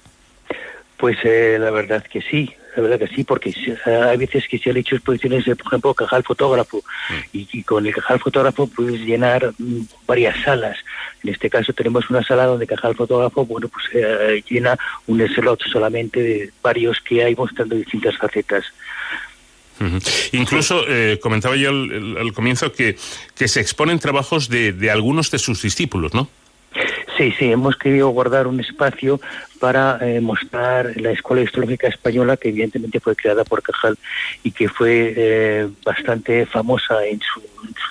Pues 0.96 1.16
eh, 1.24 1.56
la 1.58 1.70
verdad 1.70 2.04
que 2.04 2.20
sí 2.22 2.48
la 2.76 2.82
verdad 2.82 2.98
que 2.98 3.14
sí, 3.14 3.24
porque 3.24 3.54
hay 3.84 4.16
veces 4.16 4.48
que 4.48 4.58
se 4.58 4.70
han 4.70 4.76
hecho 4.78 4.96
exposiciones, 4.96 5.44
de, 5.44 5.56
por 5.56 5.66
ejemplo, 5.66 5.94
cajal 5.94 6.22
fotógrafo, 6.22 6.78
mm. 6.78 7.14
y, 7.32 7.62
con 7.64 7.86
el 7.86 7.94
cajal 7.94 8.18
fotógrafo 8.18 8.66
puedes 8.66 9.00
llenar 9.00 9.52
mm, 9.58 9.80
varias 10.06 10.42
salas. 10.42 10.78
En 11.22 11.30
este 11.30 11.50
caso 11.50 11.72
tenemos 11.72 12.08
una 12.08 12.22
sala 12.22 12.46
donde 12.46 12.66
cajal 12.66 12.94
fotógrafo, 12.94 13.44
bueno, 13.44 13.68
pues 13.68 13.84
eh, 13.92 14.42
llena 14.48 14.78
un 15.06 15.20
slot 15.28 15.62
solamente 15.70 16.20
de 16.20 16.50
varios 16.62 17.00
que 17.00 17.22
hay 17.22 17.34
mostrando 17.34 17.76
distintas 17.76 18.16
facetas. 18.16 18.64
Incluso 20.30 20.84
eh, 20.88 21.18
comentaba 21.20 21.56
yo 21.56 21.70
al, 21.70 22.32
comienzo 22.34 22.72
que, 22.72 22.96
que 23.34 23.48
se 23.48 23.60
exponen 23.60 23.98
trabajos 23.98 24.48
de, 24.48 24.72
de 24.72 24.90
algunos 24.90 25.30
de 25.32 25.40
sus 25.40 25.60
discípulos, 25.60 26.14
¿no? 26.14 26.28
Sí, 27.16 27.32
sí, 27.38 27.52
hemos 27.52 27.76
querido 27.76 28.08
guardar 28.08 28.46
un 28.46 28.60
espacio 28.60 29.20
para 29.62 29.96
eh, 30.00 30.20
mostrar 30.20 30.90
la 31.00 31.12
Escuela 31.12 31.44
Histológica 31.44 31.86
Española, 31.86 32.36
que 32.36 32.48
evidentemente 32.48 32.98
fue 32.98 33.14
creada 33.14 33.44
por 33.44 33.62
Cajal 33.62 33.96
y 34.42 34.50
que 34.50 34.68
fue 34.68 35.14
eh, 35.16 35.68
bastante 35.84 36.46
famosa 36.46 37.06
en 37.06 37.20
su, 37.20 37.40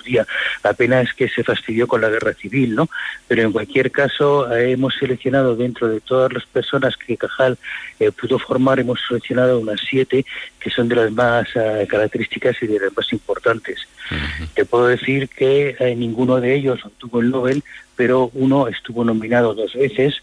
día. 0.04 0.26
La 0.62 0.74
pena 0.74 1.00
es 1.00 1.14
que 1.14 1.30
se 1.30 1.42
fastidió 1.42 1.86
con 1.86 2.02
la 2.02 2.10
guerra 2.10 2.34
civil, 2.34 2.74
¿no? 2.74 2.90
Pero 3.26 3.42
en 3.42 3.52
cualquier 3.52 3.90
caso, 3.90 4.52
eh, 4.52 4.72
hemos 4.72 4.94
seleccionado 4.96 5.56
dentro 5.56 5.88
de 5.88 6.00
todas 6.00 6.30
las 6.30 6.44
personas 6.44 6.94
que 6.98 7.16
Cajal 7.16 7.56
pudo 8.20 8.38
formar, 8.38 8.78
hemos 8.78 9.00
seleccionado 9.08 9.58
unas 9.58 9.80
siete 9.80 10.26
que 10.60 10.68
son 10.68 10.88
de 10.88 10.96
las 10.96 11.12
más 11.12 11.48
características 11.88 12.56
y 12.62 12.66
de 12.66 12.80
las 12.80 12.94
más 12.94 13.10
importantes. 13.12 13.88
Te 14.54 14.64
puedo 14.66 14.88
decir 14.88 15.28
que 15.28 15.94
ninguno 15.96 16.40
de 16.40 16.54
ellos 16.54 16.84
obtuvo 16.84 17.20
el 17.20 17.30
Nobel, 17.30 17.62
pero 17.94 18.30
uno 18.34 18.66
estuvo 18.66 19.04
nominado 19.04 19.54
dos 19.54 19.74
veces, 19.74 20.20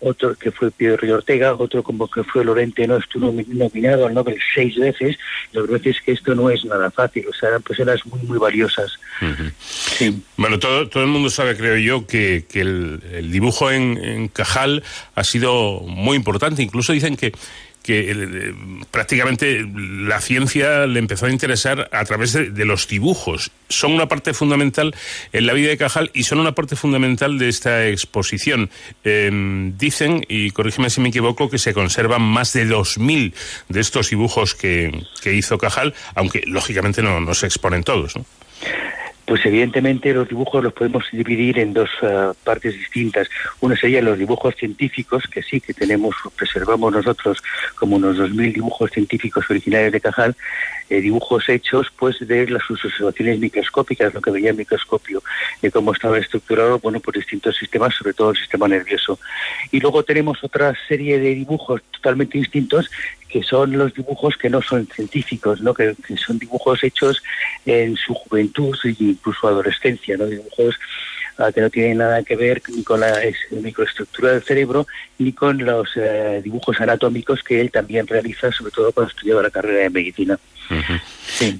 otro 0.00 0.34
que 0.34 0.50
fue 0.50 0.70
Pedro 0.70 1.14
Ortega, 1.14 1.54
otro 1.54 1.82
como 1.82 2.08
que 2.08 2.22
fue 2.24 2.44
Lorente, 2.44 2.86
no 2.86 2.96
estuvo 2.96 3.32
nominado 3.48 4.06
al 4.06 4.14
Nobel 4.14 4.38
seis 4.54 4.76
veces. 4.76 5.18
La 5.52 5.62
verdad 5.62 5.80
es 5.84 6.00
que 6.00 6.12
esto 6.12 6.34
no 6.34 6.50
es 6.50 6.64
nada 6.64 6.90
fácil, 6.90 7.26
o 7.28 7.32
sea, 7.32 7.50
eran 7.50 7.62
personas 7.62 8.04
muy, 8.06 8.20
muy 8.20 8.38
valiosas. 8.38 8.98
Bueno, 10.36 10.58
todo, 10.58 10.88
todo 10.88 11.02
el 11.02 11.08
mundo 11.08 11.30
sabe, 11.30 11.56
creo 11.56 11.76
yo, 11.76 12.06
que, 12.06 12.44
que 12.48 12.60
el, 12.60 13.30
dibujo 13.30 13.70
en, 13.70 13.98
en 14.02 14.28
Cajal 14.28 14.82
ha 15.14 15.24
sido 15.24 15.80
muy 15.80 16.16
importante. 16.16 16.62
Incluso 16.62 16.92
dicen 16.92 17.16
que 17.16 17.32
que 17.88 18.10
eh, 18.10 18.54
prácticamente 18.90 19.66
la 19.74 20.20
ciencia 20.20 20.86
le 20.86 20.98
empezó 20.98 21.24
a 21.24 21.30
interesar 21.30 21.88
a 21.90 22.04
través 22.04 22.34
de, 22.34 22.64
los 22.66 22.86
dibujos. 22.86 23.50
Son 23.70 23.92
una 23.92 24.08
parte 24.08 24.34
fundamental 24.34 24.94
en 25.32 25.46
la 25.46 25.54
vida 25.54 25.70
de 25.70 25.78
Cajal 25.78 26.10
y 26.12 26.24
son 26.24 26.38
una 26.38 26.52
parte 26.52 26.76
fundamental 26.76 27.38
de 27.38 27.48
esta 27.48 27.86
exposición. 27.86 28.68
Em, 29.04 29.78
dicen, 29.78 30.22
y 30.28 30.50
corrígeme 30.50 30.90
si 30.90 31.00
me 31.00 31.08
equivoco, 31.08 31.48
que 31.48 31.56
se 31.56 31.72
conservan 31.72 32.20
más 32.20 32.52
de 32.52 32.68
2.000 32.68 33.32
de 33.70 33.80
estos 33.80 34.10
dibujos 34.10 34.54
que, 34.54 34.92
hizo 35.24 35.56
Cajal, 35.56 35.94
aunque 36.14 36.42
lógicamente 36.46 37.00
no, 37.00 37.32
se 37.32 37.46
exponen 37.46 37.84
todos. 37.84 38.12
Pues 39.28 39.44
evidentemente 39.44 40.14
los 40.14 40.26
dibujos 40.26 40.64
los 40.64 40.72
podemos 40.72 41.04
dividir 41.12 41.58
en 41.58 41.74
dos 41.74 41.90
eh, 42.00 42.32
partes 42.44 42.72
distintas. 42.72 43.28
Uno 43.60 43.76
serían 43.76 44.06
los 44.06 44.16
dibujos 44.18 44.54
científicos, 44.56 45.24
que 45.30 45.42
sí, 45.42 45.60
que 45.60 45.74
tenemos, 45.74 46.14
preservamos 46.34 46.90
nosotros 46.90 47.42
como 47.74 47.96
unos 47.96 48.16
2.000 48.16 48.54
dibujos 48.54 48.90
científicos 48.90 49.44
originales 49.50 49.92
de 49.92 50.00
Cajal, 50.00 50.34
eh, 50.88 51.02
dibujos 51.02 51.46
hechos 51.50 51.88
pues 51.98 52.26
de 52.26 52.48
las 52.48 52.62
sus 52.62 52.82
observaciones 52.86 53.38
microscópicas, 53.38 54.14
lo 54.14 54.22
que 54.22 54.30
veía 54.30 54.48
el 54.48 54.56
microscopio, 54.56 55.22
de 55.60 55.70
cómo 55.70 55.92
estaba 55.92 56.16
estructurado 56.16 56.78
bueno, 56.78 56.98
por 56.98 57.14
distintos 57.14 57.54
sistemas, 57.54 57.94
sobre 57.94 58.14
todo 58.14 58.30
el 58.30 58.36
sistema 58.38 58.66
nervioso. 58.66 59.18
Y 59.70 59.78
luego 59.80 60.04
tenemos 60.04 60.42
otra 60.42 60.74
serie 60.88 61.18
de 61.18 61.34
dibujos 61.34 61.82
totalmente 61.90 62.38
distintos 62.38 62.90
que 63.28 63.42
son 63.42 63.76
los 63.76 63.94
dibujos 63.94 64.36
que 64.36 64.48
no 64.50 64.62
son 64.62 64.86
científicos, 64.86 65.60
¿no? 65.60 65.74
Que, 65.74 65.94
son 66.16 66.38
dibujos 66.38 66.82
hechos 66.82 67.22
en 67.66 67.96
su 67.96 68.14
juventud 68.14 68.76
e 68.84 68.94
incluso 68.98 69.46
adolescencia, 69.46 70.16
¿no? 70.16 70.26
dibujos 70.26 70.74
ah, 71.36 71.52
que 71.52 71.60
no 71.60 71.70
tienen 71.70 71.98
nada 71.98 72.22
que 72.22 72.36
ver 72.36 72.62
ni 72.68 72.82
con 72.82 73.00
la 73.00 73.20
microestructura 73.50 74.32
del 74.32 74.42
cerebro 74.42 74.86
ni 75.18 75.32
con 75.32 75.58
los 75.64 75.90
eh, 75.96 76.40
dibujos 76.42 76.80
anatómicos 76.80 77.42
que 77.42 77.60
él 77.60 77.70
también 77.70 78.06
realiza, 78.06 78.50
sobre 78.50 78.72
todo 78.72 78.92
cuando 78.92 79.10
estudiaba 79.10 79.42
la 79.42 79.50
carrera 79.50 79.80
de 79.80 79.90
medicina. 79.90 80.38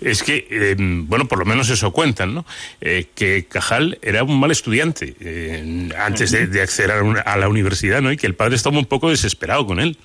Es 0.02 0.22
que, 0.22 0.46
em, 0.50 1.06
bueno, 1.06 1.26
por 1.28 1.38
lo 1.38 1.46
menos 1.46 1.70
eso 1.70 1.92
cuentan, 1.92 2.34
¿no? 2.34 2.44
Eh, 2.80 3.06
que 3.14 3.46
Cajal 3.46 3.98
era 4.02 4.22
un 4.22 4.38
mal 4.38 4.50
estudiante 4.50 5.14
eh, 5.20 5.88
antes 5.98 6.30
de, 6.30 6.60
acceder 6.60 6.90
a, 6.90 7.20
a, 7.22 7.36
la 7.38 7.48
universidad, 7.48 8.02
¿no? 8.02 8.12
Y 8.12 8.18
que 8.18 8.26
el 8.26 8.34
padre 8.34 8.56
estaba 8.56 8.78
un 8.78 8.84
poco 8.84 9.08
desesperado 9.08 9.66
con 9.66 9.80
él 9.80 9.96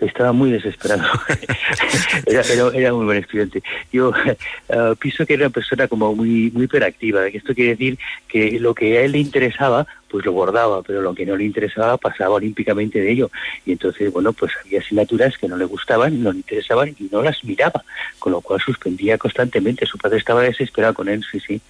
estaba 0.00 0.32
muy 0.32 0.50
desesperado. 0.50 1.04
era, 2.26 2.42
era, 2.74 2.92
muy 2.92 3.04
buen 3.04 3.18
estudiante. 3.18 3.62
Yo 3.92 4.10
uh, 4.10 4.96
pienso 4.96 5.26
que 5.26 5.34
era 5.34 5.46
una 5.46 5.52
persona 5.52 5.88
como 5.88 6.14
muy, 6.14 6.50
muy 6.52 6.64
hiperactiva. 6.64 7.26
Esto 7.26 7.54
quiere 7.54 7.70
decir 7.70 7.98
que 8.28 8.58
lo 8.60 8.74
que 8.74 8.98
a 8.98 9.02
él 9.02 9.12
le 9.12 9.18
interesaba, 9.18 9.86
pues 10.08 10.24
lo 10.24 10.32
bordaba, 10.32 10.82
pero 10.82 11.02
lo 11.02 11.14
que 11.14 11.26
no 11.26 11.36
le 11.36 11.44
interesaba 11.44 11.96
pasaba 11.96 12.36
olímpicamente 12.36 13.00
de 13.00 13.10
ello. 13.10 13.30
Y 13.66 13.72
entonces, 13.72 14.12
bueno, 14.12 14.32
pues 14.32 14.52
había 14.64 14.80
asignaturas 14.80 15.36
que 15.36 15.48
no 15.48 15.56
le 15.56 15.64
gustaban, 15.64 16.22
no 16.22 16.32
le 16.32 16.38
interesaban 16.38 16.94
y 16.98 17.08
no 17.10 17.22
las 17.22 17.42
miraba, 17.44 17.84
con 18.18 18.32
lo 18.32 18.40
cual 18.40 18.60
suspendía 18.60 19.18
constantemente. 19.18 19.86
Su 19.86 19.98
padre 19.98 20.18
estaba 20.18 20.42
desesperado 20.42 20.94
con 20.94 21.08
él, 21.08 21.24
sí, 21.30 21.40
sí. 21.40 21.60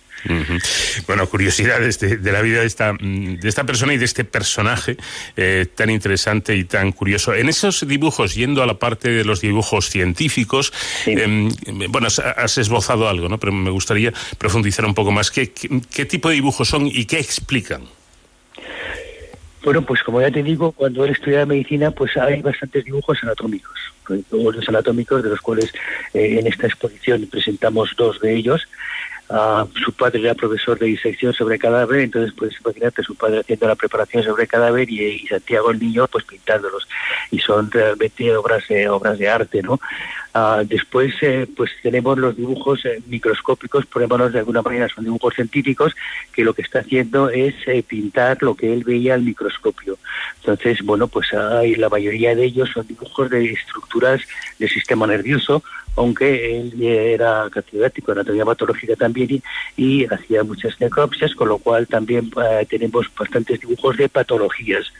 Bueno, 1.07 1.29
curiosidades 1.29 2.01
de, 2.01 2.17
de 2.17 2.33
la 2.33 2.43
vida 2.43 2.61
de 2.61 2.67
esta, 2.67 2.93
mm, 2.93 3.39
de 3.39 3.49
esta 3.49 3.65
persona 3.65 3.95
y 3.95 3.99
de 3.99 4.05
este 4.05 4.25
personaje 4.25 4.97
eh, 5.37 5.67
tan 5.75 5.91
interesante 5.91 6.57
y 6.57 6.65
tan 6.65 6.93
curioso. 6.93 7.35
En 7.35 7.49
esos 7.49 7.87
dibujos, 7.87 8.35
yendo 8.35 8.63
a 8.63 8.67
la 8.67 8.79
parte 8.79 9.11
de 9.11 9.25
los 9.25 9.41
dibujos 9.41 9.89
científicos, 9.89 10.73
em, 11.07 11.49
bueno, 11.89 12.09
has, 12.09 12.19
has 12.19 12.59
esbozado 12.59 13.09
algo, 13.09 13.29
¿no? 13.29 13.39
Pero 13.39 13.53
me 13.53 13.71
gustaría 13.71 14.13
profundizar 14.39 14.85
un 14.85 14.95
poco 14.95 15.13
más. 15.13 15.31
¿Qué, 15.31 15.53
qué, 15.53 15.81
qué 15.91 16.05
tipo 16.05 16.29
de 16.29 16.37
dibujos 16.37 16.69
son 16.69 16.87
y 16.87 17.05
qué 17.05 17.19
explican? 17.19 17.83
Bueno, 19.65 19.83
pues 19.83 20.03
como 20.03 20.21
ya 20.21 20.31
te 20.31 20.43
digo, 20.43 20.73
cuando 20.73 21.05
él 21.05 21.11
estudiaba 21.11 21.45
medicina, 21.47 21.91
pues 21.91 22.17
hay 22.17 22.41
bastantes 22.41 22.85
dibujos 22.85 23.19
anatómicos, 23.23 23.77
dibujos 24.09 24.69
anatómicos 24.69 25.23
de 25.23 25.31
los 25.31 25.41
cuales 25.41 25.73
eh, 26.15 26.39
en 26.39 26.47
esta 26.47 26.67
exposición 26.67 27.27
presentamos 27.31 27.91
dos 27.97 28.21
de 28.21 28.35
ellos. 28.35 28.69
Ah, 29.31 29.67
su 29.85 29.93
padre 29.93 30.21
era 30.21 30.35
profesor 30.35 30.79
de 30.79 30.87
disección 30.87 31.35
sobre 31.35 31.59
cadáver, 31.59 32.01
entonces 32.01 32.33
pues 32.37 32.55
imagínate 32.65 33.03
su 33.03 33.15
padre 33.15 33.41
haciendo 33.41 33.69
la 33.69 33.75
preparación 33.75 34.23
sobre 34.23 34.47
cadáver 34.47 34.91
y, 34.91 35.27
Santiago 35.27 35.71
el 35.71 35.79
niño 35.79 36.07
pues 36.07 36.25
pintándolos 36.25 36.89
y 37.31 37.39
son 37.39 37.71
realmente 37.71 38.35
obras 38.35 38.65
eh, 38.71 38.89
obras 38.89 39.19
de 39.19 39.29
arte, 39.29 39.63
¿no? 39.63 39.79
Ah, 40.41 40.63
después 40.65 41.15
eh, 41.23 41.49
pues 41.57 41.71
tenemos 41.83 42.17
los 42.17 42.37
dibujos 42.37 42.85
eh, 42.85 43.03
microscópicos, 43.07 43.87
ponémonos 43.87 44.33
de 44.33 44.39
alguna 44.39 44.63
manera 44.63 44.89
son 44.89 45.05
dibujos 45.05 45.35
científicos 45.35 45.97
que 46.33 46.45
lo 46.45 46.55
que 46.55 46.63
está 46.63 46.81
haciendo 46.81 47.31
es 47.31 47.55
eh, 47.67 47.83
pintar 47.83 48.43
lo 48.43 48.55
que 48.55 48.73
él 48.73 48.85
veía 48.85 49.15
al 49.15 49.23
microscopio. 49.23 49.99
Entonces 50.41 50.85
bueno 50.85 51.09
pues 51.09 51.33
hay 51.33 51.75
la 51.75 51.89
mayoría 51.89 52.35
de 52.37 52.45
ellos 52.45 52.71
son 52.73 52.87
dibujos 52.87 53.31
de 53.31 53.53
estructuras 53.53 54.21
del 54.59 54.69
sistema 54.69 55.07
nervioso 55.07 55.65
aunque 55.99 56.61
él 56.61 56.83
era 56.83 57.49
catedrático 57.51 58.13
de 58.13 58.21
anatomía 58.21 58.45
patológica 58.45 58.95
también 58.97 59.43
y, 59.77 60.05
hacía 60.07 60.45
muchas 60.45 60.81
necropsias, 60.81 61.35
con 61.35 61.49
lo 61.49 61.59
cual 61.59 61.87
también 61.87 62.31
eh, 62.43 62.67
tenemos 62.69 63.07
bastantes 63.19 63.61
dibujos 63.61 63.97
de 63.97 64.09
patologías 64.09 64.93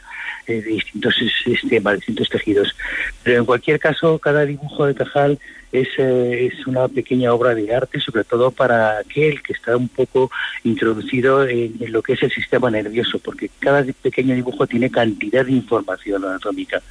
eh, 0.47 0.61
de 0.61 0.71
distintos 0.71 1.15
sistemas, 1.43 1.95
distintos 1.95 2.27
tejidos. 2.29 2.75
Pero 3.23 3.39
en 3.39 3.45
cualquier 3.45 3.79
caso, 3.79 4.19
cada 4.19 4.45
dibujo 4.45 4.85
de 4.85 4.95
Cajal 4.95 5.39
es, 5.71 5.87
eh, 5.97 6.47
es 6.51 6.65
una 6.67 6.87
pequeña 6.87 7.33
obra 7.33 7.53
de 7.53 7.73
arte, 7.73 7.99
sobre 7.99 8.23
todo 8.23 8.51
para 8.51 8.97
aquel 8.99 9.41
que 9.41 9.53
está 9.53 9.77
un 9.77 9.87
poco 9.87 10.31
introducido 10.63 11.47
en, 11.47 11.75
lo 11.91 12.01
que 12.01 12.13
es 12.13 12.23
el 12.23 12.31
sistema 12.31 12.71
nervioso, 12.71 13.19
porque 13.19 13.49
cada 13.59 13.85
pequeño 14.01 14.35
dibujo 14.35 14.65
tiene 14.67 14.89
cantidad 14.89 15.45
de 15.45 15.51
información 15.51 16.25
anatómica. 16.25 16.81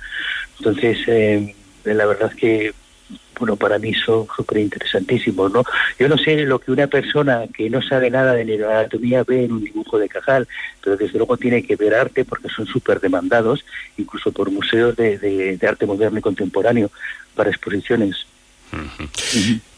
Entonces, 0.59 0.99
eh, 1.09 1.55
la 1.85 2.07
verdad 2.07 2.33
que 2.33 2.73
bueno, 3.39 3.57
para 3.57 3.79
mí 3.79 3.95
son 3.95 4.27
súper 4.35 4.59
interesantísimos, 4.59 5.53
¿no? 5.53 5.65
Yo 5.99 6.09
no 6.09 6.19
sé 6.19 6.45
lo 6.45 6.59
que 6.59 6.73
una 6.73 6.87
persona 6.87 7.45
que 7.55 7.71
no 7.71 7.81
sabe 7.81 8.11
nada 8.11 8.35
de 8.35 8.45
neuroanatomía 8.45 9.23
ve 9.25 9.45
en 9.45 9.53
un 9.53 9.65
dibujo 9.65 9.99
de 9.99 10.09
Cajal, 10.09 10.49
pero 10.83 10.97
desde 10.97 11.19
luego 11.19 11.37
tiene 11.37 11.63
que 11.63 11.77
ver 11.77 11.95
arte 11.95 12.25
porque 12.25 12.49
son 12.49 12.67
súper 12.67 13.01
demandados, 13.01 13.65
incluso 13.97 14.33
por 14.33 14.51
museos 14.51 14.97
de, 14.97 15.19
de, 15.19 15.57
de 15.57 15.69
arte 15.69 15.87
moderno 15.87 16.19
y 16.19 16.23
contemporáneo 16.23 16.91
para 17.35 17.51
exposiciones. 17.51 18.27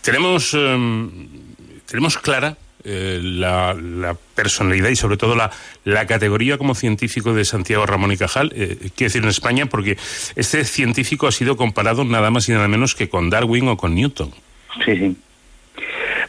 Tenemos, 0.01 0.55
em, 0.55 1.29
tenemos 1.87 2.19
clara 2.19 2.57
eh, 2.85 3.21
la, 3.23 3.75
la 3.75 4.17
personalidad 4.35 4.89
y 4.89 4.97
sobre 4.97 5.17
todo 5.17 5.37
la, 5.37 5.51
la 5.85 6.07
categoría 6.07 6.59
como 6.59 6.75
científico 6.75 7.35
de 7.35 7.45
Santiago 7.45 7.87
Ramón 7.87 8.13
y 8.13 8.17
Cajal, 8.17 8.53
eh, 8.55 8.77
quiero 8.97 9.09
decir 9.09 9.23
en 9.23 9.29
España, 9.29 9.67
porque 9.67 9.97
este 10.37 10.65
científico 10.65 11.27
ha 11.27 11.33
sido 11.33 11.57
comparado 11.57 12.05
nada 12.05 12.31
más 12.31 12.49
y 12.49 12.53
nada 12.53 12.69
menos 12.69 12.95
que 12.95 13.09
con 13.09 13.31
Darwin 13.31 13.69
o 13.69 13.77
con 13.77 13.95
Newton. 13.95 14.31
Sí, 14.85 14.97
sí. 14.97 15.17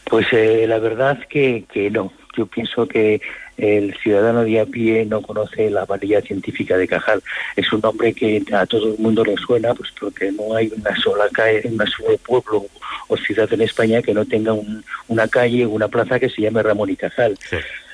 Pues 0.06 0.28
eh, 0.32 0.66
la 0.68 0.80
verdad 0.80 1.20
que, 1.30 1.66
que 1.72 1.90
no. 1.90 2.12
Yo 2.38 2.46
pienso 2.46 2.88
que 2.88 3.22
el 3.62 3.96
ciudadano 4.02 4.44
de 4.44 4.60
a 4.60 4.66
pie 4.66 5.06
no 5.06 5.22
conoce 5.22 5.70
la 5.70 5.86
valía 5.86 6.20
científica 6.22 6.76
de 6.78 6.88
Cajal. 6.88 7.22
Es 7.56 7.72
un 7.72 7.82
nombre 7.82 8.12
que 8.12 8.44
a 8.52 8.66
todo 8.66 8.94
el 8.94 8.98
mundo 8.98 9.24
le 9.24 9.38
suena, 9.38 9.76
pues 9.76 9.92
porque 10.00 10.32
no 10.32 10.56
hay 10.56 10.72
una 10.76 10.96
sola 10.96 11.30
calle, 11.32 11.62
una 11.66 11.86
sola 11.86 12.18
pueblo 12.26 12.66
o 13.08 13.18
ciudad 13.18 13.52
en 13.54 13.62
España 13.62 14.02
que 14.02 14.16
no 14.16 14.26
tenga 14.26 14.52
un, 14.54 14.84
una 15.10 15.28
calle 15.28 15.66
o 15.66 15.70
una 15.70 15.88
plaza 15.88 16.20
que 16.20 16.30
se 16.30 16.42
llame 16.42 16.64
Ramón 16.64 16.90
y 16.90 16.96
Cajal. 16.96 17.38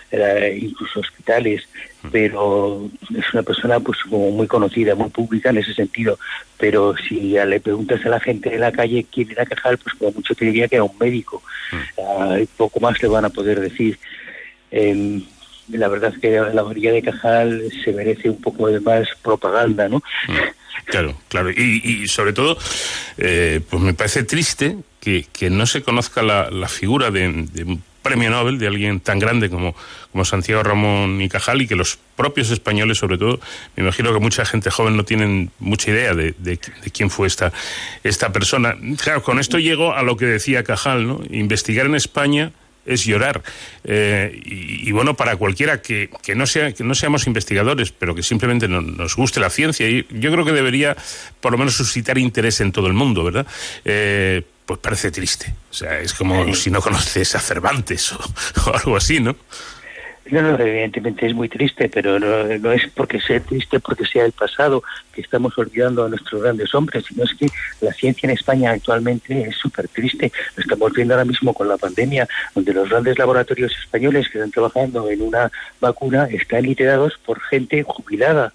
Eh, 0.09 0.59
incluso 0.61 1.01
hospitales, 1.01 1.67
pero 2.13 2.89
es 3.13 3.33
una 3.33 3.43
persona 3.43 3.77
pues 3.81 3.97
como 4.09 4.31
muy 4.31 4.47
conocida, 4.47 4.95
muy 4.95 5.09
pública 5.09 5.49
en 5.49 5.57
ese 5.57 5.73
sentido. 5.73 6.17
Pero 6.57 6.95
si 6.95 7.31
le 7.31 7.59
preguntas 7.59 8.05
a 8.05 8.09
la 8.09 8.21
gente 8.21 8.51
de 8.51 8.57
la 8.57 8.71
calle 8.71 9.05
quién 9.11 9.31
era 9.31 9.45
Cajal, 9.45 9.77
pues 9.79 9.93
como 9.95 10.13
mucho 10.13 10.33
te 10.33 10.45
diría 10.45 10.69
que 10.69 10.77
era 10.77 10.85
un 10.85 10.97
médico. 10.97 11.43
Y 12.39 12.45
poco 12.55 12.79
más 12.79 13.01
le 13.01 13.09
van 13.09 13.25
a 13.25 13.29
poder 13.29 13.59
decir. 13.59 13.99
Eh, 14.71 15.21
la 15.69 15.87
verdad 15.87 16.13
es 16.13 16.19
que 16.19 16.31
la 16.31 16.63
mayoría 16.63 16.91
de 16.91 17.01
Cajal 17.01 17.63
se 17.83 17.91
merece 17.93 18.29
un 18.29 18.41
poco 18.41 18.67
de 18.67 18.79
más 18.79 19.07
propaganda, 19.21 19.89
¿no? 19.89 20.01
Claro, 20.85 21.15
claro. 21.27 21.51
Y, 21.51 21.81
y 21.83 22.07
sobre 22.07 22.33
todo, 22.33 22.57
eh, 23.17 23.61
pues 23.69 23.81
me 23.81 23.93
parece 23.93 24.23
triste 24.23 24.77
que, 24.99 25.25
que 25.31 25.49
no 25.49 25.65
se 25.65 25.81
conozca 25.81 26.21
la, 26.21 26.49
la 26.49 26.69
figura 26.69 27.11
de, 27.11 27.47
de, 27.51 27.63
un 27.63 27.83
premio 28.01 28.29
Nobel, 28.29 28.57
de 28.57 28.67
alguien 28.67 29.01
tan 29.01 29.19
grande 29.19 29.49
como, 29.49 29.75
como 30.13 30.23
Santiago 30.23 30.63
Ramón 30.63 31.21
y 31.21 31.27
Cajal, 31.27 31.61
y 31.61 31.67
que 31.67 31.75
los 31.75 31.99
propios 32.15 32.51
españoles, 32.51 32.99
sobre 32.99 33.17
todo, 33.17 33.41
me 33.75 33.83
imagino 33.83 34.13
que 34.13 34.19
mucha 34.19 34.45
gente 34.45 34.71
joven 34.71 34.95
no 34.95 35.03
tienen 35.03 35.51
mucha 35.59 35.91
idea 35.91 36.13
de, 36.13 36.33
de, 36.37 36.57
de 36.83 36.91
quién 36.91 37.09
fue 37.09 37.27
esta, 37.27 37.51
esta 38.05 38.31
persona. 38.31 38.77
Claro, 39.03 39.23
con 39.23 39.39
esto 39.39 39.59
llego 39.59 39.93
a 39.93 40.03
lo 40.03 40.15
que 40.15 40.25
decía 40.25 40.63
Cajal, 40.63 41.05
¿no? 41.05 41.21
Investigar 41.29 41.85
en 41.85 41.95
España 41.95 42.53
es 42.87 43.05
llorar. 43.05 43.43
Eh, 43.83 44.41
y, 44.45 44.89
y, 44.89 44.91
bueno, 44.91 45.15
para 45.15 45.35
cualquiera 45.35 45.81
que, 45.81 46.09
que, 46.23 46.35
no 46.35 46.47
sea, 46.47 46.71
que 46.71 46.83
no 46.83 46.95
seamos 46.95 47.27
investigadores, 47.27 47.91
pero 47.91 48.15
que 48.15 48.23
simplemente 48.23 48.67
no, 48.67 48.81
nos 48.81 49.15
guste 49.15 49.39
la 49.39 49.49
ciencia, 49.49 49.87
y 49.87 50.07
yo 50.09 50.31
creo 50.31 50.45
que 50.45 50.53
debería 50.53 50.95
por 51.39 51.51
lo 51.51 51.57
menos 51.57 51.75
suscitar 51.75 52.17
interés 52.17 52.61
en 52.61 52.71
todo 52.71 52.87
el 52.87 52.93
mundo, 52.93 53.23
¿verdad? 53.23 53.45
Eh, 53.85 54.43
pues 54.65 54.79
parece 54.79 55.11
triste. 55.11 55.53
O 55.71 55.73
sea, 55.73 55.99
es 55.99 56.13
como 56.13 56.45
sí. 56.47 56.55
si 56.55 56.71
no 56.71 56.81
conoces 56.81 57.35
a 57.35 57.39
Cervantes 57.39 58.11
o, 58.11 58.19
o 58.65 58.75
algo 58.75 58.97
así, 58.97 59.19
¿no? 59.19 59.35
No, 60.31 60.41
no, 60.41 60.59
evidentemente 60.59 61.25
es 61.25 61.33
muy 61.33 61.47
triste, 61.47 61.89
pero 61.89 62.19
no, 62.19 62.71
es 62.71 62.87
porque 62.93 63.19
sea 63.21 63.39
triste, 63.39 63.79
porque 63.79 64.05
sea 64.05 64.25
el 64.25 64.31
pasado, 64.31 64.83
que 65.13 65.21
estamos 65.21 65.57
olvidando 65.57 66.05
a 66.05 66.09
nuestros 66.09 66.41
grandes 66.41 66.73
hombres, 66.75 67.05
sino 67.05 67.23
es 67.23 67.33
que 67.33 67.47
la 67.81 67.93
ciencia 67.93 68.27
en 68.27 68.33
España 68.33 68.71
actualmente 68.71 69.47
es 69.47 69.55
súper 69.55 69.87
triste. 69.87 70.31
Lo 70.55 70.61
estamos 70.61 70.93
viendo 70.93 71.13
ahora 71.13 71.25
mismo 71.25 71.53
con 71.53 71.67
la 71.67 71.77
pandemia, 71.77 72.27
donde 72.53 72.73
los 72.73 72.89
grandes 72.89 73.17
laboratorios 73.17 73.71
españoles 73.71 74.27
que 74.29 74.37
están 74.37 74.51
trabajando 74.51 75.09
en 75.09 75.21
una 75.21 75.51
vacuna 75.79 76.25
están 76.25 76.63
liderados 76.63 77.17
por 77.25 77.39
gente 77.41 77.83
jubilada. 77.83 78.53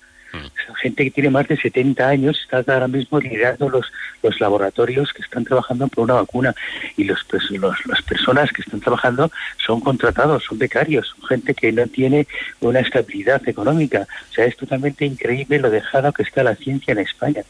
Gente 0.81 1.05
que 1.05 1.11
tiene 1.11 1.31
más 1.31 1.47
de 1.47 1.57
70 1.57 2.09
años 2.09 2.41
está 2.43 2.73
ahora 2.73 2.89
mismo 2.89 3.21
liderando 3.21 3.69
los, 3.69 3.87
los 4.23 4.41
laboratorios 4.41 5.13
que 5.13 5.23
están 5.23 5.45
trabajando 5.45 5.89
por 5.89 6.05
una 6.05 6.15
vacuna. 6.15 6.55
Y 6.97 7.05
los, 7.05 7.23
pues, 7.25 7.51
los, 7.51 7.87
las 7.87 8.03
personas 8.03 8.51
que 8.51 8.63
están 8.63 8.81
trabajando 8.81 9.31
son 9.65 9.81
contratados, 9.81 10.45
son 10.45 10.59
becarios, 10.59 11.09
son 11.09 11.29
gente 11.29 11.55
que 11.55 11.71
no 11.73 11.87
tiene 11.87 12.27
una 12.61 12.81
estabilidad 12.81 13.47
económica. 13.47 14.07
O 14.31 14.35
sea, 14.35 14.47
es 14.47 14.57
totalmente 14.57 15.05
increíble 15.05 15.59
lo 15.59 15.71
dejado 15.71 16.13
que 16.13 16.23
está 16.23 16.43
la 16.43 16.57
ciencia 16.57 16.93
en 16.93 16.99
España. 16.99 17.43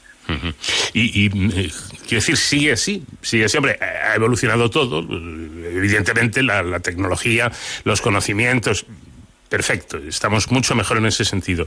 Y, 0.92 1.24
y 1.24 1.26
eh, 1.26 1.70
quiero 2.06 2.20
decir, 2.20 2.36
sigue 2.36 2.72
así, 2.72 3.04
sigue 3.20 3.48
siempre, 3.48 3.78
ha 3.80 4.14
evolucionado 4.14 4.70
todo, 4.70 5.00
evidentemente 5.00 6.42
la, 6.42 6.62
la 6.62 6.80
tecnología, 6.80 7.50
los 7.84 8.00
conocimientos, 8.00 8.86
perfecto, 9.48 9.98
estamos 9.98 10.50
mucho 10.50 10.76
mejor 10.76 10.98
en 10.98 11.06
ese 11.06 11.24
sentido 11.24 11.66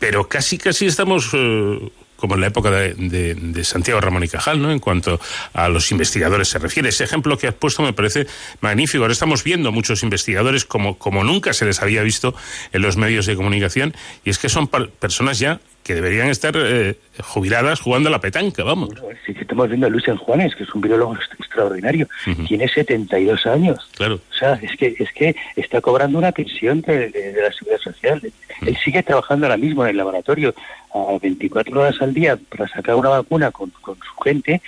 pero 0.00 0.28
casi 0.28 0.58
casi 0.58 0.86
estamos 0.86 1.30
eh, 1.34 1.78
como 2.16 2.34
en 2.34 2.40
la 2.40 2.48
época 2.48 2.70
de, 2.70 3.34
de, 3.34 3.64
Santiago 3.64 4.00
Ramón 4.00 4.24
y 4.24 4.28
Cajal, 4.28 4.60
¿no? 4.60 4.70
En 4.70 4.78
cuanto 4.78 5.18
a 5.54 5.68
los 5.68 5.90
investigadores 5.90 6.48
se 6.48 6.58
refiere. 6.58 6.90
Ese 6.90 7.04
ejemplo 7.04 7.38
que 7.38 7.48
has 7.48 7.54
puesto 7.54 7.82
me 7.82 7.94
parece 7.94 8.26
magnífico. 8.60 9.04
Ahora 9.04 9.12
estamos 9.12 9.42
viendo 9.42 9.72
muchos 9.72 10.02
investigadores 10.02 10.66
como, 10.66 10.98
como 10.98 11.24
nunca 11.24 11.54
se 11.54 11.64
les 11.64 11.80
había 11.80 12.02
visto 12.02 12.34
en 12.72 12.82
los 12.82 12.98
medios 12.98 13.24
de 13.24 13.36
comunicación, 13.36 13.94
y 14.24 14.30
es 14.30 14.38
que 14.38 14.50
son 14.50 14.68
personas 14.68 15.38
ya 15.38 15.60
que 15.82 15.94
deberían 15.94 16.28
estar 16.28 16.54
eh, 16.56 16.96
jubiladas 17.22 17.80
jugando 17.80 18.08
a 18.08 18.12
la 18.12 18.20
petanca, 18.20 18.62
vamos. 18.62 18.90
Sí, 19.24 19.34
estamos 19.38 19.68
viendo 19.68 19.86
a 19.86 19.90
Luis 19.90 20.04
Juanes, 20.18 20.54
que 20.54 20.64
es 20.64 20.74
un 20.74 20.80
biólogo 20.82 21.16
extraordinario. 21.38 22.06
Uh 22.26 22.30
-huh. 22.30 22.48
Tiene 22.48 22.68
72 22.68 23.46
años. 23.46 23.88
Claro. 23.96 24.20
O 24.30 24.34
sea, 24.34 24.54
es 24.62 24.76
que, 24.76 24.94
es 24.98 25.12
que 25.12 25.34
está 25.56 25.80
cobrando 25.80 26.18
una 26.18 26.32
pensión 26.32 26.80
de, 26.82 27.08
de, 27.10 27.32
de 27.32 27.42
la 27.42 27.52
seguridad 27.52 27.80
social. 27.80 28.20
Uh 28.22 28.28
-huh. 28.28 28.68
Él 28.68 28.76
sigue 28.84 29.02
trabajando 29.02 29.46
ahora 29.46 29.56
mismo 29.56 29.82
en 29.84 29.90
el 29.90 29.96
laboratorio 29.96 30.54
a 30.94 31.18
24 31.20 31.80
horas 31.80 32.00
al 32.00 32.12
día 32.12 32.38
para 32.50 32.68
sacar 32.68 32.94
una 32.96 33.10
vacuna 33.10 33.50
con, 33.50 33.70
con 33.80 33.96
su 33.96 34.22
gente 34.22 34.60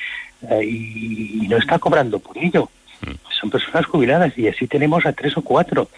uh, 0.43 0.61
y, 0.63 1.41
y, 1.45 1.49
no 1.49 1.57
está 1.59 1.79
cobrando 1.79 2.19
por 2.19 2.39
ello. 2.39 2.63
Uh 3.03 3.07
-huh. 3.07 3.17
Son 3.41 3.51
personas 3.51 3.85
jubiladas 3.87 4.37
y 4.39 4.49
así 4.49 4.67
tenemos 4.67 5.05
a 5.05 5.13
tres 5.13 5.37
o 5.37 5.43
cuatro. 5.43 5.89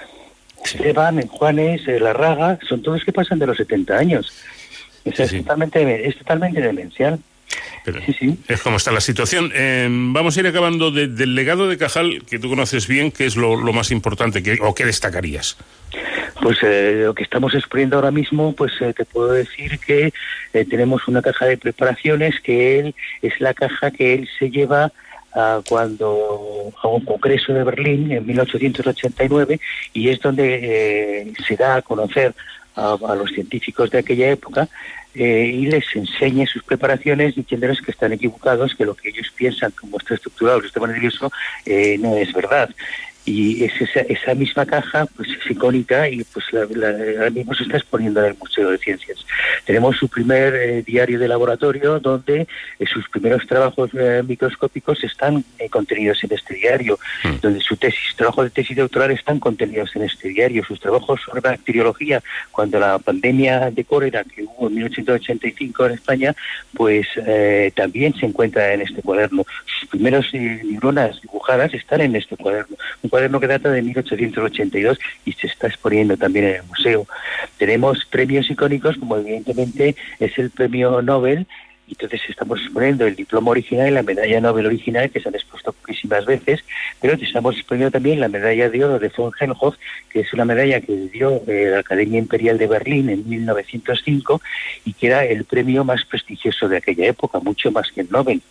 Sí. 0.64 0.78
Esteban, 0.78 1.26
Juanes, 1.28 1.86
eh, 1.86 2.00
Larraga, 2.00 2.58
son 2.66 2.82
todos 2.82 3.04
que 3.04 3.12
pasan 3.12 3.38
de 3.38 3.46
los 3.46 3.56
70 3.58 3.98
años. 3.98 4.32
Sí, 5.04 5.22
es, 5.22 5.30
sí. 5.30 5.38
Totalmente, 5.38 6.08
es 6.08 6.16
totalmente 6.18 6.60
demencial. 6.60 7.18
Pero 7.84 8.00
Es 8.48 8.62
como 8.62 8.78
está 8.78 8.90
la 8.90 9.00
situación. 9.02 9.52
Eh, 9.54 9.86
vamos 9.90 10.36
a 10.36 10.40
ir 10.40 10.46
acabando 10.46 10.90
de- 10.90 11.06
del 11.08 11.34
legado 11.34 11.68
de 11.68 11.76
Cajal, 11.76 12.22
que 12.28 12.38
tú 12.38 12.48
conoces 12.48 12.88
bien, 12.88 13.12
que 13.12 13.26
es 13.26 13.36
lo, 13.36 13.56
lo 13.60 13.72
más 13.74 13.90
importante, 13.90 14.42
que, 14.42 14.58
o 14.62 14.74
qué 14.74 14.86
destacarías. 14.86 15.56
Pues 16.42 16.58
eh, 16.62 17.02
lo 17.04 17.14
que 17.14 17.22
estamos 17.22 17.54
exponiendo 17.54 17.96
ahora 17.96 18.10
mismo, 18.10 18.54
pues 18.54 18.72
eh, 18.80 18.92
te 18.96 19.04
puedo 19.04 19.32
decir 19.32 19.78
que 19.78 20.12
tenemos 20.70 21.06
una 21.06 21.20
caja 21.22 21.44
de 21.46 21.56
preparaciones 21.58 22.40
que 22.40 22.78
él 22.80 22.94
es 23.22 23.38
la 23.40 23.52
caja 23.54 23.90
que 23.90 24.14
él 24.14 24.28
se 24.38 24.50
lleva 24.50 24.90
a 25.34 25.60
cuando 25.68 26.72
a 26.82 26.88
un 26.88 27.04
congreso 27.04 27.52
de 27.52 27.64
Berlín 27.64 28.10
en 28.12 28.24
1889 28.26 29.60
y 29.92 30.08
es 30.08 30.20
donde 30.20 30.60
eh, 31.22 31.32
se 31.46 31.56
da 31.56 31.76
a 31.76 31.82
conocer 31.82 32.34
a, 32.74 33.14
los 33.14 33.30
científicos 33.30 33.90
de 33.90 33.98
aquella 33.98 34.30
época 34.30 34.68
eh, 35.14 35.50
y 35.54 35.66
les 35.66 35.84
enseña 35.94 36.46
sus 36.46 36.62
preparaciones 36.64 37.34
diciéndoles 37.34 37.80
que 37.80 37.92
están 37.92 38.12
equivocados, 38.12 38.74
que 38.74 38.84
lo 38.84 38.94
que 38.94 39.10
ellos 39.10 39.32
piensan 39.36 39.70
como 39.72 39.98
está 39.98 40.14
estructurado 40.14 40.58
el 40.58 40.64
sistema 40.64 40.88
nervioso 40.88 41.30
eh, 41.64 41.96
no 41.98 42.16
es 42.16 42.32
verdad. 42.32 42.70
Y 43.26 43.64
es 43.64 43.72
esa, 43.80 44.00
esa 44.00 44.34
misma 44.34 44.66
caja 44.66 45.06
pues 45.16 45.28
es 45.30 45.50
icónica 45.50 46.08
y 46.10 46.22
pues 46.24 46.44
la, 46.52 46.66
la- 46.74 46.88
ahora 47.20 47.30
mismo 47.30 47.54
se 47.54 47.62
está 47.64 47.78
exponiendo 47.78 48.20
en 48.20 48.32
el 48.32 48.36
Museo 48.38 48.70
de 48.70 48.78
Ciencias. 48.78 49.24
Tenemos 49.64 49.96
su 49.96 50.08
primer 50.08 50.54
eh, 50.54 50.82
diario 50.82 51.18
de 51.18 51.26
laboratorio 51.28 52.00
donde 52.00 52.42
eh, 52.78 52.86
sus 52.86 53.08
primeros 53.08 53.46
trabajos 53.46 53.90
eh, 53.94 54.22
microscópicos 54.26 55.02
están 55.04 55.42
contenidos 55.70 56.22
en 56.24 56.32
este 56.34 56.54
diario, 56.54 56.98
donde 57.40 57.60
su 57.60 57.76
tesis, 57.76 58.14
trabajo 58.16 58.44
de 58.44 58.50
tesis 58.50 58.76
doctoral 58.76 59.10
están 59.10 59.40
contenidos 59.40 59.96
en 59.96 60.02
este 60.02 60.28
diario, 60.28 60.62
sus 60.64 60.78
trabajos 60.80 61.20
sobre 61.24 61.40
bacteriología, 61.40 62.22
cuando 62.52 62.78
la 62.78 62.98
pandemia 62.98 63.70
de 63.70 63.84
cólera 63.84 64.24
que 64.24 64.42
hubo 64.44 64.68
en 64.68 64.74
1885 64.74 65.86
en 65.86 65.92
España, 65.92 66.34
pues 66.74 67.06
eh, 67.26 67.72
también 67.74 68.14
se 68.14 68.26
encuentra 68.26 68.72
en 68.74 68.82
este 68.82 69.00
cuaderno. 69.02 69.44
Sus 69.80 69.88
primeros 69.88 70.26
neuronas 70.34 71.20
dibujadas 71.22 71.72
están 71.72 72.00
en 72.02 72.16
este 72.16 72.36
cuaderno, 72.36 72.76
un 73.02 73.10
cuaderno 73.14 73.38
que 73.38 73.46
data 73.46 73.70
de 73.70 73.80
1882 73.80 74.98
y 75.24 75.32
se 75.34 75.46
está 75.46 75.68
exponiendo 75.68 76.16
también 76.16 76.46
en 76.46 76.56
el 76.56 76.62
museo. 76.64 77.06
Tenemos 77.58 78.04
premios 78.06 78.50
icónicos, 78.50 78.96
como 78.96 79.16
evidentemente 79.16 79.94
es 80.18 80.36
el 80.36 80.50
premio 80.50 81.00
Nobel, 81.00 81.46
y 81.86 81.92
entonces 81.92 82.22
estamos 82.28 82.60
exponiendo 82.60 83.06
el 83.06 83.14
diploma 83.14 83.52
original 83.52 83.86
y 83.86 83.92
la 83.92 84.02
medalla 84.02 84.40
Nobel 84.40 84.66
original, 84.66 85.10
que 85.10 85.20
se 85.20 85.28
han 85.28 85.36
expuesto 85.36 85.72
poquísimas 85.72 86.26
veces, 86.26 86.64
pero 87.00 87.14
estamos 87.14 87.54
exponiendo 87.54 87.92
también 87.92 88.18
la 88.18 88.26
medalla 88.26 88.68
de 88.68 88.84
oro 88.84 88.98
de 88.98 89.12
von 89.16 89.30
Helmholtz, 89.38 89.78
que 90.10 90.18
es 90.22 90.32
una 90.32 90.44
medalla 90.44 90.80
que 90.80 90.96
dio 91.12 91.40
eh, 91.46 91.68
la 91.70 91.78
Academia 91.78 92.18
Imperial 92.18 92.58
de 92.58 92.66
Berlín 92.66 93.10
en 93.10 93.28
1905 93.28 94.42
y 94.86 94.92
que 94.92 95.06
era 95.06 95.24
el 95.24 95.44
premio 95.44 95.84
más 95.84 96.04
prestigioso 96.04 96.68
de 96.68 96.78
aquella 96.78 97.06
época, 97.06 97.38
mucho 97.38 97.70
más 97.70 97.92
que 97.92 98.00
el 98.00 98.10
Nobel. 98.10 98.42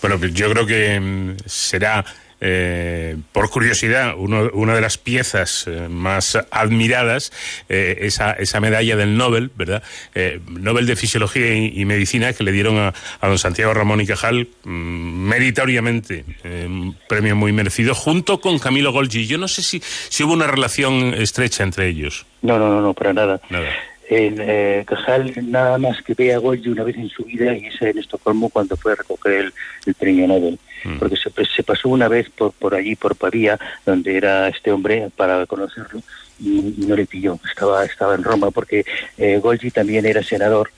Bueno, 0.00 0.18
pues 0.18 0.32
yo 0.32 0.50
creo 0.50 0.64
que 0.64 0.98
mm, 0.98 1.36
será, 1.44 2.06
eh, 2.40 3.16
por 3.32 3.50
curiosidad, 3.50 4.14
uno- 4.16 4.50
una 4.54 4.74
de 4.74 4.80
las 4.80 4.98
piezas 4.98 5.66
eh, 5.66 5.88
más 5.88 6.38
admiradas, 6.50 7.32
eh, 7.68 7.98
esa, 8.02 8.32
esa 8.32 8.60
medalla 8.60 8.96
del 8.96 9.16
Nobel, 9.16 9.50
¿verdad? 9.54 9.82
Eh, 10.14 10.40
Nobel 10.48 10.86
de 10.86 10.96
Fisiología 10.96 11.54
y, 11.54 11.72
y 11.80 11.84
Medicina 11.84 12.32
que 12.32 12.44
le 12.44 12.52
dieron 12.52 12.78
a, 12.78 12.94
a 13.20 13.28
don 13.28 13.38
Santiago 13.38 13.74
Ramón 13.74 14.00
y 14.00 14.06
Cajal 14.06 14.48
mm, 14.64 15.28
meritoriamente, 15.28 16.24
eh, 16.44 16.64
un 16.66 16.96
premio 17.08 17.36
muy 17.36 17.52
merecido, 17.52 17.94
junto 17.94 18.40
con 18.40 18.58
Camilo 18.58 18.92
Golgi. 18.92 19.26
Yo 19.26 19.38
no 19.38 19.48
sé 19.48 19.62
si, 19.62 19.80
si 20.08 20.22
hubo 20.24 20.32
una 20.32 20.46
relación 20.46 21.14
estrecha 21.14 21.62
entre 21.62 21.88
ellos. 21.88 22.26
No, 22.42 22.58
no, 22.58 22.70
no, 22.70 22.80
no, 22.80 22.94
para 22.94 23.12
nada. 23.12 23.40
Nada. 23.50 23.68
En 24.08 24.38
eh, 24.40 24.84
Cajal 24.88 25.32
nada 25.50 25.78
más 25.78 26.02
que 26.02 26.14
ve 26.14 26.34
a 26.34 26.38
Golgi 26.38 26.68
una 26.68 26.82
vez 26.82 26.96
en 26.96 27.08
su 27.08 27.22
vida 27.24 27.54
y 27.56 27.66
es 27.66 27.80
en 27.80 27.96
Estocolmo 27.96 28.48
cuando 28.48 28.76
fue 28.76 28.92
a 28.92 28.96
recoger 28.96 29.32
el, 29.34 29.52
el 29.86 29.94
premio 29.94 30.26
Nobel. 30.26 30.58
Porque 30.98 31.16
se, 31.16 31.30
pues, 31.30 31.48
se 31.54 31.62
pasó 31.62 31.88
una 31.88 32.08
vez 32.08 32.28
por, 32.30 32.52
por 32.52 32.74
allí, 32.74 32.96
por 32.96 33.16
Pavía, 33.16 33.58
donde 33.84 34.16
era 34.16 34.48
este 34.48 34.72
hombre, 34.72 35.10
para 35.16 35.46
conocerlo, 35.46 36.00
y, 36.38 36.74
y 36.78 36.86
no 36.86 36.96
le 36.96 37.06
pilló. 37.06 37.38
Estaba, 37.48 37.84
estaba 37.84 38.14
en 38.14 38.24
Roma 38.24 38.50
porque 38.50 38.84
eh, 39.18 39.38
Golgi 39.38 39.70
también 39.70 40.06
era 40.06 40.22
senador 40.22 40.70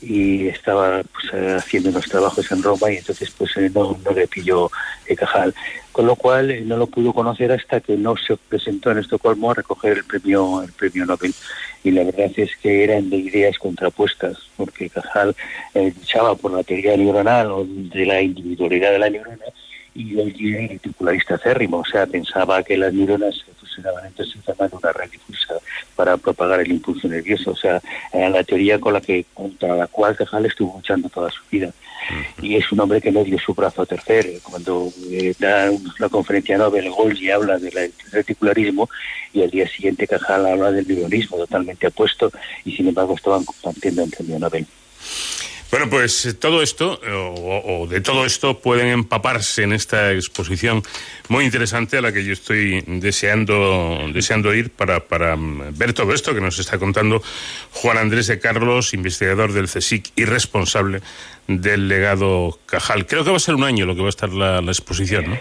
y 0.00 0.48
estaba 0.48 1.02
pues, 1.02 1.32
eh, 1.32 1.56
haciendo 1.58 1.90
unos 1.90 2.06
trabajos 2.06 2.50
en 2.52 2.62
Roma 2.62 2.90
y 2.90 2.96
entonces 2.96 3.30
pues 3.36 3.56
eh, 3.56 3.70
no, 3.74 3.98
no 4.04 4.10
le 4.12 4.26
pilló 4.26 4.70
eh, 5.06 5.16
Cajal. 5.16 5.54
Con 5.92 6.06
lo 6.06 6.16
cual 6.16 6.50
eh, 6.50 6.60
no 6.60 6.76
lo 6.76 6.86
pudo 6.86 7.12
conocer 7.14 7.50
hasta 7.52 7.80
que 7.80 7.96
no 7.96 8.16
se 8.16 8.36
presentó 8.36 8.90
en 8.90 8.98
Estocolmo 8.98 9.50
a 9.50 9.54
recoger 9.54 9.98
el 9.98 10.04
premio, 10.04 10.62
el 10.62 10.72
premio 10.72 11.06
Nobel. 11.06 11.32
Y 11.82 11.90
la 11.90 12.04
verdad 12.04 12.30
es 12.36 12.50
que 12.56 12.84
eran 12.84 13.08
de 13.08 13.16
ideas 13.16 13.58
contrapuestas, 13.58 14.36
porque 14.56 14.90
Cajal 14.90 15.34
eh, 15.74 15.92
luchaba 15.98 16.34
por 16.34 16.52
la 16.52 16.62
teoría 16.62 16.96
neuronal 16.96 17.50
o 17.50 17.64
de 17.66 18.04
la 18.04 18.20
individualidad 18.20 18.92
de 18.92 18.98
la 18.98 19.08
neurona 19.08 19.44
y 19.96 20.54
un 20.54 20.68
reticularista 20.68 21.34
acérrimo, 21.36 21.78
o 21.78 21.84
sea, 21.84 22.06
pensaba 22.06 22.62
que 22.62 22.76
las 22.76 22.92
neuronas 22.92 23.34
se 23.34 23.52
fusionaban 23.54 24.06
entre 24.06 24.26
sí 24.26 24.38
formando 24.44 24.78
una 24.78 24.92
red 24.92 25.10
difusa 25.10 25.54
para 25.94 26.16
propagar 26.16 26.60
el 26.60 26.70
impulso 26.70 27.08
nervioso, 27.08 27.52
o 27.52 27.56
sea, 27.56 27.80
era 28.12 28.28
la 28.28 28.44
teoría 28.44 28.78
con 28.78 28.92
la 28.92 29.00
que 29.00 29.24
contra 29.32 29.74
la 29.74 29.86
cual 29.86 30.16
Cajal 30.16 30.46
estuvo 30.46 30.76
luchando 30.76 31.08
toda 31.08 31.30
su 31.30 31.40
vida. 31.50 31.72
Y 32.40 32.56
es 32.56 32.70
un 32.70 32.80
hombre 32.80 33.00
que 33.00 33.10
no 33.10 33.24
dio 33.24 33.38
su 33.38 33.52
brazo 33.52 33.82
a 33.82 33.86
tercer. 33.86 34.26
Cuando 34.42 34.92
eh, 35.10 35.34
da 35.40 35.70
una 35.70 36.08
conferencia 36.08 36.56
Nobel, 36.56 36.90
Golgi 36.90 37.30
habla 37.30 37.58
del 37.58 37.92
reticularismo 38.12 38.88
y 39.32 39.42
al 39.42 39.50
día 39.50 39.66
siguiente 39.66 40.06
Cajal 40.06 40.46
habla 40.46 40.70
del 40.70 40.86
neuronismo 40.86 41.38
totalmente 41.38 41.88
opuesto 41.88 42.30
y 42.64 42.76
sin 42.76 42.88
embargo 42.88 43.14
estaban 43.16 43.44
compartiendo 43.44 44.04
el 44.04 44.10
premio 44.10 44.38
Nobel. 44.38 44.66
Bueno, 45.70 45.90
pues 45.90 46.24
eh, 46.26 46.34
todo 46.34 46.62
esto, 46.62 47.00
eh, 47.04 47.10
o, 47.10 47.82
o 47.82 47.86
de 47.88 48.00
todo 48.00 48.24
esto, 48.24 48.58
pueden 48.58 48.86
empaparse 48.86 49.64
en 49.64 49.72
esta 49.72 50.12
exposición 50.12 50.82
muy 51.28 51.44
interesante 51.44 51.98
a 51.98 52.00
la 52.00 52.12
que 52.12 52.24
yo 52.24 52.32
estoy 52.32 52.84
deseando, 52.86 53.98
deseando 54.12 54.54
ir 54.54 54.70
para, 54.70 55.00
para 55.00 55.36
mm, 55.36 55.76
ver 55.76 55.92
todo 55.92 56.12
esto 56.12 56.34
que 56.34 56.40
nos 56.40 56.58
está 56.58 56.78
contando 56.78 57.20
Juan 57.72 57.98
Andrés 57.98 58.28
de 58.28 58.38
Carlos, 58.38 58.94
investigador 58.94 59.52
del 59.52 59.66
CSIC 59.66 60.12
y 60.14 60.24
responsable 60.24 61.00
del 61.48 61.88
legado 61.88 62.58
Cajal. 62.66 63.06
Creo 63.06 63.24
que 63.24 63.30
va 63.30 63.36
a 63.36 63.40
ser 63.40 63.56
un 63.56 63.64
año 63.64 63.86
lo 63.86 63.94
que 63.94 64.02
va 64.02 64.08
a 64.08 64.10
estar 64.10 64.32
la, 64.32 64.60
la 64.60 64.70
exposición, 64.70 65.30
¿no? 65.30 65.38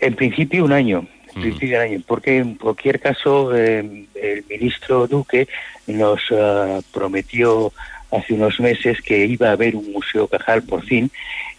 En 0.00 0.14
principio 0.14 0.64
un 0.64 0.72
año, 0.72 1.06
en 1.34 1.42
principio 1.42 1.76
un 1.76 1.82
año, 1.82 2.02
porque 2.06 2.38
en 2.38 2.54
cualquier 2.54 3.00
caso 3.00 3.56
eh, 3.56 4.06
el 4.14 4.44
ministro 4.48 5.06
Duque 5.06 5.48
nos 5.86 6.20
ah, 6.32 6.80
prometió 6.92 7.72
hace 8.10 8.34
unos 8.34 8.58
meses 8.60 9.00
que 9.02 9.26
iba 9.26 9.48
a 9.48 9.52
haber 9.52 9.76
un 9.76 9.92
museo 9.92 10.26
Cajal 10.26 10.62
por 10.62 10.84
fin 10.84 11.10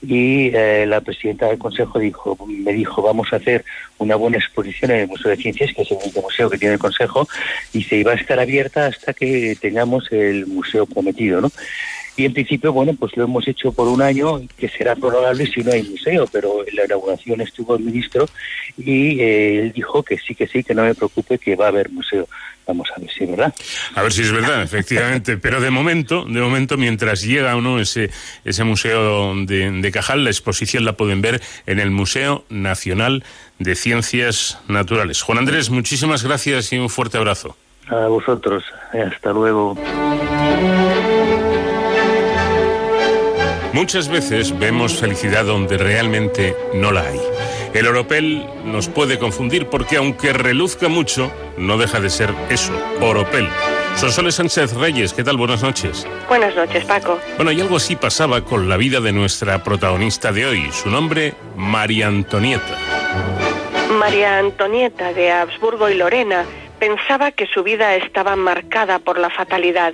y 0.01 0.47
eh, 0.53 0.85
la 0.87 1.01
presidenta 1.01 1.47
del 1.47 1.59
consejo 1.59 1.99
dijo 1.99 2.37
me 2.47 2.71
dijo 2.73 3.01
vamos 3.01 3.31
a 3.33 3.35
hacer 3.35 3.65
una 3.97 4.15
buena 4.15 4.37
exposición 4.37 4.91
en 4.91 5.01
el 5.01 5.07
Museo 5.07 5.31
de 5.31 5.37
Ciencias 5.37 5.73
que 5.73 5.81
es 5.81 5.91
el 5.91 5.97
único 6.01 6.21
museo 6.21 6.49
que 6.49 6.57
tiene 6.57 6.75
el 6.75 6.79
consejo 6.79 7.27
y 7.73 7.83
se 7.83 7.97
iba 7.97 8.13
a 8.13 8.15
estar 8.15 8.39
abierta 8.39 8.87
hasta 8.87 9.13
que 9.13 9.57
tengamos 9.59 10.11
el 10.11 10.47
museo 10.47 10.85
prometido, 10.85 11.41
¿no? 11.41 11.51
Y 12.19 12.25
en 12.25 12.33
principio, 12.33 12.73
bueno, 12.73 12.93
pues 12.99 13.15
lo 13.15 13.23
hemos 13.23 13.47
hecho 13.47 13.71
por 13.71 13.87
un 13.87 14.01
año, 14.01 14.41
que 14.57 14.67
será 14.67 14.93
prorrogable 14.93 15.47
si 15.47 15.61
no 15.61 15.71
hay 15.71 15.83
museo, 15.83 16.27
pero 16.29 16.67
en 16.67 16.75
la 16.75 16.83
inauguración 16.83 17.39
estuvo 17.39 17.77
el 17.77 17.83
ministro 17.85 18.27
y 18.77 19.21
eh, 19.21 19.59
él 19.61 19.71
dijo 19.71 20.03
que 20.03 20.17
sí, 20.17 20.35
que 20.35 20.45
sí, 20.45 20.61
que 20.61 20.75
no 20.75 20.83
me 20.83 20.93
preocupe, 20.95 21.37
que 21.37 21.55
va 21.55 21.67
a 21.67 21.69
haber 21.69 21.89
museo. 21.89 22.27
Vamos 22.69 22.87
a 22.95 22.99
ver 22.99 23.09
si 23.09 23.23
es 23.23 23.31
verdad. 23.31 23.53
A 23.95 24.03
ver 24.03 24.13
si 24.13 24.21
es 24.21 24.31
verdad, 24.31 24.61
efectivamente. 24.61 25.37
Pero 25.37 25.59
de 25.59 25.71
momento, 25.71 26.23
de 26.25 26.39
momento, 26.39 26.77
mientras 26.77 27.23
llega 27.23 27.55
o 27.55 27.61
no 27.61 27.79
ese, 27.79 28.11
ese 28.45 28.63
museo 28.63 29.33
de, 29.43 29.71
de 29.71 29.91
Cajal, 29.91 30.23
la 30.23 30.29
exposición 30.29 30.85
la 30.85 30.93
pueden 30.93 31.19
ver 31.19 31.41
en 31.65 31.79
el 31.79 31.89
Museo 31.89 32.45
Nacional 32.49 33.23
de 33.57 33.73
Ciencias 33.73 34.59
Naturales. 34.67 35.23
Juan 35.23 35.39
Andrés, 35.39 35.71
muchísimas 35.71 36.23
gracias 36.23 36.71
y 36.71 36.77
un 36.77 36.91
fuerte 36.91 37.17
abrazo. 37.17 37.57
A 37.87 38.05
vosotros. 38.05 38.63
Hasta 38.93 39.33
luego. 39.33 39.75
Muchas 43.73 44.09
veces 44.09 44.57
vemos 44.59 44.93
felicidad 44.93 45.45
donde 45.45 45.79
realmente 45.79 46.55
no 46.75 46.91
la 46.91 47.01
hay. 47.01 47.19
El 47.73 47.87
oropel 47.87 48.45
nos 48.65 48.87
puede 48.87 49.19
confundir 49.19 49.67
porque 49.67 49.97
aunque 49.97 50.33
reluzca 50.33 50.87
mucho, 50.87 51.31
no 51.57 51.77
deja 51.77 51.99
de 51.99 52.09
ser 52.09 52.33
eso, 52.49 52.73
oropel. 52.99 53.47
Sonsoles 53.95 54.35
Sánchez 54.35 54.73
Reyes, 54.73 55.13
¿qué 55.13 55.23
tal? 55.23 55.37
Buenas 55.37 55.61
noches. 55.61 56.07
Buenas 56.27 56.55
noches, 56.55 56.85
Paco. 56.85 57.19
Bueno, 57.35 57.51
y 57.51 57.61
algo 57.61 57.77
así 57.77 57.95
pasaba 57.95 58.43
con 58.43 58.69
la 58.69 58.77
vida 58.77 59.01
de 59.01 59.11
nuestra 59.11 59.63
protagonista 59.63 60.31
de 60.31 60.45
hoy. 60.45 60.71
Su 60.71 60.89
nombre, 60.89 61.33
María 61.55 62.07
Antonieta. 62.07 62.77
María 63.99 64.39
Antonieta 64.39 65.13
de 65.13 65.31
Habsburgo 65.31 65.89
y 65.89 65.95
Lorena 65.95 66.45
pensaba 66.79 67.31
que 67.31 67.45
su 67.47 67.63
vida 67.63 67.95
estaba 67.95 68.35
marcada 68.35 68.99
por 68.99 69.19
la 69.19 69.29
fatalidad. 69.29 69.93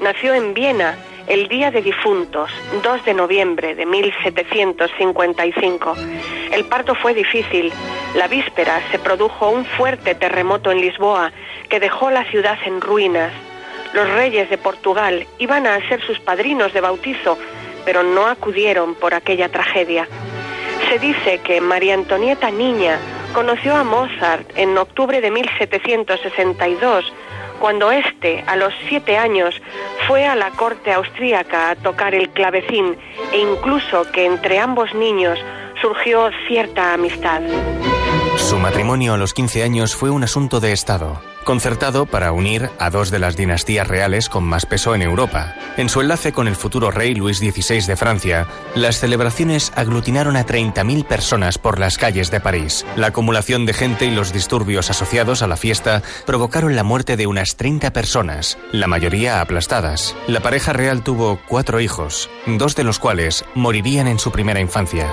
Nació 0.00 0.34
en 0.34 0.52
Viena 0.52 0.98
el 1.28 1.48
día 1.48 1.70
de 1.70 1.82
difuntos, 1.82 2.50
2 2.82 3.04
de 3.04 3.14
noviembre 3.14 3.74
de 3.74 3.84
1755. 3.84 5.94
El 6.52 6.64
parto 6.64 6.94
fue 6.94 7.12
difícil. 7.12 7.70
La 8.14 8.28
víspera 8.28 8.80
se 8.90 8.98
produjo 8.98 9.50
un 9.50 9.66
fuerte 9.66 10.14
terremoto 10.14 10.70
en 10.70 10.80
Lisboa 10.80 11.30
que 11.68 11.80
dejó 11.80 12.10
la 12.10 12.24
ciudad 12.24 12.56
en 12.64 12.80
ruinas. 12.80 13.34
Los 13.92 14.08
reyes 14.10 14.48
de 14.48 14.56
Portugal 14.56 15.26
iban 15.38 15.66
a 15.66 15.86
ser 15.88 16.00
sus 16.02 16.18
padrinos 16.20 16.72
de 16.72 16.80
bautizo, 16.80 17.36
pero 17.84 18.02
no 18.02 18.26
acudieron 18.26 18.94
por 18.94 19.12
aquella 19.14 19.50
tragedia. 19.50 20.08
Se 20.88 20.98
dice 20.98 21.40
que 21.44 21.60
María 21.60 21.92
Antonieta 21.94 22.50
Niña 22.50 22.98
conoció 23.34 23.76
a 23.76 23.84
Mozart 23.84 24.50
en 24.56 24.78
octubre 24.78 25.20
de 25.20 25.30
1762, 25.30 27.12
cuando 27.58 27.90
éste, 27.90 28.44
a 28.46 28.56
los 28.56 28.72
siete 28.88 29.16
años, 29.16 29.54
fue 30.06 30.26
a 30.26 30.34
la 30.34 30.50
corte 30.50 30.92
austríaca 30.92 31.70
a 31.70 31.76
tocar 31.76 32.14
el 32.14 32.30
clavecín 32.30 32.96
e 33.32 33.38
incluso 33.38 34.10
que 34.12 34.26
entre 34.26 34.58
ambos 34.58 34.94
niños 34.94 35.38
surgió 35.80 36.30
cierta 36.46 36.94
amistad. 36.94 37.42
Su 38.36 38.56
matrimonio 38.58 39.14
a 39.14 39.16
los 39.16 39.34
15 39.34 39.62
años 39.62 39.94
fue 39.94 40.10
un 40.10 40.24
asunto 40.24 40.60
de 40.60 40.72
Estado, 40.72 41.20
concertado 41.44 42.06
para 42.06 42.32
unir 42.32 42.70
a 42.78 42.90
dos 42.90 43.10
de 43.10 43.18
las 43.18 43.36
dinastías 43.36 43.86
reales 43.86 44.28
con 44.28 44.44
más 44.44 44.66
peso 44.66 44.94
en 44.94 45.02
Europa. 45.02 45.54
En 45.76 45.88
su 45.88 46.00
enlace 46.00 46.32
con 46.32 46.48
el 46.48 46.56
futuro 46.56 46.90
rey 46.90 47.14
Luis 47.14 47.38
XVI 47.38 47.86
de 47.86 47.96
Francia, 47.96 48.46
las 48.74 48.98
celebraciones 49.00 49.72
aglutinaron 49.74 50.36
a 50.36 50.46
30.000 50.46 51.04
personas 51.04 51.58
por 51.58 51.78
las 51.78 51.98
calles 51.98 52.30
de 52.30 52.40
París. 52.40 52.84
La 52.96 53.08
acumulación 53.08 53.66
de 53.66 53.74
gente 53.74 54.06
y 54.06 54.10
los 54.10 54.32
disturbios 54.32 54.90
asociados 54.90 55.42
a 55.42 55.46
la 55.46 55.56
fiesta 55.56 56.02
provocaron 56.26 56.76
la 56.76 56.84
muerte 56.84 57.16
de 57.16 57.26
unas 57.26 57.56
30 57.56 57.92
personas, 57.92 58.58
la 58.72 58.86
mayoría 58.86 59.40
aplastadas. 59.40 60.14
La 60.26 60.40
pareja 60.40 60.72
real 60.72 61.02
tuvo 61.02 61.40
cuatro 61.48 61.80
hijos, 61.80 62.28
dos 62.46 62.76
de 62.76 62.84
los 62.84 62.98
cuales 62.98 63.44
morirían 63.54 64.08
en 64.08 64.18
su 64.18 64.30
primera 64.30 64.60
infancia. 64.60 65.08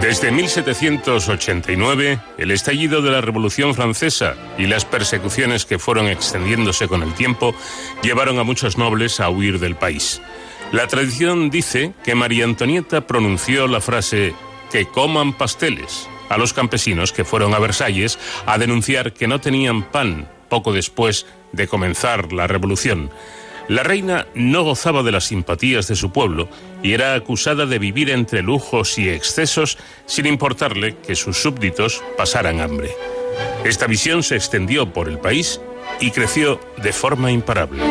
Desde 0.00 0.32
1789, 0.32 2.18
el 2.38 2.50
estallido 2.50 3.02
de 3.02 3.10
la 3.10 3.20
Revolución 3.20 3.74
Francesa 3.74 4.34
y 4.58 4.66
las 4.66 4.84
persecuciones 4.84 5.64
que 5.64 5.71
fueron 5.78 6.08
extendiéndose 6.08 6.88
con 6.88 7.02
el 7.02 7.14
tiempo 7.14 7.54
llevaron 8.02 8.38
a 8.38 8.44
muchos 8.44 8.78
nobles 8.78 9.20
a 9.20 9.30
huir 9.30 9.58
del 9.58 9.76
país. 9.76 10.20
La 10.72 10.86
tradición 10.86 11.50
dice 11.50 11.92
que 12.02 12.14
María 12.14 12.44
Antonieta 12.44 13.06
pronunció 13.06 13.66
la 13.66 13.80
frase 13.80 14.34
que 14.70 14.86
coman 14.86 15.34
pasteles 15.34 16.08
a 16.30 16.38
los 16.38 16.54
campesinos 16.54 17.12
que 17.12 17.24
fueron 17.24 17.52
a 17.52 17.58
Versalles 17.58 18.18
a 18.46 18.56
denunciar 18.56 19.12
que 19.12 19.28
no 19.28 19.38
tenían 19.38 19.82
pan 19.82 20.28
poco 20.48 20.72
después 20.72 21.26
de 21.52 21.68
comenzar 21.68 22.32
la 22.32 22.46
revolución. 22.46 23.10
La 23.68 23.82
reina 23.82 24.26
no 24.34 24.64
gozaba 24.64 25.02
de 25.02 25.12
las 25.12 25.24
simpatías 25.24 25.88
de 25.88 25.96
su 25.96 26.10
pueblo 26.10 26.48
y 26.82 26.92
era 26.94 27.14
acusada 27.14 27.66
de 27.66 27.78
vivir 27.78 28.10
entre 28.10 28.42
lujos 28.42 28.98
y 28.98 29.08
excesos 29.08 29.78
sin 30.06 30.26
importarle 30.26 30.96
que 30.96 31.14
sus 31.14 31.36
súbditos 31.36 32.02
pasaran 32.16 32.60
hambre. 32.60 32.90
Esta 33.64 33.86
visión 33.86 34.22
se 34.22 34.36
extendió 34.36 34.92
por 34.92 35.08
el 35.08 35.18
país 35.18 35.60
y 36.00 36.10
creció 36.10 36.60
de 36.78 36.92
forma 36.92 37.30
imparable. 37.30 37.82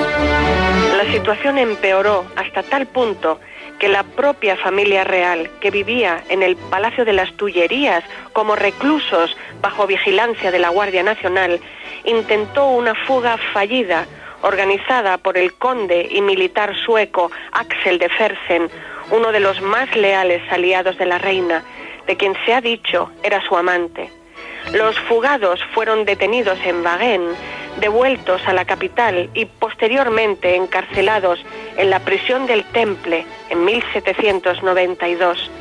La 0.97 1.11
situación 1.11 1.57
empeoró 1.57 2.25
hasta 2.35 2.63
tal 2.63 2.87
punto 2.87 3.39
que 3.79 3.87
la 3.87 4.03
propia 4.03 4.55
familia 4.57 5.03
real, 5.03 5.49
que 5.59 5.71
vivía 5.71 6.23
en 6.29 6.43
el 6.43 6.55
Palacio 6.55 7.03
de 7.03 7.13
las 7.13 7.33
Tullerías 7.33 8.03
como 8.31 8.55
reclusos 8.55 9.35
bajo 9.61 9.87
vigilancia 9.87 10.51
de 10.51 10.59
la 10.59 10.69
Guardia 10.69 11.03
Nacional, 11.03 11.59
intentó 12.03 12.67
una 12.67 12.93
fuga 12.93 13.37
fallida 13.53 14.05
organizada 14.43 15.17
por 15.17 15.37
el 15.37 15.53
conde 15.53 16.07
y 16.11 16.21
militar 16.21 16.75
sueco 16.85 17.31
Axel 17.51 17.97
de 17.97 18.09
Fersen, 18.09 18.69
uno 19.09 19.31
de 19.31 19.39
los 19.39 19.61
más 19.61 19.95
leales 19.95 20.41
aliados 20.51 20.97
de 20.97 21.05
la 21.05 21.17
reina, 21.17 21.63
de 22.07 22.17
quien 22.17 22.35
se 22.45 22.53
ha 22.53 22.61
dicho 22.61 23.09
era 23.23 23.41
su 23.47 23.55
amante. 23.55 24.20
Los 24.73 24.97
fugados 24.99 25.59
fueron 25.73 26.05
detenidos 26.05 26.57
en 26.65 26.81
Wagen, 26.81 27.21
devueltos 27.79 28.41
a 28.47 28.53
la 28.53 28.63
capital 28.63 29.29
y 29.33 29.45
posteriormente 29.45 30.55
encarcelados 30.55 31.43
en 31.77 31.89
la 31.89 31.99
prisión 31.99 32.45
del 32.45 32.63
Temple 32.65 33.25
en 33.49 33.65
1792. 33.65 35.51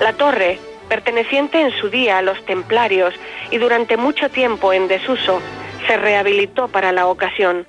La 0.00 0.12
torre, 0.12 0.58
perteneciente 0.88 1.60
en 1.60 1.72
su 1.72 1.88
día 1.88 2.18
a 2.18 2.22
los 2.22 2.44
templarios 2.44 3.14
y 3.50 3.58
durante 3.58 3.96
mucho 3.96 4.28
tiempo 4.30 4.72
en 4.72 4.86
desuso, 4.86 5.40
se 5.86 5.96
rehabilitó 5.96 6.68
para 6.68 6.92
la 6.92 7.06
ocasión. 7.08 7.66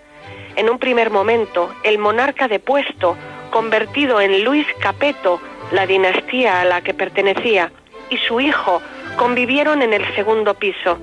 En 0.55 0.69
un 0.69 0.77
primer 0.77 1.09
momento, 1.09 1.73
el 1.83 1.97
monarca 1.97 2.47
depuesto, 2.47 3.15
convertido 3.51 4.21
en 4.21 4.43
Luis 4.43 4.67
Capeto, 4.79 5.41
la 5.71 5.87
dinastía 5.87 6.61
a 6.61 6.65
la 6.65 6.81
que 6.81 6.93
pertenecía, 6.93 7.71
y 8.09 8.17
su 8.17 8.39
hijo 8.39 8.81
convivieron 9.17 9.81
en 9.81 9.93
el 9.93 10.15
segundo 10.15 10.53
piso. 10.53 10.97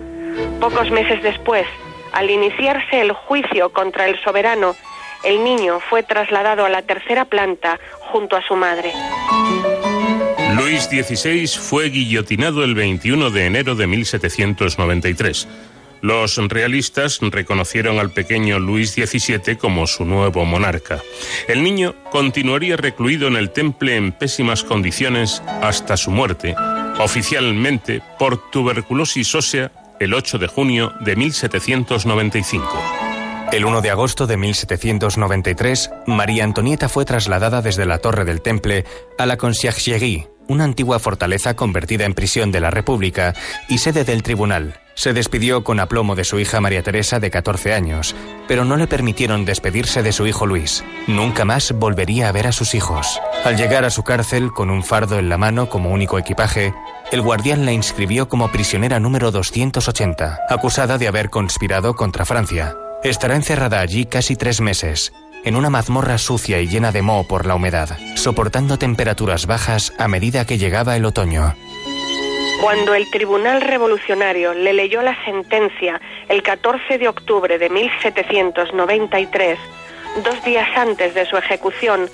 Pocos 0.61 0.91
meses 0.91 1.23
después, 1.23 1.66
al 2.12 2.31
iniciarse 2.31 3.01
el 3.01 3.12
juicio 3.12 3.70
contra 3.70 4.09
el 4.09 4.19
soberano, 4.23 4.74
el 5.24 5.45
niño 5.45 5.81
fue 5.81 6.03
trasladado 6.03 6.65
a 6.65 6.69
la 6.69 6.82
tercera 6.82 7.24
planta 7.24 7.78
junto 8.01 8.36
a 8.36 8.43
su 8.43 8.57
madre. 8.57 8.93
Luis 10.57 10.85
XVI 10.85 11.47
fue 11.49 11.91
guillotinado 11.91 12.62
el 12.62 12.74
21 12.74 13.31
de 13.31 13.47
enero 13.47 13.74
de 13.74 13.86
1793. 13.86 15.49
Los 16.01 16.36
realistas 16.36 17.19
reconocieron 17.20 17.99
al 17.99 18.11
pequeño 18.11 18.59
Luis 18.59 18.93
XVII 18.93 19.57
como 19.57 19.86
su 19.86 20.05
nuevo 20.05 20.45
monarca. 20.45 21.01
El 21.49 21.62
niño 21.62 21.95
continuaría 22.11 22.77
recluido 22.77 23.27
en 23.27 23.36
el 23.36 23.51
temple 23.51 23.97
en 23.97 24.12
pésimas 24.12 24.62
condiciones 24.62 25.43
hasta 25.62 25.97
su 25.97 26.11
muerte, 26.11 26.55
oficialmente 26.99 28.03
por 28.19 28.51
tuberculosis 28.51 29.35
ósea 29.35 29.73
el 30.01 30.15
8 30.15 30.39
de 30.39 30.47
junio 30.47 30.93
de 31.01 31.16
1795. 31.16 32.69
El 33.53 33.65
1 33.65 33.83
de 33.83 33.91
agosto 33.91 34.27
de 34.27 34.37
1793, 34.37 35.91
María 36.07 36.45
Antonieta 36.45 36.89
fue 36.89 37.05
trasladada 37.05 37.62
desde 37.62 37.87
la 37.87 37.99
torre 37.99 38.25
del 38.25 38.43
Temple 38.43 38.85
a 39.16 39.27
la 39.27 39.37
Conciergerie, 39.37 40.29
una 40.49 40.65
antigua 40.65 40.99
fortaleza 40.99 41.55
convertida 41.55 42.05
en 42.05 42.15
prisión 42.15 42.53
de 42.53 42.61
la 42.61 42.71
República 42.71 43.35
y 43.69 43.79
sede 43.79 44.05
del 44.05 44.23
tribunal. 44.23 44.81
Se 44.95 45.12
despidió 45.12 45.65
con 45.65 45.81
aplomo 45.81 46.15
de 46.15 46.25
su 46.25 46.39
hija 46.39 46.61
María 46.61 46.83
Teresa 46.83 47.19
de 47.19 47.31
14 47.31 47.75
años, 47.75 48.15
pero 48.47 48.65
no 48.65 48.77
le 48.77 48.87
permitieron 48.87 49.45
despedirse 49.45 50.03
de 50.03 50.12
su 50.12 50.27
hijo 50.27 50.47
Luis. 50.47 50.85
Nunca 51.09 51.45
más 51.45 51.73
volvería 51.73 52.29
a 52.29 52.33
ver 52.33 52.47
a 52.47 52.53
sus 52.53 52.75
hijos. 52.75 53.21
Al 53.45 53.57
llegar 53.57 53.85
a 53.85 53.91
su 53.91 54.05
cárcel 54.05 54.53
con 54.53 54.71
un 54.71 54.85
fardo 54.85 55.19
en 55.19 55.29
la 55.29 55.39
mano 55.39 55.69
como 55.69 55.91
único 55.91 56.19
equipaje, 56.19 56.73
el 57.11 57.23
guardián 57.23 57.65
la 57.65 57.73
inscribió 57.73 58.29
como 58.29 58.53
prisionera 58.53 59.01
número 59.01 59.33
280, 59.33 60.41
acusada 60.49 60.97
de 60.97 61.09
haber 61.09 61.29
conspirado 61.29 61.95
contra 61.97 62.25
Francia. 62.25 62.77
Estará 63.03 63.37
encerrada 63.37 63.81
allí 63.81 64.07
casi 64.07 64.35
tres 64.37 64.61
meses, 64.62 65.12
en 65.45 65.57
una 65.57 65.71
mazmorra 65.71 66.19
sucia 66.19 66.61
y 66.61 66.69
llena 66.69 66.93
de 66.93 67.03
moho 67.03 67.27
por 67.27 67.47
la 67.47 67.55
humedad, 67.55 67.97
soportando 68.16 68.79
temperaturas 68.79 69.47
bajas 69.47 69.93
a 69.99 70.09
medida 70.09 70.47
que 70.47 70.59
llegaba 70.59 70.97
el 70.97 71.05
otoño. 71.05 71.55
Cuando 72.61 72.95
el 72.95 73.11
Tribunal 73.11 73.61
Revolucionario 73.61 74.55
le 74.55 74.73
leyó 74.73 75.03
la 75.03 75.23
sentencia 75.25 76.01
el 76.29 76.43
14 76.43 76.99
de 76.99 77.09
octubre 77.09 77.59
de 77.59 77.69
1793, 77.69 79.59
dos 80.23 80.45
días 80.45 80.69
antes 80.77 81.15
de 81.15 81.27
su 81.27 81.37
ejecución, 81.37 82.09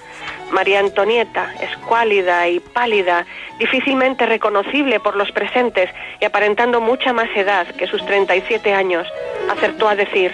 María 0.50 0.80
Antonieta, 0.80 1.54
escuálida 1.60 2.48
y 2.48 2.58
pálida, 2.58 3.26
difícilmente 3.58 4.26
reconocible 4.26 4.98
por 4.98 5.14
los 5.16 5.30
presentes 5.30 5.90
y 6.20 6.24
aparentando 6.24 6.80
mucha 6.80 7.12
más 7.12 7.28
edad 7.36 7.66
que 7.76 7.86
sus 7.86 8.04
37 8.04 8.74
años, 8.74 9.06
acertó 9.48 9.88
a 9.88 9.94
decir, 9.94 10.32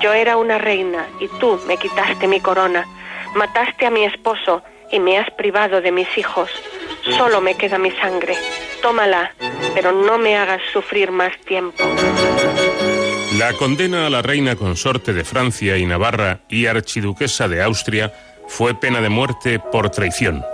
yo 0.00 0.12
era 0.12 0.36
una 0.36 0.58
reina 0.58 1.06
y 1.20 1.28
tú 1.38 1.60
me 1.66 1.76
quitaste 1.76 2.26
mi 2.26 2.40
corona, 2.40 2.86
mataste 3.34 3.86
a 3.86 3.90
mi 3.90 4.04
esposo 4.04 4.62
y 4.90 4.98
me 4.98 5.18
has 5.18 5.30
privado 5.32 5.80
de 5.80 5.92
mis 5.92 6.08
hijos. 6.16 6.50
Solo 7.16 7.40
me 7.40 7.54
queda 7.54 7.78
mi 7.78 7.90
sangre. 7.92 8.34
Tómala, 8.82 9.34
pero 9.74 9.92
no 9.92 10.18
me 10.18 10.36
hagas 10.36 10.60
sufrir 10.72 11.10
más 11.10 11.32
tiempo. 11.46 11.82
La 13.38 13.52
condena 13.54 14.06
a 14.06 14.10
la 14.10 14.22
reina 14.22 14.56
consorte 14.56 15.12
de 15.12 15.24
Francia 15.24 15.76
y 15.76 15.86
Navarra 15.86 16.40
y 16.48 16.66
archiduquesa 16.66 17.48
de 17.48 17.62
Austria 17.62 18.12
fue 18.48 18.74
pena 18.74 19.00
de 19.00 19.08
muerte 19.08 19.60
por 19.60 19.90
traición. 19.90 20.44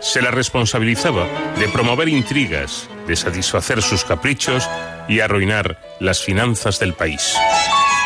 Se 0.00 0.20
la 0.20 0.30
responsabilizaba 0.30 1.26
de 1.58 1.68
promover 1.68 2.08
intrigas, 2.08 2.90
de 3.06 3.16
satisfacer 3.16 3.80
sus 3.80 4.04
caprichos 4.04 4.68
y 5.08 5.20
arruinar 5.20 5.78
las 6.00 6.22
finanzas 6.22 6.78
del 6.78 6.94
país. 6.94 7.36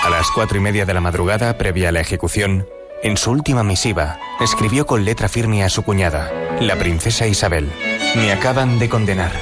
A 0.02 0.09
las 0.09 0.31
cuatro 0.31 0.56
y 0.56 0.60
media 0.60 0.86
de 0.86 0.94
la 0.94 1.02
madrugada, 1.02 1.59
previa 1.59 1.90
a 1.90 1.93
la 1.93 2.01
ejecución, 2.01 2.66
en 3.02 3.18
su 3.18 3.31
última 3.31 3.62
misiva, 3.62 4.18
escribió 4.40 4.86
con 4.86 5.05
letra 5.05 5.28
firme 5.28 5.62
a 5.62 5.68
su 5.68 5.82
cuñada, 5.82 6.32
la 6.59 6.77
princesa 6.77 7.27
Isabel. 7.27 7.70
Me 8.16 8.32
acaban 8.32 8.78
de 8.78 8.89
condenar, 8.89 9.32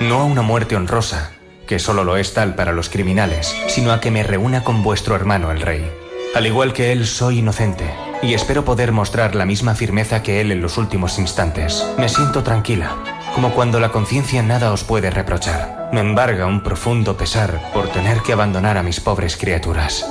no 0.00 0.18
a 0.18 0.24
una 0.24 0.42
muerte 0.42 0.74
honrosa, 0.74 1.30
que 1.68 1.78
solo 1.78 2.02
lo 2.02 2.16
es 2.16 2.34
tal 2.34 2.56
para 2.56 2.72
los 2.72 2.88
criminales, 2.88 3.56
sino 3.68 3.92
a 3.92 4.00
que 4.00 4.10
me 4.10 4.24
reúna 4.24 4.64
con 4.64 4.82
vuestro 4.82 5.14
hermano 5.14 5.52
el 5.52 5.60
rey. 5.60 5.88
Al 6.34 6.46
igual 6.46 6.72
que 6.72 6.90
él, 6.90 7.06
soy 7.06 7.38
inocente, 7.38 7.84
y 8.22 8.34
espero 8.34 8.64
poder 8.64 8.90
mostrar 8.90 9.36
la 9.36 9.46
misma 9.46 9.76
firmeza 9.76 10.22
que 10.22 10.40
él 10.40 10.50
en 10.50 10.62
los 10.62 10.78
últimos 10.78 11.18
instantes. 11.20 11.86
Me 11.96 12.08
siento 12.08 12.42
tranquila, 12.42 12.96
como 13.34 13.52
cuando 13.52 13.80
la 13.80 13.90
conciencia 13.90 14.42
nada 14.42 14.72
os 14.72 14.84
puede 14.84 15.10
reprochar. 15.10 15.90
Me 15.92 16.00
embarga 16.00 16.46
un 16.46 16.62
profundo 16.62 17.16
pesar 17.16 17.60
por 17.72 17.88
tener 17.88 18.20
que 18.20 18.32
abandonar 18.32 18.78
a 18.78 18.82
mis 18.82 19.00
pobres 19.00 19.36
criaturas. 19.36 20.06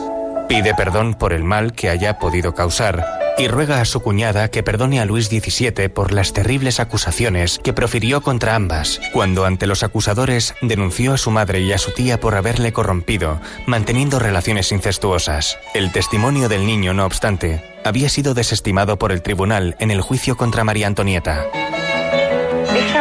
Pide 0.48 0.74
perdón 0.76 1.14
por 1.14 1.34
el 1.34 1.44
mal 1.44 1.74
que 1.74 1.90
haya 1.90 2.20
podido 2.20 2.54
causar 2.54 3.06
y 3.38 3.48
ruega 3.48 3.82
a 3.82 3.86
su 3.86 4.02
cuñada 4.02 4.50
que 4.50 4.64
perdone 4.64 5.00
a 5.00 5.06
Luis 5.06 5.28
XVII 5.28 5.90
por 5.90 6.12
las 6.12 6.34
terribles 6.34 6.80
acusaciones 6.80 7.60
que 7.64 7.74
profirió 7.74 8.22
contra 8.22 8.56
ambas, 8.56 9.00
cuando 9.14 9.46
ante 9.46 9.68
los 9.68 9.84
acusadores 9.84 10.54
denunció 10.62 11.14
a 11.14 11.18
su 11.18 11.32
madre 11.32 11.62
y 11.62 11.72
a 11.72 11.78
su 11.78 11.92
tía 11.92 12.20
por 12.20 12.36
haberle 12.36 12.74
corrompido, 12.74 13.40
manteniendo 13.66 14.20
relaciones 14.20 14.72
incestuosas. 14.72 15.58
El 15.74 15.92
testimonio 15.92 16.50
del 16.50 16.66
niño, 16.66 16.94
no 16.94 17.06
obstante, 17.06 17.64
había 17.84 18.10
sido 18.10 18.34
desestimado 18.34 19.00
por 19.00 19.12
el 19.12 19.22
tribunal 19.22 19.76
en 19.80 19.92
el 19.92 20.02
juicio 20.02 20.38
contra 20.38 20.64
María 20.64 20.88
Antonieta. 20.88 21.46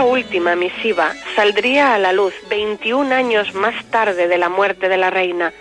Última 0.04 0.56
misiva 0.56 1.12
saldría 1.36 1.94
a 1.94 1.98
la 1.98 2.12
luz 2.12 2.34
21 2.48 3.14
años 3.14 3.54
más 3.54 3.84
tarde 3.90 4.28
de 4.28 4.38
la 4.38 4.48
muerte 4.48 4.88
de 4.88 4.96
la 4.96 5.10
reina, 5.10 5.52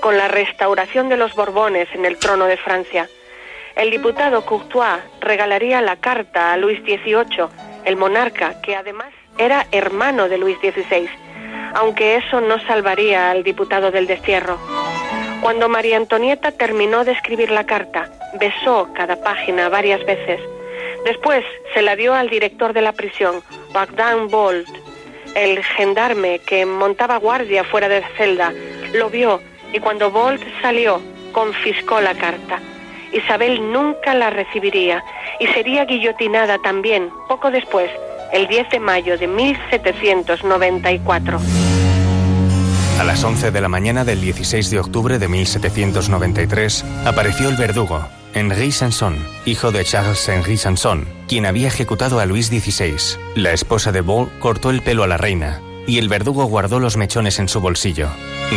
con 0.00 0.18
la 0.18 0.28
restauración 0.28 1.08
de 1.08 1.16
los 1.16 1.34
Borbones 1.34 1.88
en 1.94 2.04
el 2.04 2.18
trono 2.18 2.46
de 2.46 2.58
Francia. 2.58 3.08
El 3.74 3.90
diputado 3.90 4.44
Courtois 4.44 5.00
regalaría 5.20 5.80
la 5.80 5.96
carta 5.96 6.52
a 6.52 6.56
Luis 6.56 6.80
XVIII, 6.80 7.48
el 7.84 7.96
monarca, 7.96 8.60
que 8.60 8.76
además 8.76 9.12
era 9.38 9.66
hermano 9.72 10.28
de 10.28 10.38
Luis 10.38 10.58
XVI, 10.58 11.08
aunque 11.74 12.16
eso 12.16 12.40
no 12.40 12.58
salvaría 12.66 13.30
al 13.30 13.42
diputado 13.44 13.90
del 13.90 14.06
destierro. 14.06 14.58
Cuando 15.40 15.68
María 15.68 15.96
Antonieta 15.96 16.52
terminó 16.52 17.04
de 17.04 17.12
escribir 17.12 17.50
la 17.50 17.64
carta, 17.64 18.10
besó 18.38 18.88
cada 18.94 19.16
página 19.16 19.68
varias 19.68 20.04
veces. 20.04 20.40
Después 21.06 21.42
se 21.72 21.80
la 21.82 21.94
dio 21.94 22.14
al 22.14 22.28
director 22.28 22.72
de 22.72 22.82
la 22.82 22.90
prisión, 22.90 23.36
Bagdan 23.72 24.26
Bolt. 24.26 24.66
El 25.36 25.62
gendarme 25.62 26.40
que 26.40 26.66
montaba 26.66 27.18
guardia 27.18 27.62
fuera 27.62 27.88
de 27.88 28.00
la 28.00 28.08
celda 28.16 28.52
lo 28.92 29.08
vio 29.08 29.40
y 29.72 29.78
cuando 29.78 30.10
Bolt 30.10 30.42
salió, 30.60 31.00
confiscó 31.30 32.00
la 32.00 32.16
carta. 32.16 32.58
Isabel 33.12 33.70
nunca 33.70 34.14
la 34.14 34.30
recibiría 34.30 35.04
y 35.38 35.46
sería 35.46 35.84
guillotinada 35.84 36.58
también 36.58 37.10
poco 37.28 37.52
después, 37.52 37.88
el 38.32 38.48
10 38.48 38.70
de 38.70 38.80
mayo 38.80 39.16
de 39.16 39.28
1794. 39.28 41.38
A 42.98 43.04
las 43.04 43.22
11 43.22 43.52
de 43.52 43.60
la 43.60 43.68
mañana 43.68 44.04
del 44.04 44.20
16 44.20 44.70
de 44.70 44.80
octubre 44.80 45.20
de 45.20 45.28
1793 45.28 46.84
apareció 47.04 47.48
el 47.48 47.56
verdugo, 47.56 48.08
Henri 48.36 48.70
Sanson, 48.70 49.16
hijo 49.46 49.72
de 49.72 49.82
Charles 49.82 50.28
Henri 50.28 50.58
Sanson, 50.58 51.08
quien 51.26 51.46
había 51.46 51.68
ejecutado 51.68 52.20
a 52.20 52.26
Luis 52.26 52.48
XVI. 52.48 53.18
La 53.34 53.52
esposa 53.52 53.92
de 53.92 54.02
Ball 54.02 54.28
cortó 54.40 54.68
el 54.68 54.82
pelo 54.82 55.04
a 55.04 55.06
la 55.06 55.16
reina 55.16 55.62
y 55.86 55.96
el 55.96 56.10
verdugo 56.10 56.44
guardó 56.44 56.78
los 56.78 56.98
mechones 56.98 57.38
en 57.38 57.48
su 57.48 57.60
bolsillo. 57.60 58.10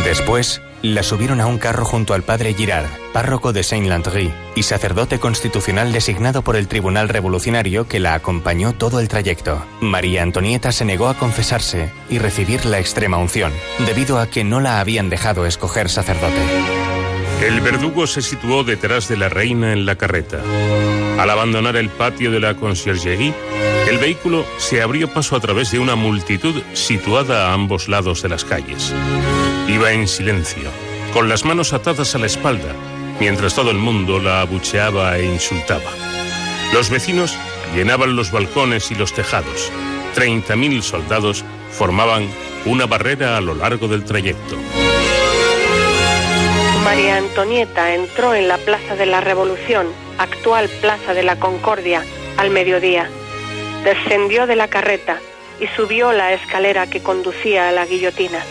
Después, 0.03 0.61
la 0.81 1.01
subieron 1.01 1.39
a 1.39 1.47
un 1.47 1.60
carro 1.60 1.85
junto 1.85 2.14
al 2.14 2.23
padre 2.23 2.53
Girard, 2.53 2.89
párroco 3.14 3.53
de 3.53 3.64
Saint-Landry 3.64 4.34
y 4.53 4.64
sacerdote 4.64 5.18
constitucional 5.18 5.93
designado 5.93 6.41
por 6.41 6.57
el 6.57 6.68
Tribunal 6.68 7.07
Revolucionario 7.07 7.88
que 7.88 8.01
la 8.01 8.15
acompañó 8.15 8.73
todo 8.73 8.99
el 8.99 9.07
trayecto. 9.07 9.65
María 9.80 10.23
Antonieta 10.23 10.73
se 10.73 10.84
negó 10.84 11.07
a 11.07 11.18
confesarse 11.18 11.89
y 12.10 12.19
recibir 12.19 12.65
la 12.65 12.80
extrema 12.80 13.15
unción, 13.15 13.53
debido 13.85 14.19
a 14.19 14.27
que 14.27 14.43
no 14.43 14.60
la 14.60 14.81
habían 14.81 15.10
dejado 15.10 15.45
escoger 15.45 15.89
sacerdote. 15.89 16.78
El 17.41 17.61
verdugo 17.61 18.05
se 18.05 18.21
situó 18.21 18.65
detrás 18.65 19.07
de 19.07 19.15
la 19.15 19.29
reina 19.29 19.71
en 19.71 19.85
la 19.85 19.95
carreta. 19.95 20.41
Al 21.17 21.29
abandonar 21.29 21.77
el 21.77 21.89
patio 21.89 22.31
de 22.31 22.41
la 22.41 22.55
conciergerie, 22.55 23.33
el 23.89 23.97
vehículo 23.97 24.45
se 24.57 24.81
abrió 24.81 25.07
paso 25.13 25.37
a 25.37 25.39
través 25.39 25.71
de 25.71 25.79
una 25.79 25.95
multitud 25.95 26.61
situada 26.73 27.47
a 27.47 27.53
ambos 27.53 27.87
lados 27.87 28.21
de 28.21 28.29
las 28.29 28.43
calles. 28.43 28.93
Iba 29.69 29.93
en 29.93 30.07
silencio, 30.07 30.69
con 31.13 31.29
las 31.29 31.45
manos 31.45 31.71
atadas 31.71 32.13
a 32.13 32.19
la 32.19 32.25
espalda, 32.25 32.75
mientras 33.21 33.55
todo 33.55 33.71
el 33.71 33.77
mundo 33.77 34.19
la 34.19 34.41
abucheaba 34.41 35.17
e 35.17 35.25
insultaba. 35.25 35.91
Los 36.73 36.89
vecinos 36.89 37.37
llenaban 37.73 38.17
los 38.17 38.31
balcones 38.31 38.91
y 38.91 38.95
los 38.95 39.13
tejados. 39.13 39.71
30.000 40.15 40.81
soldados 40.81 41.45
formaban 41.71 42.27
una 42.65 42.85
barrera 42.85 43.37
a 43.37 43.41
lo 43.41 43.55
largo 43.55 43.87
del 43.87 44.03
trayecto. 44.03 44.57
María 46.89 47.17
Antonieta 47.17 47.93
entró 47.93 48.33
en 48.33 48.47
la 48.47 48.57
Plaza 48.57 48.95
de 48.95 49.05
la 49.05 49.21
Revolución, 49.21 49.85
actual 50.17 50.67
Plaza 50.81 51.13
de 51.13 51.21
la 51.21 51.35
Concordia, 51.35 52.03
al 52.35 52.49
mediodía. 52.49 53.07
Descendió 53.83 54.47
de 54.47 54.55
la 54.55 54.69
carreta 54.69 55.19
y 55.59 55.67
subió 55.67 56.11
la 56.13 56.33
escalera 56.33 56.87
que 56.87 57.03
conducía 57.03 57.69
a 57.69 57.71
la 57.71 57.85
guillotina. 57.85 58.43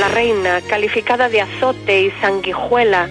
La 0.00 0.08
reina, 0.08 0.62
calificada 0.66 1.28
de 1.28 1.42
azote 1.42 2.00
y 2.00 2.10
sanguijuela, 2.22 3.10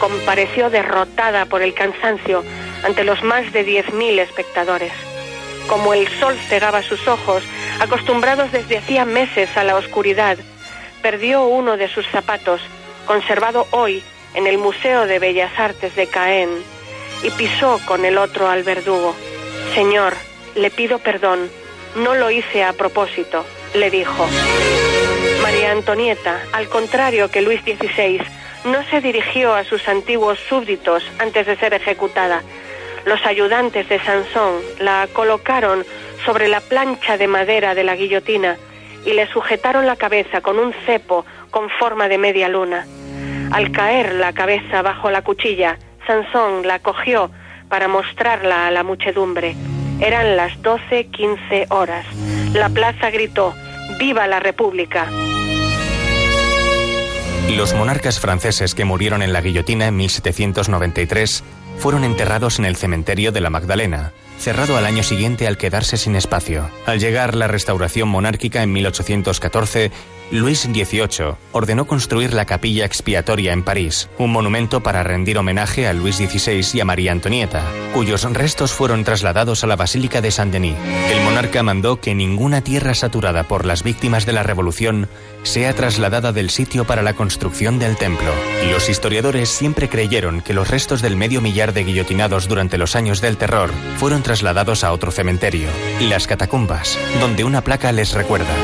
compareció 0.00 0.68
derrotada 0.68 1.44
por 1.46 1.62
el 1.62 1.72
cansancio 1.72 2.42
ante 2.82 3.04
los 3.04 3.22
más 3.22 3.52
de 3.52 3.64
10.000 3.64 4.18
espectadores. 4.18 4.92
Como 5.68 5.94
el 5.94 6.08
sol 6.18 6.36
cegaba 6.48 6.82
sus 6.82 7.06
ojos, 7.06 7.44
acostumbrados 7.78 8.50
desde 8.50 8.78
hacía 8.78 9.04
meses 9.04 9.56
a 9.56 9.62
la 9.62 9.76
oscuridad, 9.76 10.38
perdió 11.02 11.44
uno 11.44 11.76
de 11.76 11.86
sus 11.86 12.04
zapatos, 12.08 12.60
conservado 13.06 13.66
hoy 13.70 14.02
en 14.34 14.46
el 14.46 14.58
Museo 14.58 15.06
de 15.06 15.18
Bellas 15.18 15.58
Artes 15.58 15.96
de 15.96 16.06
Caen, 16.06 16.50
y 17.22 17.30
pisó 17.30 17.80
con 17.86 18.04
el 18.04 18.18
otro 18.18 18.48
al 18.48 18.62
verdugo. 18.62 19.14
Señor, 19.74 20.14
le 20.54 20.70
pido 20.70 20.98
perdón, 20.98 21.50
no 21.96 22.14
lo 22.14 22.30
hice 22.30 22.62
a 22.62 22.72
propósito, 22.72 23.44
le 23.74 23.90
dijo. 23.90 24.26
María 25.42 25.72
Antonieta, 25.72 26.42
al 26.52 26.68
contrario 26.68 27.30
que 27.30 27.40
Luis 27.40 27.60
XVI, 27.62 28.20
no 28.64 28.84
se 28.90 29.00
dirigió 29.00 29.54
a 29.54 29.64
sus 29.64 29.88
antiguos 29.88 30.38
súbditos 30.48 31.04
antes 31.18 31.46
de 31.46 31.56
ser 31.56 31.72
ejecutada. 31.72 32.42
Los 33.04 33.24
ayudantes 33.24 33.88
de 33.88 34.00
Sansón 34.00 34.60
la 34.80 35.08
colocaron 35.12 35.86
sobre 36.24 36.48
la 36.48 36.60
plancha 36.60 37.16
de 37.16 37.28
madera 37.28 37.74
de 37.74 37.84
la 37.84 37.94
guillotina 37.94 38.56
y 39.04 39.12
le 39.12 39.28
sujetaron 39.28 39.86
la 39.86 39.96
cabeza 39.96 40.40
con 40.40 40.58
un 40.58 40.74
cepo 40.84 41.24
con 41.56 41.70
forma 41.70 42.06
de 42.06 42.18
media 42.18 42.50
luna. 42.50 42.86
Al 43.50 43.72
caer 43.72 44.16
la 44.16 44.34
cabeza 44.34 44.82
bajo 44.82 45.10
la 45.10 45.22
cuchilla, 45.22 45.78
Sansón 46.06 46.66
la 46.66 46.80
cogió 46.80 47.30
para 47.70 47.88
mostrarla 47.88 48.66
a 48.66 48.70
la 48.70 48.82
muchedumbre. 48.82 49.56
Eran 49.98 50.36
las 50.36 50.52
12.15 50.60 51.68
horas. 51.70 52.04
La 52.52 52.68
plaza 52.68 53.08
gritó, 53.10 53.54
¡Viva 53.98 54.26
la 54.26 54.38
República! 54.38 55.06
Los 57.56 57.72
monarcas 57.72 58.20
franceses 58.20 58.74
que 58.74 58.84
murieron 58.84 59.22
en 59.22 59.32
la 59.32 59.40
guillotina 59.40 59.86
en 59.86 59.96
1793 59.96 61.42
fueron 61.78 62.04
enterrados 62.04 62.58
en 62.58 62.66
el 62.66 62.76
cementerio 62.76 63.32
de 63.32 63.40
la 63.40 63.48
Magdalena, 63.48 64.12
cerrado 64.38 64.76
al 64.76 64.84
año 64.84 65.02
siguiente 65.02 65.46
al 65.46 65.56
quedarse 65.56 65.96
sin 65.96 66.16
espacio. 66.16 66.68
Al 66.84 67.00
llegar 67.00 67.34
la 67.34 67.48
restauración 67.48 68.10
monárquica 68.10 68.62
en 68.62 68.72
1814, 68.72 69.90
Luis 70.32 70.62
XVIII 70.62 71.36
ordenó 71.52 71.86
construir 71.86 72.34
la 72.34 72.46
capilla 72.46 72.84
expiatoria 72.84 73.52
en 73.52 73.62
París, 73.62 74.08
un 74.18 74.32
monumento 74.32 74.82
para 74.82 75.04
rendir 75.04 75.38
homenaje 75.38 75.86
a 75.86 75.92
Luis 75.92 76.16
XVI 76.16 76.66
y 76.74 76.80
a 76.80 76.84
María 76.84 77.12
Antonieta, 77.12 77.62
cuyos 77.94 78.24
restos 78.32 78.72
fueron 78.72 79.04
trasladados 79.04 79.62
a 79.62 79.68
la 79.68 79.76
Basílica 79.76 80.20
de 80.20 80.32
Saint-Denis. 80.32 80.74
El 81.12 81.20
monarca 81.22 81.62
mandó 81.62 82.00
que 82.00 82.16
ninguna 82.16 82.60
tierra 82.62 82.94
saturada 82.94 83.44
por 83.44 83.64
las 83.64 83.84
víctimas 83.84 84.26
de 84.26 84.32
la 84.32 84.42
Revolución 84.42 85.08
sea 85.44 85.72
trasladada 85.74 86.32
del 86.32 86.50
sitio 86.50 86.84
para 86.84 87.02
la 87.02 87.14
construcción 87.14 87.78
del 87.78 87.96
templo. 87.96 88.32
Los 88.72 88.88
historiadores 88.88 89.48
siempre 89.48 89.88
creyeron 89.88 90.40
que 90.40 90.54
los 90.54 90.68
restos 90.68 91.02
del 91.02 91.14
medio 91.14 91.40
millar 91.40 91.72
de 91.72 91.84
guillotinados 91.84 92.48
durante 92.48 92.78
los 92.78 92.96
años 92.96 93.20
del 93.20 93.36
terror 93.36 93.70
fueron 93.96 94.24
trasladados 94.24 94.82
a 94.82 94.92
otro 94.92 95.12
cementerio, 95.12 95.68
las 96.00 96.26
catacumbas, 96.26 96.98
donde 97.20 97.44
una 97.44 97.62
placa 97.62 97.92
les 97.92 98.12
recuerda. 98.12 98.54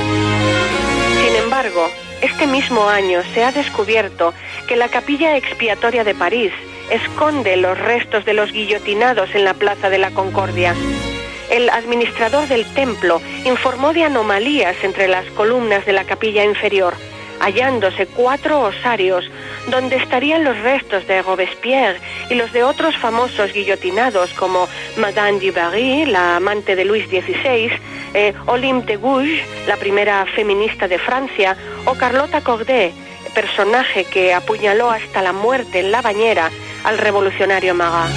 Embargo, 1.64 1.93
este 2.22 2.48
mismo 2.48 2.89
año 2.89 3.22
se 3.34 3.44
ha 3.44 3.52
descubierto 3.52 4.34
que 4.66 4.74
la 4.74 4.89
capilla 4.89 5.36
expiatoria 5.36 6.02
de 6.02 6.12
París 6.12 6.52
esconde 6.90 7.56
los 7.56 7.78
restos 7.78 8.24
de 8.24 8.32
los 8.32 8.51
guillotinados 8.51 9.32
en 9.36 9.44
la 9.44 9.55
Plaza 9.55 9.89
de 9.89 9.98
la 9.98 10.10
Concordia. 10.10 10.74
El 11.52 11.70
administrador 11.70 12.48
del 12.48 12.66
templo 12.74 13.22
informó 13.44 13.93
de 13.93 14.02
anomalías 14.02 14.74
entre 14.82 15.06
las 15.06 15.24
columnas 15.36 15.86
de 15.86 15.93
la 15.93 16.02
capilla 16.02 16.44
inferior, 16.44 16.94
hallándose 17.43 18.06
cuatro 18.06 18.60
osarios 18.60 19.24
donde 19.69 19.97
estarían 19.97 20.44
los 20.44 20.56
restos 20.60 21.06
de 21.09 21.23
Robespierre 21.23 22.01
y 22.31 22.35
los 22.35 22.52
de 22.52 22.62
otros 22.62 22.97
famosos 22.97 23.52
guillotinados 23.52 24.31
como 24.35 24.69
Madame 24.97 25.40
du 25.40 25.52
Barry, 25.52 26.06
la 26.06 26.36
amante 26.36 26.77
de 26.77 26.85
Luis 26.85 27.06
XVI, 27.09 27.70
eh, 28.14 28.32
Olympe 28.47 28.93
de 28.93 28.97
Gouges, 28.97 29.43
la 29.66 29.77
primera 29.77 30.24
feminista 30.35 30.86
de 30.86 30.98
Francia, 30.98 31.56
o 31.85 31.94
Carlota 31.94 32.40
Corday, 32.40 32.93
personaje 33.35 34.05
que 34.05 34.35
apuñaló 34.35 34.90
hasta 34.90 35.23
la 35.23 35.32
muerte 35.32 35.81
en 35.81 35.90
la 35.90 36.01
bañera 36.01 36.51
al 36.85 36.98
revolucionario 36.98 37.74
Marat. 37.74 38.10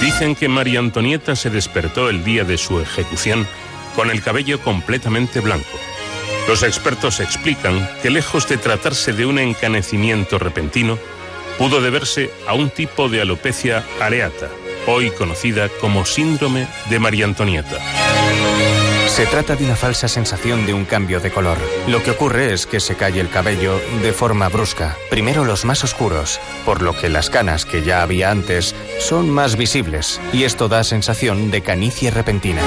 Dicen 0.00 0.34
que 0.34 0.48
María 0.48 0.78
Antonieta 0.78 1.34
se 1.36 1.50
despertó 1.50 2.08
el 2.08 2.24
día 2.24 2.44
de 2.44 2.58
su 2.58 2.80
ejecución 2.80 3.46
con 3.96 4.10
el 4.10 4.22
cabello 4.22 4.60
completamente 4.60 5.40
blanco. 5.40 5.78
Los 6.48 6.62
expertos 6.62 7.20
explican 7.20 7.88
que 8.02 8.10
lejos 8.10 8.48
de 8.48 8.56
tratarse 8.56 9.12
de 9.12 9.26
un 9.26 9.38
encanecimiento 9.38 10.38
repentino, 10.38 10.98
pudo 11.58 11.80
deberse 11.80 12.30
a 12.46 12.54
un 12.54 12.70
tipo 12.70 13.08
de 13.08 13.20
alopecia 13.20 13.84
areata, 14.00 14.48
hoy 14.86 15.10
conocida 15.10 15.68
como 15.80 16.06
síndrome 16.06 16.66
de 16.88 16.98
María 16.98 17.26
Antonieta. 17.26 17.76
Se 19.08 19.26
trata 19.26 19.56
de 19.56 19.64
una 19.64 19.76
falsa 19.76 20.08
sensación 20.08 20.64
de 20.66 20.72
un 20.72 20.84
cambio 20.84 21.20
de 21.20 21.30
color. 21.30 21.58
Lo 21.88 22.02
que 22.02 22.12
ocurre 22.12 22.54
es 22.54 22.66
que 22.66 22.80
se 22.80 22.94
cae 22.94 23.20
el 23.20 23.28
cabello 23.28 23.78
de 24.02 24.12
forma 24.12 24.48
brusca, 24.48 24.96
primero 25.10 25.44
los 25.44 25.64
más 25.64 25.84
oscuros, 25.84 26.40
por 26.64 26.80
lo 26.80 26.96
que 26.96 27.08
las 27.08 27.28
canas 27.28 27.66
que 27.66 27.82
ya 27.82 28.02
había 28.02 28.30
antes 28.30 28.74
son 28.98 29.28
más 29.28 29.56
visibles, 29.56 30.20
y 30.32 30.44
esto 30.44 30.68
da 30.68 30.84
sensación 30.84 31.50
de 31.50 31.60
canicie 31.60 32.10
repentina. 32.10 32.62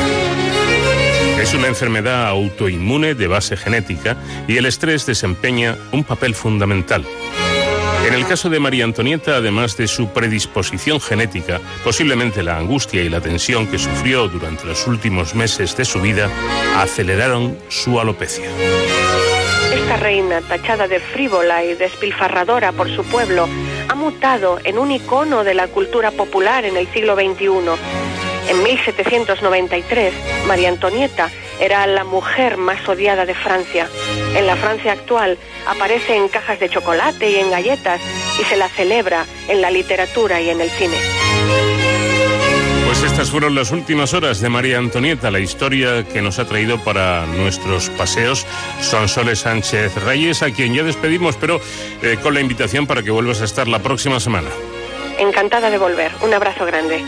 Es 1.44 1.54
una 1.54 1.68
enfermedad 1.68 2.28
autoinmune 2.28 3.16
de 3.16 3.28
base 3.28 3.58
genética 3.58 4.16
y 4.48 4.56
el 4.56 4.66
estrés 4.66 5.06
desempeña 5.06 5.76
un 5.92 6.06
papel 6.06 6.36
fundamental. 6.36 7.04
En 8.08 8.14
el 8.14 8.26
caso 8.26 8.50
de 8.50 8.62
María 8.62 8.86
Antonieta, 8.86 9.36
además 9.36 9.76
de 9.76 9.88
su 9.88 10.08
predisposición 10.08 11.02
genética, 11.02 11.60
posiblemente 11.84 12.44
la 12.44 12.58
angustia 12.58 13.04
y 13.04 13.10
la 13.10 13.20
tensión 13.20 13.68
que 13.68 13.78
sufrió 13.78 14.30
durante 14.30 14.66
los 14.66 14.88
últimos 14.88 15.36
meses 15.36 15.76
de 15.76 15.84
su 15.84 16.00
vida 16.00 16.30
aceleraron 16.78 17.58
su 17.68 18.00
alopecia. 18.00 18.50
Esta 19.74 19.98
reina, 19.98 20.40
tachada 20.48 20.88
de 20.88 21.02
frívola 21.02 21.66
y 21.66 21.74
despilfarradora 21.74 22.72
por 22.72 22.90
su 22.90 23.04
pueblo, 23.04 23.50
ha 23.90 23.96
mutado 23.96 24.60
en 24.64 24.80
un 24.80 24.92
icono 24.92 25.44
de 25.44 25.56
la 25.56 25.68
cultura 25.68 26.12
popular 26.12 26.64
en 26.64 26.78
el 26.78 26.88
siglo 26.94 27.16
XXI. 27.16 28.03
En 28.50 28.64
1793, 28.64 30.14
María 30.48 30.70
Antonieta 30.70 31.30
era 31.60 31.88
la 31.88 32.04
mujer 32.04 32.58
más 32.58 32.88
odiada 32.88 33.26
de 33.26 33.36
Francia. 33.36 33.88
En 34.36 34.48
la 34.48 34.56
Francia 34.56 34.92
actual 34.92 35.38
aparece 35.68 36.16
en 36.16 36.28
cajas 36.28 36.60
de 36.60 36.70
chocolate 36.70 37.30
y 37.30 37.36
en 37.36 37.52
galletas 37.52 38.02
y 38.40 38.44
se 38.44 38.58
la 38.58 38.68
celebra 38.70 39.26
en 39.48 39.62
la 39.62 39.72
literatura 39.72 40.42
y 40.42 40.50
en 40.50 40.62
el 40.62 40.70
cine. 40.70 40.98
Pues 42.86 43.12
estas 43.12 43.32
fueron 43.32 43.56
las 43.56 43.72
últimas 43.72 44.14
horas 44.14 44.40
de 44.40 44.50
María 44.50 44.78
Antonieta, 44.78 45.32
la 45.32 45.40
historia 45.40 46.04
que 46.04 46.22
nos 46.22 46.38
ha 46.38 46.46
traído 46.46 46.78
para 46.84 47.26
nuestros 47.26 47.90
paseos 47.90 48.46
Sonsoles 48.82 49.40
Sánchez 49.40 49.96
Reyes, 50.04 50.44
a 50.44 50.52
quien 50.52 50.76
ya 50.76 50.84
despedimos, 50.84 51.36
pero 51.38 51.60
eh, 52.04 52.18
con 52.22 52.34
la 52.36 52.42
invitación 52.42 52.86
para 52.86 53.02
que 53.02 53.10
vuelvas 53.10 53.42
a 53.42 53.46
estar 53.46 53.68
la 53.68 53.80
próxima 53.80 54.20
semana. 54.20 54.50
Encantada 55.18 55.70
de 55.70 55.78
volver. 55.78 56.12
Un 56.22 56.34
abrazo 56.34 56.66
grande. 56.66 57.04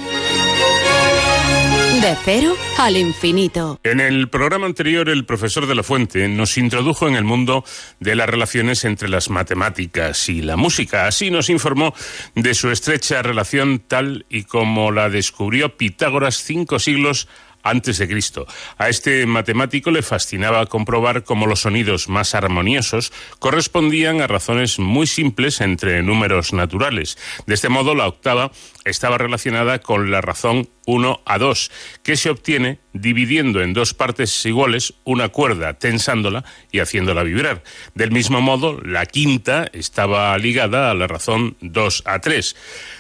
De 2.02 2.14
cero 2.26 2.56
al 2.78 2.98
infinito. 2.98 3.80
En 3.84 4.02
el 4.02 4.28
programa 4.28 4.66
anterior, 4.66 5.08
el 5.08 5.26
profesor 5.26 5.66
de 5.66 5.76
la 5.76 5.82
Fuente 5.82 6.28
nos 6.28 6.58
introdujo 6.58 7.08
en 7.08 7.16
el 7.16 7.24
mundo 7.24 7.64
de 8.02 8.16
las 8.16 8.28
relaciones 8.28 8.84
entre 8.84 9.08
las 9.08 9.30
matemáticas 9.30 10.28
y 10.28 10.42
la 10.42 10.58
música. 10.58 11.08
Así 11.08 11.32
nos 11.32 11.50
informó 11.50 11.94
de 12.36 12.54
su 12.54 12.70
estrecha 12.70 13.22
relación 13.22 13.80
tal 13.80 14.26
y 14.30 14.44
como 14.44 14.92
la 14.92 15.10
descubrió 15.10 15.78
Pitágoras 15.78 16.36
cinco 16.36 16.80
siglos 16.80 17.30
antes 17.66 17.98
de 17.98 18.08
Cristo. 18.08 18.48
A 18.78 18.88
este 18.88 19.26
matemático 19.26 19.92
le 19.92 20.04
fascinaba 20.04 20.68
comprobar 20.68 21.24
cómo 21.24 21.48
los 21.48 21.62
sonidos 21.62 22.08
más 22.08 22.36
armoniosos 22.36 23.12
correspondían 23.40 24.22
a 24.22 24.28
razones 24.28 24.80
muy 24.80 25.08
simples 25.08 25.60
entre 25.60 26.02
números 26.04 26.54
naturales. 26.54 27.18
De 27.48 27.56
este 27.56 27.68
modo, 27.68 27.96
la 27.96 28.08
octava 28.08 28.52
estaba 28.86 29.18
relacionada 29.18 29.80
con 29.80 30.12
la 30.12 30.22
razón 30.22 30.70
1 30.86 31.22
a 31.26 31.38
2, 31.40 31.72
que 32.04 32.16
se 32.16 32.30
obtiene 32.30 32.80
dividiendo 32.94 33.62
en 33.62 33.74
dos 33.74 33.94
partes 33.94 34.46
iguales 34.46 34.94
una 35.04 35.30
cuerda, 35.30 35.74
tensándola 35.74 36.46
y 36.72 36.80
haciéndola 36.80 37.24
vibrar. 37.24 37.64
Del 37.96 38.12
mismo 38.12 38.42
modo, 38.42 38.80
la 38.84 39.06
quinta 39.08 39.68
estaba 39.74 40.38
ligada 40.38 40.92
a 40.92 40.94
la 40.94 41.08
razón 41.08 41.58
2 41.62 42.04
a 42.06 42.20
3. 42.20 42.56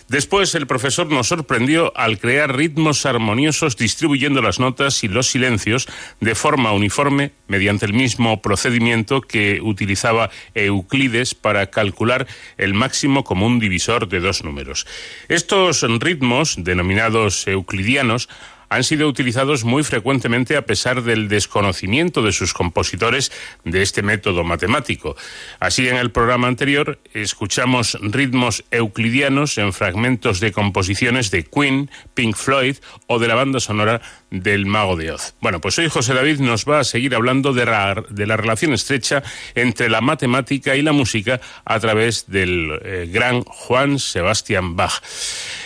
Después 0.07 0.53
el 0.53 0.67
profesor 0.67 1.07
nos 1.07 1.29
sorprendió 1.29 1.91
al 1.95 2.19
crear 2.19 2.55
ritmos 2.55 3.07
armoniosos 3.07 3.75
distribuyendo 3.75 4.39
las 4.43 4.59
notas 4.59 5.03
y 5.03 5.07
los 5.07 5.27
silencios 5.27 5.87
de 6.19 6.35
forma 6.35 6.73
uniforme 6.73 7.31
mediante 7.47 7.87
el 7.87 7.93
mismo 7.93 8.39
procedimiento 8.39 9.21
que 9.21 9.61
utilizaba 9.61 10.29
Euclides 10.53 11.33
para 11.33 11.71
calcular 11.71 12.27
el 12.57 12.75
máximo 12.75 13.23
común 13.23 13.59
divisor 13.59 14.07
de 14.07 14.19
dos 14.19 14.43
números. 14.43 14.85
Estos 15.27 15.81
ritmos, 15.99 16.55
denominados 16.59 17.47
euclidianos, 17.47 18.29
han 18.69 18.83
sido 18.83 19.07
utilizados 19.07 19.63
muy 19.63 19.83
frecuentemente 19.83 20.57
a 20.57 20.65
pesar 20.65 21.03
del 21.03 21.27
desconocimiento 21.27 22.21
de 22.21 22.31
sus 22.31 22.53
compositores 22.53 23.31
de 23.63 23.81
este 23.81 24.01
método 24.01 24.43
matemático. 24.43 25.15
Así, 25.59 25.87
en 25.87 25.97
el 25.97 26.11
programa 26.11 26.47
anterior 26.47 26.99
escuchamos 27.13 27.97
ritmos 28.01 28.63
euclidianos 28.71 29.57
en 29.57 29.73
fragmentos 29.73 30.39
de 30.39 30.51
composiciones 30.51 31.31
de 31.31 31.43
Queen, 31.43 31.89
Pink 32.13 32.35
Floyd 32.35 32.77
o 33.07 33.19
de 33.19 33.27
la 33.27 33.35
banda 33.35 33.59
sonora 33.59 34.01
del 34.31 34.65
Mago 34.65 34.95
de 34.95 35.11
Oz. 35.11 35.35
Bueno, 35.41 35.61
pues 35.61 35.77
hoy 35.79 35.89
José 35.89 36.13
David 36.13 36.39
nos 36.39 36.65
va 36.65 36.79
a 36.79 36.83
seguir 36.83 37.15
hablando 37.15 37.53
de 37.53 37.65
la, 37.65 38.03
de 38.09 38.25
la 38.25 38.37
relación 38.37 38.73
estrecha 38.73 39.23
entre 39.55 39.89
la 39.89 40.01
matemática 40.01 40.75
y 40.75 40.81
la 40.81 40.91
música 40.91 41.39
a 41.63 41.79
través 41.79 42.25
del 42.27 42.79
eh, 42.83 43.09
gran 43.11 43.43
Juan 43.43 43.99
Sebastián 43.99 44.75
Bach. 44.75 45.01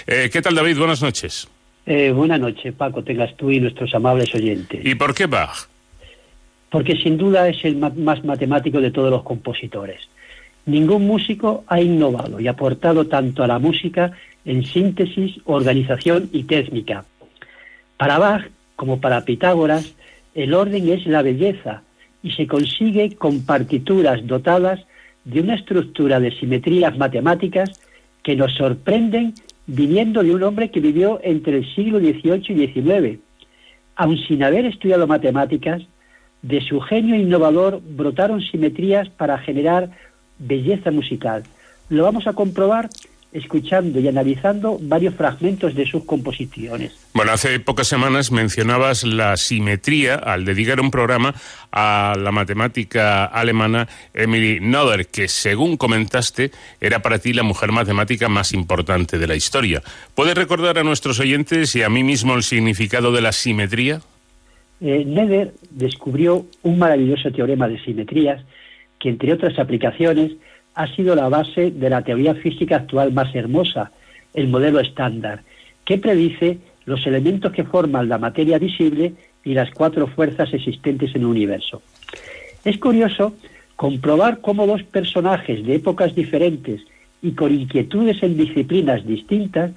Eh, 0.08 0.30
¿Qué 0.32 0.42
tal, 0.42 0.56
David? 0.56 0.78
Buenas 0.78 1.02
noches. 1.02 1.48
Eh, 1.92 2.12
buenas 2.12 2.40
noches, 2.40 2.72
Paco, 2.76 3.04
tengas 3.04 3.36
tú 3.36 3.50
y 3.50 3.60
nuestros 3.60 3.96
amables 3.96 4.36
oyentes. 4.36 4.86
¿Y 4.86 4.94
por 4.94 5.16
qué 5.16 5.26
Bach? 5.26 5.68
Porque 6.70 6.96
sin 6.96 7.18
duda 7.18 7.50
es 7.50 7.66
el 7.66 7.78
más 7.78 8.24
matemático 8.24 8.80
de 8.80 8.92
todos 8.92 9.10
los 9.10 9.24
compositores. 9.24 10.08
Ningún 10.68 11.08
músico 11.08 11.64
ha 11.66 11.82
innovado 11.82 12.40
y 12.40 12.48
aportado 12.48 13.08
tanto 13.08 13.44
a 13.44 13.48
la 13.48 13.58
música 13.58 14.12
en 14.46 14.64
síntesis, 14.64 15.38
organización 15.46 16.30
y 16.32 16.44
técnica. 16.44 17.06
Para 17.98 18.20
Bach, 18.20 18.46
como 18.76 19.02
para 19.02 19.26
Pitágoras, 19.26 19.96
el 20.36 20.54
orden 20.54 20.90
es 20.90 21.08
la 21.08 21.24
belleza 21.24 21.82
y 22.22 22.34
se 22.34 22.46
consigue 22.46 23.16
con 23.16 23.48
partituras 23.48 24.28
dotadas 24.28 24.80
de 25.26 25.42
una 25.42 25.56
estructura 25.56 26.20
de 26.20 26.38
simetrías 26.38 26.96
matemáticas 27.00 27.82
que 28.22 28.36
nos 28.36 28.54
sorprenden 28.54 29.34
viniendo 29.72 30.24
de 30.24 30.34
un 30.34 30.42
hombre 30.42 30.72
que 30.72 30.80
vivió 30.80 31.20
entre 31.24 31.58
el 31.58 31.76
siglo 31.76 32.00
XVIII 32.00 32.44
y 32.50 32.68
XIX. 32.68 33.20
Aun 33.96 34.18
sin 34.18 34.44
haber 34.44 34.66
estudiado 34.66 35.06
matemáticas, 35.06 35.84
de 36.42 36.60
su 36.62 36.80
genio 36.80 37.16
innovador 37.16 37.80
brotaron 37.84 38.42
simetrías 38.42 39.10
para 39.10 39.38
generar 39.38 39.92
belleza 40.40 40.90
musical. 40.90 41.44
Lo 41.90 42.04
vamos 42.04 42.26
a 42.26 42.34
comprobar 42.34 42.90
escuchando 43.32 44.00
y 44.00 44.08
analizando 44.08 44.80
varios 44.82 45.14
fragmentos 45.14 45.76
de 45.76 45.86
sus 45.86 46.04
composiciones. 46.06 46.94
Bueno, 47.14 47.32
hace 47.32 47.60
pocas 47.60 47.88
semanas 47.88 48.32
mencionabas 48.32 49.04
la 49.04 49.38
simetría 49.38 50.16
al 50.16 50.46
dedicar 50.46 50.80
un 50.80 50.90
programa 50.90 51.36
a 51.72 52.16
la 52.18 52.32
matemática 52.32 53.26
alemana 53.26 53.88
Emily 54.14 54.60
Noether, 54.60 55.08
que 55.08 55.28
según 55.28 55.78
comentaste 55.78 56.52
era 56.82 57.02
para 57.02 57.20
ti 57.20 57.34
la 57.34 57.44
mujer 57.44 57.72
matemática 57.72 58.30
más 58.30 58.54
importante 58.54 59.20
de 59.20 59.28
la 59.28 59.36
historia. 59.36 59.84
¿Puedes 60.16 60.36
recordar 60.36 60.80
a 60.80 60.84
nuestros 60.84 61.20
oyentes 61.20 61.76
y 61.76 61.84
a 61.84 61.90
mí 61.90 62.04
mismo 62.04 62.36
el 62.36 62.44
significado 62.44 63.12
de 63.12 63.22
la 63.22 63.32
simetría? 63.32 64.02
Eh, 64.82 65.04
Nether 65.06 65.54
descubrió 65.70 66.46
un 66.64 66.80
maravilloso 66.80 67.32
teorema 67.32 67.68
de 67.68 67.80
simetrías 67.84 68.44
que, 68.98 69.10
entre 69.10 69.34
otras 69.34 69.60
aplicaciones, 69.60 70.32
ha 70.80 70.88
sido 70.96 71.14
la 71.14 71.28
base 71.28 71.72
de 71.72 71.90
la 71.90 72.02
teoría 72.04 72.36
física 72.36 72.78
actual 72.78 73.12
más 73.12 73.36
hermosa, 73.36 73.92
el 74.34 74.48
modelo 74.48 74.80
estándar, 74.80 75.44
que 75.84 75.98
predice 75.98 76.58
los 76.86 77.06
elementos 77.06 77.52
que 77.52 77.66
forman 77.66 78.08
la 78.08 78.18
materia 78.18 78.58
visible 78.58 79.14
y 79.44 79.56
las 79.56 79.72
cuatro 79.72 80.08
fuerzas 80.08 80.54
existentes 80.54 81.14
en 81.16 81.24
el 81.24 81.28
universo. 81.28 81.82
Es 82.64 82.78
curioso 82.78 83.36
comprobar 83.76 84.40
cómo 84.40 84.66
dos 84.68 84.84
personajes 84.84 85.66
de 85.66 85.76
épocas 85.76 86.16
diferentes 86.16 86.80
y 87.22 87.32
con 87.32 87.54
inquietudes 87.54 88.24
en 88.24 88.38
disciplinas 88.38 89.06
distintas 89.06 89.72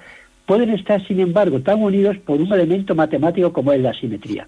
pueden 0.47 0.71
estar, 0.71 1.05
sin 1.05 1.19
embargo, 1.19 1.63
tan 1.63 1.83
unidos 1.83 2.17
por 2.19 2.41
un 2.41 2.53
elemento 2.53 2.95
matemático 2.95 3.53
como 3.53 3.73
es 3.73 3.81
la 3.81 3.93
simetría. 3.93 4.47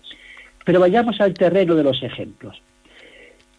Pero 0.64 0.78
vayamos 0.78 1.20
al 1.20 1.34
terreno 1.34 1.74
de 1.74 1.82
los 1.82 2.00
ejemplos. 2.04 2.62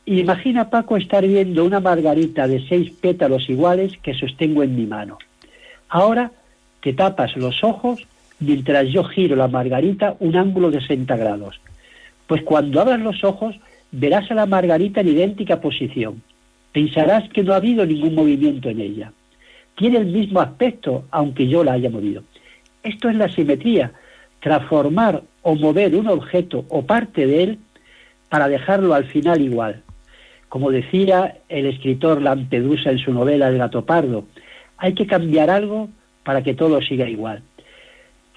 Imagina, 0.08 0.70
Paco, 0.70 0.98
estar 0.98 1.26
viendo 1.26 1.66
una 1.66 1.80
margarita 1.80 2.48
de 2.48 2.64
seis 2.68 2.92
pétalos 2.92 3.50
iguales 3.50 3.98
que 4.04 4.14
sostengo 4.14 4.62
en 4.62 4.76
mi 4.76 4.86
mano. 4.86 5.18
Ahora 5.90 6.32
te 6.82 6.94
tapas 6.94 7.36
los 7.38 7.64
ojos 7.64 8.06
mientras 8.40 8.88
yo 8.90 9.04
giro 9.04 9.36
la 9.36 9.48
margarita 9.48 10.16
un 10.20 10.36
ángulo 10.36 10.70
de 10.70 10.82
60 10.82 11.16
grados. 11.18 11.60
Pues 12.28 12.44
cuando 12.44 12.82
abras 12.82 13.00
los 13.00 13.24
ojos 13.24 13.56
verás 13.92 14.30
a 14.30 14.36
la 14.36 14.46
margarita 14.46 15.02
en 15.02 15.08
idéntica 15.08 15.60
posición. 15.60 16.22
Pensarás 16.72 17.28
que 17.30 17.42
no 17.42 17.54
ha 17.54 17.58
habido 17.58 17.84
ningún 17.86 18.14
movimiento 18.14 18.70
en 18.70 18.82
ella. 18.82 19.12
Tiene 19.76 19.98
el 19.98 20.08
mismo 20.08 20.40
aspecto, 20.40 21.06
aunque 21.10 21.48
yo 21.48 21.64
la 21.64 21.74
haya 21.74 21.90
movido. 21.90 22.24
Esto 22.84 23.10
es 23.10 23.16
la 23.16 23.30
simetría, 23.30 23.92
transformar 24.40 25.24
o 25.42 25.56
mover 25.56 25.96
un 25.96 26.08
objeto 26.08 26.66
o 26.70 26.86
parte 26.86 27.26
de 27.26 27.44
él 27.44 27.60
para 28.30 28.48
dejarlo 28.48 28.94
al 28.94 29.06
final 29.06 29.42
igual. 29.42 29.82
Como 30.56 30.72
decía 30.72 31.36
el 31.50 31.66
escritor 31.66 32.22
Lampedusa 32.22 32.90
en 32.90 32.98
su 32.98 33.12
novela 33.12 33.50
El 33.50 33.58
gato 33.58 33.84
pardo, 33.84 34.24
Hay 34.78 34.94
que 34.94 35.06
cambiar 35.06 35.50
algo 35.50 35.90
para 36.24 36.44
que 36.44 36.54
todo 36.54 36.82
siga 36.82 37.10
igual. 37.10 37.44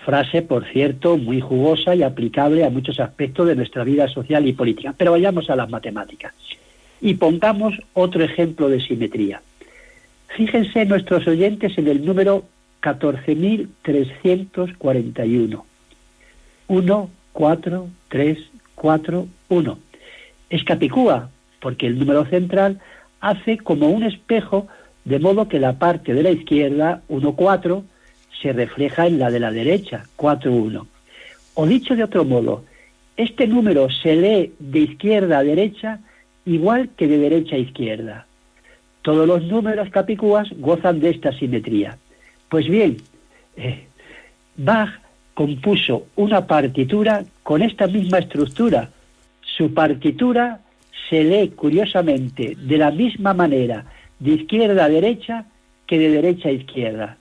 Frase, 0.05 0.43
por 0.43 0.67
cierto, 0.73 1.17
muy 1.17 1.41
jugosa 1.41 1.95
y 1.95 2.03
aplicable 2.03 2.65
a 2.65 2.71
muchos 2.71 2.99
aspectos 2.99 3.47
de 3.47 3.55
nuestra 3.55 3.85
vida 3.85 4.09
social 4.09 4.49
y 4.49 4.53
política. 4.53 4.93
Pero 4.99 5.13
vayamos 5.13 5.49
a 5.49 5.55
las 5.55 5.71
matemáticas. 5.71 6.35
Y 7.01 7.15
pongamos 7.15 7.79
otro 7.95 8.25
ejemplo 8.25 8.69
de 8.69 8.81
simetría. 8.81 9.41
Fíjense 10.37 10.87
nuestros 10.87 11.25
oyentes 11.29 11.79
en 11.79 11.87
el 11.87 12.05
número 12.05 12.43
14.341. 12.83 15.63
1, 16.67 17.11
4, 17.33 17.89
3, 18.09 18.39
4, 18.75 19.29
1. 19.51 19.79
Es 20.51 20.65
Capicúa, 20.65 21.31
porque 21.61 21.87
el 21.87 21.99
número 21.99 22.25
central 22.27 22.81
hace 23.21 23.59
como 23.59 23.89
un 23.89 24.05
espejo, 24.05 24.69
de 25.05 25.19
modo 25.19 25.49
que 25.49 25.59
la 25.59 25.79
parte 25.79 26.15
de 26.15 26.23
la 26.23 26.31
izquierda, 26.31 27.03
1, 27.09 27.33
4, 27.35 27.85
se 28.41 28.53
refleja 28.53 29.07
en 29.07 29.19
la 29.19 29.31
de 29.31 29.41
la 29.41 29.51
derecha, 29.51 30.05
4, 30.17 30.53
1. 30.53 30.87
O 31.55 31.67
dicho 31.67 31.97
de 31.97 32.05
otro 32.05 32.25
modo, 32.25 32.65
este 33.17 33.47
número 33.47 33.91
se 33.91 34.15
lee 34.15 34.53
de 34.59 34.79
izquierda 34.81 35.39
a 35.39 35.43
derecha 35.43 36.01
igual 36.45 36.91
que 36.97 37.09
de 37.09 37.19
derecha 37.19 37.57
a 37.57 37.59
izquierda. 37.59 38.27
Todos 39.03 39.27
los 39.27 39.43
números 39.45 39.91
capicúas 39.91 40.49
gozan 40.59 41.01
de 41.01 41.11
esta 41.11 41.33
simetría. 41.33 41.99
Pues 42.49 42.69
bien, 42.69 42.99
eh, 43.57 43.87
Bach 44.57 44.91
compuso 45.35 46.07
una 46.17 46.47
partitura 46.47 47.25
con 47.43 47.63
esta 47.63 47.87
misma 47.87 48.19
estructura. 48.19 48.91
Su 49.41 49.73
partitura 49.75 50.61
se 51.09 51.25
lee 51.25 51.49
curiosamente 51.49 52.57
de 52.57 52.79
la 52.79 52.91
misma 52.91 53.35
manera 53.35 53.85
de 54.19 54.33
izquierda 54.33 54.85
a 54.85 54.89
derecha 54.89 55.45
que 55.87 55.99
de 55.99 56.11
derecha 56.11 56.49
a 56.49 56.53
izquierda. 56.53 57.17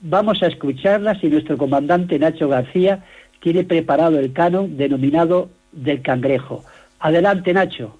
Vamos 0.00 0.42
a 0.42 0.48
escucharla 0.48 1.18
si 1.18 1.28
nuestro 1.28 1.56
comandante 1.56 2.18
Nacho 2.18 2.48
García 2.48 3.04
tiene 3.40 3.64
preparado 3.64 4.18
el 4.18 4.32
canon 4.32 4.76
denominado 4.76 5.50
del 5.72 6.02
cangrejo. 6.02 6.64
Adelante, 7.00 7.52
Nacho. 7.52 7.98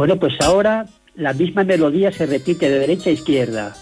Bueno, 0.00 0.18
pues 0.18 0.32
ahora 0.40 0.86
la 1.14 1.34
misma 1.34 1.62
melodía 1.62 2.10
se 2.10 2.24
repite 2.24 2.70
de 2.70 2.78
derecha 2.78 3.10
a 3.10 3.12
izquierda. 3.12 3.76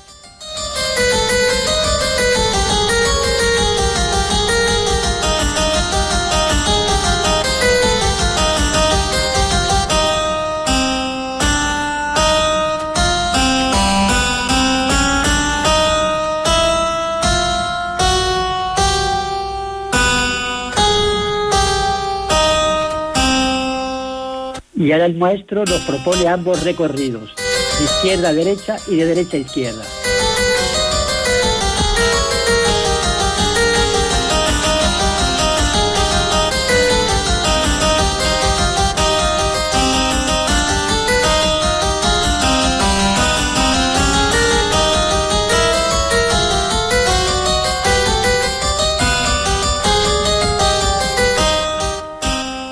Y 24.88 24.92
ahora 24.92 25.04
el 25.04 25.16
maestro 25.16 25.66
nos 25.66 25.82
propone 25.82 26.26
ambos 26.28 26.64
recorridos, 26.64 27.34
de 27.78 27.84
izquierda 27.84 28.30
a 28.30 28.32
derecha 28.32 28.76
y 28.86 28.96
de 28.96 29.04
derecha 29.04 29.36
a 29.36 29.40
izquierda. 29.40 29.84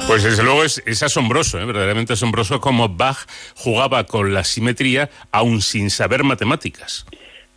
Pues 0.07 0.23
desde 0.23 0.43
luego 0.43 0.56
es, 0.67 1.03
asombroso, 1.03 1.59
¿eh? 1.59 1.65
verdaderamente 1.65 2.13
asombroso 2.13 2.61
cómo 2.61 2.89
Bach 2.89 3.27
jugaba 3.55 4.05
con 4.05 4.35
la 4.35 4.45
simetría 4.45 5.09
aún 5.33 5.63
sin 5.63 5.91
saber 5.91 6.25
matemáticas. 6.25 7.07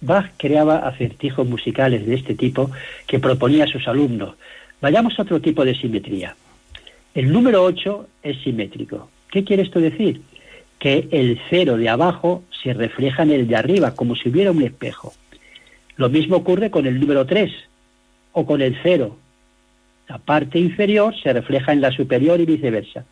Bach 0.02 0.32
creaba 0.38 0.78
acertijos 0.88 1.48
musicales 1.48 2.06
de 2.06 2.16
este 2.16 2.36
tipo 2.36 2.72
que 3.06 3.20
proponía 3.20 3.66
a 3.66 3.68
sus 3.68 3.88
alumnos. 3.88 4.36
Vayamos 4.82 5.20
a 5.20 5.24
otro 5.24 5.42
tipo 5.42 5.66
de 5.66 5.76
simetría. 5.76 6.36
El 7.14 7.34
número 7.34 7.64
8 7.64 8.08
es 8.24 8.42
simétrico. 8.44 9.10
¿Qué 9.32 9.44
quiere 9.44 9.64
esto 9.64 9.80
decir? 9.80 10.22
Que 10.78 11.10
el 11.12 11.40
cero 11.50 11.76
de 11.76 11.90
abajo 11.90 12.44
se 12.64 12.74
refleja 12.74 13.24
en 13.24 13.32
el 13.32 13.48
de 13.48 13.58
arriba, 13.58 13.96
como 13.96 14.16
si 14.16 14.30
hubiera 14.30 14.52
un 14.52 14.62
espejo. 14.62 15.14
Lo 15.98 16.08
mismo 16.10 16.38
ocurre 16.38 16.72
con 16.72 16.86
el 16.86 17.00
número 17.00 17.26
3 17.26 17.52
o 18.32 18.46
con 18.46 18.62
el 18.62 18.78
cero. 18.82 19.18
La 20.10 20.18
parte 20.18 20.58
inferior 20.58 21.14
se 21.22 21.32
refleja 21.32 21.72
en 21.72 21.82
la 21.82 21.92
superior 21.92 22.40
y 22.42 22.46
viceversa. 22.46 23.06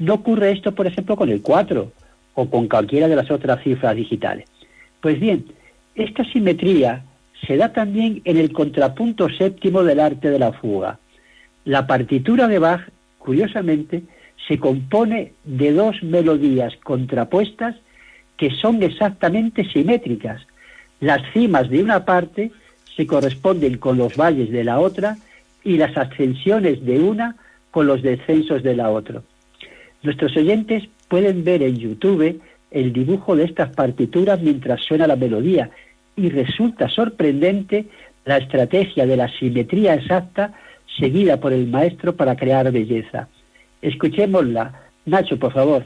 No 0.00 0.14
ocurre 0.14 0.50
esto, 0.50 0.74
por 0.74 0.88
ejemplo, 0.88 1.14
con 1.14 1.28
el 1.28 1.40
4 1.40 1.92
o 2.34 2.50
con 2.50 2.66
cualquiera 2.66 3.06
de 3.06 3.14
las 3.14 3.30
otras 3.30 3.62
cifras 3.62 3.94
digitales. 3.94 4.46
Pues 5.00 5.20
bien, 5.20 5.46
esta 5.94 6.24
simetría 6.24 7.04
se 7.46 7.56
da 7.56 7.72
también 7.72 8.20
en 8.24 8.36
el 8.36 8.52
contrapunto 8.52 9.28
séptimo 9.28 9.84
del 9.84 10.00
arte 10.00 10.28
de 10.28 10.40
la 10.40 10.52
fuga. 10.52 10.98
La 11.64 11.86
partitura 11.86 12.48
de 12.48 12.58
Bach, 12.58 12.82
curiosamente, 13.18 14.02
se 14.48 14.58
compone 14.58 15.34
de 15.44 15.72
dos 15.72 16.02
melodías 16.02 16.74
contrapuestas 16.82 17.76
que 18.36 18.50
son 18.50 18.82
exactamente 18.82 19.64
simétricas. 19.70 20.42
Las 20.98 21.22
cimas 21.32 21.70
de 21.70 21.80
una 21.80 22.04
parte 22.04 22.50
se 22.96 23.06
corresponden 23.06 23.78
con 23.78 23.96
los 23.96 24.16
valles 24.16 24.50
de 24.50 24.64
la 24.64 24.80
otra 24.80 25.16
y 25.64 25.78
las 25.78 25.96
ascensiones 25.96 26.84
de 26.84 27.00
una 27.00 27.36
con 27.70 27.86
los 27.86 28.02
descensos 28.02 28.62
de 28.62 28.76
la 28.76 28.90
otra. 28.90 29.22
Nuestros 30.02 30.36
oyentes 30.36 30.84
pueden 31.08 31.44
ver 31.44 31.62
en 31.62 31.76
YouTube 31.76 32.40
el 32.70 32.92
dibujo 32.92 33.34
de 33.36 33.44
estas 33.44 33.74
partituras 33.74 34.40
mientras 34.40 34.82
suena 34.82 35.06
la 35.06 35.16
melodía 35.16 35.70
y 36.16 36.28
resulta 36.28 36.88
sorprendente 36.88 37.86
la 38.24 38.36
estrategia 38.38 39.06
de 39.06 39.16
la 39.16 39.28
simetría 39.28 39.94
exacta 39.94 40.52
seguida 40.98 41.40
por 41.40 41.52
el 41.52 41.66
maestro 41.66 42.14
para 42.14 42.36
crear 42.36 42.70
belleza. 42.70 43.28
Escuchémosla. 43.82 44.80
Nacho, 45.06 45.38
por 45.38 45.52
favor. 45.52 45.84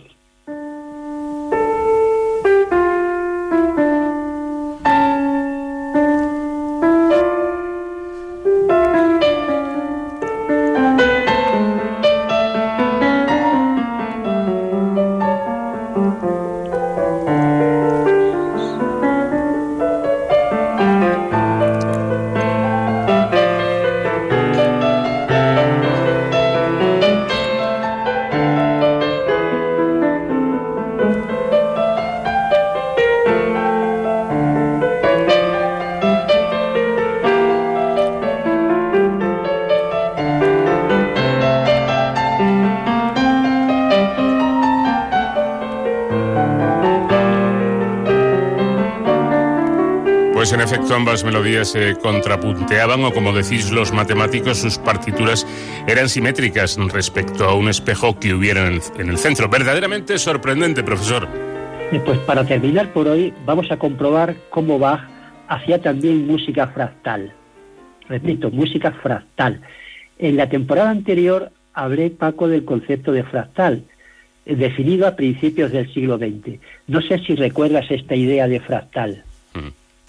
Ambas 51.09 51.25
melodías 51.25 51.69
se 51.69 51.97
contrapunteaban 51.97 53.03
o 53.03 53.11
como 53.13 53.33
decís 53.33 53.73
los 53.73 53.93
matemáticos, 53.95 54.59
sus 54.59 54.77
partituras 54.77 55.47
eran 55.87 56.11
simétricas 56.11 56.77
respecto 56.93 57.45
a 57.45 57.55
un 57.55 57.71
espejo 57.71 58.21
que 58.21 58.35
hubiera 58.35 58.67
en 58.67 58.75
el, 58.75 58.83
en 58.99 59.09
el 59.09 59.17
centro. 59.17 59.49
Verdaderamente 59.49 60.19
sorprendente, 60.19 60.83
profesor. 60.83 61.27
Eh, 61.93 62.03
Pues 62.05 62.19
para 62.19 62.45
terminar 62.45 62.93
por 62.93 63.09
hoy 63.09 63.33
vamos 63.47 63.71
a 63.71 63.79
comprobar 63.79 64.37
cómo 64.51 64.79
Bach 64.79 65.01
hacía 65.49 65.81
también 65.81 66.27
música 66.27 66.67
fractal. 66.69 67.33
repito, 68.07 68.51
música 68.51 68.93
fractal. 68.93 69.63
En 70.19 70.37
la 70.37 70.51
temporada 70.51 70.91
anterior 70.91 71.53
hablé, 71.73 72.11
Paco, 72.11 72.49
del 72.49 72.67
concepto 72.67 73.13
de 73.13 73.23
fractal, 73.23 73.83
eh, 74.45 74.57
definido 74.57 75.07
a 75.07 75.17
principios 75.17 75.73
del 75.73 75.91
siglo 75.95 76.19
XX. 76.19 76.61
No 76.87 77.01
sé 77.01 77.19
si 77.21 77.35
recuerdas 77.35 77.91
esta 77.91 78.15
idea 78.15 78.47
de 78.47 78.61
fractal. 78.61 79.25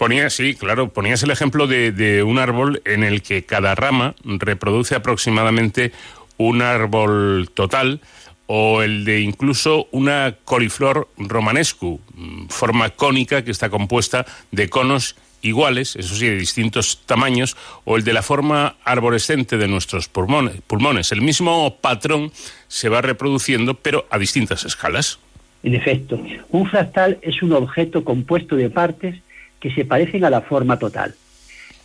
Ponía, 0.00 0.30
sí, 0.30 0.54
claro, 0.54 0.88
ponías 0.88 1.22
el 1.24 1.30
ejemplo 1.30 1.66
de, 1.66 1.92
de 1.92 2.22
un 2.22 2.38
árbol 2.38 2.80
en 2.86 3.04
el 3.04 3.20
que 3.20 3.44
cada 3.44 3.74
rama 3.74 4.14
reproduce 4.24 4.94
aproximadamente 4.94 5.92
un 6.38 6.62
árbol 6.62 7.50
total 7.52 8.00
o 8.46 8.80
el 8.80 9.04
de 9.04 9.20
incluso 9.20 9.88
una 9.90 10.36
coliflor 10.46 11.10
romanescu, 11.18 12.00
mm, 12.14 12.46
forma 12.46 12.88
cónica 12.88 13.44
que 13.44 13.50
está 13.50 13.68
compuesta 13.68 14.24
de 14.50 14.70
conos 14.70 15.16
iguales, 15.42 15.96
eso 15.96 16.14
sí, 16.14 16.28
de 16.28 16.36
distintos 16.36 17.02
tamaños, 17.04 17.58
o 17.84 17.98
el 17.98 18.02
de 18.02 18.14
la 18.14 18.22
forma 18.22 18.76
arborescente 18.84 19.58
de 19.58 19.68
nuestros 19.68 20.08
pulmones. 20.08 20.62
pulmones. 20.66 21.12
El 21.12 21.20
mismo 21.20 21.76
patrón 21.78 22.32
se 22.68 22.88
va 22.88 23.02
reproduciendo, 23.02 23.74
pero 23.74 24.06
a 24.08 24.16
distintas 24.16 24.64
escalas. 24.64 25.18
En 25.62 25.74
efecto, 25.74 26.18
un 26.48 26.70
fractal 26.70 27.18
es 27.20 27.42
un 27.42 27.52
objeto 27.52 28.02
compuesto 28.02 28.56
de 28.56 28.70
partes 28.70 29.20
que 29.60 29.70
se 29.70 29.84
parecen 29.84 30.24
a 30.24 30.30
la 30.30 30.40
forma 30.40 30.78
total. 30.78 31.14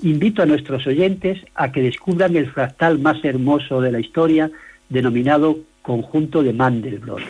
Invito 0.02 0.42
a 0.42 0.46
nuestros 0.46 0.86
oyentes 0.88 1.40
a 1.54 1.72
que 1.72 1.82
descubran 1.82 2.36
el 2.36 2.50
fractal 2.50 3.00
más 3.00 3.24
hermoso 3.24 3.82
de 3.82 3.92
la 3.92 4.00
historia, 4.00 4.50
denominado 4.90 5.60
conjunto 5.82 6.44
de 6.44 6.54
Mandelbrot. 6.54 7.22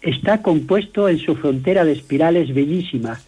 Está 0.00 0.42
compuesto 0.42 1.08
en 1.08 1.18
su 1.18 1.36
frontera 1.36 1.84
de 1.84 1.92
espirales 1.92 2.54
bellísimas, 2.54 3.26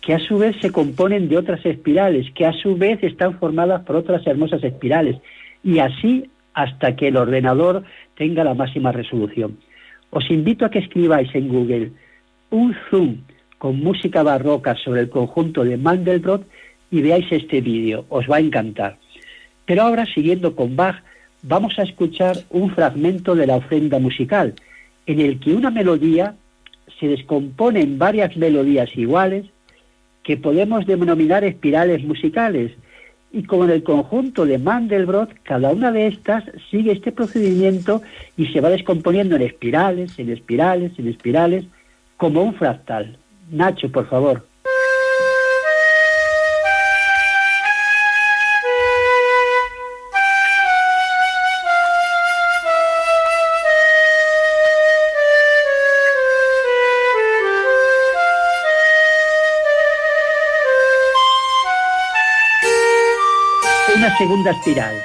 que 0.00 0.14
a 0.14 0.18
su 0.18 0.38
vez 0.38 0.56
se 0.60 0.72
componen 0.72 1.28
de 1.28 1.38
otras 1.38 1.64
espirales, 1.64 2.30
que 2.34 2.44
a 2.44 2.52
su 2.52 2.76
vez 2.76 3.02
están 3.02 3.38
formadas 3.38 3.82
por 3.84 3.96
otras 3.96 4.26
hermosas 4.26 4.62
espirales, 4.64 5.16
y 5.62 5.78
así 5.78 6.28
hasta 6.54 6.96
que 6.96 7.08
el 7.08 7.16
ordenador 7.16 7.84
tenga 8.16 8.44
la 8.44 8.54
máxima 8.54 8.92
resolución. 8.92 9.58
Os 10.10 10.30
invito 10.30 10.66
a 10.66 10.70
que 10.70 10.80
escribáis 10.80 11.34
en 11.34 11.48
Google 11.48 11.92
un 12.50 12.74
zoom 12.90 13.18
con 13.62 13.78
música 13.78 14.24
barroca 14.24 14.74
sobre 14.74 15.02
el 15.02 15.08
conjunto 15.08 15.62
de 15.62 15.76
Mandelbrot 15.76 16.44
y 16.90 17.00
veáis 17.00 17.30
este 17.30 17.60
vídeo, 17.60 18.06
os 18.08 18.28
va 18.28 18.38
a 18.38 18.40
encantar. 18.40 18.98
Pero 19.66 19.82
ahora, 19.82 20.04
siguiendo 20.04 20.56
con 20.56 20.74
Bach, 20.74 20.96
vamos 21.44 21.78
a 21.78 21.84
escuchar 21.84 22.38
un 22.50 22.74
fragmento 22.74 23.36
de 23.36 23.46
la 23.46 23.54
ofrenda 23.54 24.00
musical, 24.00 24.56
en 25.06 25.20
el 25.20 25.38
que 25.38 25.54
una 25.54 25.70
melodía 25.70 26.34
se 26.98 27.06
descompone 27.06 27.82
en 27.82 28.00
varias 28.00 28.36
melodías 28.36 28.90
iguales 28.96 29.46
que 30.24 30.36
podemos 30.36 30.84
denominar 30.84 31.44
espirales 31.44 32.02
musicales. 32.02 32.72
Y 33.30 33.44
como 33.44 33.62
en 33.66 33.70
el 33.70 33.84
conjunto 33.84 34.44
de 34.44 34.58
Mandelbrot, 34.58 35.30
cada 35.44 35.70
una 35.70 35.92
de 35.92 36.08
estas 36.08 36.42
sigue 36.68 36.90
este 36.90 37.12
procedimiento 37.12 38.02
y 38.36 38.46
se 38.48 38.60
va 38.60 38.70
descomponiendo 38.70 39.36
en 39.36 39.42
espirales, 39.42 40.18
en 40.18 40.30
espirales, 40.30 40.98
en 40.98 41.06
espirales, 41.06 41.64
como 42.16 42.42
un 42.42 42.54
fractal. 42.54 43.21
Nacho, 43.52 43.92
por 43.92 44.08
favor. 44.08 44.42
Una 63.94 64.16
segunda 64.16 64.50
espiral. 64.52 64.96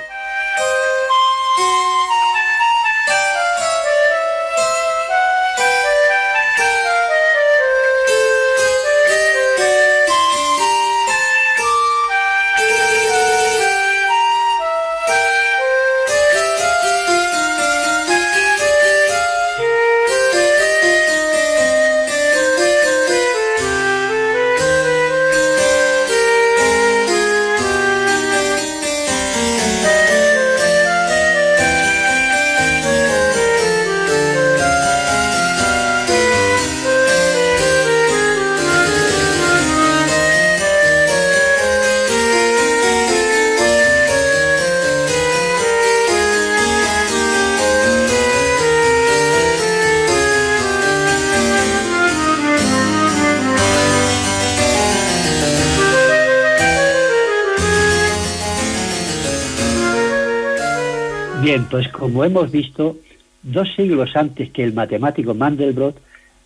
Como 62.07 62.23
hemos 62.23 62.49
visto, 62.51 62.95
dos 63.43 63.67
siglos 63.75 64.15
antes 64.15 64.49
que 64.51 64.63
el 64.63 64.71
matemático 64.71 65.33
Mandelbrot, 65.33 65.99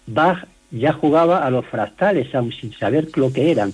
Bach 0.07 0.47
ya 0.71 0.91
jugaba 0.91 1.45
a 1.45 1.51
los 1.51 1.67
fractales, 1.67 2.33
aun 2.33 2.51
sin 2.51 2.73
saber 2.73 3.09
lo 3.15 3.31
que 3.31 3.51
eran. 3.51 3.71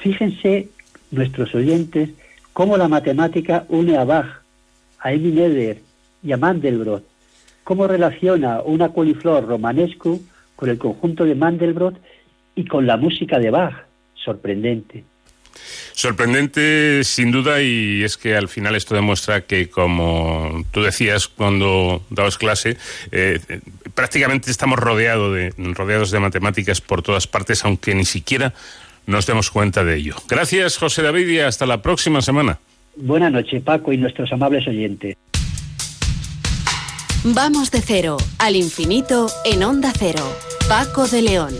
Fíjense, 0.00 0.70
nuestros 1.10 1.54
oyentes, 1.54 2.08
cómo 2.54 2.78
la 2.78 2.88
matemática 2.88 3.66
une 3.68 3.98
a 3.98 4.04
Bach, 4.04 4.40
a 4.98 5.12
Emil 5.12 5.38
Eder 5.40 5.82
y 6.22 6.32
a 6.32 6.38
Mandelbrot, 6.38 7.04
cómo 7.64 7.86
relaciona 7.86 8.62
una 8.62 8.88
coliflor 8.88 9.46
romanesco 9.46 10.20
con 10.56 10.70
el 10.70 10.78
conjunto 10.78 11.26
de 11.26 11.34
Mandelbrot 11.34 11.96
y 12.54 12.64
con 12.64 12.86
la 12.86 12.96
música 12.96 13.38
de 13.38 13.50
Bach. 13.50 13.74
Sorprendente. 14.14 15.04
Sorprendente, 15.94 17.04
sin 17.04 17.30
duda, 17.30 17.62
y 17.62 18.02
es 18.02 18.16
que 18.16 18.36
al 18.36 18.48
final 18.48 18.74
esto 18.74 18.96
demuestra 18.96 19.42
que, 19.42 19.70
como 19.70 20.64
tú 20.72 20.82
decías 20.82 21.28
cuando 21.28 22.02
dabas 22.10 22.36
clase, 22.36 22.76
eh, 23.12 23.38
prácticamente 23.94 24.50
estamos 24.50 24.76
rodeado 24.78 25.32
de, 25.32 25.54
rodeados 25.56 26.10
de 26.10 26.18
matemáticas 26.18 26.80
por 26.80 27.02
todas 27.02 27.28
partes, 27.28 27.64
aunque 27.64 27.94
ni 27.94 28.04
siquiera 28.04 28.52
nos 29.06 29.26
demos 29.26 29.52
cuenta 29.52 29.84
de 29.84 29.96
ello. 29.96 30.16
Gracias, 30.28 30.78
José 30.78 31.02
David, 31.02 31.28
y 31.28 31.38
hasta 31.38 31.64
la 31.64 31.80
próxima 31.80 32.22
semana. 32.22 32.58
Buenas 32.96 33.30
noches, 33.30 33.62
Paco, 33.62 33.92
y 33.92 33.96
nuestros 33.96 34.32
amables 34.32 34.66
oyentes. 34.66 35.16
Vamos 37.22 37.70
de 37.70 37.80
cero 37.80 38.16
al 38.38 38.56
infinito 38.56 39.28
en 39.44 39.62
Onda 39.62 39.92
Cero. 39.96 40.22
Paco 40.68 41.06
de 41.06 41.22
León. 41.22 41.54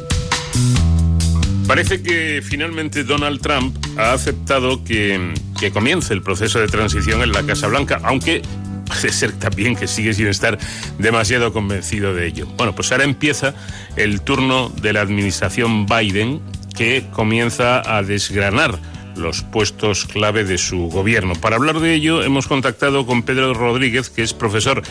Parece 1.66 2.03
que 2.03 2.43
finalmente 2.43 3.05
Donald 3.05 3.41
Trump 3.41 3.77
ha 3.97 4.12
aceptado 4.12 4.85
que, 4.85 5.32
que, 5.59 5.70
comience 5.70 6.12
el 6.12 6.23
proceso 6.23 6.61
de 6.61 6.69
transición 6.69 7.23
en 7.23 7.32
la 7.32 7.43
Casa 7.43 7.69
Blanca, 7.69 8.01
aunque 8.05 8.43
parece 8.86 9.12
ser 9.12 9.32
también 9.32 9.74
que 9.74 9.89
sigue 9.89 10.12
sin 10.12 10.27
estar 10.27 10.59
demasiado 10.99 11.53
convencido 11.53 12.15
de 12.15 12.27
ello. 12.27 12.47
Bueno, 12.57 12.74
pues 12.74 12.93
ahora 12.93 13.05
empieza 13.05 13.55
el 13.97 14.20
turno 14.20 14.69
de 14.69 14.93
la 14.93 15.01
administración 15.01 15.86
Biden 15.86 16.41
que 16.77 17.07
comienza 17.12 17.97
a 17.97 18.03
desgranar 18.03 18.78
los 19.16 19.43
puestos 19.43 20.07
clave 20.07 20.45
de 20.45 20.59
su 20.59 20.89
gobierno. 20.89 21.35
Para 21.35 21.57
hablar 21.57 21.81
de 21.81 21.95
ello 21.95 22.23
hemos 22.23 22.47
contactado 22.47 23.07
con 23.07 23.23
Pedro 23.23 23.55
Rodríguez, 23.55 24.11
que 24.11 24.23
es 24.23 24.35
profesor 24.35 24.82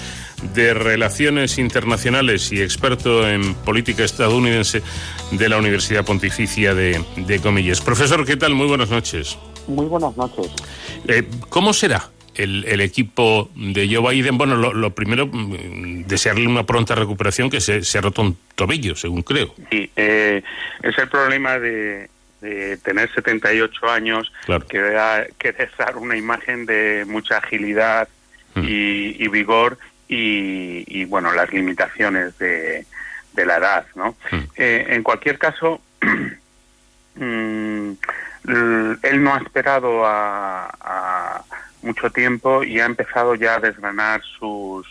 de 0.54 0.74
Relaciones 0.74 1.58
Internacionales 1.58 2.52
y 2.52 2.62
experto 2.62 3.28
en 3.28 3.54
política 3.54 4.04
estadounidense 4.04 4.82
de 5.32 5.50
la 5.50 5.58
Universidad 5.58 6.06
Pontificia 6.06 6.74
de, 6.74 7.04
de 7.18 7.40
Comillas. 7.40 7.82
Profesor, 7.82 8.26
¿qué 8.26 8.38
tal? 8.38 8.54
Muy 8.54 8.68
buenas 8.68 8.90
noches. 8.90 9.38
Muy 9.68 9.86
buenas 9.86 10.16
noches. 10.18 10.52
Eh, 11.08 11.28
¿Cómo 11.50 11.74
será 11.74 12.10
el, 12.36 12.66
el, 12.66 12.82
equipo 12.82 13.50
de 13.56 13.94
Joe 13.94 14.14
Biden? 14.14 14.38
Bueno, 14.38 14.56
lo, 14.56 14.74
lo, 14.74 14.92
primero, 14.92 15.30
desearle 16.06 16.48
una 16.48 16.64
pronta 16.66 16.96
recuperación, 16.96 17.50
que 17.50 17.62
se, 17.62 17.84
se 17.84 17.98
ha 17.98 18.02
roto 18.02 18.22
un 18.22 18.38
tobillo, 18.56 18.96
según 18.96 19.24
creo. 19.24 19.54
Sí, 19.72 19.90
eh, 19.96 20.42
es 20.82 20.98
el 20.98 21.08
problema 21.10 21.60
de, 21.60 22.10
de 22.44 22.78
tener 22.78 23.12
78 23.14 23.90
años, 23.90 24.32
claro. 24.46 24.68
que, 24.68 24.80
que 25.40 25.70
dar 25.78 25.98
una 25.98 26.18
imagen 26.18 26.66
de 26.66 27.06
mucha 27.08 27.38
agilidad 27.38 28.08
mm. 28.54 28.64
y, 28.64 29.16
y, 29.24 29.28
vigor 29.30 29.78
y, 30.08 30.84
y, 30.88 31.06
bueno, 31.06 31.32
las 31.32 31.52
limitaciones 31.52 32.38
de, 32.38 32.86
de 33.32 33.46
la 33.46 33.58
edad, 33.58 33.86
¿no? 33.96 34.16
Mm. 34.32 34.38
Eh, 34.58 34.86
en 34.90 35.04
cualquier 35.04 35.40
caso, 35.40 35.82
mm, 37.16 37.92
él 38.46 39.24
no 39.24 39.34
ha 39.34 39.38
esperado 39.38 40.06
a, 40.06 40.70
a, 40.80 41.44
mucho 41.82 42.12
tiempo 42.12 42.64
y 42.64 42.80
ha 42.80 42.86
empezado 42.86 43.36
ya 43.36 43.56
a 43.56 43.60
desgranar 43.60 44.22
sus 44.40 44.86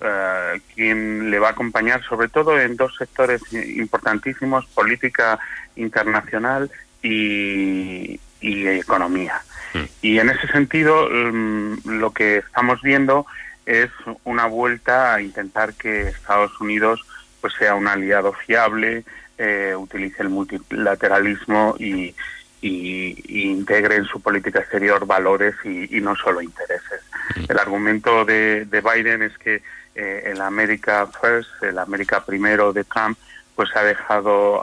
eh, 0.00 0.60
quién 0.74 1.30
le 1.30 1.38
va 1.38 1.48
a 1.48 1.52
acompañar, 1.52 2.02
sobre 2.04 2.28
todo 2.28 2.58
en 2.58 2.76
dos 2.76 2.96
sectores 2.96 3.42
importantísimos, 3.52 4.66
política 4.66 5.38
internacional 5.76 6.70
y, 7.02 8.20
y 8.40 8.66
economía. 8.66 9.42
Y 10.02 10.18
en 10.18 10.30
ese 10.30 10.48
sentido, 10.48 11.08
mm, 11.08 11.78
lo 11.84 12.12
que 12.12 12.38
estamos 12.38 12.82
viendo 12.82 13.26
es 13.66 13.90
una 14.24 14.46
vuelta 14.46 15.14
a 15.14 15.22
intentar 15.22 15.74
que 15.74 16.08
Estados 16.08 16.60
Unidos 16.60 17.00
pues 17.40 17.54
sea 17.54 17.74
un 17.74 17.86
aliado 17.86 18.32
fiable, 18.32 19.04
eh, 19.38 19.74
utilice 19.76 20.22
el 20.22 20.28
multilateralismo 20.28 21.76
y, 21.78 22.14
y, 22.60 23.16
y 23.26 23.50
integre 23.50 23.96
en 23.96 24.04
su 24.04 24.20
política 24.20 24.60
exterior 24.60 25.06
valores 25.06 25.54
y, 25.64 25.96
y 25.96 26.00
no 26.00 26.14
solo 26.16 26.40
intereses. 26.42 27.00
El 27.48 27.58
argumento 27.58 28.24
de, 28.24 28.64
de 28.66 28.80
Biden 28.80 29.22
es 29.22 29.36
que 29.38 29.62
eh, 29.94 30.22
el 30.26 30.40
America 30.40 31.06
First, 31.20 31.62
el 31.62 31.78
América 31.78 32.24
primero 32.24 32.72
de 32.72 32.84
Trump, 32.84 33.18
pues 33.54 33.74
ha 33.76 33.82
dejado 33.82 34.62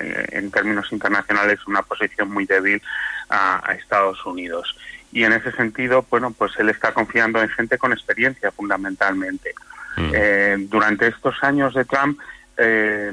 eh, 0.00 0.26
en 0.32 0.50
términos 0.50 0.92
internacionales 0.92 1.60
una 1.66 1.82
posición 1.82 2.30
muy 2.30 2.46
débil 2.46 2.82
a, 3.28 3.68
a 3.68 3.74
Estados 3.74 4.24
Unidos. 4.26 4.76
Y 5.12 5.24
en 5.24 5.32
ese 5.32 5.52
sentido, 5.52 6.04
bueno, 6.10 6.32
pues 6.32 6.52
él 6.58 6.68
está 6.70 6.92
confiando 6.92 7.40
en 7.40 7.48
gente 7.48 7.78
con 7.78 7.92
experiencia 7.92 8.50
fundamentalmente. 8.50 9.54
Eh, 9.96 10.56
durante 10.58 11.06
estos 11.06 11.36
años 11.42 11.72
de 11.72 11.84
Trump, 11.84 12.18
eh, 12.56 13.12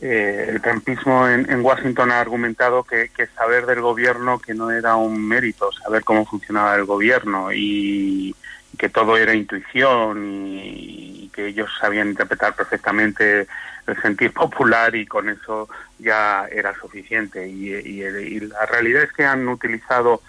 eh, 0.00 0.46
el 0.48 0.60
trumpismo 0.60 1.28
en, 1.28 1.64
Washington 1.64 2.10
ha 2.10 2.20
argumentado 2.20 2.84
que, 2.84 3.10
saber 3.36 3.66
del 3.66 3.80
gobierno 3.80 4.38
que 4.38 4.54
no 4.54 4.70
era 4.70 4.96
un 4.96 5.26
mérito, 5.26 5.70
saber 5.72 6.04
cómo 6.04 6.26
funcionaba 6.26 6.74
el 6.74 6.84
gobierno 6.84 7.50
y 7.52 8.34
que 8.76 8.88
todo 8.88 9.16
era 9.16 9.34
intuición 9.34 10.24
y, 10.26 11.30
que 11.32 11.46
ellos 11.48 11.68
sabían 11.80 12.10
interpretar 12.10 12.54
perfectamente 12.54 13.48
el 13.86 14.02
sentir 14.02 14.32
popular 14.34 14.94
y 14.94 15.04
con 15.06 15.28
eso 15.28 15.68
ya 15.98 16.46
era 16.50 16.74
suficiente. 16.74 17.48
Y, 17.48 17.70
y- 17.74 18.04
y 18.04 18.40
la 18.40 18.66
realidad 18.66 19.02
es 19.02 19.12
que 19.12 19.24
han 19.24 19.48
utilizado 19.48 20.20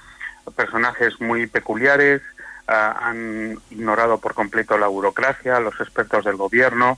personajes 0.55 1.19
muy 1.21 1.47
peculiares, 1.47 2.21
ah, 2.67 2.97
han 3.01 3.57
ignorado 3.69 4.19
por 4.19 4.33
completo 4.33 4.77
la 4.77 4.87
burocracia, 4.87 5.59
los 5.59 5.79
expertos 5.79 6.25
del 6.25 6.35
gobierno 6.37 6.97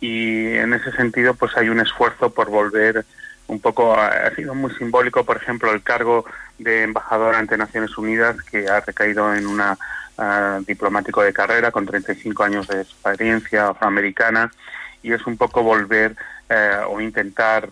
y 0.00 0.54
en 0.54 0.72
ese 0.72 0.92
sentido 0.92 1.34
pues 1.34 1.56
hay 1.56 1.68
un 1.68 1.80
esfuerzo 1.80 2.30
por 2.30 2.48
volver 2.48 3.04
un 3.50 3.60
poco, 3.60 3.94
ha 3.94 4.32
sido 4.36 4.54
muy 4.54 4.72
simbólico, 4.74 5.24
por 5.24 5.36
ejemplo, 5.36 5.72
el 5.72 5.82
cargo 5.82 6.24
de 6.58 6.84
embajador 6.84 7.34
ante 7.34 7.58
Naciones 7.58 7.98
Unidas 7.98 8.36
que 8.42 8.68
ha 8.68 8.80
recaído 8.80 9.34
en 9.34 9.46
una 9.46 9.76
ah, 10.18 10.60
diplomático 10.66 11.20
de 11.22 11.32
carrera 11.32 11.72
con 11.72 11.84
35 11.84 12.44
años 12.44 12.68
de 12.68 12.82
experiencia 12.82 13.68
afroamericana 13.68 14.52
y 15.02 15.12
es 15.12 15.26
un 15.26 15.36
poco 15.36 15.64
volver 15.64 16.14
eh, 16.48 16.76
o 16.88 17.00
intentar 17.00 17.68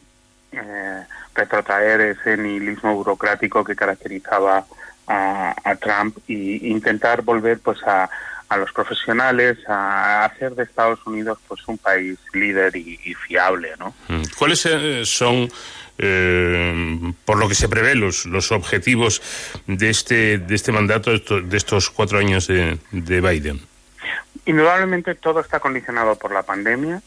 eh, 0.50 1.04
retrotraer 1.34 2.00
ese 2.00 2.36
nihilismo 2.36 2.94
burocrático 2.96 3.62
que 3.62 3.76
caracterizaba 3.76 4.64
a, 5.06 5.54
a 5.62 5.76
Trump 5.76 6.18
y 6.26 6.68
intentar 6.68 7.22
volver 7.22 7.60
pues 7.60 7.78
a, 7.84 8.10
a 8.48 8.56
los 8.56 8.72
profesionales 8.72 9.58
a 9.68 10.24
hacer 10.24 10.54
de 10.54 10.62
Estados 10.64 11.00
Unidos 11.06 11.38
pues 11.46 11.60
un 11.68 11.76
país 11.78 12.18
líder 12.32 12.74
y, 12.76 12.98
y 13.04 13.14
fiable, 13.14 13.72
¿no? 13.78 13.94
Mm. 14.08 14.22
¿Cuáles 14.38 14.64
eh, 14.66 15.02
son, 15.04 15.50
eh, 15.98 17.12
por 17.24 17.36
lo 17.38 17.48
que 17.48 17.54
se 17.54 17.68
prevé, 17.68 17.94
los, 17.94 18.24
los 18.26 18.50
objetivos 18.52 19.20
de 19.66 19.90
este, 19.90 20.38
de 20.38 20.54
este 20.54 20.72
mandato, 20.72 21.10
de 21.10 21.16
esto- 21.16 21.40
de 21.42 21.56
estos 21.56 21.90
cuatro 21.90 22.18
años 22.18 22.46
de, 22.46 22.78
de 22.92 23.20
Biden? 23.20 23.60
Indudablemente 24.46 25.14
todo 25.14 25.40
está 25.40 25.60
condicionado 25.60 26.16
por 26.16 26.32
la 26.32 26.42
pandemia 26.42 27.02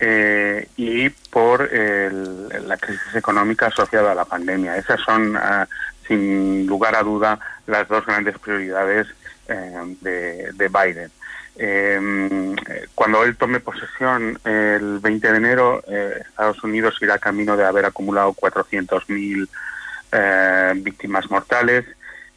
eh, 0.00 0.68
y 0.76 1.08
por 1.10 1.62
el- 1.72 2.48
la 2.68 2.76
crisis 2.78 3.14
económica 3.14 3.66
asociada 3.66 4.12
a 4.12 4.14
la 4.14 4.24
pandemia. 4.24 4.76
Esas 4.78 5.00
son, 5.00 5.36
ah, 5.36 5.66
sin 6.08 6.66
lugar 6.66 6.94
a 6.96 7.02
duda, 7.02 7.38
las 7.66 7.86
dos 7.88 8.06
grandes 8.06 8.38
prioridades 8.38 9.06
de, 9.46 10.52
de 10.52 10.68
Biden. 10.68 11.10
Eh, 11.58 12.54
cuando 12.94 13.24
él 13.24 13.36
tome 13.36 13.60
posesión 13.60 14.38
el 14.44 14.98
20 14.98 15.30
de 15.30 15.36
enero, 15.36 15.82
eh, 15.88 16.22
Estados 16.28 16.62
Unidos 16.62 16.96
irá 17.00 17.18
camino 17.18 17.56
de 17.56 17.64
haber 17.64 17.86
acumulado 17.86 18.34
400.000 18.34 19.48
eh, 20.12 20.72
víctimas 20.76 21.30
mortales. 21.30 21.86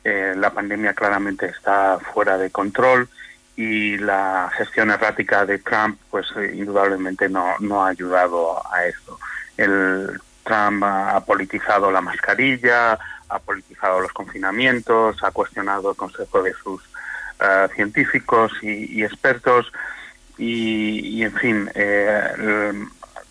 Eh, 0.03 0.33
la 0.37 0.51
pandemia 0.51 0.93
claramente 0.93 1.47
está 1.47 1.99
fuera 2.13 2.37
de 2.37 2.49
control 2.49 3.09
y 3.57 3.97
la 3.97 4.49
gestión 4.55 4.89
errática 4.89 5.45
de 5.45 5.59
Trump, 5.59 5.99
pues 6.09 6.27
eh, 6.37 6.53
indudablemente 6.55 7.27
no, 7.27 7.55
no 7.59 7.83
ha 7.83 7.89
ayudado 7.89 8.61
a 8.73 8.85
esto. 8.85 9.19
El 9.57 10.19
Trump 10.43 10.83
ha 10.83 11.19
politizado 11.25 11.91
la 11.91 11.99
mascarilla, 11.99 12.97
ha 13.27 13.39
politizado 13.39 13.99
los 13.99 14.13
confinamientos, 14.13 15.21
ha 15.21 15.31
cuestionado 15.31 15.91
el 15.91 15.97
consejo 15.97 16.41
de 16.41 16.53
sus 16.53 16.88
eh, 17.39 17.67
científicos 17.75 18.51
y, 18.61 19.03
expertos 19.03 19.71
y, 20.37 21.17
y, 21.17 21.23
en 21.23 21.33
fin, 21.33 21.71
eh, 21.75 22.73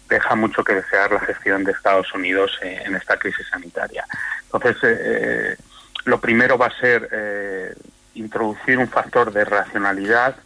deja 0.09 0.35
mucho 0.35 0.65
que 0.65 0.75
desear 0.75 1.13
la 1.13 1.21
gestión 1.21 1.65
de 1.65 1.73
Estados 1.73 2.13
Unidos 2.15 2.59
eh, 2.63 2.83
en 2.85 2.97
esta 2.97 3.17
crisis 3.19 3.47
sanitaria. 3.49 4.05
Entonces, 4.45 4.77
eh, 4.83 5.57
lo 6.05 6.21
primero 6.21 6.57
va 6.57 6.67
a 6.67 6.81
ser 6.81 7.09
eh, 7.13 7.75
introducir 8.15 8.79
un 8.79 8.89
factor 8.89 9.33
de 9.33 9.45
racionalidad, 9.45 10.37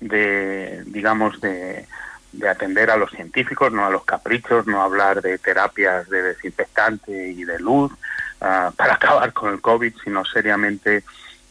de, 0.00 0.84
digamos, 0.86 1.40
de, 1.40 1.86
de 2.32 2.48
atender 2.48 2.90
a 2.90 2.96
los 2.96 3.10
científicos, 3.10 3.72
no 3.72 3.84
a 3.84 3.90
los 3.90 4.04
caprichos, 4.04 4.66
no 4.66 4.82
hablar 4.82 5.20
de 5.20 5.38
terapias 5.38 6.08
de 6.08 6.22
desinfectante 6.22 7.30
y 7.30 7.44
de 7.44 7.58
luz 7.58 7.92
ah, 8.40 8.70
para 8.76 8.94
acabar 8.98 9.32
con 9.32 9.52
el 9.52 9.60
COVID, 9.60 9.94
sino 10.04 10.24
seriamente 10.24 11.02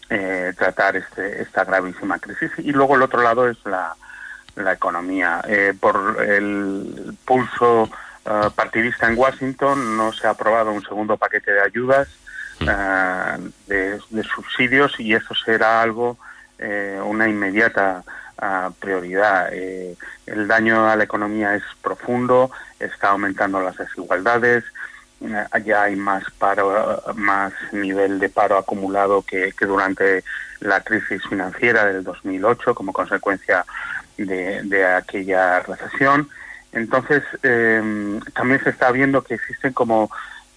eh, 0.10 0.54
tratar 0.58 0.96
este, 0.96 1.42
esta 1.42 1.64
gravísima 1.64 2.20
crisis. 2.20 2.52
Y 2.58 2.72
luego 2.72 2.96
el 2.96 3.02
otro 3.02 3.22
lado 3.22 3.50
es 3.50 3.58
la, 3.66 3.96
la 4.56 4.74
economía. 4.74 5.42
Eh, 5.48 5.74
por 5.80 6.24
el 6.26 7.16
pulso 7.26 7.90
eh, 8.26 8.50
partidista 8.56 9.08
en 9.08 9.18
Washington 9.18 9.98
no 9.98 10.14
se 10.14 10.28
ha 10.28 10.32
aprobado 10.32 10.72
un 10.72 10.84
segundo 10.84 11.18
paquete 11.18 11.52
de 11.52 11.62
ayudas 11.62 12.08
eh, 12.60 13.38
de, 13.68 14.00
de 14.10 14.24
subsidios 14.24 15.00
y 15.00 15.14
eso 15.14 15.36
será 15.36 15.82
algo, 15.82 16.18
eh, 16.58 17.00
una 17.04 17.28
inmediata 17.28 18.04
ah, 18.38 18.72
prioridad. 18.80 19.50
Eh, 19.54 19.96
el 20.26 20.48
daño 20.48 20.90
a 20.90 20.96
la 20.96 21.04
economía 21.04 21.56
es 21.56 21.64
profundo, 21.82 22.52
está 22.80 23.10
aumentando 23.10 23.62
las 23.62 23.78
desigualdades, 23.78 24.64
eh, 25.22 25.64
ya 25.66 25.84
hay 25.84 25.96
más 25.96 26.24
paro, 26.38 27.04
más 27.16 27.54
nivel 27.72 28.20
de 28.20 28.30
paro 28.30 28.58
acumulado 28.58 29.22
que, 29.22 29.54
durante 29.60 30.24
la 30.60 30.82
crisis 30.82 31.22
financiera 31.28 31.86
del 31.86 32.04
2008 32.04 32.74
como 32.74 32.94
consecuencia 32.94 33.66
de, 34.18 34.86
aquella 34.86 35.60
recesión. 35.62 36.30
Entonces, 36.72 37.24
eh, 37.44 38.20
también 38.34 38.64
se 38.64 38.72
está 38.72 38.92
viendo 38.92 39.24
que 39.24 39.36
existen 39.36 39.74
como 39.74 40.10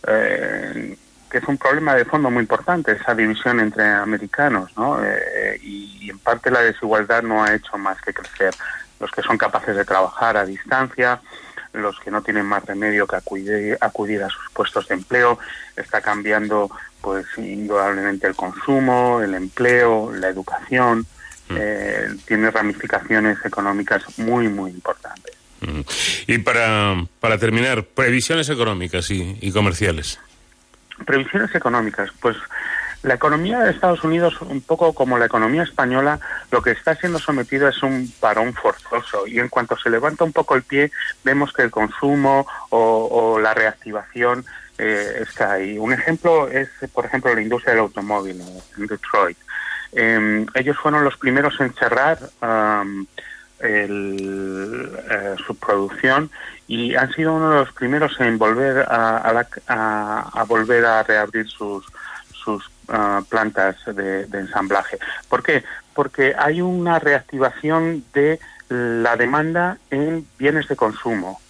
eh, 0.07 0.97
que 1.31 1.39
es 1.39 1.45
un 1.45 1.57
problema 1.57 1.95
de 1.95 2.05
fondo 2.05 2.31
muy 2.31 2.43
importante, 2.43 2.93
esa 2.93 3.15
división 3.15 3.61
entre 3.61 3.89
americanos, 3.89 4.73
¿no? 4.77 5.03
Eh, 5.03 5.59
y 5.62 6.11
en 6.11 6.19
parte 6.19 6.51
la 6.51 6.61
desigualdad 6.61 7.23
no 7.23 7.45
ha 7.45 7.55
hecho 7.55 7.78
más 7.78 8.01
que 8.03 8.12
crecer. 8.12 8.53
Los 8.99 9.11
que 9.12 9.23
son 9.23 9.39
capaces 9.39 9.77
de 9.77 9.85
trabajar 9.85 10.37
a 10.37 10.45
distancia, 10.45 11.20
los 11.73 11.99
que 12.01 12.11
no 12.11 12.23
tienen 12.23 12.47
más 12.47 12.65
remedio 12.65 13.07
que 13.07 13.17
acudir, 13.17 13.79
acudir 13.81 14.23
a 14.23 14.29
sus 14.29 14.51
puestos 14.53 14.89
de 14.89 14.95
empleo, 14.97 15.39
está 15.77 16.01
cambiando 16.01 16.71
pues 17.01 17.27
indudablemente 17.39 18.27
el 18.27 18.35
consumo, 18.35 19.21
el 19.23 19.35
empleo, 19.35 20.13
la 20.13 20.29
educación, 20.29 21.07
eh, 21.51 22.09
tiene 22.27 22.51
ramificaciones 22.51 23.39
económicas 23.45 24.03
muy, 24.19 24.49
muy 24.49 24.71
importantes. 24.71 25.35
Mm. 25.61 25.81
Y 26.27 26.39
para, 26.39 27.05
para 27.21 27.39
terminar, 27.39 27.85
previsiones 27.85 28.49
económicas 28.49 29.11
y, 29.11 29.37
y 29.41 29.51
comerciales. 29.53 30.21
Previsiones 31.05 31.55
económicas, 31.55 32.11
pues 32.21 32.37
la 33.03 33.15
economía 33.15 33.61
de 33.61 33.71
Estados 33.71 34.05
Unidos, 34.05 34.41
un 34.43 34.61
poco 34.61 34.93
como 34.93 35.17
la 35.19 35.25
economía 35.27 35.63
española, 35.63 36.21
lo 36.51 36.61
que 36.63 36.73
está 36.73 36.95
siendo 36.95 37.19
sometido 37.19 37.67
es 37.69 37.83
un 37.83 38.13
parón 38.21 38.53
forzoso 38.53 39.27
y 39.27 39.39
en 39.39 39.49
cuanto 39.49 39.77
se 39.79 39.89
levanta 39.91 40.25
un 40.25 40.33
poco 40.33 40.55
el 40.55 40.63
pie, 40.63 40.91
vemos 41.25 41.53
que 41.53 41.63
el 41.63 41.71
consumo 41.71 42.47
o, 42.69 43.09
o 43.11 43.39
la 43.41 43.55
reactivación 43.55 44.45
eh, 44.77 45.23
está 45.23 45.53
ahí. 45.53 45.79
Un 45.79 45.93
ejemplo 45.93 46.49
es, 46.49 46.69
por 46.93 47.07
ejemplo, 47.07 47.35
la 47.35 47.41
industria 47.41 47.73
del 47.75 47.83
automóvil 47.85 48.41
en 48.77 48.87
Detroit. 48.87 49.39
Eh, 49.93 50.47
ellos 50.55 50.77
fueron 50.77 51.03
los 51.03 51.17
primeros 51.17 51.59
en 51.61 51.73
cerrar 51.75 52.19
um, 52.43 53.07
el, 53.59 54.91
eh, 55.11 55.35
su 55.47 55.55
producción 55.57 56.31
y 56.67 56.95
han 56.95 57.13
sido 57.13 57.35
uno 57.35 57.51
de 57.51 57.57
los 57.61 57.73
primeros 57.73 58.19
en 58.21 58.39
volver 58.39 58.87
a, 58.89 59.19
a, 59.19 59.33
la- 59.33 59.49
a 60.33 60.45
volver 60.47 60.85
a 60.85 61.03
reabrir 61.03 61.49
sus 61.49 61.85
sus 62.33 62.71
ah, 62.91 63.23
plantas 63.29 63.77
de, 63.87 64.23
ensamblaje. 64.33 64.99
¿Por 65.29 65.43
qué? 65.43 65.65
Porque 65.95 66.35
hay 66.39 66.61
una 66.61 66.99
reactivación 66.99 68.05
de 68.12 68.39
la 68.69 69.17
demanda 69.17 69.79
en 69.91 70.27
bienes 70.39 70.69
de 70.69 70.77
consumo 70.77 71.41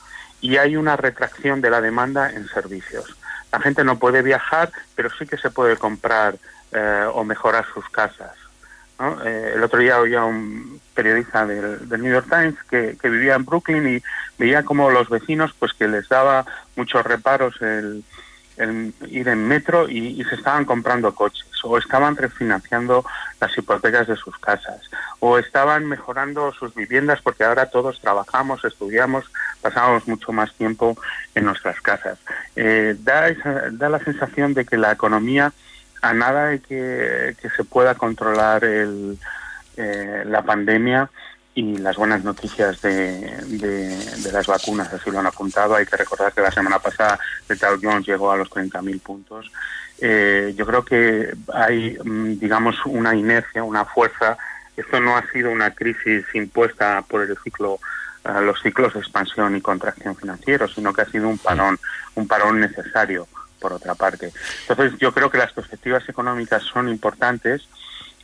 y 0.40 0.56
hay 0.56 0.76
una 0.76 0.96
retracción 0.96 1.60
de 1.60 1.70
la 1.70 1.80
demanda 1.80 2.30
en 2.30 2.48
servicios. 2.48 3.16
La 3.52 3.60
gente 3.60 3.84
no 3.84 3.98
puede 3.98 4.22
viajar, 4.22 4.70
pero 4.94 5.10
sí 5.18 5.26
que 5.26 5.36
se 5.36 5.50
puede 5.50 5.76
comprar 5.76 6.36
eh, 6.72 7.06
o 7.12 7.24
mejorar 7.24 7.66
sus 7.74 7.88
casas. 7.90 8.36
Eh, 9.24 9.52
el 9.54 9.62
otro 9.62 9.80
día 9.80 9.98
oía 9.98 10.24
un 10.24 10.80
periodista 10.94 11.46
del, 11.46 11.88
del 11.88 12.02
New 12.02 12.12
York 12.12 12.26
Times 12.28 12.56
que, 12.68 12.96
que 13.00 13.08
vivía 13.08 13.34
en 13.34 13.44
Brooklyn 13.46 13.96
y 13.96 14.02
veía 14.38 14.62
como 14.62 14.90
los 14.90 15.08
vecinos 15.08 15.54
pues 15.58 15.72
que 15.72 15.88
les 15.88 16.08
daba 16.08 16.44
muchos 16.76 17.04
reparos 17.04 17.60
el, 17.62 18.04
ir 19.08 19.28
en 19.28 19.46
metro 19.48 19.88
y, 19.88 20.20
y 20.20 20.24
se 20.24 20.34
estaban 20.36 20.64
comprando 20.64 21.14
coches 21.14 21.46
o 21.64 21.76
estaban 21.78 22.16
refinanciando 22.16 23.04
las 23.40 23.56
hipotecas 23.56 24.06
de 24.06 24.16
sus 24.16 24.36
casas 24.38 24.80
o 25.18 25.38
estaban 25.38 25.86
mejorando 25.86 26.52
sus 26.52 26.74
viviendas 26.74 27.20
porque 27.22 27.44
ahora 27.44 27.66
todos 27.66 28.00
trabajamos, 28.00 28.64
estudiamos, 28.64 29.30
pasamos 29.60 30.06
mucho 30.08 30.32
más 30.32 30.52
tiempo 30.54 30.96
en 31.34 31.44
nuestras 31.44 31.80
casas. 31.80 32.18
Eh, 32.56 32.96
da, 33.00 33.28
esa- 33.28 33.70
da 33.72 33.88
la 33.88 33.98
sensación 33.98 34.54
de 34.54 34.64
que 34.64 34.76
la 34.78 34.92
economía 34.92 35.52
a 36.02 36.14
nada 36.14 36.46
de 36.46 36.60
que, 36.60 37.36
que 37.40 37.50
se 37.50 37.64
pueda 37.64 37.94
controlar 37.94 38.64
el, 38.64 39.18
eh, 39.76 40.22
la 40.26 40.42
pandemia 40.42 41.10
y 41.54 41.78
las 41.78 41.96
buenas 41.96 42.22
noticias 42.22 42.80
de, 42.80 43.20
de, 43.46 43.96
de 43.96 44.32
las 44.32 44.46
vacunas, 44.46 44.92
así 44.92 45.10
lo 45.10 45.18
han 45.18 45.26
apuntado. 45.26 45.74
Hay 45.74 45.86
que 45.86 45.96
recordar 45.96 46.32
que 46.32 46.40
la 46.40 46.52
semana 46.52 46.78
pasada 46.78 47.18
el 47.48 47.58
Dow 47.58 47.78
Jones 47.82 48.06
llegó 48.06 48.30
a 48.30 48.36
los 48.36 48.48
30.000 48.50 49.00
puntos. 49.00 49.50
Eh, 50.00 50.54
yo 50.56 50.64
creo 50.64 50.84
que 50.84 51.34
hay, 51.52 51.98
mm, 52.02 52.38
digamos, 52.38 52.76
una 52.86 53.14
inercia, 53.14 53.64
una 53.64 53.84
fuerza. 53.84 54.38
Esto 54.76 55.00
no 55.00 55.16
ha 55.16 55.30
sido 55.32 55.50
una 55.50 55.74
crisis 55.74 56.24
impuesta 56.34 57.02
por 57.02 57.22
el 57.22 57.36
ciclo, 57.44 57.78
eh, 58.24 58.40
los 58.42 58.62
ciclos 58.62 58.94
de 58.94 59.00
expansión 59.00 59.56
y 59.56 59.60
contracción 59.60 60.16
financieros, 60.16 60.72
sino 60.74 60.92
que 60.92 61.02
ha 61.02 61.10
sido 61.10 61.28
un 61.28 61.38
parón, 61.38 61.78
un 62.14 62.26
parón 62.26 62.60
necesario, 62.60 63.28
por 63.58 63.74
otra 63.74 63.94
parte. 63.94 64.32
Entonces, 64.68 64.98
yo 64.98 65.12
creo 65.12 65.30
que 65.30 65.38
las 65.38 65.52
perspectivas 65.52 66.08
económicas 66.08 66.62
son 66.62 66.88
importantes. 66.88 67.68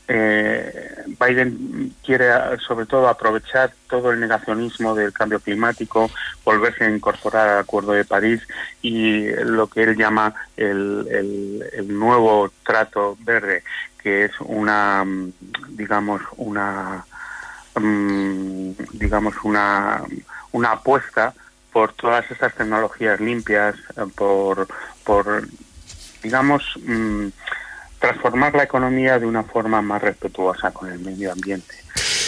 Eh, 0.09 1.03
Biden 1.19 1.93
quiere 2.05 2.29
eh, 2.29 2.59
sobre 2.65 2.87
todo 2.87 3.09
aprovechar 3.09 3.73
todo 3.89 4.13
el 4.13 4.21
negacionismo 4.21 4.95
del 4.95 5.13
cambio 5.13 5.41
climático, 5.41 6.11
volverse 6.45 6.85
a 6.85 6.91
incorporar 6.91 7.49
al 7.49 7.59
Acuerdo 7.59 7.93
de 7.93 8.05
París 8.05 8.41
y 8.83 9.27
lo 9.45 9.67
que 9.67 9.83
él 9.83 9.97
llama 9.97 10.33
el, 10.57 11.07
el- 11.11 11.65
el 11.73 11.99
nuevo 11.99 12.53
trato 12.65 13.17
verde, 13.21 13.65
que 14.01 14.27
es 14.27 14.33
una, 14.41 15.05
mm, 15.05 15.33
digamos, 15.71 16.23
una, 16.37 17.05
mm, 17.75 18.71
digamos, 18.93 19.35
una, 19.43 20.03
una 20.53 20.73
apuesta 20.73 21.35
por 21.73 21.93
todas 21.95 22.31
estas 22.31 22.55
tecnologías 22.55 23.21
limpias, 23.21 23.75
eh, 23.97 24.05
por, 24.15 24.67
por 25.05 25.43
digamos, 26.23 26.63
mm, 26.85 27.27
transformar 27.99 28.55
la 28.55 28.65
economía 28.65 29.19
de 29.19 29.27
una 29.27 29.43
forma 29.43 29.83
más 29.83 30.03
respetuosa 30.03 30.71
con 30.71 30.91
el 30.91 30.99
medio 30.99 31.33
ambiente. 31.33 31.75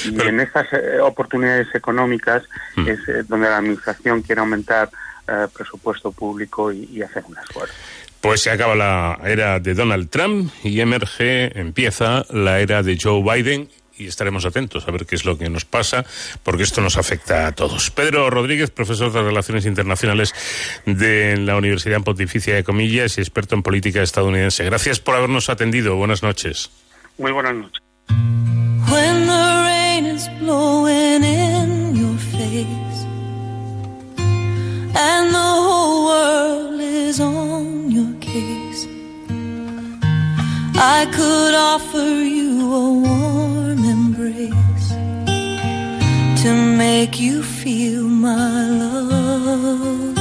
Y 0.04 0.20
en 0.20 0.40
estas 0.40 0.72
eh, 0.72 1.00
oportunidades 1.00 1.68
económicas 1.74 2.42
es 2.76 3.00
eh, 3.08 3.24
donde 3.26 3.48
la 3.48 3.58
Administración 3.58 4.22
quiere 4.22 4.40
aumentar 4.40 4.90
eh, 5.26 5.46
presupuesto 5.52 6.12
público 6.12 6.72
y, 6.72 6.84
y 6.92 7.02
hacer 7.02 7.24
un 7.26 7.36
esfuerzo. 7.36 7.74
Pues 8.20 8.42
se 8.42 8.50
acaba 8.50 8.74
la 8.74 9.18
era 9.24 9.60
de 9.60 9.74
Donald 9.74 10.08
Trump 10.08 10.50
y 10.64 10.80
emerge, 10.80 11.58
empieza 11.58 12.24
la 12.30 12.60
era 12.60 12.82
de 12.82 12.98
Joe 13.00 13.22
Biden 13.22 13.68
y 13.98 14.06
estaremos 14.06 14.44
atentos 14.44 14.86
a 14.86 14.90
ver 14.90 15.06
qué 15.06 15.16
es 15.16 15.24
lo 15.24 15.36
que 15.36 15.50
nos 15.50 15.64
pasa, 15.64 16.04
porque 16.42 16.62
esto 16.62 16.80
nos 16.80 16.96
afecta 16.96 17.46
a 17.46 17.52
todos. 17.52 17.90
Pedro 17.90 18.30
Rodríguez, 18.30 18.70
profesor 18.70 19.12
de 19.12 19.22
Relaciones 19.22 19.66
Internacionales 19.66 20.34
de 20.86 21.36
la 21.36 21.56
Universidad 21.56 22.00
Pontificia 22.02 22.54
de 22.54 22.64
Comillas 22.64 23.18
y 23.18 23.20
experto 23.20 23.54
en 23.54 23.62
política 23.62 24.02
estadounidense. 24.02 24.64
Gracias 24.64 25.00
por 25.00 25.16
habernos 25.16 25.48
atendido. 25.48 25.96
Buenas 25.96 26.22
noches. 26.22 26.70
Muy 27.18 27.32
buenas 27.32 27.54
noches. 27.54 27.82
When 28.90 29.26
the 29.26 29.64
rain 29.66 30.06
is 30.06 30.28
blowing 30.40 31.22
in 31.22 31.94
your 31.94 32.16
face 32.16 33.04
and 34.94 35.30
the 35.30 35.38
whole 35.38 36.06
world 36.06 36.80
is 36.80 37.20
on 37.20 37.90
your 37.90 38.14
case, 38.20 38.86
I 40.74 41.06
could 41.12 41.54
offer 41.54 41.98
you 41.98 42.72
a 42.72 42.92
warm 43.02 43.57
to 46.48 46.54
make 46.54 47.20
you 47.20 47.42
feel 47.42 48.04
my 48.04 48.68
love. 48.80 50.14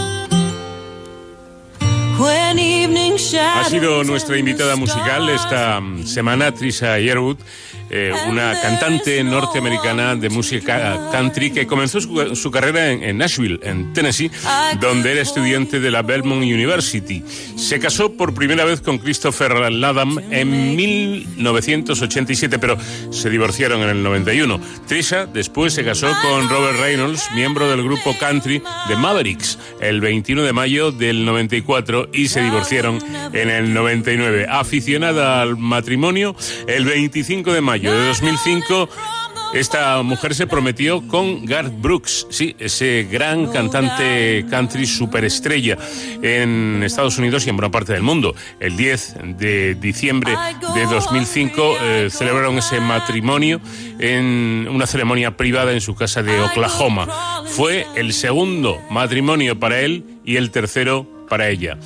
Ha 3.55 3.63
sido 3.69 4.03
nuestra 4.03 4.37
invitada 4.37 4.75
musical 4.75 5.29
esta 5.29 5.79
mm, 5.79 6.05
semana 6.05 6.51
Trisha 6.51 6.97
Yearwood, 6.99 7.37
eh, 7.89 8.11
una 8.29 8.59
cantante 8.61 9.23
norteamericana 9.23 10.15
de 10.15 10.29
música 10.29 11.09
country 11.11 11.51
que 11.51 11.65
comenzó 11.65 12.01
su, 12.01 12.51
carrera 12.51 12.91
en, 12.91 13.17
Nashville, 13.17 13.59
en 13.63 13.93
Tennessee, 13.93 14.29
donde 14.81 15.13
era 15.13 15.21
estudiante 15.21 15.79
de 15.79 15.91
la 15.91 16.01
Belmont 16.01 16.43
University. 16.43 17.23
Se 17.55 17.79
casó 17.79 18.11
por 18.13 18.33
primera 18.33 18.65
vez 18.65 18.81
con 18.81 18.97
Christopher 18.97 19.71
Latham 19.71 20.19
en 20.31 20.75
1987, 20.75 22.59
pero 22.59 22.77
se 23.11 23.29
divorciaron 23.29 23.81
en 23.81 23.89
el 23.89 24.03
91. 24.03 24.59
Trisha 24.87 25.25
después 25.25 25.73
se 25.73 25.85
casó 25.85 26.07
con 26.21 26.49
Robert 26.49 26.79
Reynolds, 26.79 27.29
miembro 27.35 27.69
del 27.69 27.83
grupo 27.83 28.17
country 28.19 28.61
The 28.87 28.95
Mavericks, 28.97 29.57
el 29.79 30.01
21 30.01 30.43
de 30.43 30.53
mayo 30.53 30.91
del 30.91 31.23
94 31.23 32.09
y 32.11 32.27
se 32.27 32.41
divorciaron 32.41 32.99
en 33.33 33.49
el 33.49 33.73
99. 33.73 34.47
Aficionada 34.49 35.41
al 35.41 35.57
matrimonio, 35.57 36.35
el 36.67 36.85
25 36.85 37.53
de 37.53 37.61
mayo 37.61 37.76
de 37.79 38.07
2005 38.07 38.89
esta 39.53 40.03
mujer 40.03 40.35
se 40.35 40.45
prometió 40.45 41.07
con 41.07 41.45
Garth 41.45 41.73
Brooks, 41.79 42.27
sí, 42.29 42.55
ese 42.59 43.07
gran 43.09 43.47
cantante 43.47 44.45
country 44.49 44.85
superestrella 44.85 45.77
en 46.21 46.83
Estados 46.83 47.17
Unidos 47.17 47.45
y 47.45 47.49
en 47.49 47.55
buena 47.55 47.71
parte 47.71 47.93
del 47.93 48.03
mundo. 48.03 48.35
El 48.59 48.75
10 48.75 49.15
de 49.37 49.75
diciembre 49.75 50.35
de 50.75 50.85
2005 50.85 51.77
eh, 51.81 52.07
celebraron 52.11 52.57
ese 52.57 52.81
matrimonio 52.81 53.61
en 53.99 54.67
una 54.69 54.85
ceremonia 54.85 55.37
privada 55.37 55.71
en 55.71 55.81
su 55.81 55.95
casa 55.95 56.21
de 56.21 56.39
Oklahoma. 56.41 57.43
Fue 57.47 57.87
el 57.95 58.13
segundo 58.13 58.81
matrimonio 58.91 59.57
para 59.57 59.79
él 59.79 60.03
y 60.25 60.35
el 60.35 60.51
tercero 60.51 61.07
para 61.29 61.49
ella. 61.49 61.77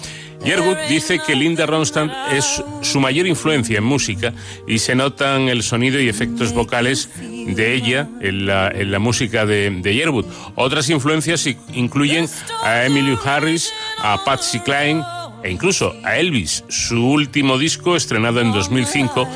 Yerwood 0.44 0.78
dice 0.90 1.20
que 1.20 1.36
Linda 1.36 1.66
Ronstadt 1.66 2.12
es 2.32 2.64
su 2.82 3.00
mayor 3.00 3.28
influencia 3.28 3.78
en 3.78 3.84
música 3.84 4.34
y 4.68 4.80
se 4.80 4.96
notan 4.96 5.50
el 5.50 5.62
sonido 5.62 6.00
y 6.00 6.10
efectos 6.10 6.54
vocales 6.54 7.10
de 7.20 7.74
ella 7.74 8.10
en 8.22 8.48
la, 8.48 9.00
música 9.00 9.46
de, 9.46 9.70
de. 9.70 10.24
Otras 10.56 10.90
influencias 10.90 11.48
incluyen 11.74 12.28
a 12.64 12.86
Emily 12.86 13.18
Harris, 13.24 13.72
a 14.00 14.24
Patsy 14.24 14.60
Cline 14.60 15.04
e 15.44 15.52
incluso 15.52 15.94
a 16.04 16.18
Elvis. 16.18 16.64
Su 16.70 17.06
último 17.06 17.58
disco, 17.58 17.96
estrenado 17.96 18.42
en 18.42 18.52
2005, 18.52 19.28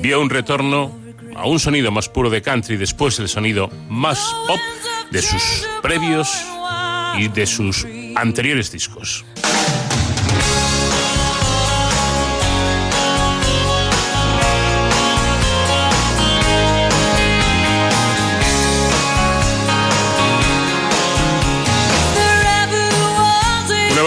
vio 0.00 0.20
un 0.20 0.30
retorno 0.30 0.98
a 1.36 1.46
un 1.46 1.58
sonido 1.58 1.90
más 1.90 2.08
puro 2.08 2.30
de 2.30 2.42
country 2.42 2.76
después 2.76 3.18
el 3.18 3.28
sonido 3.28 3.70
más 3.88 4.34
pop 4.46 4.60
de 5.10 5.20
sus 5.20 5.68
previos 5.82 6.44
y 7.18 7.28
de 7.28 7.46
sus 7.46 7.86
anteriores 8.14 8.72
discos. 8.72 9.24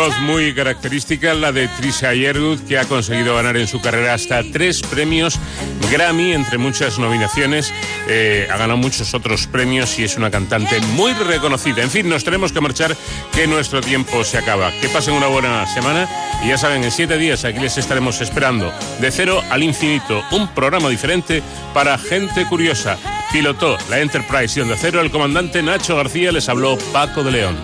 Voz 0.07 0.19
muy 0.19 0.53
característica, 0.53 1.33
la 1.33 1.51
de 1.51 1.67
Trisha 1.67 2.13
Yearwood, 2.13 2.61
que 2.61 2.77
ha 2.77 2.85
conseguido 2.85 3.35
ganar 3.35 3.57
en 3.57 3.67
su 3.67 3.81
carrera 3.81 4.13
hasta 4.13 4.41
tres 4.53 4.81
premios 4.81 5.37
Grammy, 5.91 6.31
entre 6.31 6.57
muchas 6.57 6.97
nominaciones. 6.97 7.73
Eh, 8.07 8.47
ha 8.49 8.55
ganado 8.55 8.77
muchos 8.77 9.13
otros 9.13 9.47
premios 9.47 9.99
y 9.99 10.05
es 10.05 10.15
una 10.15 10.31
cantante 10.31 10.79
muy 10.95 11.11
reconocida. 11.13 11.81
En 11.81 11.89
fin, 11.89 12.07
nos 12.07 12.23
tenemos 12.23 12.53
que 12.53 12.61
marchar, 12.61 12.95
que 13.33 13.47
nuestro 13.47 13.81
tiempo 13.81 14.23
se 14.23 14.37
acaba. 14.37 14.71
Que 14.79 14.87
pasen 14.87 15.13
una 15.13 15.27
buena 15.27 15.65
semana 15.73 16.07
y 16.41 16.49
ya 16.49 16.57
saben, 16.57 16.83
en 16.85 16.91
siete 16.91 17.17
días 17.17 17.43
aquí 17.43 17.59
les 17.59 17.77
estaremos 17.77 18.21
esperando. 18.21 18.71
De 19.01 19.11
cero 19.11 19.43
al 19.49 19.61
infinito, 19.61 20.23
un 20.31 20.47
programa 20.49 20.87
diferente 20.87 21.43
para 21.73 21.97
gente 21.97 22.45
curiosa. 22.45 22.97
Pilotó 23.33 23.77
la 23.89 23.99
Enterprise 23.99 24.61
y 24.61 24.63
de 24.67 24.77
cero 24.77 25.01
el 25.01 25.11
comandante 25.11 25.61
Nacho 25.61 25.97
García, 25.97 26.31
les 26.31 26.47
habló 26.47 26.77
Paco 26.93 27.23
de 27.23 27.31
León. 27.31 27.57